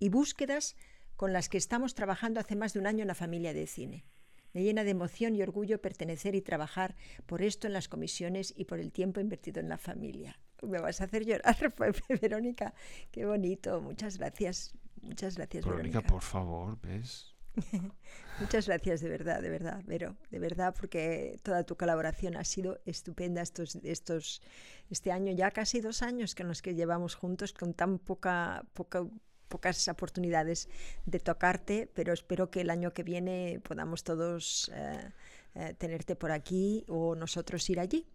y 0.00 0.08
búsquedas 0.08 0.74
con 1.16 1.32
las 1.32 1.48
que 1.48 1.58
estamos 1.58 1.94
trabajando 1.94 2.40
hace 2.40 2.56
más 2.56 2.72
de 2.72 2.80
un 2.80 2.86
año 2.88 3.02
en 3.02 3.08
la 3.08 3.14
familia 3.14 3.52
de 3.54 3.66
cine. 3.68 4.04
Me 4.52 4.62
llena 4.62 4.84
de 4.84 4.90
emoción 4.90 5.34
y 5.34 5.42
orgullo 5.42 5.80
pertenecer 5.80 6.34
y 6.34 6.42
trabajar 6.42 6.94
por 7.26 7.42
esto 7.42 7.66
en 7.66 7.72
las 7.72 7.88
comisiones 7.88 8.52
y 8.56 8.64
por 8.64 8.78
el 8.78 8.92
tiempo 8.92 9.20
invertido 9.20 9.60
en 9.60 9.68
la 9.68 9.78
familia. 9.78 10.38
Me 10.62 10.78
vas 10.80 11.00
a 11.00 11.04
hacer 11.04 11.24
llorar, 11.24 11.56
Verónica. 12.20 12.74
Qué 13.10 13.24
bonito. 13.26 13.80
Muchas 13.80 14.18
gracias. 14.18 14.74
Muchas 15.00 15.36
gracias, 15.36 15.64
Verónica, 15.64 15.98
Verónica. 15.98 16.12
por 16.12 16.22
favor, 16.22 16.78
¿ves? 16.80 17.34
Muchas 18.40 18.66
gracias, 18.66 19.00
de 19.00 19.08
verdad, 19.08 19.42
de 19.42 19.50
verdad, 19.50 19.82
Vero, 19.84 20.16
de 20.30 20.38
verdad, 20.38 20.74
porque 20.78 21.38
toda 21.42 21.64
tu 21.64 21.76
colaboración 21.76 22.36
ha 22.36 22.44
sido 22.44 22.80
estupenda 22.86 23.42
estos, 23.42 23.76
estos, 23.82 24.40
este 24.88 25.12
año, 25.12 25.32
ya 25.32 25.50
casi 25.50 25.80
dos 25.80 26.02
años 26.02 26.34
que 26.34 26.44
nos 26.44 26.62
que 26.62 26.74
llevamos 26.74 27.14
juntos 27.14 27.52
con 27.52 27.74
tan 27.74 27.98
poca, 27.98 28.64
poca, 28.72 29.06
pocas 29.52 29.86
oportunidades 29.88 30.68
de 31.04 31.20
tocarte, 31.20 31.76
pero 31.92 32.14
espero 32.14 32.50
que 32.50 32.62
el 32.62 32.70
año 32.70 32.94
que 32.94 33.02
viene 33.02 33.60
podamos 33.68 34.02
todos 34.02 34.70
eh, 34.74 35.10
eh, 35.54 35.74
tenerte 35.76 36.16
por 36.16 36.30
aquí 36.32 36.84
o 36.88 37.14
nosotros 37.14 37.68
ir 37.68 37.78
allí. 37.78 38.06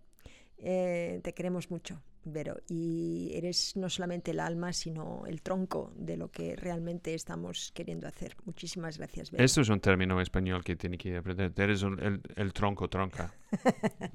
Eh, 0.60 1.20
te 1.24 1.34
queremos 1.34 1.70
mucho, 1.70 2.02
Vero, 2.26 2.58
y 2.68 3.32
eres 3.36 3.76
no 3.76 3.90
solamente 3.90 4.32
el 4.32 4.40
alma, 4.40 4.74
sino 4.74 5.24
el 5.28 5.42
tronco 5.44 5.94
de 5.96 6.18
lo 6.18 6.30
que 6.32 6.56
realmente 6.56 7.14
estamos 7.14 7.72
queriendo 7.76 8.08
hacer. 8.08 8.36
Muchísimas 8.44 8.98
gracias, 8.98 9.30
Vero. 9.32 9.44
Esto 9.44 9.62
es 9.62 9.70
un 9.70 9.80
término 9.80 10.20
español 10.20 10.64
que 10.64 10.76
tiene 10.76 10.98
que 10.98 11.16
aprender. 11.18 11.54
Eres 11.56 11.84
un- 11.84 12.00
el, 12.04 12.22
el 12.36 12.54
tronco 12.54 12.90
tronca. 12.90 13.34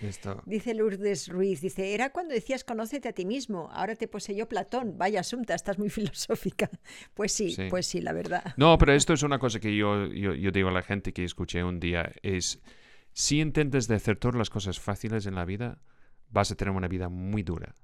Esto. 0.00 0.42
Dice 0.46 0.74
Lourdes 0.74 1.28
Ruiz, 1.28 1.60
dice, 1.60 1.94
era 1.94 2.10
cuando 2.10 2.34
decías 2.34 2.64
conócete 2.64 3.08
a 3.08 3.12
ti 3.12 3.24
mismo, 3.24 3.68
ahora 3.72 3.94
te 3.96 4.08
poseyó 4.08 4.48
Platón, 4.48 4.98
vaya 4.98 5.20
asunta, 5.20 5.54
estás 5.54 5.78
muy 5.78 5.90
filosófica. 5.90 6.70
Pues 7.14 7.32
sí, 7.32 7.50
Sí. 7.52 7.66
pues 7.70 7.86
sí, 7.86 8.00
la 8.00 8.12
verdad. 8.12 8.54
No, 8.56 8.76
pero 8.78 8.92
esto 8.92 9.12
es 9.12 9.22
una 9.22 9.38
cosa 9.38 9.60
que 9.60 9.76
yo, 9.76 10.06
yo, 10.06 10.34
yo 10.34 10.50
digo 10.50 10.68
a 10.68 10.72
la 10.72 10.82
gente 10.82 11.12
que 11.12 11.24
escuché 11.24 11.62
un 11.62 11.78
día, 11.80 12.12
es 12.22 12.60
Si 13.16 13.40
intentas 13.40 13.86
de 13.86 13.94
hacer 13.94 14.16
todas 14.16 14.34
las 14.34 14.50
cosas 14.50 14.80
fáciles 14.80 15.26
en 15.26 15.36
la 15.36 15.44
vida, 15.44 15.78
vas 16.30 16.50
a 16.50 16.56
tener 16.56 16.74
una 16.74 16.88
vida 16.88 17.08
muy 17.08 17.44
dura. 17.44 17.76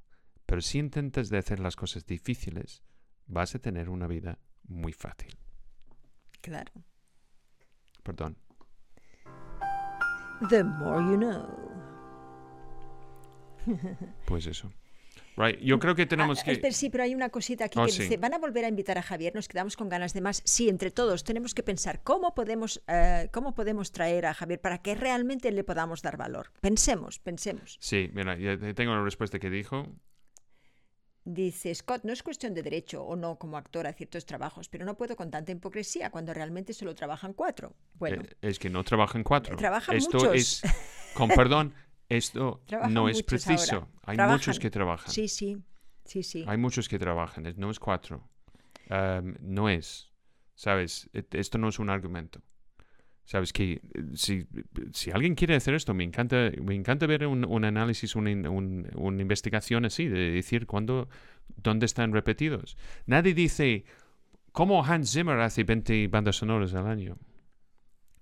Pero 0.45 0.61
si 0.61 0.81
intentas 0.81 1.29
de 1.29 1.39
hacer 1.39 1.61
las 1.61 1.77
cosas 1.77 2.05
difíciles, 2.05 2.83
vas 3.29 3.55
a 3.55 3.61
tener 3.61 3.89
una 3.91 4.09
vida 4.09 4.41
muy 4.65 4.93
fácil. 4.93 5.39
Claro. 6.41 6.73
Perdón. 8.03 8.37
The 10.49 10.65
more 10.65 11.01
you 11.05 11.17
know. 11.17 11.47
Pues 14.27 14.47
eso. 14.47 14.73
Right. 15.37 15.59
Yo 15.61 15.79
creo 15.79 15.95
que 15.95 16.07
tenemos 16.07 16.41
Ah, 16.41 16.45
que... 16.45 16.53
espera, 16.53 16.73
sí, 16.75 16.91
pero 16.91 17.05
hay 17.05 17.15
una 17.15 17.31
cosita 17.31 17.65
aquí 17.67 17.79
Oh, 17.79 17.87
que 17.87 17.93
sí. 17.93 18.03
dice, 18.03 18.17
¿van 18.17 18.35
a 18.35 18.39
volver 18.39 18.65
a 18.65 18.69
invitar 18.69 18.99
a 18.99 19.03
Javier? 19.03 19.35
Nos 19.35 19.49
quedamos 19.49 19.77
con 19.77 19.89
ganas 19.89 20.13
de 20.13 20.21
más. 20.21 20.43
Sí, 20.45 20.69
entre 20.69 20.91
todos 20.91 21.25
tenemos 21.25 21.55
que 21.55 21.63
pensar 21.63 22.03
cómo 22.03 22.35
podemos, 22.35 22.83
eh, 22.89 23.29
cómo 23.33 23.55
podemos 23.55 23.93
traer 23.93 24.27
a 24.27 24.35
Javier 24.35 24.61
para 24.61 24.79
que 24.83 24.95
realmente 24.95 25.51
le 25.53 25.65
podamos 25.65 26.03
dar 26.03 26.17
valor. 26.17 26.53
Pensemos, 26.61 27.19
pensemos. 27.21 27.79
Sí, 27.81 28.11
mira, 28.13 28.37
ya 28.37 28.59
te- 28.59 28.75
tengo 28.75 28.93
una 28.93 29.05
respuesta 29.05 29.39
que 29.39 29.51
dijo. 29.51 29.87
Dice 31.25 31.75
Scott, 31.75 32.03
no 32.05 32.13
es 32.15 32.23
cuestión 32.23 32.55
de 32.55 32.63
derecho 32.63 33.05
o 33.05 33.15
no 33.15 33.39
como 33.39 33.59
actor 33.59 33.87
a 33.87 33.93
ciertos 33.93 34.25
trabajos, 34.25 34.69
pero 34.71 34.87
no 34.87 34.97
puedo 34.97 35.17
con 35.17 35.31
tanta 35.31 35.53
hipocresía 35.53 36.11
cuando 36.11 36.33
realmente 36.33 36.73
solo 36.73 36.95
trabajan 36.95 37.35
cuatro. 37.35 37.75
Bueno, 37.95 38.23
Eh, 38.23 38.37
es 38.41 38.59
que 38.59 38.71
no 38.71 38.83
trabajan 38.85 39.23
cuatro. 39.23 39.55
Trabajan 39.57 39.97
esto 39.97 40.17
muchos. 40.17 40.35
es, 40.35 40.63
con 41.15 41.29
perdón, 41.29 41.75
esto 42.11 42.61
Trabajan 42.67 42.93
no 42.93 43.09
es 43.09 43.23
preciso. 43.23 43.75
ahora. 43.77 43.89
Hay 44.05 44.17
Trabajan. 44.17 44.39
muchos 44.39 44.59
que 44.59 44.71
trabajan. 44.71 45.11
sí, 45.11 45.29
sí, 45.29 45.57
sí, 46.05 46.23
sí. 46.23 46.45
Hay 46.47 46.59
muchos 46.59 46.89
que 46.89 46.99
trabajan, 46.99 47.45
no 47.57 47.71
es 47.71 47.79
cuatro. 47.81 48.29
Am, 48.91 49.37
no 49.41 49.69
es, 49.69 50.11
¿sabes? 50.55 51.09
Esto 51.31 51.57
no 51.59 51.69
es 51.69 51.79
un 51.79 51.89
argumento. 51.91 52.43
¿Sabes? 53.25 53.53
Que 53.53 53.81
si, 54.15 54.45
si 54.93 55.13
alguien 55.13 55.37
quiere 55.37 55.55
hacer 55.55 55.75
esto, 55.75 55.95
me 55.95 56.03
encanta, 56.03 56.51
me 56.65 56.75
encanta 56.75 57.07
ver 57.07 57.25
un, 57.29 57.45
un 57.45 57.65
análisis, 57.65 58.17
una, 58.17 58.31
in- 58.33 58.49
un- 58.49 58.91
una 58.97 59.23
investigación 59.23 59.85
así, 59.85 60.09
de 60.09 60.33
decir 60.33 60.67
cuándo, 60.67 61.09
dónde 61.57 61.87
están 61.87 62.13
repetidos. 62.13 62.77
Nadie 63.07 63.33
dice, 63.33 63.85
¿cómo 64.51 64.85
Hans 64.85 65.13
Zimmer 65.13 65.39
hace 65.39 65.63
20 65.63 66.09
bandas 66.09 66.37
sonoras 66.37 66.75
al 66.75 66.89
año? 66.89 67.19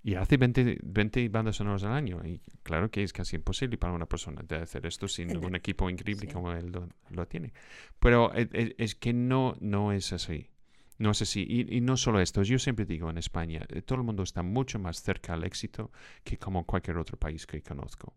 Y 0.02 0.14
hace 0.14 0.36
20, 0.36 0.78
20 0.82 1.28
bandas 1.28 1.56
sonoras 1.56 1.82
al 1.84 1.92
año. 1.92 2.24
Y 2.24 2.40
claro 2.62 2.90
que 2.90 3.02
es 3.02 3.12
casi 3.12 3.36
imposible 3.36 3.78
para 3.78 3.92
una 3.92 4.06
persona 4.06 4.42
de 4.42 4.56
hacer 4.56 4.86
esto 4.86 5.08
sin 5.08 5.36
un 5.36 5.54
equipo 5.56 5.90
increíble 5.90 6.26
sí. 6.26 6.32
como 6.32 6.52
él 6.52 6.70
lo, 6.70 6.88
lo 7.10 7.26
tiene. 7.26 7.52
Pero 7.98 8.32
e- 8.34 8.48
e- 8.52 8.74
es, 8.78 8.94
que 8.94 9.12
no, 9.12 9.56
no 9.60 9.92
es 9.92 10.12
así. 10.12 10.50
No 10.98 11.10
es 11.12 11.22
así. 11.22 11.44
Y, 11.48 11.76
y 11.76 11.80
no 11.80 11.96
solo 11.96 12.20
esto. 12.20 12.42
Yo 12.42 12.58
siempre 12.58 12.84
digo 12.84 13.10
en 13.10 13.18
España, 13.18 13.64
eh, 13.68 13.82
todo 13.82 13.98
el 13.98 14.04
mundo 14.04 14.22
está 14.22 14.42
mucho 14.42 14.78
más 14.78 15.02
cerca 15.02 15.34
al 15.34 15.44
éxito 15.44 15.90
que 16.24 16.38
como 16.38 16.64
cualquier 16.64 16.96
otro 16.98 17.16
país 17.18 17.46
que 17.46 17.62
conozco. 17.62 18.14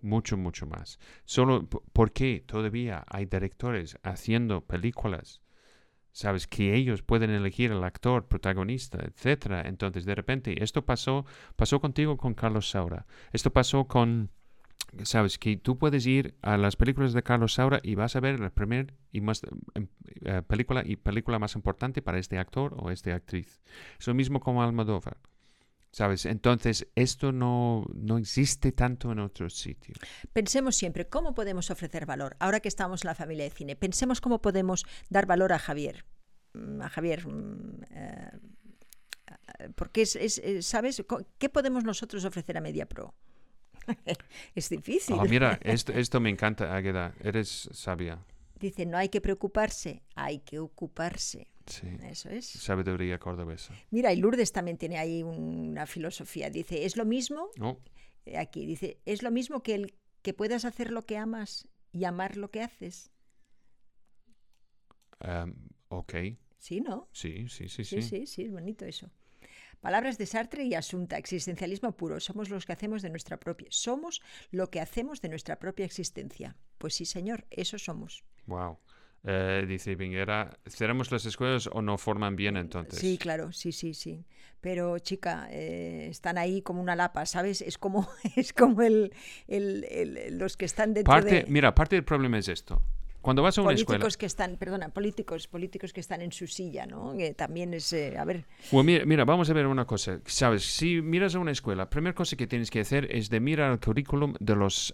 Mucho, 0.00 0.36
mucho 0.38 0.66
más. 0.66 0.98
Solo 1.24 1.68
porque 1.92 2.42
todavía 2.46 3.04
hay 3.08 3.26
directores 3.26 3.98
haciendo 4.02 4.62
películas 4.62 5.41
sabes 6.12 6.46
que 6.46 6.74
ellos 6.74 7.02
pueden 7.02 7.30
elegir 7.30 7.72
el 7.72 7.84
actor 7.84 8.28
protagonista 8.28 8.98
etcétera 9.02 9.62
entonces 9.62 10.04
de 10.04 10.14
repente 10.14 10.62
esto 10.62 10.84
pasó 10.84 11.24
pasó 11.56 11.80
contigo 11.80 12.16
con 12.16 12.34
Carlos 12.34 12.70
Saura. 12.70 13.06
Esto 13.32 13.52
pasó 13.52 13.86
con 13.86 14.30
sabes 15.04 15.38
que 15.38 15.56
tú 15.56 15.78
puedes 15.78 16.06
ir 16.06 16.34
a 16.42 16.56
las 16.56 16.76
películas 16.76 17.12
de 17.14 17.22
Carlos 17.22 17.54
Saura 17.54 17.80
y 17.82 17.94
vas 17.94 18.14
a 18.14 18.20
ver 18.20 18.40
la 18.40 18.50
primera 18.50 18.92
y 19.10 19.20
más 19.20 19.42
em, 19.74 19.88
eh, 20.22 20.42
película 20.46 20.82
y 20.84 20.96
película 20.96 21.38
más 21.38 21.54
importante 21.54 22.02
para 22.02 22.18
este 22.18 22.38
actor 22.38 22.74
o 22.78 22.90
esta 22.90 23.14
actriz 23.14 23.62
es 23.98 24.06
lo 24.06 24.14
mismo 24.14 24.40
como 24.40 24.62
Almodóvar 24.62 25.16
sabes 25.92 26.26
entonces 26.26 26.88
esto 26.94 27.32
no 27.32 27.86
no 27.94 28.18
existe 28.18 28.72
tanto 28.72 29.12
en 29.12 29.18
otros 29.18 29.56
sitios 29.56 29.98
Pensemos 30.32 30.76
siempre 30.76 31.08
cómo 31.08 31.34
podemos 31.34 31.70
ofrecer 31.70 32.06
valor. 32.06 32.36
Ahora 32.38 32.60
que 32.60 32.68
estamos 32.68 33.04
en 33.04 33.08
la 33.08 33.14
familia 33.14 33.44
de 33.44 33.50
cine, 33.50 33.76
pensemos 33.76 34.20
cómo 34.20 34.40
podemos 34.40 34.84
dar 35.10 35.26
valor 35.26 35.52
a 35.52 35.58
Javier. 35.58 36.04
Mm, 36.54 36.80
A 36.82 36.88
Javier. 36.88 37.26
mm, 37.26 37.82
eh, 37.90 38.30
porque 39.74 40.02
es, 40.02 40.16
es, 40.16 40.38
eh, 40.38 40.62
¿sabes? 40.62 41.02
¿Qué 41.38 41.48
podemos 41.48 41.84
nosotros 41.84 42.24
ofrecer 42.24 42.56
a 42.56 42.60
MediaPro? 42.60 43.14
es 44.54 44.68
difícil. 44.68 45.16
Ah, 45.18 45.24
mira 45.28 45.58
esto 45.62 45.92
esto 45.92 46.20
me 46.20 46.30
encanta 46.30 46.74
Águeda 46.74 47.14
eres 47.20 47.68
sabia 47.72 48.18
Dice, 48.62 48.86
no 48.86 48.96
hay 48.96 49.08
que 49.08 49.20
preocuparse, 49.20 50.04
hay 50.14 50.38
que 50.38 50.60
ocuparse. 50.60 51.48
sí 51.66 51.88
Eso 52.04 52.30
es. 52.30 52.46
sabiduría 52.46 53.18
cordobesa 53.18 53.74
Mira, 53.90 54.12
y 54.12 54.16
Lourdes 54.16 54.52
también 54.52 54.78
tiene 54.78 54.98
ahí 54.98 55.22
una 55.24 55.84
filosofía. 55.86 56.48
Dice, 56.48 56.84
es 56.84 56.96
lo 56.96 57.04
mismo, 57.04 57.48
oh, 57.60 57.78
eh, 58.24 58.38
aquí 58.38 58.64
dice, 58.64 58.98
es 59.04 59.22
lo 59.22 59.30
mismo 59.32 59.62
que 59.62 59.74
el 59.74 59.94
que 60.22 60.32
puedas 60.32 60.64
hacer 60.64 60.92
lo 60.92 61.02
que 61.02 61.16
amas 61.18 61.66
y 61.92 62.04
amar 62.04 62.36
lo 62.36 62.50
que 62.52 62.62
haces. 62.62 63.10
em, 65.20 65.54
ok 65.88 66.14
¿Sí, 66.58 66.80
no? 66.80 67.08
Sí, 67.12 67.48
sí, 67.48 67.68
sí, 67.68 67.84
Sí, 67.84 68.00
sí. 68.00 68.02
sí, 68.02 68.26
sí, 68.26 68.42
es 68.42 68.52
bonito 68.52 68.84
eso. 68.84 69.10
Palabras 69.80 70.16
de 70.16 70.26
Sartre 70.26 70.62
y 70.62 70.74
Asunta, 70.74 71.18
existencialismo 71.18 71.96
puro. 71.96 72.20
Somos 72.20 72.50
los 72.50 72.64
que 72.66 72.72
hacemos 72.72 73.02
de 73.02 73.10
nuestra 73.10 73.40
propia. 73.40 73.66
Somos 73.70 74.22
lo 74.52 74.70
que 74.70 74.80
hacemos 74.80 75.20
de 75.20 75.28
nuestra 75.28 75.58
propia 75.58 75.84
existencia. 75.84 76.56
Pues 76.78 76.94
sí, 76.94 77.04
señor, 77.04 77.46
eso 77.50 77.78
somos. 77.80 78.22
Wow. 78.46 78.78
Eh, 79.24 79.64
dice 79.68 79.94
Vinguera, 79.94 80.58
¿cerramos 80.66 81.12
las 81.12 81.24
escuelas 81.26 81.68
o 81.72 81.80
no 81.80 81.96
forman 81.96 82.34
bien 82.34 82.56
entonces? 82.56 82.98
Sí, 82.98 83.18
claro, 83.18 83.52
sí, 83.52 83.70
sí, 83.70 83.94
sí. 83.94 84.26
Pero, 84.60 84.98
chica, 84.98 85.46
eh, 85.50 86.08
están 86.10 86.38
ahí 86.38 86.60
como 86.62 86.80
una 86.82 86.96
lapa, 86.96 87.24
¿sabes? 87.26 87.62
Es 87.62 87.78
como, 87.78 88.08
es 88.36 88.52
como 88.52 88.82
el, 88.82 89.12
el- 89.46 89.84
el- 89.90 90.38
los 90.38 90.56
que 90.56 90.64
están 90.64 90.92
dentro 90.92 91.12
Parte, 91.14 91.44
de 91.44 91.46
mira, 91.48 91.74
parte 91.74 91.94
del 91.96 92.04
problema 92.04 92.38
es 92.38 92.48
esto. 92.48 92.82
Cuando 93.22 93.42
vas 93.42 93.56
a 93.56 93.62
una 93.62 93.68
políticos 93.68 93.94
escuela... 93.94 94.18
que 94.18 94.26
están, 94.26 94.56
perdona, 94.56 94.88
políticos, 94.88 95.46
políticos 95.46 95.92
que 95.92 96.00
están 96.00 96.20
en 96.22 96.32
su 96.32 96.48
silla, 96.48 96.86
¿no? 96.86 97.14
Que 97.16 97.34
también 97.34 97.72
es, 97.72 97.92
eh, 97.92 98.18
a 98.18 98.24
ver, 98.24 98.44
Bueno, 98.72 98.84
mira, 98.84 99.04
mira, 99.04 99.24
vamos 99.24 99.48
a 99.48 99.52
ver 99.52 99.66
una 99.66 99.86
cosa. 99.86 100.20
Sabes, 100.26 100.64
si 100.64 101.00
miras 101.00 101.36
a 101.36 101.38
una 101.38 101.52
escuela, 101.52 101.84
la 101.84 101.90
primera 101.90 102.14
cosa 102.14 102.36
que 102.36 102.48
tienes 102.48 102.70
que 102.70 102.80
hacer 102.80 103.06
es 103.10 103.30
de 103.30 103.38
mirar 103.38 103.70
el 103.70 103.78
currículum 103.78 104.34
de 104.40 104.56
los, 104.56 104.92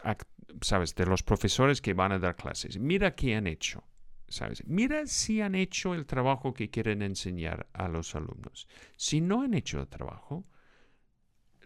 sabes, 0.61 0.95
de 0.95 1.07
los 1.07 1.23
profesores 1.23 1.81
que 1.81 1.95
van 1.95 2.13
a 2.13 2.19
dar 2.19 2.37
clases. 2.37 2.79
Mira 2.79 3.15
qué 3.15 3.35
han 3.35 3.47
hecho. 3.47 3.83
¿Sabes? 4.31 4.63
Mira 4.67 5.07
si 5.07 5.41
han 5.41 5.55
hecho 5.55 5.95
el 5.95 6.05
trabajo 6.05 6.53
que 6.53 6.69
quieren 6.69 7.01
enseñar 7.01 7.67
a 7.73 7.89
los 7.89 8.15
alumnos. 8.15 8.69
Si 8.99 9.23
no 9.23 9.41
han 9.41 9.55
hecho 9.55 9.81
el 9.81 9.89
trabajo, 9.89 10.45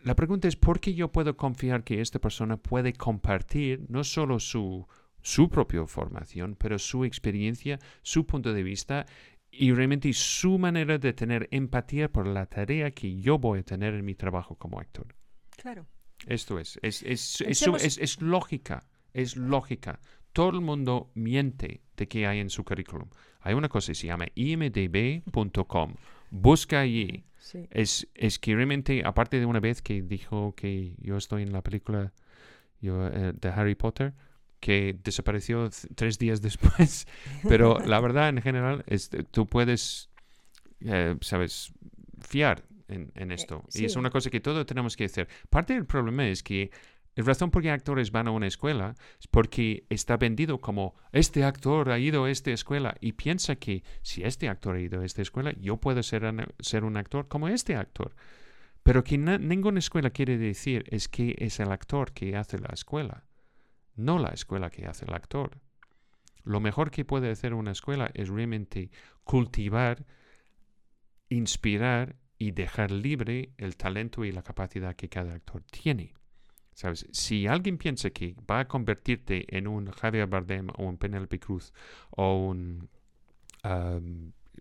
la 0.05 0.15
pregunta 0.15 0.47
es 0.47 0.55
¿por 0.55 0.79
qué 0.79 0.95
yo 0.95 1.11
puedo 1.11 1.37
confiar 1.37 1.83
que 1.83 2.01
esta 2.01 2.21
persona 2.21 2.57
puede 2.57 2.93
compartir 2.93 3.85
no 3.89 4.05
solo 4.05 4.39
su, 4.39 4.87
su 5.23 5.49
propia 5.49 5.87
formación, 5.87 6.57
pero 6.59 6.79
su 6.79 7.05
experiencia, 7.05 7.79
su 8.03 8.27
punto 8.27 8.53
de 8.53 8.63
vista 8.63 9.07
y 9.51 9.73
realmente 9.73 10.13
su 10.13 10.59
manera 10.59 10.99
de 10.99 11.13
tener 11.13 11.49
empatía 11.51 12.11
por 12.11 12.27
la 12.27 12.47
tarea 12.47 12.91
que 12.91 13.21
yo 13.21 13.39
voy 13.39 13.61
a 13.61 13.63
tener 13.63 13.95
en 13.95 14.05
mi 14.05 14.15
trabajo 14.15 14.57
como 14.57 14.79
actor? 14.81 15.15
claro. 15.57 15.87
Esto 16.27 16.61
es, 16.61 16.79
es, 16.83 17.03
es, 17.03 17.41
es, 17.41 17.99
es- 17.99 18.21
lógica, 18.23 18.87
es 19.13 19.37
lógica. 19.37 19.99
Todo 20.33 20.51
el 20.51 20.61
mundo 20.61 21.11
miente 21.15 21.83
de 21.97 22.07
que 22.07 22.29
hay 22.29 22.39
en 22.39 22.49
su 22.49 22.63
currículum. 22.65 23.09
Hay 23.41 23.55
una 23.55 23.69
cosa 23.69 23.91
que 23.91 23.97
se 23.97 24.07
llama 24.07 24.27
imdb.com. 24.37 25.95
Busca 26.31 26.81
allí. 26.81 27.25
Sí. 27.39 27.67
Es, 27.71 28.09
es 28.15 28.39
que 28.39 28.55
realmente, 28.55 29.03
aparte 29.05 29.41
de 29.41 29.47
una 29.47 29.59
vez 29.61 29.83
que 29.83 30.01
dijo 30.01 30.55
que 30.55 30.95
yo 30.99 31.17
estoy 31.17 31.43
en 31.43 31.53
la 31.53 31.63
película 31.63 32.13
yo, 32.81 33.07
eh, 33.09 33.33
de 33.35 33.49
Harry 33.49 33.75
Potter, 33.75 34.15
que 34.63 34.97
desapareció 35.03 35.69
tres 35.97 36.19
días 36.19 36.41
después, 36.41 37.07
pero 37.49 37.81
la 37.81 37.99
verdad 38.01 38.29
en 38.29 38.41
general 38.41 38.85
es 38.87 39.09
que 39.09 39.25
tú 39.25 39.47
puedes, 39.47 40.09
eh, 40.81 41.17
sabes, 41.21 41.73
fiar 42.21 42.63
en, 42.87 43.11
en 43.17 43.33
esto. 43.33 43.65
Y 43.75 43.85
es 43.87 43.97
una 43.97 44.11
cosa 44.11 44.31
que 44.31 44.41
todos 44.41 44.65
tenemos 44.65 44.97
que 44.97 45.07
hacer. 45.07 45.29
Parte 45.51 45.75
del 45.75 45.85
problema 45.85 46.29
es 46.29 46.45
que 46.45 46.71
la 47.17 47.25
razón 47.25 47.51
por 47.51 47.61
qué 47.61 47.71
actores 47.73 48.13
van 48.13 48.29
a 48.29 48.31
una 48.31 48.47
escuela 48.47 48.95
es 49.21 49.27
porque 49.27 49.85
está 49.91 50.17
vendido 50.17 50.61
como 50.61 50.95
este 51.11 51.43
actor 51.45 51.91
ha 51.91 51.99
ido 51.99 52.25
a 52.25 52.31
esta 52.31 52.53
escuela 52.53 52.95
y 53.01 53.13
piensa 53.13 53.57
que 53.57 53.83
si 54.03 54.23
este 54.23 54.49
actor 54.49 54.77
ha 54.77 54.81
ido 54.81 55.01
a 55.01 55.05
esta 55.05 55.23
escuela, 55.23 55.53
yo 55.61 55.77
puedo 55.79 56.03
ser, 56.05 56.25
an- 56.25 56.47
ser 56.61 56.85
un 56.85 56.97
actor 56.97 57.27
como 57.27 57.49
este 57.49 57.75
actor. 57.75 58.15
Pero 58.85 59.03
que 59.03 59.19
na- 59.19 59.39
ninguna 59.39 59.81
escuela 59.81 60.11
quiere 60.11 60.39
decir 60.39 60.85
es 60.89 61.09
que 61.09 61.35
es 61.39 61.59
el 61.61 61.71
actor 61.73 62.13
que 62.13 62.37
hace 62.37 62.59
la 62.59 62.71
escuela, 62.73 63.25
no 63.97 64.19
la 64.19 64.31
escuela 64.31 64.71
que 64.71 64.87
hace 64.87 65.05
el 65.05 65.15
actor. 65.15 65.59
Lo 66.45 66.61
mejor 66.61 66.91
que 66.91 67.05
puede 67.05 67.31
hacer 67.31 67.55
una 67.55 67.73
escuela 67.73 68.11
es 68.15 68.29
realmente 68.29 68.91
cultivar, 69.25 70.05
inspirar 71.29 72.17
y 72.39 72.51
dejar 72.51 72.91
libre 72.91 73.53
el 73.57 73.77
talento 73.77 74.25
y 74.25 74.33
la 74.33 74.43
capacidad 74.43 74.97
que 74.97 75.09
cada 75.09 75.35
actor 75.35 75.63
tiene. 75.71 76.15
¿Sabes? 76.75 77.07
Si 77.13 77.47
alguien 77.47 77.77
piensa 77.77 78.11
que 78.11 78.35
va 78.51 78.61
a 78.61 78.69
convertirte 78.69 79.57
en 79.57 79.69
un 79.69 79.91
Javier 79.91 80.27
Bardem 80.27 80.69
o 80.77 80.85
un 80.85 80.97
Penelope 80.97 81.39
Cruz 81.39 81.73
o 82.11 82.47
un, 82.47 82.89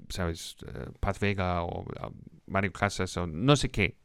¿sabes? 0.09 0.57
eh, 0.67 0.91
Paz 0.99 1.19
Vega 1.19 1.63
o 1.63 1.81
uh, 1.81 2.13
Mario 2.47 2.71
Casas 2.73 3.15
o 3.17 3.25
no 3.25 3.55
sé 3.55 3.69
qué, 3.69 3.97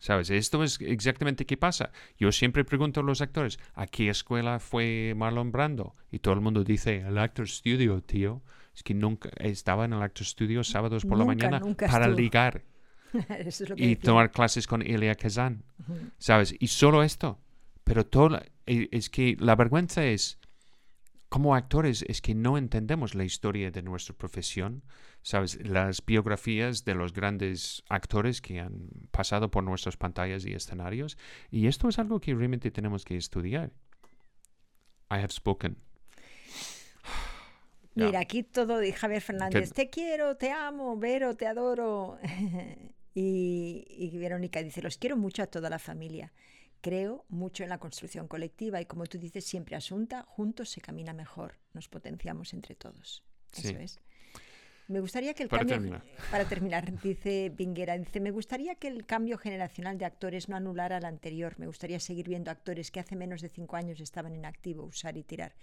¿Sabes? 0.00 0.30
Esto 0.30 0.64
es 0.64 0.80
exactamente 0.80 1.44
qué 1.44 1.58
pasa. 1.58 1.92
Yo 2.18 2.32
siempre 2.32 2.64
pregunto 2.64 3.00
a 3.00 3.02
los 3.02 3.20
actores, 3.20 3.58
¿a 3.74 3.86
qué 3.86 4.08
escuela 4.08 4.58
fue 4.58 5.12
Marlon 5.14 5.52
Brando? 5.52 5.94
Y 6.10 6.20
todo 6.20 6.32
el 6.34 6.40
mundo 6.40 6.64
dice, 6.64 7.04
el 7.06 7.18
Actor 7.18 7.48
Studio, 7.48 8.00
tío. 8.00 8.42
Es 8.74 8.82
que 8.82 8.94
nunca 8.94 9.28
estaba 9.36 9.84
en 9.84 9.92
el 9.92 10.00
Actor 10.00 10.26
Studio 10.26 10.64
sábados 10.64 11.04
por 11.04 11.18
la 11.18 11.26
mañana 11.26 11.60
para 11.76 12.08
ligar 12.08 12.62
y 13.76 13.96
tomar 13.96 14.30
clases 14.30 14.66
con 14.66 14.80
Elia 14.80 15.14
Kazan. 15.14 15.64
¿Sabes? 16.18 16.54
Y 16.58 16.68
solo 16.68 17.02
esto. 17.02 17.38
Pero 17.84 18.06
todo, 18.06 18.40
e, 18.66 18.88
es 18.92 19.10
que 19.10 19.36
la 19.38 19.54
vergüenza 19.54 20.06
es, 20.06 20.38
como 21.30 21.54
actores, 21.54 22.04
es 22.06 22.20
que 22.20 22.34
no 22.34 22.58
entendemos 22.58 23.14
la 23.14 23.24
historia 23.24 23.70
de 23.70 23.80
nuestra 23.80 24.14
profesión 24.14 24.82
¿sabes? 25.22 25.58
Las 25.66 26.04
biografías 26.04 26.84
de 26.84 26.94
los 26.94 27.12
grandes 27.12 27.82
actores 27.88 28.40
que 28.40 28.60
han 28.60 28.88
pasado 29.10 29.50
por 29.50 29.64
nuestras 29.64 29.96
pantallas 29.96 30.46
y 30.46 30.52
escenarios. 30.52 31.18
Y 31.50 31.66
esto 31.66 31.88
es 31.88 31.98
algo 31.98 32.20
que 32.20 32.34
realmente 32.34 32.70
tenemos 32.70 33.04
que 33.04 33.16
estudiar. 33.16 33.72
I 35.10 35.14
have 35.14 35.30
spoken. 35.30 35.76
Mira, 37.94 38.20
aquí 38.20 38.42
todo 38.42 38.78
de 38.78 38.92
Javier 38.92 39.20
Fernández. 39.20 39.72
Te 39.72 39.90
quiero, 39.90 40.36
te 40.36 40.50
amo, 40.52 40.96
Vero, 40.96 41.36
te 41.36 41.46
adoro. 41.46 42.18
y, 43.14 43.84
y 43.88 44.16
Verónica 44.18 44.62
dice, 44.62 44.80
los 44.80 44.96
quiero 44.96 45.16
mucho 45.16 45.42
a 45.42 45.46
toda 45.46 45.68
la 45.68 45.78
familia. 45.78 46.32
Creo 46.80 47.24
mucho 47.28 47.62
en 47.62 47.68
la 47.68 47.78
construcción 47.78 48.26
colectiva 48.26 48.80
y 48.80 48.86
como 48.86 49.06
tú 49.06 49.18
dices 49.18 49.44
siempre, 49.44 49.76
Asunta, 49.76 50.22
juntos 50.22 50.70
se 50.70 50.80
camina 50.80 51.12
mejor, 51.12 51.58
nos 51.74 51.88
potenciamos 51.88 52.54
entre 52.54 52.74
todos. 52.74 53.22
Eso 53.52 53.76
es. 53.78 54.00
Me 54.90 54.98
gustaría 54.98 55.34
que 55.34 55.44
el 55.44 55.48
para 55.48 55.60
cambio. 55.60 55.76
Terminar. 55.76 56.02
Para 56.32 56.44
terminar, 56.48 57.00
dice 57.00 57.52
Vinguera, 57.56 57.96
dice: 57.96 58.18
Me 58.18 58.32
gustaría 58.32 58.74
que 58.74 58.88
el 58.88 59.06
cambio 59.06 59.38
generacional 59.38 59.98
de 59.98 60.04
actores 60.04 60.48
no 60.48 60.56
anulara 60.56 60.96
al 60.96 61.04
anterior. 61.04 61.54
Me 61.58 61.68
gustaría 61.68 62.00
seguir 62.00 62.26
viendo 62.28 62.50
actores 62.50 62.90
que 62.90 62.98
hace 62.98 63.14
menos 63.14 63.40
de 63.40 63.50
cinco 63.50 63.76
años 63.76 64.00
estaban 64.00 64.34
en 64.34 64.44
activo, 64.44 64.82
usar 64.82 65.16
y 65.16 65.22
tirar. 65.22 65.54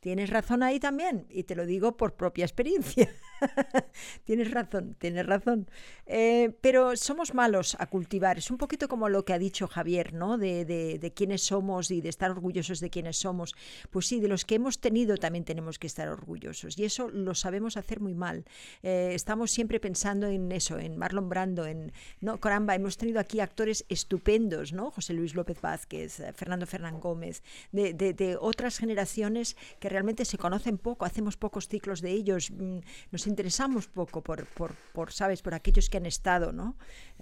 Tienes 0.00 0.30
razón 0.30 0.62
ahí 0.62 0.80
también, 0.80 1.26
y 1.28 1.44
te 1.44 1.54
lo 1.54 1.66
digo 1.66 1.96
por 1.96 2.14
propia 2.14 2.44
experiencia. 2.46 3.10
tienes 4.24 4.50
razón, 4.50 4.96
tienes 4.98 5.26
razón. 5.26 5.68
Eh, 6.06 6.56
pero 6.62 6.96
somos 6.96 7.34
malos 7.34 7.76
a 7.78 7.86
cultivar. 7.86 8.38
Es 8.38 8.50
un 8.50 8.56
poquito 8.56 8.88
como 8.88 9.10
lo 9.10 9.24
que 9.24 9.34
ha 9.34 9.38
dicho 9.38 9.68
Javier, 9.68 10.14
¿no? 10.14 10.38
De, 10.38 10.64
de, 10.64 10.98
de, 10.98 11.12
quiénes 11.12 11.42
somos 11.42 11.90
y 11.90 12.00
de 12.00 12.08
estar 12.08 12.30
orgullosos 12.30 12.80
de 12.80 12.88
quiénes 12.88 13.18
somos. 13.18 13.54
Pues 13.90 14.06
sí, 14.06 14.20
de 14.20 14.28
los 14.28 14.44
que 14.44 14.54
hemos 14.54 14.80
tenido 14.80 15.18
también 15.18 15.44
tenemos 15.44 15.78
que 15.78 15.86
estar 15.86 16.08
orgullosos. 16.08 16.78
Y 16.78 16.84
eso 16.84 17.10
lo 17.10 17.34
sabemos 17.34 17.76
hacer 17.76 18.00
muy 18.00 18.14
mal. 18.14 18.44
Eh, 18.82 19.12
estamos 19.14 19.50
siempre 19.50 19.80
pensando 19.80 20.26
en 20.26 20.50
eso, 20.50 20.78
en 20.78 20.96
Marlon 20.96 21.28
Brando, 21.28 21.66
en. 21.66 21.92
No, 22.20 22.40
caramba, 22.40 22.74
hemos 22.74 22.96
tenido 22.96 23.20
aquí 23.20 23.40
actores 23.40 23.84
estupendos, 23.88 24.72
¿no? 24.72 24.90
José 24.90 25.12
Luis 25.12 25.34
López 25.34 25.60
Vázquez, 25.60 26.20
eh, 26.20 26.32
Fernando 26.32 26.66
Fernán 26.66 27.00
Gómez, 27.00 27.42
de, 27.72 27.92
de, 27.92 28.36
otras 28.40 28.78
generaciones 28.78 29.56
que 29.78 29.89
realmente 29.90 30.24
se 30.24 30.38
conocen 30.38 30.78
poco, 30.78 31.04
hacemos 31.04 31.36
pocos 31.36 31.68
ciclos 31.68 32.00
de 32.00 32.12
ellos, 32.12 32.50
mm, 32.50 32.78
nos 33.10 33.26
interesamos 33.26 33.88
poco 33.88 34.22
por, 34.22 34.46
por, 34.46 34.74
por 34.92 35.12
¿sabes?, 35.12 35.42
por 35.42 35.54
aquellos 35.54 35.90
que 35.90 35.98
han 35.98 36.06
estado, 36.06 36.52
¿no? 36.52 36.76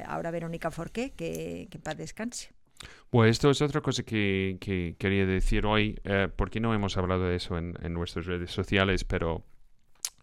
Ahora 0.06 0.30
Verónica 0.30 0.70
Forqué, 0.70 1.10
que, 1.10 1.66
que 1.70 1.78
paz 1.78 1.96
descanse. 1.96 2.52
Pues 3.10 3.30
esto 3.32 3.50
es 3.50 3.60
otra 3.62 3.80
cosa 3.80 4.02
que, 4.02 4.58
que 4.60 4.94
quería 4.98 5.26
decir 5.26 5.66
hoy, 5.66 5.98
eh, 6.04 6.28
porque 6.34 6.60
no 6.60 6.74
hemos 6.74 6.96
hablado 6.96 7.24
de 7.24 7.36
eso 7.36 7.58
en, 7.58 7.74
en, 7.82 7.92
nuestras 7.92 8.26
redes 8.26 8.52
sociales, 8.52 9.04
pero 9.04 9.42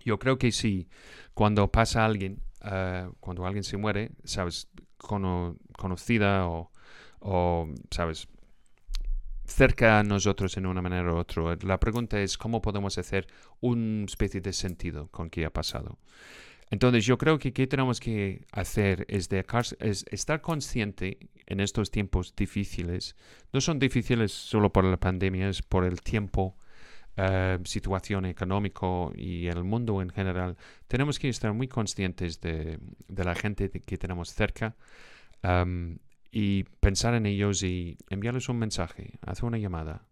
yo 0.05 0.19
creo 0.19 0.38
que 0.38 0.51
sí, 0.51 0.88
cuando 1.34 1.69
pasa 1.72 2.05
alguien, 2.05 2.41
uh, 2.61 3.11
cuando 3.19 3.45
alguien 3.45 3.63
se 3.63 3.76
muere, 3.76 4.11
sabes, 4.23 4.69
cono, 4.97 5.57
conocida 5.77 6.47
o, 6.47 6.72
o, 7.19 7.67
sabes, 7.91 8.27
cerca 9.45 9.99
a 9.99 10.03
nosotros 10.03 10.57
en 10.57 10.65
una 10.65 10.81
manera 10.81 11.13
u 11.13 11.17
otra. 11.17 11.57
La 11.61 11.80
pregunta 11.80 12.19
es 12.19 12.38
cómo 12.38 12.61
podemos 12.61 12.97
hacer 12.97 13.27
una 13.61 14.05
especie 14.05 14.41
de 14.41 14.53
sentido 14.53 15.07
con 15.09 15.30
qué 15.30 15.45
ha 15.45 15.53
pasado. 15.53 15.97
Entonces 16.72 17.05
yo 17.05 17.17
creo 17.17 17.38
que 17.38 17.53
qué 17.53 17.67
tenemos 17.67 17.99
que 17.99 18.45
hacer 18.51 19.05
es, 19.07 19.30
de, 19.30 19.45
es 19.80 20.05
estar 20.09 20.41
consciente 20.41 21.30
en 21.45 21.59
estos 21.59 21.91
tiempos 21.91 22.35
difíciles. 22.35 23.15
No 23.53 23.61
son 23.61 23.77
difíciles 23.77 24.31
solo 24.31 24.73
por 24.73 24.84
la 24.84 24.97
pandemia, 24.97 25.49
es 25.49 25.61
por 25.61 25.85
el 25.85 26.01
tiempo, 26.01 26.57
uh, 27.17 27.63
situación 27.65 28.26
económica 28.26 28.88
y 29.15 29.45
el 29.45 29.63
mundo 29.63 30.01
en 30.01 30.09
general. 30.09 30.57
Tenemos 30.88 31.19
que 31.19 31.30
estar 31.30 31.53
muy 31.53 31.67
conscientes 31.67 32.41
de, 32.41 32.80
de 33.07 33.23
la 33.23 33.35
gente 33.35 33.69
que 33.69 33.97
tenemos 33.97 34.34
cerca. 34.34 34.76
Y 36.38 36.66
pensar 36.82 37.14
en 37.14 37.26
ellos 37.26 37.64
y 37.64 37.98
enviarles 38.10 38.49
un 38.49 38.60
mensaje, 38.60 39.20
hacer 39.22 39.45
una 39.45 39.57
llamada. 39.57 40.06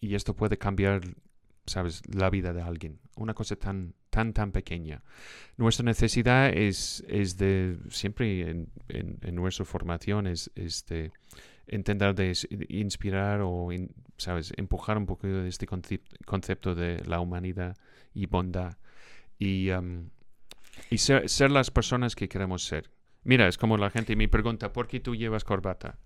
Y 0.00 0.14
esto 0.14 0.36
puede 0.36 0.58
cambiar, 0.58 1.00
sabes, 1.66 2.02
la 2.06 2.30
vida 2.30 2.52
de 2.52 2.62
alguien. 2.62 3.00
Una 3.16 3.34
cosa 3.34 3.56
tan, 3.56 3.94
tan, 4.10 4.32
tan 4.32 4.52
pequeña. 4.52 5.02
Nuestra 5.56 5.84
necesidad 5.84 6.50
es, 6.50 7.04
es 7.08 7.36
de, 7.36 7.78
siempre 7.88 8.48
en, 8.48 8.68
en, 8.86 9.18
en 9.22 9.34
nuestra 9.34 9.64
formación, 9.64 10.28
es, 10.28 10.52
de 10.88 11.10
intentar 11.66 12.14
de 12.14 12.32
inspirar 12.68 13.40
o, 13.42 13.70
sabes, 14.18 14.52
empujar 14.56 14.98
un 14.98 15.06
poco 15.06 15.26
de 15.26 15.48
este 15.48 15.66
concepto, 15.66 16.76
de 16.76 17.02
la 17.06 17.18
humanidad 17.18 17.76
y 18.14 18.26
bondad. 18.26 18.78
Y, 19.36 19.70
um, 19.72 20.10
y 20.90 20.98
ser 20.98 21.50
las 21.50 21.72
personas 21.72 22.14
que 22.14 22.28
queremos 22.28 22.62
ser. 22.62 22.88
Mira, 23.24 23.48
es 23.48 23.58
como 23.58 23.76
la 23.76 23.90
gente 23.90 24.16
me 24.16 24.28
pregunta, 24.28 24.72
¿por 24.72 24.88
qué 24.88 25.00
tú 25.00 25.14
llevas 25.14 25.44
corbata? 25.44 25.98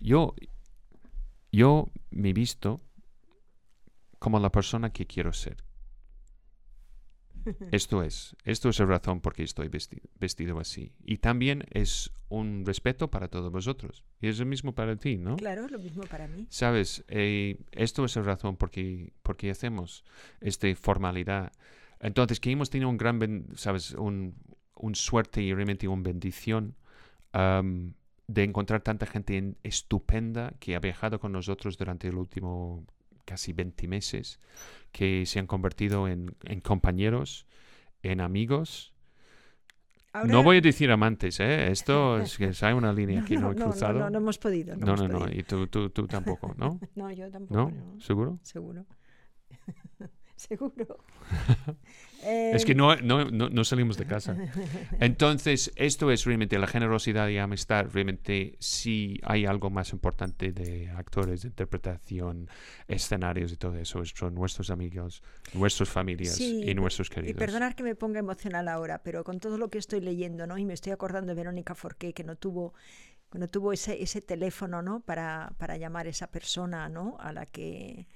Yo, 0.00 0.34
yo 1.52 1.90
me 2.10 2.32
visto 2.32 2.80
como 4.18 4.40
la 4.40 4.50
persona 4.50 4.92
que 4.92 5.06
quiero 5.06 5.32
ser. 5.32 5.66
Esto 7.70 8.02
es, 8.02 8.34
esto 8.44 8.68
es 8.70 8.78
la 8.80 8.86
razón 8.86 9.20
por 9.20 9.32
qué 9.32 9.44
estoy 9.44 9.68
vestido, 9.68 10.02
vestido, 10.18 10.58
así. 10.58 10.92
Y 11.04 11.18
también 11.18 11.64
es 11.70 12.10
un 12.28 12.64
respeto 12.66 13.08
para 13.08 13.28
todos 13.28 13.52
vosotros. 13.52 14.04
Y 14.20 14.26
es 14.26 14.40
lo 14.40 14.46
mismo 14.46 14.74
para 14.74 14.96
ti, 14.96 15.16
¿no? 15.16 15.36
Claro, 15.36 15.68
lo 15.68 15.78
mismo 15.78 16.02
para 16.04 16.26
mí. 16.26 16.48
Sabes, 16.50 17.04
eh, 17.06 17.60
esto 17.70 18.04
es 18.04 18.16
la 18.16 18.22
razón 18.22 18.56
por 18.56 18.70
qué, 18.70 19.12
por 19.22 19.36
qué 19.36 19.50
hacemos 19.50 20.04
esta 20.40 20.74
formalidad. 20.74 21.52
Entonces, 22.00 22.40
que 22.40 22.50
hemos 22.50 22.68
tenido 22.68 22.90
un 22.90 22.96
gran, 22.96 23.46
sabes, 23.54 23.92
un, 23.92 24.34
un 24.76 24.94
suerte 24.94 25.42
y 25.42 25.52
realmente 25.52 25.88
una 25.88 26.02
bendición 26.02 26.74
um, 27.34 27.92
de 28.28 28.44
encontrar 28.44 28.82
tanta 28.82 29.06
gente 29.06 29.36
en, 29.36 29.56
estupenda 29.62 30.54
que 30.58 30.76
ha 30.76 30.80
viajado 30.80 31.20
con 31.20 31.32
nosotros 31.32 31.76
durante 31.78 32.08
el 32.08 32.16
último 32.16 32.84
casi 33.24 33.52
20 33.52 33.88
meses, 33.88 34.40
que 34.92 35.26
se 35.26 35.38
han 35.38 35.46
convertido 35.46 36.08
en, 36.08 36.34
en 36.44 36.60
compañeros, 36.60 37.46
en 38.02 38.20
amigos. 38.20 38.94
Ahora... 40.12 40.32
No 40.32 40.42
voy 40.42 40.58
a 40.58 40.60
decir 40.60 40.90
amantes, 40.90 41.40
¿eh? 41.40 41.70
Esto 41.70 42.18
es 42.20 42.38
que 42.38 42.52
hay 42.60 42.72
una 42.72 42.92
línea 42.92 43.20
no, 43.20 43.26
que 43.26 43.34
no, 43.34 43.40
no 43.40 43.52
he 43.52 43.54
cruzado. 43.56 43.94
No, 43.94 44.04
no, 44.04 44.10
no, 44.10 44.18
hemos 44.18 44.38
podido. 44.38 44.76
No, 44.76 44.96
no, 44.96 45.08
no, 45.08 45.30
y 45.30 45.42
tú, 45.42 45.66
tú, 45.66 45.90
tú 45.90 46.06
tampoco, 46.06 46.54
¿no? 46.56 46.80
no, 46.94 47.10
yo 47.10 47.30
tampoco. 47.30 47.70
¿No? 47.70 48.00
¿Seguro? 48.00 48.38
Seguro. 48.42 48.86
Seguro. 50.48 50.98
eh... 52.22 52.52
Es 52.54 52.64
que 52.64 52.74
no, 52.74 52.94
no, 52.96 53.24
no, 53.24 53.48
no, 53.48 53.64
salimos 53.64 53.96
de 53.96 54.06
casa. 54.06 54.36
Entonces, 55.00 55.72
esto 55.76 56.10
es 56.10 56.24
realmente 56.24 56.58
la 56.58 56.66
generosidad 56.66 57.28
y 57.28 57.38
amistad. 57.38 57.86
Realmente, 57.92 58.56
si 58.58 59.18
hay 59.22 59.46
algo 59.46 59.70
más 59.70 59.92
importante 59.92 60.52
de 60.52 60.90
actores, 60.90 61.42
de 61.42 61.48
interpretación, 61.48 62.48
escenarios 62.86 63.52
y 63.52 63.56
todo 63.56 63.76
eso, 63.76 64.04
son 64.04 64.34
nuestros 64.34 64.70
amigos, 64.70 65.22
nuestras 65.54 65.88
familias 65.88 66.34
sí, 66.34 66.62
y 66.64 66.74
nuestros 66.74 67.08
queridos. 67.08 67.34
Y 67.34 67.38
perdonar 67.38 67.74
que 67.74 67.82
me 67.82 67.94
ponga 67.94 68.18
emocional 68.18 68.68
ahora, 68.68 69.02
pero 69.02 69.24
con 69.24 69.40
todo 69.40 69.56
lo 69.56 69.70
que 69.70 69.78
estoy 69.78 70.00
leyendo, 70.00 70.46
¿no? 70.46 70.58
Y 70.58 70.66
me 70.66 70.74
estoy 70.74 70.92
acordando 70.92 71.28
de 71.28 71.34
Verónica 71.34 71.74
Forqué, 71.74 72.12
que 72.12 72.24
no 72.24 72.36
tuvo 72.36 72.74
no 73.32 73.48
tuvo 73.48 73.72
ese, 73.72 74.02
ese 74.02 74.20
teléfono 74.20 74.82
¿no? 74.82 75.00
para, 75.00 75.52
para 75.58 75.76
llamar 75.76 76.06
a 76.06 76.10
esa 76.10 76.28
persona 76.28 76.88
¿no? 76.88 77.16
a 77.18 77.32
la 77.32 77.44
que 77.44 78.06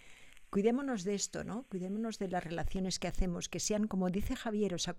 cuidémonos 0.51 1.05
de 1.05 1.15
esto, 1.15 1.45
¿no? 1.45 1.65
Cuidémonos 1.65 2.19
de 2.19 2.29
las 2.29 2.45
relaciones 2.45 2.99
que 2.99 3.09
hacemos, 3.09 3.49
que 3.49 3.61
sean, 3.61 3.87
como 3.87 4.11
dice 4.11 4.37
Javier, 4.37 4.75
o 4.75 4.79
sea, 4.79 4.95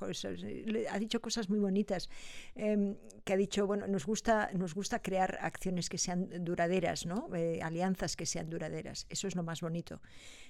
ha 0.89 0.99
dicho 0.99 1.21
cosas 1.21 1.49
muy 1.49 1.59
bonitas, 1.59 2.09
eh, 2.55 2.95
que 3.23 3.33
ha 3.33 3.37
dicho, 3.37 3.67
bueno, 3.67 3.85
nos 3.87 4.05
gusta, 4.05 4.49
nos 4.53 4.73
gusta 4.73 5.01
crear 5.01 5.37
acciones 5.41 5.89
que 5.89 5.97
sean 5.97 6.43
duraderas, 6.43 7.05
¿no? 7.05 7.29
Eh, 7.35 7.61
alianzas 7.61 8.15
que 8.15 8.25
sean 8.25 8.49
duraderas. 8.49 9.05
Eso 9.09 9.27
es 9.27 9.35
lo 9.35 9.43
más 9.43 9.61
bonito. 9.61 10.01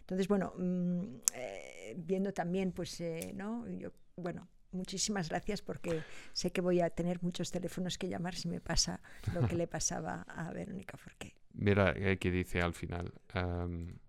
Entonces, 0.01 0.27
bueno, 0.27 0.53
mmm, 0.57 1.03
eh, 1.33 1.95
viendo 1.97 2.31
también, 2.31 2.71
pues, 2.71 3.01
eh, 3.01 3.31
¿no? 3.35 3.67
Yo, 3.67 3.91
bueno, 4.15 4.47
muchísimas 4.71 5.29
gracias 5.29 5.61
porque 5.61 6.03
sé 6.33 6.51
que 6.51 6.61
voy 6.61 6.79
a 6.79 6.89
tener 6.89 7.21
muchos 7.23 7.51
teléfonos 7.51 7.97
que 7.97 8.07
llamar 8.07 8.35
si 8.35 8.47
me 8.47 8.61
pasa 8.61 9.01
lo 9.33 9.47
que 9.47 9.55
le 9.55 9.67
pasaba 9.67 10.21
a 10.27 10.51
Verónica 10.53 10.95
Forqué. 10.97 11.35
Mira, 11.53 11.93
eh, 11.95 12.17
que 12.17 12.31
dice 12.31 12.61
al 12.61 12.73
final. 12.73 13.11
Um 13.35 13.99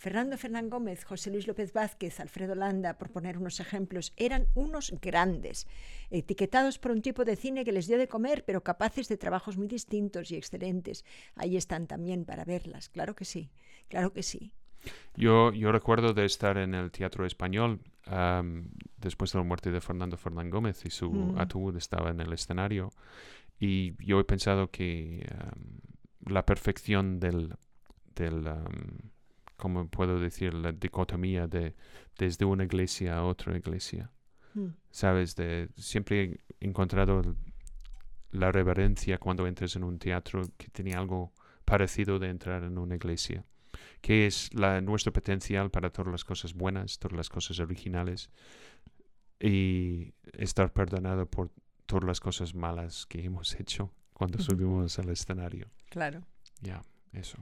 Fernando 0.00 0.38
Fernán 0.38 0.70
Gómez, 0.70 1.04
José 1.04 1.30
Luis 1.30 1.46
López 1.46 1.74
Vázquez, 1.74 2.20
Alfredo 2.20 2.54
Landa, 2.54 2.96
por 2.96 3.10
poner 3.10 3.36
unos 3.36 3.60
ejemplos, 3.60 4.14
eran 4.16 4.46
unos 4.54 4.94
grandes, 5.02 5.66
etiquetados 6.08 6.78
por 6.78 6.92
un 6.92 7.02
tipo 7.02 7.26
de 7.26 7.36
cine 7.36 7.66
que 7.66 7.72
les 7.72 7.86
dio 7.86 7.98
de 7.98 8.08
comer, 8.08 8.42
pero 8.46 8.62
capaces 8.62 9.08
de 9.08 9.18
trabajos 9.18 9.58
muy 9.58 9.68
distintos 9.68 10.30
y 10.30 10.36
excelentes. 10.36 11.04
Ahí 11.34 11.58
están 11.58 11.86
también 11.86 12.24
para 12.24 12.46
verlas, 12.46 12.88
claro 12.88 13.14
que 13.14 13.26
sí, 13.26 13.50
claro 13.88 14.14
que 14.14 14.22
sí. 14.22 14.54
Yo, 15.16 15.52
yo 15.52 15.70
recuerdo 15.70 16.14
de 16.14 16.24
estar 16.24 16.56
en 16.56 16.72
el 16.72 16.90
Teatro 16.90 17.26
Español 17.26 17.80
después 18.96 19.32
de 19.32 19.38
la 19.38 19.44
muerte 19.44 19.70
de 19.70 19.82
Fernando 19.82 20.16
Fernán 20.16 20.48
Gómez 20.48 20.82
y 20.86 20.90
su 20.90 21.12
mm. 21.12 21.38
ataúd 21.38 21.76
estaba 21.76 22.08
en 22.08 22.20
el 22.20 22.32
escenario 22.32 22.90
y 23.58 24.02
yo 24.02 24.18
he 24.18 24.24
pensado 24.24 24.70
que 24.70 25.28
la 26.24 26.46
perfección 26.46 27.20
del, 27.20 27.54
del 28.14 28.48
como 29.60 29.86
puedo 29.88 30.18
decir, 30.18 30.54
la 30.54 30.72
dicotomía 30.72 31.46
de 31.46 31.74
desde 32.18 32.44
una 32.44 32.64
iglesia 32.64 33.16
a 33.16 33.24
otra 33.24 33.56
iglesia. 33.56 34.10
Hmm. 34.54 34.70
Sabes, 34.90 35.36
de 35.36 35.68
siempre 35.76 36.40
he 36.60 36.66
encontrado 36.66 37.36
la 38.32 38.50
reverencia 38.50 39.18
cuando 39.18 39.46
entres 39.46 39.76
en 39.76 39.84
un 39.84 39.98
teatro 39.98 40.42
que 40.56 40.68
tenía 40.68 40.98
algo 40.98 41.32
parecido 41.64 42.18
de 42.18 42.30
entrar 42.30 42.64
en 42.64 42.78
una 42.78 42.96
iglesia, 42.96 43.44
que 44.00 44.26
es 44.26 44.52
la, 44.54 44.80
nuestro 44.80 45.12
potencial 45.12 45.70
para 45.70 45.90
todas 45.90 46.10
las 46.10 46.24
cosas 46.24 46.54
buenas, 46.54 46.98
todas 46.98 47.16
las 47.16 47.28
cosas 47.28 47.60
originales 47.60 48.30
y 49.38 50.12
estar 50.32 50.72
perdonado 50.72 51.26
por 51.26 51.50
todas 51.86 52.04
las 52.04 52.20
cosas 52.20 52.54
malas 52.54 53.06
que 53.06 53.24
hemos 53.24 53.58
hecho 53.58 53.92
cuando 54.12 54.38
subimos 54.38 54.98
al 54.98 55.10
escenario. 55.10 55.68
Claro. 55.88 56.20
Ya, 56.60 56.82
eso. 57.12 57.38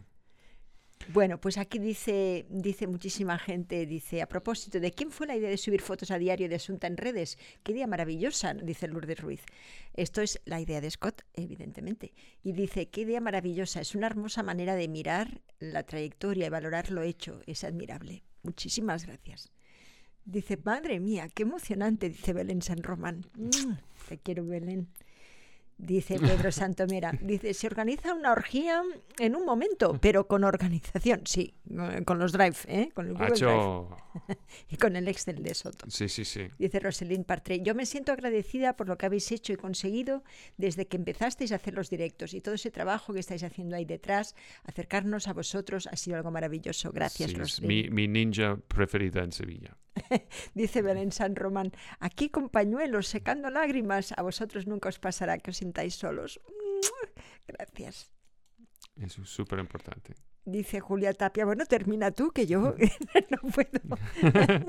Bueno, 1.06 1.40
pues 1.40 1.56
aquí 1.56 1.78
dice, 1.78 2.46
dice 2.50 2.86
muchísima 2.86 3.38
gente, 3.38 3.86
dice, 3.86 4.20
a 4.20 4.28
propósito, 4.28 4.78
¿de 4.78 4.92
quién 4.92 5.10
fue 5.10 5.26
la 5.26 5.36
idea 5.36 5.48
de 5.48 5.56
subir 5.56 5.80
fotos 5.80 6.10
a 6.10 6.18
diario 6.18 6.48
de 6.48 6.56
Asunta 6.56 6.86
en 6.86 6.96
redes? 6.96 7.38
Qué 7.62 7.72
idea 7.72 7.86
maravillosa, 7.86 8.52
dice 8.52 8.88
Lourdes 8.88 9.18
Ruiz. 9.18 9.40
Esto 9.94 10.20
es 10.20 10.40
la 10.44 10.60
idea 10.60 10.80
de 10.80 10.90
Scott, 10.90 11.22
evidentemente. 11.34 12.12
Y 12.42 12.52
dice, 12.52 12.88
qué 12.88 13.02
idea 13.02 13.20
maravillosa, 13.20 13.80
es 13.80 13.94
una 13.94 14.06
hermosa 14.06 14.42
manera 14.42 14.74
de 14.74 14.88
mirar 14.88 15.40
la 15.60 15.82
trayectoria 15.84 16.46
y 16.46 16.50
valorar 16.50 16.90
lo 16.90 17.02
hecho, 17.02 17.40
es 17.46 17.64
admirable. 17.64 18.24
Muchísimas 18.42 19.06
gracias. 19.06 19.50
Dice, 20.26 20.58
madre 20.62 21.00
mía, 21.00 21.30
qué 21.34 21.44
emocionante, 21.44 22.10
dice 22.10 22.34
Belén 22.34 22.60
San 22.60 22.82
Román. 22.82 23.24
Te 24.08 24.18
quiero, 24.18 24.44
Belén 24.44 24.88
dice 25.78 26.18
Pedro 26.18 26.52
Santomera. 26.52 27.12
Dice, 27.20 27.54
se 27.54 27.66
organiza 27.66 28.12
una 28.12 28.32
orgía 28.32 28.82
en 29.18 29.36
un 29.36 29.44
momento, 29.44 29.98
pero 30.00 30.26
con 30.26 30.44
organización, 30.44 31.22
sí, 31.24 31.54
con 32.04 32.18
los 32.18 32.32
Drive, 32.32 32.56
¿eh? 32.66 32.90
con 32.92 33.06
el 33.06 33.14
Google 33.14 33.30
Drive. 33.30 33.86
y 34.68 34.76
con 34.76 34.96
el 34.96 35.08
Excel 35.08 35.42
de 35.42 35.54
Soto. 35.54 35.88
Sí, 35.88 36.08
sí, 36.08 36.24
sí. 36.24 36.48
Dice 36.58 36.80
Rosalind 36.80 37.24
Partre, 37.24 37.60
yo 37.60 37.74
me 37.74 37.86
siento 37.86 38.12
agradecida 38.12 38.76
por 38.76 38.88
lo 38.88 38.98
que 38.98 39.06
habéis 39.06 39.30
hecho 39.32 39.52
y 39.52 39.56
conseguido 39.56 40.24
desde 40.56 40.86
que 40.86 40.96
empezasteis 40.96 41.52
a 41.52 41.56
hacer 41.56 41.74
los 41.74 41.88
directos 41.88 42.34
y 42.34 42.40
todo 42.40 42.54
ese 42.54 42.70
trabajo 42.70 43.12
que 43.12 43.20
estáis 43.20 43.42
haciendo 43.44 43.76
ahí 43.76 43.84
detrás, 43.84 44.34
acercarnos 44.64 45.28
a 45.28 45.32
vosotros 45.32 45.86
ha 45.86 45.96
sido 45.96 46.16
algo 46.16 46.30
maravilloso. 46.30 46.90
Gracias, 46.92 47.32
sí, 47.52 47.66
Mi, 47.66 47.88
mi 47.90 48.08
ninja 48.08 48.56
preferida 48.68 49.22
en 49.22 49.32
Sevilla. 49.32 49.76
Dice 50.54 50.82
Belén 50.82 51.12
San 51.12 51.36
Román, 51.36 51.72
aquí 52.00 52.30
con 52.30 52.48
pañuelos, 52.48 53.08
secando 53.08 53.50
lágrimas, 53.50 54.12
a 54.16 54.22
vosotros 54.22 54.66
nunca 54.66 54.88
os 54.88 54.98
pasará 54.98 55.38
que 55.38 55.50
os 55.50 55.56
sintáis 55.58 55.94
solos. 55.94 56.40
Gracias. 57.46 58.10
Eso 58.96 59.22
es 59.22 59.28
súper 59.28 59.58
importante. 59.58 60.14
Dice 60.44 60.80
Julia 60.80 61.12
Tapia, 61.12 61.44
bueno, 61.44 61.66
termina 61.66 62.10
tú, 62.10 62.30
que 62.30 62.46
yo 62.46 62.74
no 63.30 63.50
puedo. 63.50 63.98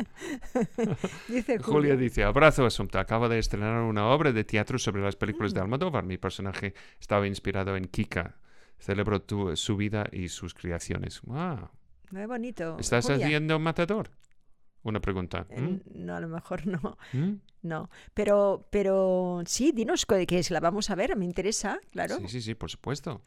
dice 1.30 1.58
Julia. 1.60 1.96
dice, 1.96 2.24
abrazo 2.26 2.66
Asunta, 2.66 3.00
acaba 3.00 3.30
de 3.30 3.40
estrenar 3.40 3.82
una 3.84 4.08
obra 4.08 4.34
de 4.34 4.44
teatro 4.44 4.78
sobre 4.78 5.02
las 5.02 5.16
películas 5.16 5.54
de 5.54 5.62
mm. 5.62 5.64
Almodóvar. 5.64 6.04
Mi 6.04 6.18
personaje 6.18 6.74
estaba 7.00 7.28
inspirado 7.28 7.78
en 7.78 7.86
Kika. 7.86 8.36
Celebro 8.78 9.22
tu, 9.22 9.56
su 9.56 9.78
vida 9.78 10.06
y 10.12 10.28
sus 10.28 10.54
creaciones. 10.54 11.22
¡Wow! 11.22 11.70
Muy 12.12 12.26
bonito. 12.26 12.78
¿Estás 12.78 13.10
haciendo 13.10 13.58
Matador? 13.58 14.12
Una 14.84 15.00
pregunta. 15.00 15.46
¿Mm? 15.56 16.06
No, 16.06 16.16
a 16.16 16.22
lo 16.22 16.30
mejor 16.30 16.66
no. 16.66 16.98
¿Mm? 17.14 17.34
No. 17.62 17.90
Pero, 18.14 18.68
pero 18.72 19.42
sí, 19.46 19.72
dinos 19.72 20.06
qué 20.06 20.40
es, 20.40 20.52
la 20.52 20.60
vamos 20.60 20.90
a 20.90 20.96
ver, 20.96 21.16
me 21.16 21.26
interesa, 21.26 21.80
claro. 21.92 22.18
Sí, 22.20 22.28
sí, 22.28 22.42
sí, 22.42 22.56
por 22.56 22.70
supuesto. 22.70 23.22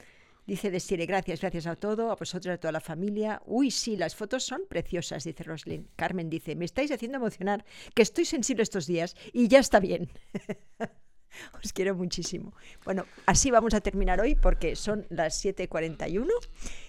Dice 0.47 0.73
Desire, 0.73 1.07
gracias, 1.07 1.41
gracias 1.41 1.67
a 1.69 1.77
todo, 1.77 2.11
a 2.11 2.17
vosotros, 2.17 2.55
a 2.55 2.59
toda 2.59 2.73
la 2.73 2.81
familia. 2.81 3.41
Uy, 3.47 3.71
sí, 3.71 3.97
las 3.97 4.17
fotos 4.17 4.43
son 4.43 4.63
preciosas, 4.69 5.23
dice 5.23 5.45
Roslyn. 5.45 5.89
Carmen 5.95 6.29
dice, 6.29 6.57
me 6.57 6.65
estáis 6.65 6.91
haciendo 6.91 7.19
emocionar, 7.19 7.65
que 7.95 8.03
estoy 8.03 8.25
sensible 8.25 8.65
estos 8.65 8.87
días 8.87 9.15
y 9.33 9.47
ya 9.47 9.61
está 9.61 9.79
bien. 9.79 10.11
Os 11.63 11.73
quiero 11.73 11.95
muchísimo. 11.95 12.53
Bueno, 12.85 13.07
así 13.27 13.51
vamos 13.51 13.75
a 13.75 13.81
terminar 13.81 14.21
hoy 14.21 14.35
porque 14.35 14.77
son 14.77 15.07
las 15.11 15.45
7.41 15.45 16.29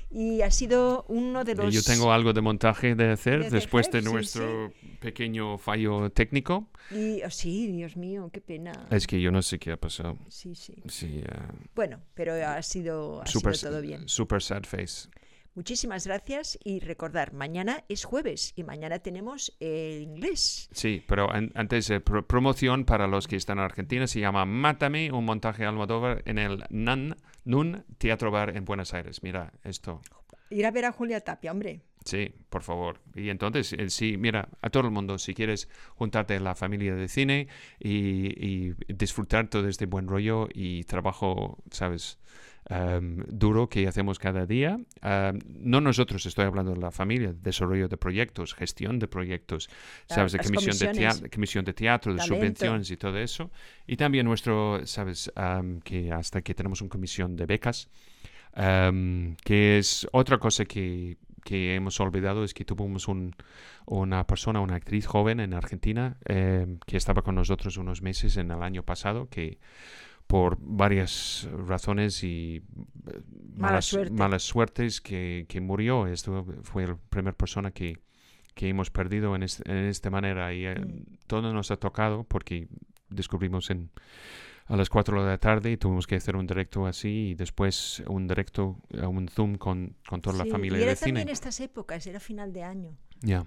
y 0.10 0.42
ha 0.42 0.52
sido 0.52 1.06
uno 1.08 1.44
de 1.44 1.56
los... 1.56 1.74
Yo 1.74 1.82
tengo 1.82 2.12
algo 2.12 2.34
de 2.34 2.42
montaje 2.42 2.94
de 2.96 3.12
hacer 3.12 3.50
después 3.50 3.90
de 3.90 4.02
nuestro 4.04 4.72
pequeño 5.00 5.58
fallo 5.58 6.12
técnico. 6.12 6.70
Y, 6.92 7.24
oh, 7.24 7.30
sí, 7.32 7.72
Dios 7.72 7.98
mío, 7.98 8.30
qué 8.32 8.40
pena. 8.40 8.88
Es 8.92 9.08
que 9.08 9.20
yo 9.20 9.32
no 9.32 9.42
sé 9.42 9.58
qué 9.58 9.72
ha 9.72 9.78
pasado. 9.78 10.18
Sí, 10.30 10.54
sí. 10.54 10.76
sí 10.88 11.24
eh, 11.26 11.36
Bueno, 11.74 12.00
pero 12.14 12.34
ha 12.34 12.62
sido, 12.62 13.22
ha 13.22 13.26
sido 13.26 13.52
todo 13.52 13.82
bien. 13.82 14.08
Super 14.08 14.42
sad 14.42 14.64
face. 14.64 15.10
Muchísimas 15.56 16.08
gracias 16.08 16.58
y 16.64 16.80
recordar, 16.80 17.32
mañana 17.32 17.84
es 17.88 18.06
jueves 18.06 18.54
y 18.56 18.64
mañana 18.64 19.00
tenemos 19.00 19.56
el 19.60 20.02
inglés. 20.02 20.68
Sí, 20.72 21.04
pero 21.08 21.30
antes, 21.32 21.90
de 21.90 22.00
promoción 22.02 22.86
para 22.86 23.06
los 23.06 23.28
que 23.28 23.36
están 23.36 23.60
en 23.60 23.66
Argentina, 23.66 24.08
se 24.08 24.20
llama 24.20 24.46
Mátame, 24.46 25.12
un 25.12 25.26
montaje 25.26 25.64
Almodóvar 25.66 26.24
en 26.26 26.40
el 26.40 26.64
NAN, 26.72 27.18
NUN 27.46 27.86
Teatro 28.00 28.32
Bar 28.32 28.58
en 28.58 28.66
Buenos 28.66 28.96
Aires. 28.96 29.22
Mira 29.22 29.54
esto. 29.64 30.02
Ir 30.50 30.66
a 30.66 30.72
ver 30.72 30.86
a 30.86 30.92
Julia 30.92 31.22
Tapia, 31.22 31.52
hombre. 31.52 31.82
Sí, 32.04 32.34
por 32.50 32.64
favor. 32.64 33.00
Y 33.14 33.30
entonces, 33.30 33.74
eh, 33.74 33.92
sí, 33.92 34.18
mira, 34.18 34.50
a 34.62 34.72
todo 34.72 34.86
el 34.86 34.92
mundo, 34.92 35.20
si 35.20 35.36
quieres 35.36 35.70
juntarte 35.96 36.36
a 36.36 36.40
la 36.40 36.56
familia 36.56 36.96
de 36.96 37.08
cine 37.08 37.48
y, 37.80 38.28
y 38.44 38.74
disfrutar 38.88 39.48
todo 39.50 39.68
este 39.68 39.86
buen 39.86 40.08
rollo 40.08 40.50
y 40.52 40.84
trabajo, 40.86 41.60
¿sabes? 41.70 42.18
Em, 42.70 43.24
duro 43.28 43.68
que 43.68 43.88
hacemos 43.88 44.20
cada 44.20 44.46
día. 44.46 44.80
Em, 45.02 45.40
no 45.48 45.82
nosotros, 45.82 46.26
estoy 46.26 46.46
hablando 46.46 46.74
de 46.74 46.80
la 46.80 46.92
familia, 46.92 47.34
desarrollo 47.34 47.90
de 47.90 47.98
proyectos, 47.98 48.54
gestión 48.54 49.00
de 49.00 49.08
proyectos, 49.08 49.70
sabes, 50.08 50.32
de 50.32 50.40
comisión 50.40 50.78
de, 50.78 50.88
teatro, 51.00 51.30
comisión 51.30 51.66
de 51.66 51.74
teatro, 51.74 52.14
de 52.14 52.22
subvenciones 52.22 52.90
y 52.90 52.98
todo 52.98 53.18
eso. 53.18 53.52
Y 53.86 53.98
también 53.98 54.26
nuestro, 54.26 54.86
sabes, 54.86 55.32
em, 55.36 55.82
que 55.82 56.12
hasta 56.12 56.42
que 56.42 56.54
tenemos 56.54 56.82
una 56.82 56.90
comisión 56.90 57.36
de 57.36 57.46
becas, 57.46 57.90
que 58.56 59.78
es 59.80 60.08
otra 60.12 60.38
cosa 60.38 60.64
que, 60.64 61.18
que 61.44 61.76
hemos 61.76 62.00
olvidado, 62.00 62.44
es 62.44 62.54
que 62.54 62.64
tuvimos 62.64 63.08
un, 63.08 63.36
una 63.88 64.26
persona, 64.26 64.62
una 64.62 64.76
actriz 64.76 65.06
joven 65.06 65.40
en 65.40 65.54
Argentina, 65.54 66.18
que 66.26 66.98
estaba 66.98 67.24
con 67.24 67.36
nosotros 67.36 67.78
unos 67.78 68.02
meses 68.02 68.38
en 68.38 68.52
el 68.52 68.62
año 68.64 68.84
pasado, 68.84 69.28
que 69.28 69.58
por 70.28 70.58
varias 70.60 71.48
razones 71.52 72.24
y 72.24 72.64
eh, 73.08 73.22
malas, 73.56 73.96
malas 74.12 74.44
suertes 74.44 75.02
que, 75.02 75.46
que, 75.48 75.62
murió. 75.62 76.08
Esto 76.08 76.46
fue 76.64 76.88
la 76.88 76.98
primera 77.10 77.36
persona 77.36 77.72
que, 77.72 78.00
que 78.56 78.70
hemos 78.70 78.90
perdido 78.90 79.36
en, 79.36 79.44
en 79.44 79.78
esta 79.86 80.10
manera 80.10 80.54
y 80.54 80.66
eh, 80.66 80.76
mm. 80.76 81.18
todo 81.28 81.54
nos 81.54 81.72
ha 81.72 81.78
tocado 81.78 82.24
porque 82.24 82.68
descubrimos 83.10 83.70
en, 83.70 83.92
a 84.68 84.76
las 84.76 84.90
4 84.90 85.24
de 85.24 85.30
la 85.30 85.38
tarde 85.38 85.72
y 85.72 85.78
tuvimos 85.78 86.08
que 86.08 86.16
hacer 86.16 86.36
un 86.36 86.48
directo 86.48 86.86
así 86.86 87.30
y 87.30 87.34
después 87.36 88.02
un 88.08 88.28
directo, 88.28 88.78
eh, 88.90 89.06
un 89.06 89.28
Zoom 89.28 89.56
con, 89.56 89.96
con 90.08 90.22
toda 90.22 90.38
la 90.38 90.46
familia 90.46 90.80
y 90.80 90.84
era 90.84 90.96
también 90.96 91.30
estas 91.30 91.60
épocas, 91.60 92.06
era 92.08 92.20
final 92.20 92.54
de 92.54 92.64
año. 92.64 92.98
Ya. 93.22 93.46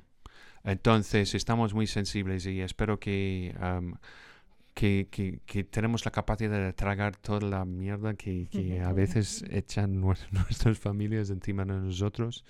Entonces 0.63 1.35
estamos 1.35 1.75
muy 1.75 1.87
sensibles 1.87 2.45
y 2.47 2.61
espero 2.61 2.99
que 2.99 3.55
que, 4.77 5.41
que, 5.47 5.65
tenemos 5.65 6.05
la 6.05 6.11
capacidad 6.11 6.51
de 6.51 6.73
tragar 6.75 7.17
toda 7.17 7.41
la 7.41 7.65
mierda 7.65 8.13
que, 8.13 8.47
que 8.51 8.83
a 8.83 8.93
veces 8.93 9.43
echan 9.51 10.01
nuestras 10.31 10.79
familias 10.79 11.31
encima 11.31 11.65
de 11.65 11.73
nosotros 11.73 12.45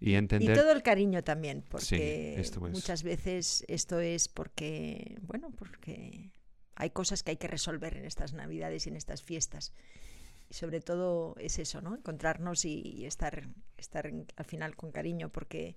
y 0.00 0.14
entender... 0.14 0.56
Y 0.56 0.60
todo 0.60 0.72
el 0.72 0.82
cariño 0.82 1.22
también, 1.22 1.62
porque 1.68 2.42
muchas 2.72 3.04
veces 3.04 3.64
esto 3.68 4.00
es 4.00 4.26
porque, 4.26 5.16
bueno, 5.22 5.52
porque 5.56 6.32
hay 6.74 6.90
cosas 6.90 7.22
que 7.22 7.30
hay 7.30 7.36
que 7.36 7.46
resolver 7.46 7.96
en 7.96 8.04
estas 8.04 8.32
navidades 8.32 8.86
y 8.86 8.88
en 8.88 8.96
estas 8.96 9.22
fiestas. 9.22 9.72
Y 10.48 10.54
sobre 10.54 10.80
todo 10.80 11.36
es 11.38 11.60
eso, 11.60 11.80
¿no? 11.82 11.94
Encontrarnos 11.94 12.64
y, 12.64 13.06
estar, 13.06 13.46
estar 13.76 14.10
al 14.34 14.44
final 14.44 14.74
con 14.74 14.90
cariño, 14.90 15.28
porque 15.28 15.76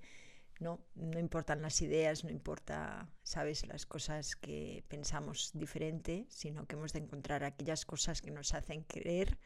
no, 0.59 0.79
no 0.95 1.19
importan 1.19 1.61
las 1.61 1.81
ideas, 1.81 2.23
no 2.23 2.29
importa, 2.29 3.09
sabes, 3.23 3.65
las 3.67 3.85
cosas 3.85 4.35
que 4.35 4.83
pensamos 4.87 5.51
diferente, 5.53 6.25
sino 6.29 6.65
que 6.65 6.75
hemos 6.75 6.93
de 6.93 6.99
encontrar 6.99 7.43
aquellas 7.43 7.85
cosas 7.85 8.21
que 8.21 8.31
nos 8.31 8.53
hacen 8.53 8.83
creer 8.83 9.37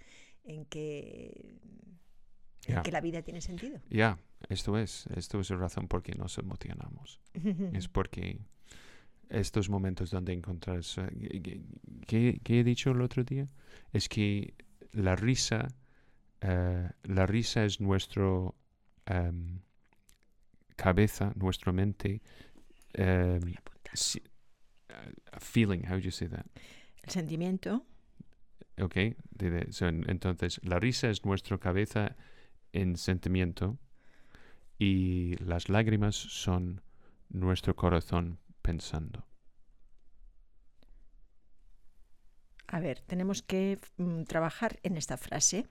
en 0.44 0.66
que, 0.66 1.60
que 2.84 2.92
la 2.92 3.02
vida 3.02 3.22
tiene 3.22 3.42
sentido. 3.42 3.80
Ya, 3.90 4.20
esto 4.50 4.78
es, 4.78 5.08
esto 5.16 5.40
es 5.40 5.50
la 5.50 5.58
razón 5.58 5.88
por 5.88 6.04
qué 6.04 6.14
nos 6.14 6.38
emocionamos. 6.38 7.22
Es 7.74 7.88
porque 7.90 8.40
estos 9.30 9.70
momentos 9.70 10.12
donde 10.12 10.34
encontras... 10.34 10.98
eh, 10.98 11.62
¿Qué, 12.06 12.40
qué 12.44 12.60
he 12.60 12.64
dicho 12.64 12.92
el 12.92 13.02
otro 13.02 13.24
día? 13.24 13.48
Es 13.92 14.08
que 14.08 14.54
la 14.94 15.16
risa, 15.16 15.68
eh, 16.42 16.90
la 17.04 17.26
risa 17.26 17.66
es 17.66 17.82
nuestro 17.82 18.56
em, 19.06 19.60
cabeza, 20.78 21.34
nuestra 21.36 21.74
mente, 21.74 22.22
apuntar. 23.58 23.96
si- 23.98 24.22
uh, 24.90 25.40
feeling, 25.40 25.84
how 25.86 25.96
do 25.96 26.00
you 26.00 26.12
say 26.12 26.28
that? 26.30 26.46
El 27.04 27.10
sentimiento. 27.12 27.86
Ok, 28.82 28.96
so, 29.72 29.88
en- 29.88 30.10
entonces 30.10 30.60
la 30.64 30.80
risa 30.80 31.10
es 31.10 31.26
nuestra 31.26 31.58
cabeza 31.58 32.16
en 32.74 32.96
sentimiento 32.96 33.78
y 34.78 35.36
las 35.44 35.68
lágrimas 35.68 36.16
son 36.16 36.82
nuestro 37.30 37.76
corazón 37.76 38.40
pensando. 38.62 39.26
A 42.68 42.80
ver, 42.80 43.00
tenemos 43.02 43.42
que 43.42 43.80
mm, 43.98 44.24
trabajar 44.24 44.78
en 44.84 44.98
esta 44.98 45.18
frase, 45.18 45.66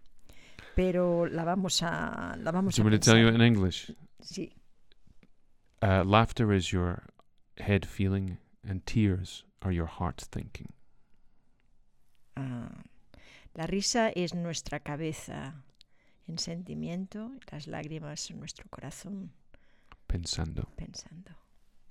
pero 0.74 1.27
la 1.27 1.45
vamos 1.45 1.83
a 1.83 2.37
la 2.39 2.51
vamos 2.53 2.78
a 2.78 2.83
tell 2.99 3.19
you 3.20 3.28
in 3.28 3.43
English? 3.43 3.93
Sí. 4.20 4.53
Uh, 5.82 6.03
laughter 6.05 6.53
is 6.53 6.73
your 6.73 7.05
head 7.59 7.86
feeling 7.86 8.39
and 8.66 8.85
tears 8.86 9.44
are 9.62 9.73
your 9.73 9.86
heart 9.86 10.20
thinking. 10.32 10.73
Ah, 12.36 12.82
la 13.55 13.66
risa 13.66 14.11
es 14.15 14.35
nuestra 14.35 14.81
cabeza 14.81 15.55
en 16.28 16.39
sentimiento, 16.39 17.31
las 17.53 17.66
lágrimas 17.66 18.20
son 18.20 18.39
nuestro 18.40 18.66
corazón 18.70 19.32
Pensando. 20.09 20.69
pensando. 20.77 21.32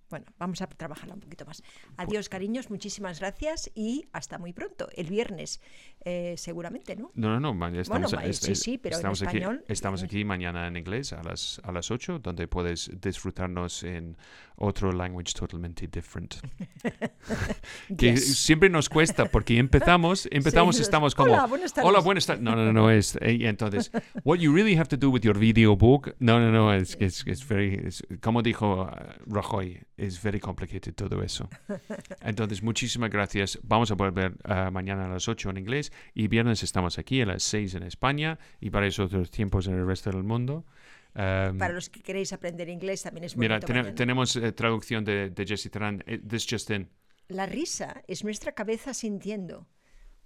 Bueno, 0.10 0.26
vamos 0.38 0.62
a 0.62 0.68
trabajarla 0.68 1.16
un 1.16 1.20
poquito 1.20 1.46
más. 1.46 1.64
Adiós, 1.98 2.30
cariños, 2.30 2.70
muchísimas 2.70 3.20
gracias 3.20 3.72
y 3.74 4.06
hasta 4.14 4.38
muy 4.38 4.54
pronto. 4.54 4.88
El 4.96 5.08
viernes, 5.08 5.62
eh, 6.04 6.36
seguramente, 6.38 6.96
¿no? 6.96 7.12
No, 7.16 7.30
no, 7.30 7.40
no. 7.40 7.54
ma- 7.54 7.70
Estamos, 7.76 8.14
ma- 8.14 8.24
es- 8.26 8.38
sí, 8.38 8.52
es- 8.52 8.60
sí, 8.60 8.78
pero 8.78 8.96
en 8.96 9.00
estamos 9.00 9.22
aquí, 9.24 9.38
español, 9.38 9.66
Estamos 9.68 10.02
eh. 10.04 10.06
aquí 10.06 10.24
mañana 10.24 10.68
en 10.68 10.78
inglés 10.78 11.12
a 11.14 11.24
las, 11.24 11.60
a 11.64 11.72
las 11.72 11.90
8, 11.92 12.20
donde 12.20 12.48
puedes 12.48 12.92
disfrutarnos 13.02 13.84
en 13.84 14.16
otro 14.58 14.92
language 14.92 15.34
totalmente 15.34 15.88
different. 15.88 16.36
que 17.98 18.12
Yes. 18.12 18.38
siempre 18.38 18.70
nos 18.70 18.90
cuesta 18.90 19.26
porque 19.26 19.58
empezamos, 19.58 20.28
empezamos 20.32 20.76
Sí, 20.76 20.82
estamos 20.82 21.16
como 21.16 21.34
Hola, 21.34 21.46
buenas 21.48 21.74
tardes. 21.74 21.90
Hola, 21.90 22.00
buenas 22.00 22.26
tardes. 22.26 22.44
No, 22.44 22.56
no, 22.56 22.72
no, 22.72 22.90
es 22.92 23.16
eh, 23.18 23.40
entonces 23.42 23.92
what 24.24 24.38
you 24.40 24.54
really 24.54 24.76
have 24.76 24.88
to 24.88 24.98
do 24.98 25.10
with 25.10 25.22
your 25.22 25.38
video 25.38 25.76
book. 25.76 26.16
No, 26.20 26.40
no, 26.40 26.52
no, 26.52 26.74
es 26.74 26.96
que 26.96 27.06
es, 27.06 27.24
es 27.28 27.48
very 27.48 27.82
es- 27.88 28.04
como 28.22 28.42
dijo 28.42 28.84
uh, 28.84 28.88
Rajoy, 29.26 29.82
es 29.98 30.22
very 30.22 30.40
complicated 30.40 30.94
todo 30.94 31.22
eso. 31.24 31.50
Entonces, 32.22 32.62
muchísimas 32.64 33.10
gracias. 33.10 33.60
Vamos 33.64 33.92
a 33.92 33.96
volver 33.96 34.34
uh, 34.44 34.72
mañana 34.72 35.06
a 35.06 35.10
las 35.10 35.28
8 35.28 35.50
en 35.52 35.58
inglés 35.58 35.92
y 36.14 36.28
viernes 36.28 36.64
estamos 36.64 36.98
aquí 37.00 37.22
a 37.22 37.26
las 37.26 37.44
6 37.44 37.76
en 37.76 37.84
España 37.84 38.38
y 38.60 38.70
para 38.70 38.88
esos 38.88 39.08
otros 39.08 39.32
tiempos 39.32 39.68
en 39.68 39.76
el 39.76 39.86
resto 39.86 40.12
del 40.12 40.24
mundo. 40.24 40.66
Um, 41.16 41.58
Para 41.58 41.74
los 41.74 41.90
que 41.90 42.02
queréis 42.02 42.34
aprender 42.34 42.68
inglés 42.68 43.04
también 43.04 43.24
es 43.24 43.38
Mira, 43.38 43.60
mañana. 43.60 43.96
tenemos 43.96 44.36
eh, 44.36 44.52
traducción 44.52 45.06
de, 45.06 45.30
de 45.30 45.46
Jesse 45.46 45.70
Terán. 45.72 46.04
eh, 46.08 46.20
This 46.20 46.46
just 46.50 46.70
in. 46.72 46.90
La 47.30 47.46
risa 47.46 48.04
es 48.08 48.24
nuestra 48.26 48.52
cabeza 48.52 48.94
sintiendo. 48.94 49.66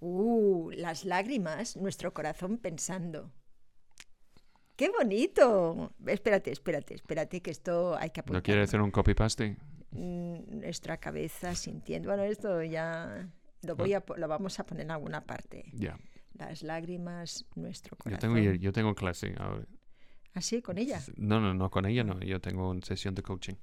Uh, 0.00 0.70
las 0.72 1.04
lágrimas, 1.04 1.76
nuestro 1.76 2.12
corazón 2.12 2.58
pensando. 2.58 3.30
¡Qué 4.80 4.88
bonito! 4.88 5.92
Espérate, 6.06 6.50
espérate, 6.50 6.94
espérate, 6.94 7.42
que 7.42 7.50
esto 7.50 7.98
hay 7.98 8.08
que 8.08 8.20
apuntar. 8.20 8.40
¿No 8.40 8.42
quiere 8.42 8.62
hacer 8.62 8.80
un 8.80 8.90
copy-paste? 8.90 9.58
Nuestra 9.90 10.96
cabeza 10.96 11.54
sintiendo. 11.54 12.08
Bueno, 12.08 12.22
esto 12.22 12.62
ya 12.62 13.28
lo, 13.60 13.76
voy 13.76 13.92
a, 13.92 14.02
lo 14.16 14.26
vamos 14.26 14.58
a 14.58 14.64
poner 14.64 14.86
en 14.86 14.92
alguna 14.92 15.26
parte. 15.26 15.66
Ya. 15.74 15.98
Las 16.32 16.62
lágrimas, 16.62 17.44
nuestro 17.56 17.94
Yo 17.98 18.04
corazón. 18.04 18.34
tengo, 18.34 18.54
yo 18.54 18.72
tengo 18.72 18.94
clase 18.94 19.34
ahora. 19.36 19.66
Así, 20.32 20.62
con 20.62 20.78
ella. 20.78 21.02
No, 21.18 21.40
no, 21.40 21.52
no, 21.52 21.70
con 21.70 21.84
ella 21.84 22.02
no. 22.02 22.18
Yo 22.20 22.40
tengo 22.40 22.70
una 22.70 22.80
sesión 22.80 23.14
de 23.14 23.20
coaching. 23.22 23.56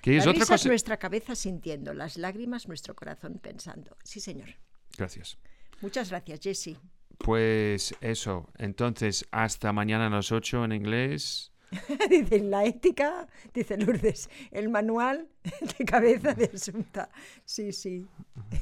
Que 0.00 0.16
es 0.16 0.24
La 0.24 0.30
otra 0.30 0.40
risa 0.40 0.54
es 0.54 0.60
cosa. 0.62 0.68
nuestra 0.70 0.96
cabeza 0.96 1.34
sintiendo, 1.34 1.92
las 1.92 2.16
lágrimas, 2.16 2.66
nuestro 2.66 2.94
corazón 2.94 3.40
pensando. 3.42 3.94
Sí, 4.04 4.20
señor. 4.20 4.48
Gracias. 4.96 5.36
Muchas 5.82 6.08
gracias, 6.08 6.40
Jesse. 6.40 6.78
Pues 7.18 7.94
eso. 8.00 8.48
Entonces, 8.58 9.26
hasta 9.30 9.72
mañana 9.72 10.06
a 10.06 10.10
las 10.10 10.32
8 10.32 10.64
en 10.64 10.72
inglés. 10.72 11.52
dice 12.10 12.38
la 12.40 12.64
ética, 12.64 13.26
dice 13.52 13.76
Lourdes, 13.76 14.30
el 14.52 14.68
manual 14.68 15.28
de 15.78 15.84
cabeza 15.84 16.34
de 16.34 16.50
Asunta. 16.54 17.10
Sí, 17.44 17.72
sí. 17.72 18.06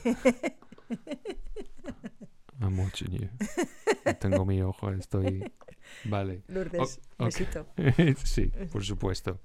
I'm 2.60 2.78
watching 2.78 3.10
you. 3.10 3.28
Tengo 4.20 4.44
mi 4.44 4.62
ojo, 4.62 4.90
estoy. 4.92 5.52
Vale. 6.04 6.42
Lourdes, 6.48 7.00
ok. 7.18 7.26
besito. 7.26 7.66
sí, 8.24 8.50
por 8.70 8.84
supuesto. 8.84 9.40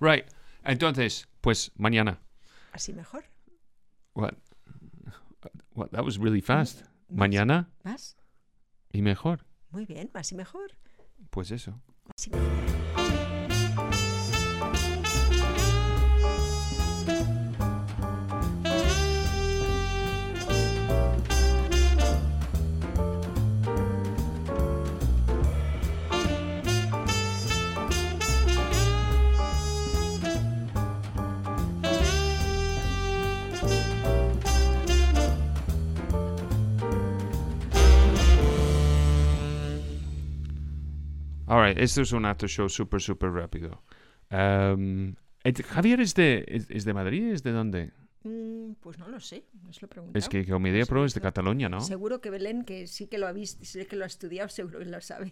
Right. 0.00 0.24
Entonces, 0.64 1.28
pues 1.40 1.72
mañana. 1.76 2.20
Así 2.72 2.92
mejor. 2.92 3.24
What? 4.14 4.34
What? 5.74 5.90
That 5.90 6.04
was 6.04 6.18
really 6.18 6.40
fast. 6.40 6.84
Mañana 7.14 7.70
¿Más? 7.84 8.16
y 8.92 9.02
mejor. 9.02 9.46
Muy 9.70 9.86
bien, 9.86 10.10
más 10.12 10.32
y 10.32 10.34
mejor. 10.34 10.76
Pues 11.30 11.50
eso. 11.50 11.80
Más 12.04 12.26
y 12.26 12.30
mejor. 12.30 13.01
Alright, 41.46 41.78
esto 41.78 42.02
es 42.02 42.12
un 42.12 42.24
after 42.24 42.48
show 42.48 42.68
súper, 42.68 43.00
súper 43.00 43.30
rápido. 43.32 43.82
Um, 44.30 45.14
Javier 45.68 46.00
es 46.00 46.14
de, 46.14 46.44
es, 46.48 46.70
es 46.70 46.84
de 46.84 46.94
Madrid, 46.94 47.32
¿es 47.32 47.42
de 47.42 47.52
dónde? 47.52 47.90
Mm, 48.24 48.74
pues 48.80 48.98
no 48.98 49.08
lo 49.08 49.18
sé, 49.18 49.44
no 49.64 49.72
se 49.72 49.80
lo 49.82 49.88
preguntado. 49.88 50.16
Es 50.16 50.28
que 50.28 50.46
Comedia 50.46 50.86
Pro 50.86 51.04
es 51.04 51.12
de. 51.12 51.20
Cataluña, 51.20 51.68
¿no? 51.68 51.80
Seguro 51.80 52.20
que 52.20 52.30
Belén, 52.30 52.64
que 52.64 52.86
sí 52.86 53.08
que 53.08 53.18
lo 53.18 53.26
ha 53.26 53.32
visto, 53.32 53.64
sí 53.64 53.84
que 53.84 53.96
lo 53.96 54.04
ha 54.04 54.06
estudiado, 54.06 54.48
seguro 54.48 54.78
que 54.78 54.84
lo 54.84 55.00
sabe. 55.00 55.30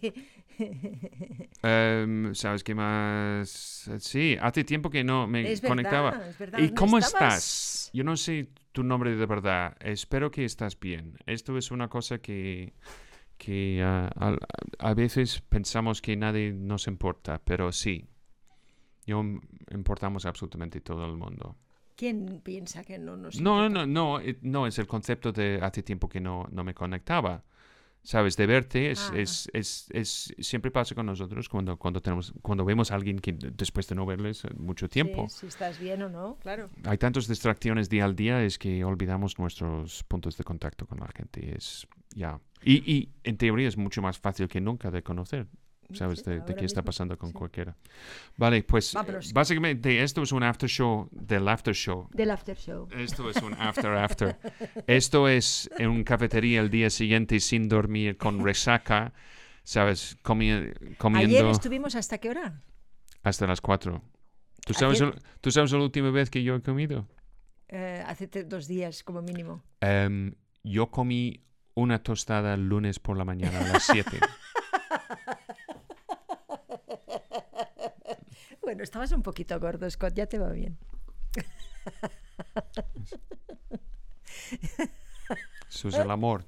Em, 1.62 2.34
¿Sabes 2.34 2.64
qué 2.64 2.74
más? 2.74 3.88
Sí, 4.00 4.36
hace 4.40 4.64
tiempo 4.64 4.90
que 4.90 5.04
no 5.04 5.26
me 5.28 5.50
es 5.52 5.60
conectaba. 5.60 6.10
verdad, 6.10 6.28
es 6.28 6.38
verdad. 6.38 6.58
¿Y 6.58 6.62
¿dónde 6.62 6.74
cómo 6.74 6.98
estabas? 6.98 7.34
estás? 7.36 7.90
Yo 7.92 8.02
no 8.02 8.16
sé 8.16 8.48
tu 8.72 8.82
nombre 8.82 9.14
de 9.14 9.26
verdad. 9.26 9.76
Espero 9.80 10.30
que 10.30 10.44
estás 10.44 10.78
bien. 10.78 11.16
Esto 11.26 11.56
es 11.58 11.70
una 11.70 11.88
cosa 11.88 12.18
que, 12.18 12.72
que 13.40 13.82
al- 13.82 14.38
a, 14.78 14.94
veces 14.94 15.40
pensamos 15.48 16.02
que 16.02 16.14
nadie 16.14 16.52
nos 16.52 16.86
importa, 16.86 17.40
pero 17.42 17.72
sí. 17.72 18.06
Yo 19.06 19.24
importamos 19.70 20.26
absolutamente 20.26 20.82
todo 20.82 21.06
el 21.06 21.16
mundo. 21.16 21.56
¿Quién 21.96 22.40
piensa 22.44 22.84
que 22.84 22.98
no 22.98 23.16
nos 23.16 23.40
No, 23.40 23.56
no, 23.56 23.66
importa? 23.66 23.86
no, 23.86 24.18
no, 24.18 24.20
eh, 24.20 24.38
no, 24.42 24.66
es 24.66 24.78
el 24.78 24.86
concepto 24.86 25.32
de 25.32 25.58
hace 25.62 25.82
tiempo 25.82 26.06
que 26.08 26.20
no, 26.20 26.46
no 26.52 26.62
me 26.64 26.74
conectaba. 26.74 27.42
Sabes, 28.02 28.36
de 28.36 28.46
verte 28.46 28.90
es, 28.90 29.10
es, 29.14 29.50
es, 29.52 29.86
es- 29.92 30.34
siempre 30.38 30.70
pasa 30.70 30.94
con 30.94 31.04
nosotros 31.06 31.48
cuando, 31.48 31.76
cuando 31.76 32.00
tenemos, 32.00 32.32
cuando 32.40 32.64
vemos 32.64 32.90
a 32.90 32.94
alguien 32.94 33.18
que 33.18 33.32
después 33.32 33.86
de 33.88 33.94
no 33.94 34.06
verles 34.06 34.42
mucho 34.56 34.88
tiempo. 34.88 35.28
Sí, 35.28 35.40
si 35.40 35.46
estás 35.46 35.78
bien 35.78 36.02
o 36.02 36.08
no, 36.08 36.36
claro. 36.40 36.70
Hay 36.84 36.96
tantas 36.98 37.28
distracciones 37.28 37.88
día 37.90 38.04
al 38.06 38.16
día 38.16 38.42
es 38.42 38.58
que 38.58 38.82
olvidamos 38.84 39.38
nuestros 39.38 40.02
puntos 40.04 40.36
de 40.38 40.44
contacto 40.44 40.86
con 40.86 40.98
la 40.98 41.08
gente. 41.14 41.54
Es 41.56 41.86
ya. 42.14 42.40
Y, 42.62 42.90
y 42.90 43.08
en 43.24 43.36
teoría 43.36 43.68
es 43.68 43.76
mucho 43.76 44.00
más 44.02 44.18
fácil 44.18 44.48
que 44.48 44.60
nunca 44.60 44.90
de 44.90 45.02
conocer. 45.02 45.46
¿Sabes? 45.92 46.24
De, 46.24 46.40
de 46.40 46.54
qué 46.54 46.64
está 46.64 46.82
pasando 46.82 47.16
con 47.18 47.30
sí. 47.30 47.34
cualquiera. 47.34 47.76
Vale, 48.36 48.62
pues 48.62 48.92
Vámonos. 48.94 49.32
básicamente 49.32 50.02
esto 50.02 50.22
es 50.22 50.32
un 50.32 50.42
after 50.42 50.68
show 50.68 51.08
del 51.12 51.48
after 51.48 51.74
show. 51.74 52.08
Del 52.12 52.30
after 52.30 52.56
show. 52.56 52.88
Esto 52.90 53.28
es 53.30 53.36
un 53.42 53.54
after 53.54 53.92
after. 53.96 54.38
Esto 54.86 55.28
es 55.28 55.68
en 55.78 55.88
una 55.90 56.04
cafetería 56.04 56.60
el 56.60 56.70
día 56.70 56.90
siguiente 56.90 57.40
sin 57.40 57.68
dormir, 57.68 58.16
con 58.16 58.44
resaca, 58.44 59.12
¿sabes? 59.64 60.16
Comi- 60.22 60.72
comiendo 60.96 61.36
Ayer 61.38 61.50
estuvimos 61.50 61.94
hasta 61.94 62.18
qué 62.18 62.30
hora? 62.30 62.62
hasta 63.22 63.46
las 63.46 63.60
4. 63.60 64.02
¿Tú 64.66 64.74
sabes, 64.74 65.00
el- 65.00 65.14
¿Tú 65.40 65.50
sabes 65.50 65.72
la 65.72 65.78
última 65.78 66.10
vez 66.10 66.30
que 66.30 66.42
yo 66.42 66.54
he 66.56 66.62
comido? 66.62 67.06
Eh, 67.68 68.02
hace 68.06 68.26
dos 68.44 68.66
días 68.66 69.02
como 69.02 69.22
mínimo. 69.22 69.62
Em, 69.80 70.34
yo 70.64 70.90
comí 70.90 71.44
una 71.74 72.02
tostada 72.02 72.54
el 72.54 72.68
lunes 72.68 72.98
por 72.98 73.16
la 73.16 73.24
mañana 73.24 73.60
a 73.60 73.68
las 73.72 73.84
7. 73.84 74.18
Bueno, 78.70 78.84
estabas 78.84 79.10
un 79.10 79.20
poquito 79.24 79.58
gordo, 79.58 79.90
Scott, 79.90 80.14
ya 80.14 80.26
te 80.26 80.38
va 80.38 80.50
bien. 80.52 80.78
Eso 85.68 85.88
es 85.88 85.94
el 85.96 86.08
amor. 86.08 86.44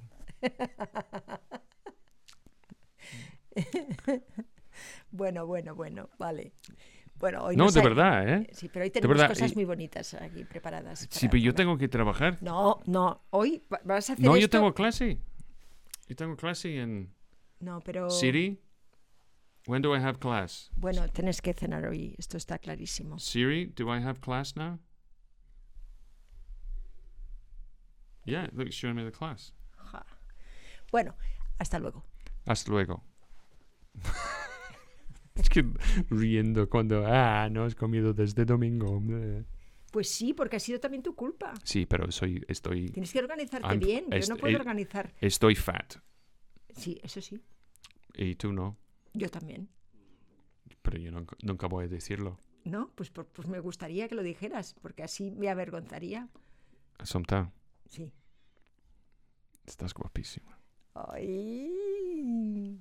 Bueno, 5.11 5.45
bueno, 5.45 5.75
bueno, 5.75 6.09
vale. 6.17 6.53
Bueno, 7.19 7.43
hoy 7.43 7.57
No, 7.57 7.69
de 7.69 7.79
hay- 7.81 7.85
verdad, 7.85 8.29
¿eh? 8.29 8.47
Sí, 8.53 8.69
pero 8.71 8.83
hoy 8.85 8.89
tenemos 8.89 9.17
verdad, 9.17 9.27
cosas 9.29 9.51
y- 9.51 9.55
muy 9.55 9.65
bonitas 9.65 10.13
aquí 10.13 10.45
preparadas. 10.45 11.07
Sí, 11.11 11.27
pero 11.27 11.43
yo 11.43 11.53
tengo 11.53 11.77
que 11.77 11.89
trabajar. 11.89 12.37
No, 12.41 12.79
no, 12.85 13.21
hoy 13.31 13.61
va- 13.71 13.81
vas 13.83 14.09
a 14.09 14.13
hacer 14.13 14.25
No, 14.25 14.31
yo 14.37 14.45
esto- 14.45 14.57
tengo 14.59 14.73
clase. 14.73 15.19
Yo 16.07 16.15
tengo 16.15 16.37
clase 16.37 16.79
en 16.79 17.13
No, 17.59 17.81
pero... 17.81 18.09
Siri. 18.09 18.59
When 19.65 19.81
do 19.81 19.95
I 19.95 19.99
have 19.99 20.19
class? 20.19 20.69
Bueno, 20.75 21.07
tenés 21.09 21.41
que 21.41 21.53
cenar 21.53 21.85
hoy, 21.85 22.15
esto 22.17 22.37
está 22.37 22.57
clarísimo. 22.59 23.17
Siri, 23.19 23.67
do 23.67 23.87
I 23.95 24.01
have 24.01 24.19
class 24.19 24.55
now? 24.57 24.79
Yeah, 28.25 28.49
look, 28.53 28.67
it's 28.67 28.75
showing 28.75 28.95
me 28.95 29.03
the 29.03 29.11
class. 29.11 29.53
Ja. 29.91 30.05
Bueno, 30.91 31.15
hasta 31.59 31.79
luego. 31.79 32.03
Hasta 32.45 32.71
luego. 32.71 33.03
es 35.35 35.49
que 35.49 35.63
riendo 36.09 36.69
cuando, 36.69 37.05
ah, 37.05 37.47
no 37.49 37.63
has 37.63 37.75
comido 37.75 38.13
desde 38.13 38.45
domingo. 38.45 39.01
Pues 39.91 40.09
sí, 40.09 40.33
porque 40.33 40.57
ha 40.57 40.59
sido 40.59 40.79
también 40.79 41.03
tu 41.03 41.15
culpa. 41.15 41.53
Sí, 41.63 41.85
pero 41.85 42.11
soy, 42.11 42.43
estoy, 42.47 42.89
Tienes 42.89 43.13
que 43.13 43.19
organizarte 43.19 43.67
I'm- 43.67 43.79
bien. 43.79 44.05
Yo 44.09 44.27
no 44.27 44.37
puedo 44.37 44.55
eh, 44.55 44.59
organizar. 44.59 45.13
estoy 45.21 45.55
fat. 45.55 45.95
Sí, 46.75 46.99
eso 47.03 47.21
sí. 47.21 47.39
Y 48.15 48.35
tú 48.35 48.51
no. 48.51 48.77
Yo 49.13 49.29
también. 49.29 49.69
Pero 50.81 50.97
yo 50.97 51.11
nunca, 51.11 51.35
nunca 51.43 51.67
voy 51.67 51.85
a 51.85 51.87
decirlo. 51.87 52.37
¿No? 52.65 52.89
Pues, 52.95 53.09
por- 53.09 53.27
pues 53.27 53.47
me 53.47 53.59
gustaría 53.59 54.07
que 54.07 54.15
lo 54.15 54.23
dijeras, 54.23 54.73
porque 54.81 55.03
así 55.03 55.31
me 55.31 55.49
avergonzaría. 55.49 56.27
Somta, 57.03 57.51
Sí. 57.89 58.11
estás 59.65 59.93
guapísima. 59.93 60.57
Ay. 60.93 62.79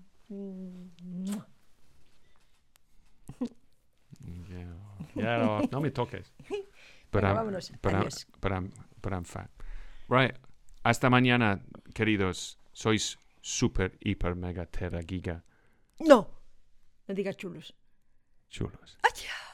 Yeah. 4.48 4.74
Yeah, 5.14 5.38
no, 5.38 5.60
no 5.70 5.80
me 5.80 5.90
toques. 5.90 6.32
But 7.12 7.24
I'm- 7.24 7.34
vámonos. 7.36 7.70
but 7.82 7.92
I'm- 7.92 8.00
Adiós. 8.02 8.26
but 8.40 8.52
I'm- 8.52 8.72
but 9.02 9.12
I'm 9.12 9.24
fat. 9.24 9.50
Right. 10.09 10.34
Hasta 10.84 11.10
mañana, 11.10 11.60
queridos. 11.94 12.59
Sois 12.72 13.18
super, 13.42 13.98
hiper, 14.00 14.34
mega, 14.34 14.64
tera, 14.66 15.00
giga 15.02 15.44
No. 16.02 16.28
No 17.06 17.14
digas 17.14 17.36
chulos. 17.36 17.74
chulos. 18.48 18.98
Adiós. 19.02 19.51